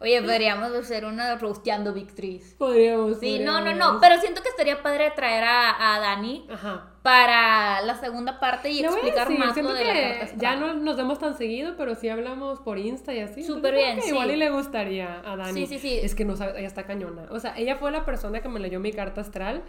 Oye, 0.00 0.20
podríamos 0.20 0.72
hacer 0.72 1.04
una 1.04 1.36
rosteando 1.36 1.94
Victories. 1.94 2.56
podríamos. 2.58 3.20
Sí, 3.20 3.38
no, 3.38 3.52
no, 3.52 3.58
podríamos. 3.60 3.94
no, 3.94 4.00
pero 4.00 4.20
siento 4.20 4.42
que 4.42 4.48
estaría 4.48 4.82
padre 4.82 5.12
traer 5.12 5.44
a, 5.44 5.94
a 5.94 6.00
Dani 6.00 6.46
Ajá. 6.50 6.90
para 7.00 7.80
la 7.80 7.94
segunda 7.94 8.38
parte 8.38 8.70
y 8.70 8.82
Le 8.82 8.88
voy 8.88 8.96
a 8.98 9.00
explicar 9.00 9.30
más 9.38 9.56
lo 9.56 9.72
de 9.72 9.84
la 9.84 9.92
que 9.94 10.02
carta 10.02 10.24
astral. 10.24 10.40
ya 10.40 10.56
no 10.56 10.74
nos 10.74 10.96
vemos 10.96 11.18
tan 11.20 11.38
seguido, 11.38 11.76
pero 11.78 11.94
sí 11.94 12.08
hablamos 12.08 12.58
por 12.60 12.76
Insta 12.78 13.14
y 13.14 13.20
así. 13.20 13.44
Súper 13.44 13.74
bien, 13.74 14.02
sí. 14.02 14.10
Igual 14.10 14.32
y 14.32 14.36
le 14.36 14.50
gustaría 14.50 15.22
a 15.24 15.36
Dani. 15.36 15.66
Sí, 15.66 15.66
sí, 15.66 15.78
sí. 15.78 15.98
Es 16.02 16.14
que 16.14 16.24
no 16.26 16.36
sabe, 16.36 16.58
ella 16.58 16.66
está 16.66 16.84
cañona. 16.84 17.26
O 17.30 17.38
sea, 17.38 17.56
ella 17.56 17.76
fue 17.76 17.90
la 17.90 18.04
persona 18.04 18.42
que 18.42 18.48
me 18.48 18.60
leyó 18.60 18.80
mi 18.80 18.92
carta 18.92 19.20
astral. 19.22 19.62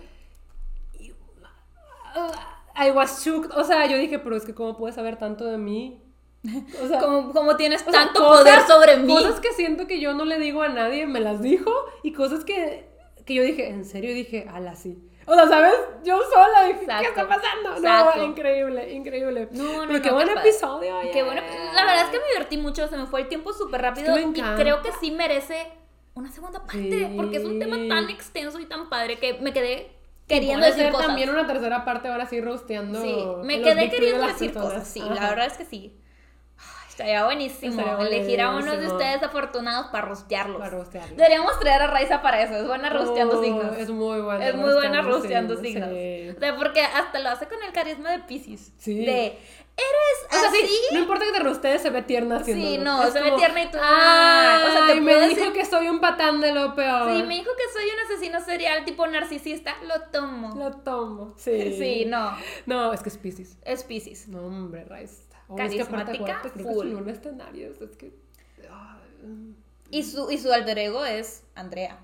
Y, 1.00 1.14
I 2.78 2.92
was 2.92 3.24
shocked. 3.24 3.52
O 3.56 3.64
sea, 3.64 3.86
yo 3.86 3.98
dije, 3.98 4.20
pero 4.20 4.36
es 4.36 4.44
que 4.44 4.54
cómo 4.54 4.76
puedes 4.76 4.96
saber 4.96 5.18
tanto 5.18 5.46
de 5.46 5.58
mí. 5.58 6.02
O 6.84 6.88
sea, 6.88 7.58
tienes 7.58 7.82
o 7.88 7.92
sea, 7.92 8.06
tanto 8.06 8.22
cosas- 8.24 8.40
poder 8.44 8.60
sobre 8.68 8.98
mí. 8.98 9.14
Cosas 9.14 9.40
que 9.40 9.52
siento 9.54 9.88
que 9.88 10.00
yo 10.00 10.14
no 10.14 10.26
le 10.26 10.38
digo 10.40 10.62
a 10.62 10.70
nadie, 10.70 11.08
me 11.08 11.20
las 11.20 11.42
dijo. 11.42 11.72
Y 12.04 12.14
cosas 12.14 12.44
que, 12.46 12.90
que 13.26 13.34
yo 13.34 13.44
dije, 13.44 13.70
en 13.70 13.86
serio, 13.86 14.14
dije, 14.14 14.48
ala, 14.52 14.76
sí. 14.76 14.98
O 15.28 15.34
sea, 15.34 15.48
¿sabes? 15.48 15.74
Yo 16.04 16.20
sola 16.32 16.66
dije, 16.68 16.80
¿qué 16.80 16.84
Exacto. 16.86 17.08
está 17.10 17.28
pasando? 17.28 17.76
Exacto. 17.78 18.20
No, 18.20 18.26
increíble, 18.26 18.94
increíble. 18.94 19.50
No, 19.54 19.64
no, 19.82 19.88
Pero 19.88 20.02
qué 20.04 20.10
no, 20.10 20.16
buen 20.16 20.28
qué 20.28 20.34
episodio. 20.40 21.00
Qué 21.12 21.24
bueno. 21.24 21.42
La 21.74 21.84
verdad 21.84 22.04
es 22.06 22.10
que 22.12 22.20
me 22.20 22.28
divertí 22.34 22.58
mucho, 22.58 22.88
se 22.88 22.96
me 22.98 23.08
fue 23.08 23.22
el 23.22 23.28
tiempo 23.28 23.52
súper 23.52 23.82
rápido 23.82 24.14
me 24.14 24.22
y 24.22 24.24
encanta. 24.26 24.56
creo 24.62 24.82
que 24.84 24.92
sí 25.00 25.10
merece 25.10 25.66
una 26.14 26.32
segunda 26.32 26.60
parte 26.60 26.90
Sí. 26.92 27.14
porque 27.18 27.38
es 27.38 27.44
un 27.44 27.60
tema 27.60 27.76
tan 27.90 28.08
extenso 28.12 28.60
y 28.60 28.66
tan 28.68 28.88
padre 28.88 29.18
que 29.18 29.34
me 29.42 29.52
quedé 29.52 29.92
Y 30.26 30.28
queriendo 30.28 30.64
decir 30.66 30.84
ser 30.84 30.92
cosas. 30.92 31.08
también 31.08 31.30
una 31.32 31.48
tercera 31.48 31.84
parte 31.86 32.08
ahora 32.08 32.28
sí 32.28 32.40
rosteando. 32.40 33.02
Sí, 33.02 33.26
me 33.44 33.62
quedé 33.64 33.90
queriendo 33.90 34.28
decir 34.28 34.54
personas. 34.54 34.74
cosas, 34.76 34.88
sí, 34.88 35.02
Ajá. 35.02 35.14
la 35.16 35.30
verdad 35.30 35.48
es 35.48 35.54
que 35.58 35.66
sí. 35.66 35.98
Estaría 36.96 37.26
buenísimo 37.26 37.78
Estaría 37.82 38.08
elegir 38.08 38.40
a 38.42 38.52
unos 38.56 38.80
de 38.80 38.88
ustedes 38.88 39.22
afortunados 39.22 39.88
para 39.88 40.08
rostearlos. 40.08 40.60
Para 40.60 40.70
rostearlos. 40.78 41.18
Deberíamos 41.18 41.60
traer 41.60 41.82
a 41.82 41.88
Raiza 41.88 42.22
para 42.22 42.42
eso, 42.42 42.56
es 42.56 42.66
buena 42.66 42.90
rosteando 42.90 43.38
Oh, 43.40 43.44
signos. 43.44 43.78
Es 43.78 43.90
muy 43.90 44.22
buena. 44.22 44.48
Es 44.48 44.56
muy 44.56 44.74
buena 44.74 45.02
rosteando 45.02 45.58
signos. 45.58 45.90
Sí. 45.90 46.30
O 46.36 46.40
sea, 46.40 46.56
porque 46.56 46.82
hasta 46.82 47.20
lo 47.20 47.30
hace 47.30 47.48
con 47.48 47.62
el 47.64 47.74
carisma 47.74 48.12
de 48.12 48.20
Pisces. 48.20 48.72
Sí. 48.78 49.06
De, 49.06 49.26
eres 49.78 50.26
O 50.30 50.40
sea, 50.40 50.48
así. 50.50 50.58
sí, 50.68 50.78
no 50.94 51.00
importa 51.00 51.26
que 51.26 51.34
te 51.34 51.40
rostees, 51.40 51.82
se 51.82 51.90
ve 51.90 52.02
tierna 52.02 52.38
haciéndolo. 52.38 52.70
Sí, 52.72 52.78
no, 52.78 53.04
Es 53.04 53.12
se 53.12 53.22
ve 53.22 53.32
tierna 53.34 53.64
y 53.64 53.72
tú, 53.72 53.78
ah, 53.82 54.64
o 54.66 54.72
sea, 54.72 54.86
te 54.88 54.94
"Ay, 54.94 55.02
me 55.02 55.16
dijo 55.16 55.36
decir- 55.36 55.52
que 55.54 55.66
soy 55.66 55.90
un 55.90 56.00
patán 56.00 56.40
de 56.40 56.54
lo 56.54 56.76
peor. 56.76 57.14
Sí, 57.14 57.24
me 57.24 57.36
dijo 57.36 57.52
que 57.58 57.74
soy 57.78 57.90
un 57.94 58.00
asesino 58.06 58.40
serial 58.40 58.86
tipo 58.86 59.06
narcisista, 59.06 59.76
lo 59.86 60.00
tomo. 60.14 60.56
Lo 60.56 60.72
tomo. 60.78 61.34
Sí. 61.38 61.76
Sí, 61.78 62.06
no, 62.08 62.38
No, 62.66 62.94
es 62.94 63.02
que 63.02 63.10
es 63.10 63.18
Pisces. 63.18 63.58
es 63.66 63.84
Pisces. 63.84 64.30
No, 64.30 64.46
hombre, 64.46 64.86
Raiza. 64.86 65.24
Oh, 65.48 65.58
es 65.60 65.72
que 65.72 65.78
Carismática, 65.78 66.42
creo 66.42 66.54
que 66.54 66.64
full. 66.64 66.88
Aries, 67.48 67.82
es 67.82 67.96
que... 67.98 68.12
Y 69.92 70.04
su, 70.04 70.30
y 70.32 70.38
su 70.38 70.52
alter 70.52 70.78
ego 70.80 71.06
es 71.06 71.44
Andrea. 71.56 72.00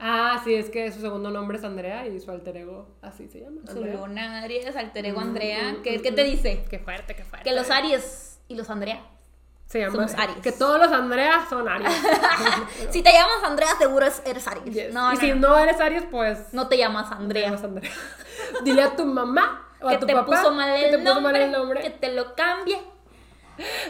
Ah, 0.00 0.40
sí, 0.44 0.54
es 0.54 0.70
que 0.70 0.90
su 0.92 1.00
segundo 1.00 1.30
nombre 1.30 1.58
es 1.58 1.64
Andrea 1.64 2.06
y 2.06 2.18
su 2.20 2.30
alter 2.30 2.56
ego 2.56 2.88
así 3.02 3.28
se 3.28 3.40
llama. 3.40 3.60
Su 3.66 3.78
Andrea. 3.78 3.94
luna 3.96 4.42
Aries, 4.42 4.76
alter 4.76 5.06
ego 5.06 5.20
Mm, 5.20 5.24
Andrea. 5.24 5.72
mm, 5.72 5.82
¿Qué, 5.82 5.98
mm, 5.98 6.02
qué 6.02 6.12
te 6.12 6.22
mm. 6.24 6.26
dice? 6.26 6.64
Qué 6.70 6.78
fuerte, 6.78 7.14
qué 7.16 7.24
fuerte. 7.24 7.48
Que 7.48 7.54
los 7.54 7.70
Aries 7.70 8.38
y 8.48 8.54
los 8.54 8.70
Andrea. 8.70 9.02
se 9.66 9.80
llama, 9.80 9.92
somos 10.08 10.14
Aries. 10.14 10.38
Que 10.38 10.52
todos 10.52 10.78
los 10.80 10.90
Andreas 10.92 11.48
son 11.50 11.68
Aries. 11.68 11.92
Si 12.90 13.02
te 13.02 13.12
llamas 13.12 13.42
Andrea, 13.44 13.68
seguro 13.78 14.06
es- 14.06 14.22
eres 14.24 14.46
Aries. 14.48 14.74
Yes. 14.74 14.94
No, 14.94 15.12
y 15.12 15.14
no, 15.16 15.20
si 15.20 15.28
no. 15.30 15.36
no 15.48 15.58
eres 15.58 15.80
Aries, 15.80 16.04
pues... 16.10 16.38
No 16.54 16.68
te 16.68 16.78
llamas 16.78 17.10
te 17.10 17.14
Andrea. 17.16 17.46
llamas 17.48 17.64
Andrea. 17.64 17.90
Dile 18.64 18.82
a 18.82 18.96
tu 18.96 19.04
mamá 19.04 19.67
Que 19.80 19.94
a 19.94 19.98
tu 19.98 20.06
te 20.06 20.14
papá 20.14 20.26
puso 20.26 20.52
mal 20.52 20.74
que 20.74 20.84
el, 20.86 20.90
te 20.90 20.98
puso 20.98 21.14
nombre, 21.14 21.32
mal 21.32 21.42
el 21.42 21.52
nombre. 21.52 21.80
Que 21.82 21.90
te 21.90 22.12
lo 22.12 22.34
cambie. 22.34 22.80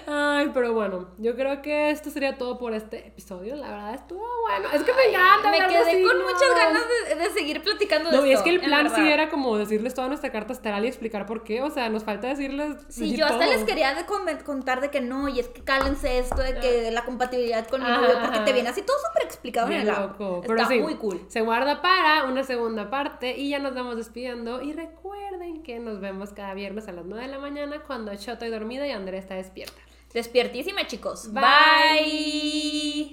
Ay, 0.06 0.50
pero 0.54 0.72
bueno, 0.72 1.08
yo 1.18 1.34
creo 1.34 1.62
que 1.62 1.90
esto 1.90 2.10
sería 2.10 2.38
todo 2.38 2.58
por 2.58 2.72
este 2.74 3.06
episodio. 3.08 3.56
La 3.56 3.70
verdad 3.70 3.94
estuvo 3.94 4.24
bueno. 4.48 4.68
Es 4.74 4.82
que 4.82 4.92
me 4.92 5.04
encanta. 5.10 5.50
Me 5.50 5.60
de 5.60 5.66
quedé 5.66 5.78
con 6.02 6.12
signos. 6.12 6.32
muchas 6.32 6.56
ganas 6.56 6.82
de, 7.08 7.14
de 7.16 7.30
seguir 7.30 7.62
platicando 7.62 8.10
de 8.10 8.16
No, 8.16 8.26
y 8.26 8.30
es 8.30 8.38
esto, 8.38 8.44
que 8.44 8.50
el 8.56 8.60
plan 8.60 8.90
sí 8.94 9.06
era 9.08 9.28
como 9.28 9.56
decirles 9.58 9.94
toda 9.94 10.08
nuestra 10.08 10.30
carta 10.32 10.52
astral 10.52 10.84
y 10.84 10.88
explicar 10.88 11.26
por 11.26 11.44
qué. 11.44 11.62
O 11.62 11.70
sea, 11.70 11.88
nos 11.88 12.04
falta 12.04 12.28
decirles. 12.28 12.76
Sí, 12.88 13.16
yo 13.16 13.26
hasta 13.26 13.44
todo. 13.44 13.50
les 13.54 13.64
quería 13.64 13.94
de 13.94 14.06
con- 14.06 14.26
contar 14.44 14.80
de 14.80 14.90
que 14.90 15.00
no, 15.00 15.28
y 15.28 15.40
es 15.40 15.48
que 15.48 15.62
cálense 15.62 16.18
esto 16.18 16.42
de 16.42 16.54
que 16.58 16.72
de 16.82 16.90
la 16.90 17.04
compatibilidad 17.04 17.66
con 17.66 17.82
mi 17.82 17.88
novio, 17.90 18.18
porque 18.22 18.40
te 18.40 18.52
viene 18.52 18.68
así 18.70 18.82
todo 18.82 18.96
súper 19.08 19.24
explicado 19.24 19.68
en 19.68 19.80
el 19.80 19.86
loco. 19.88 20.36
Está 20.42 20.54
Pero 20.54 20.68
sí, 20.68 20.78
muy 20.80 20.94
cool. 20.96 21.20
Se 21.28 21.40
guarda 21.42 21.82
para 21.82 22.24
una 22.24 22.42
segunda 22.44 22.90
parte 22.90 23.36
y 23.36 23.50
ya 23.50 23.58
nos 23.58 23.74
vamos 23.74 23.96
despidiendo. 23.96 24.62
Y 24.62 24.72
recuerden 24.72 25.62
que 25.62 25.78
nos 25.78 26.00
vemos 26.00 26.32
cada 26.32 26.54
viernes 26.54 26.88
a 26.88 26.92
las 26.92 27.04
9 27.04 27.26
de 27.26 27.30
la 27.32 27.38
mañana 27.38 27.82
cuando 27.86 28.12
yo 28.12 28.32
estoy 28.32 28.48
dormida 28.50 28.86
y 28.86 28.90
Andrea 28.92 29.18
está 29.20 29.34
despierta. 29.58 29.82
Despiertísima, 30.12 30.86
chicos. 30.86 31.32
Bye. 31.32 31.42
Bye. 31.42 33.06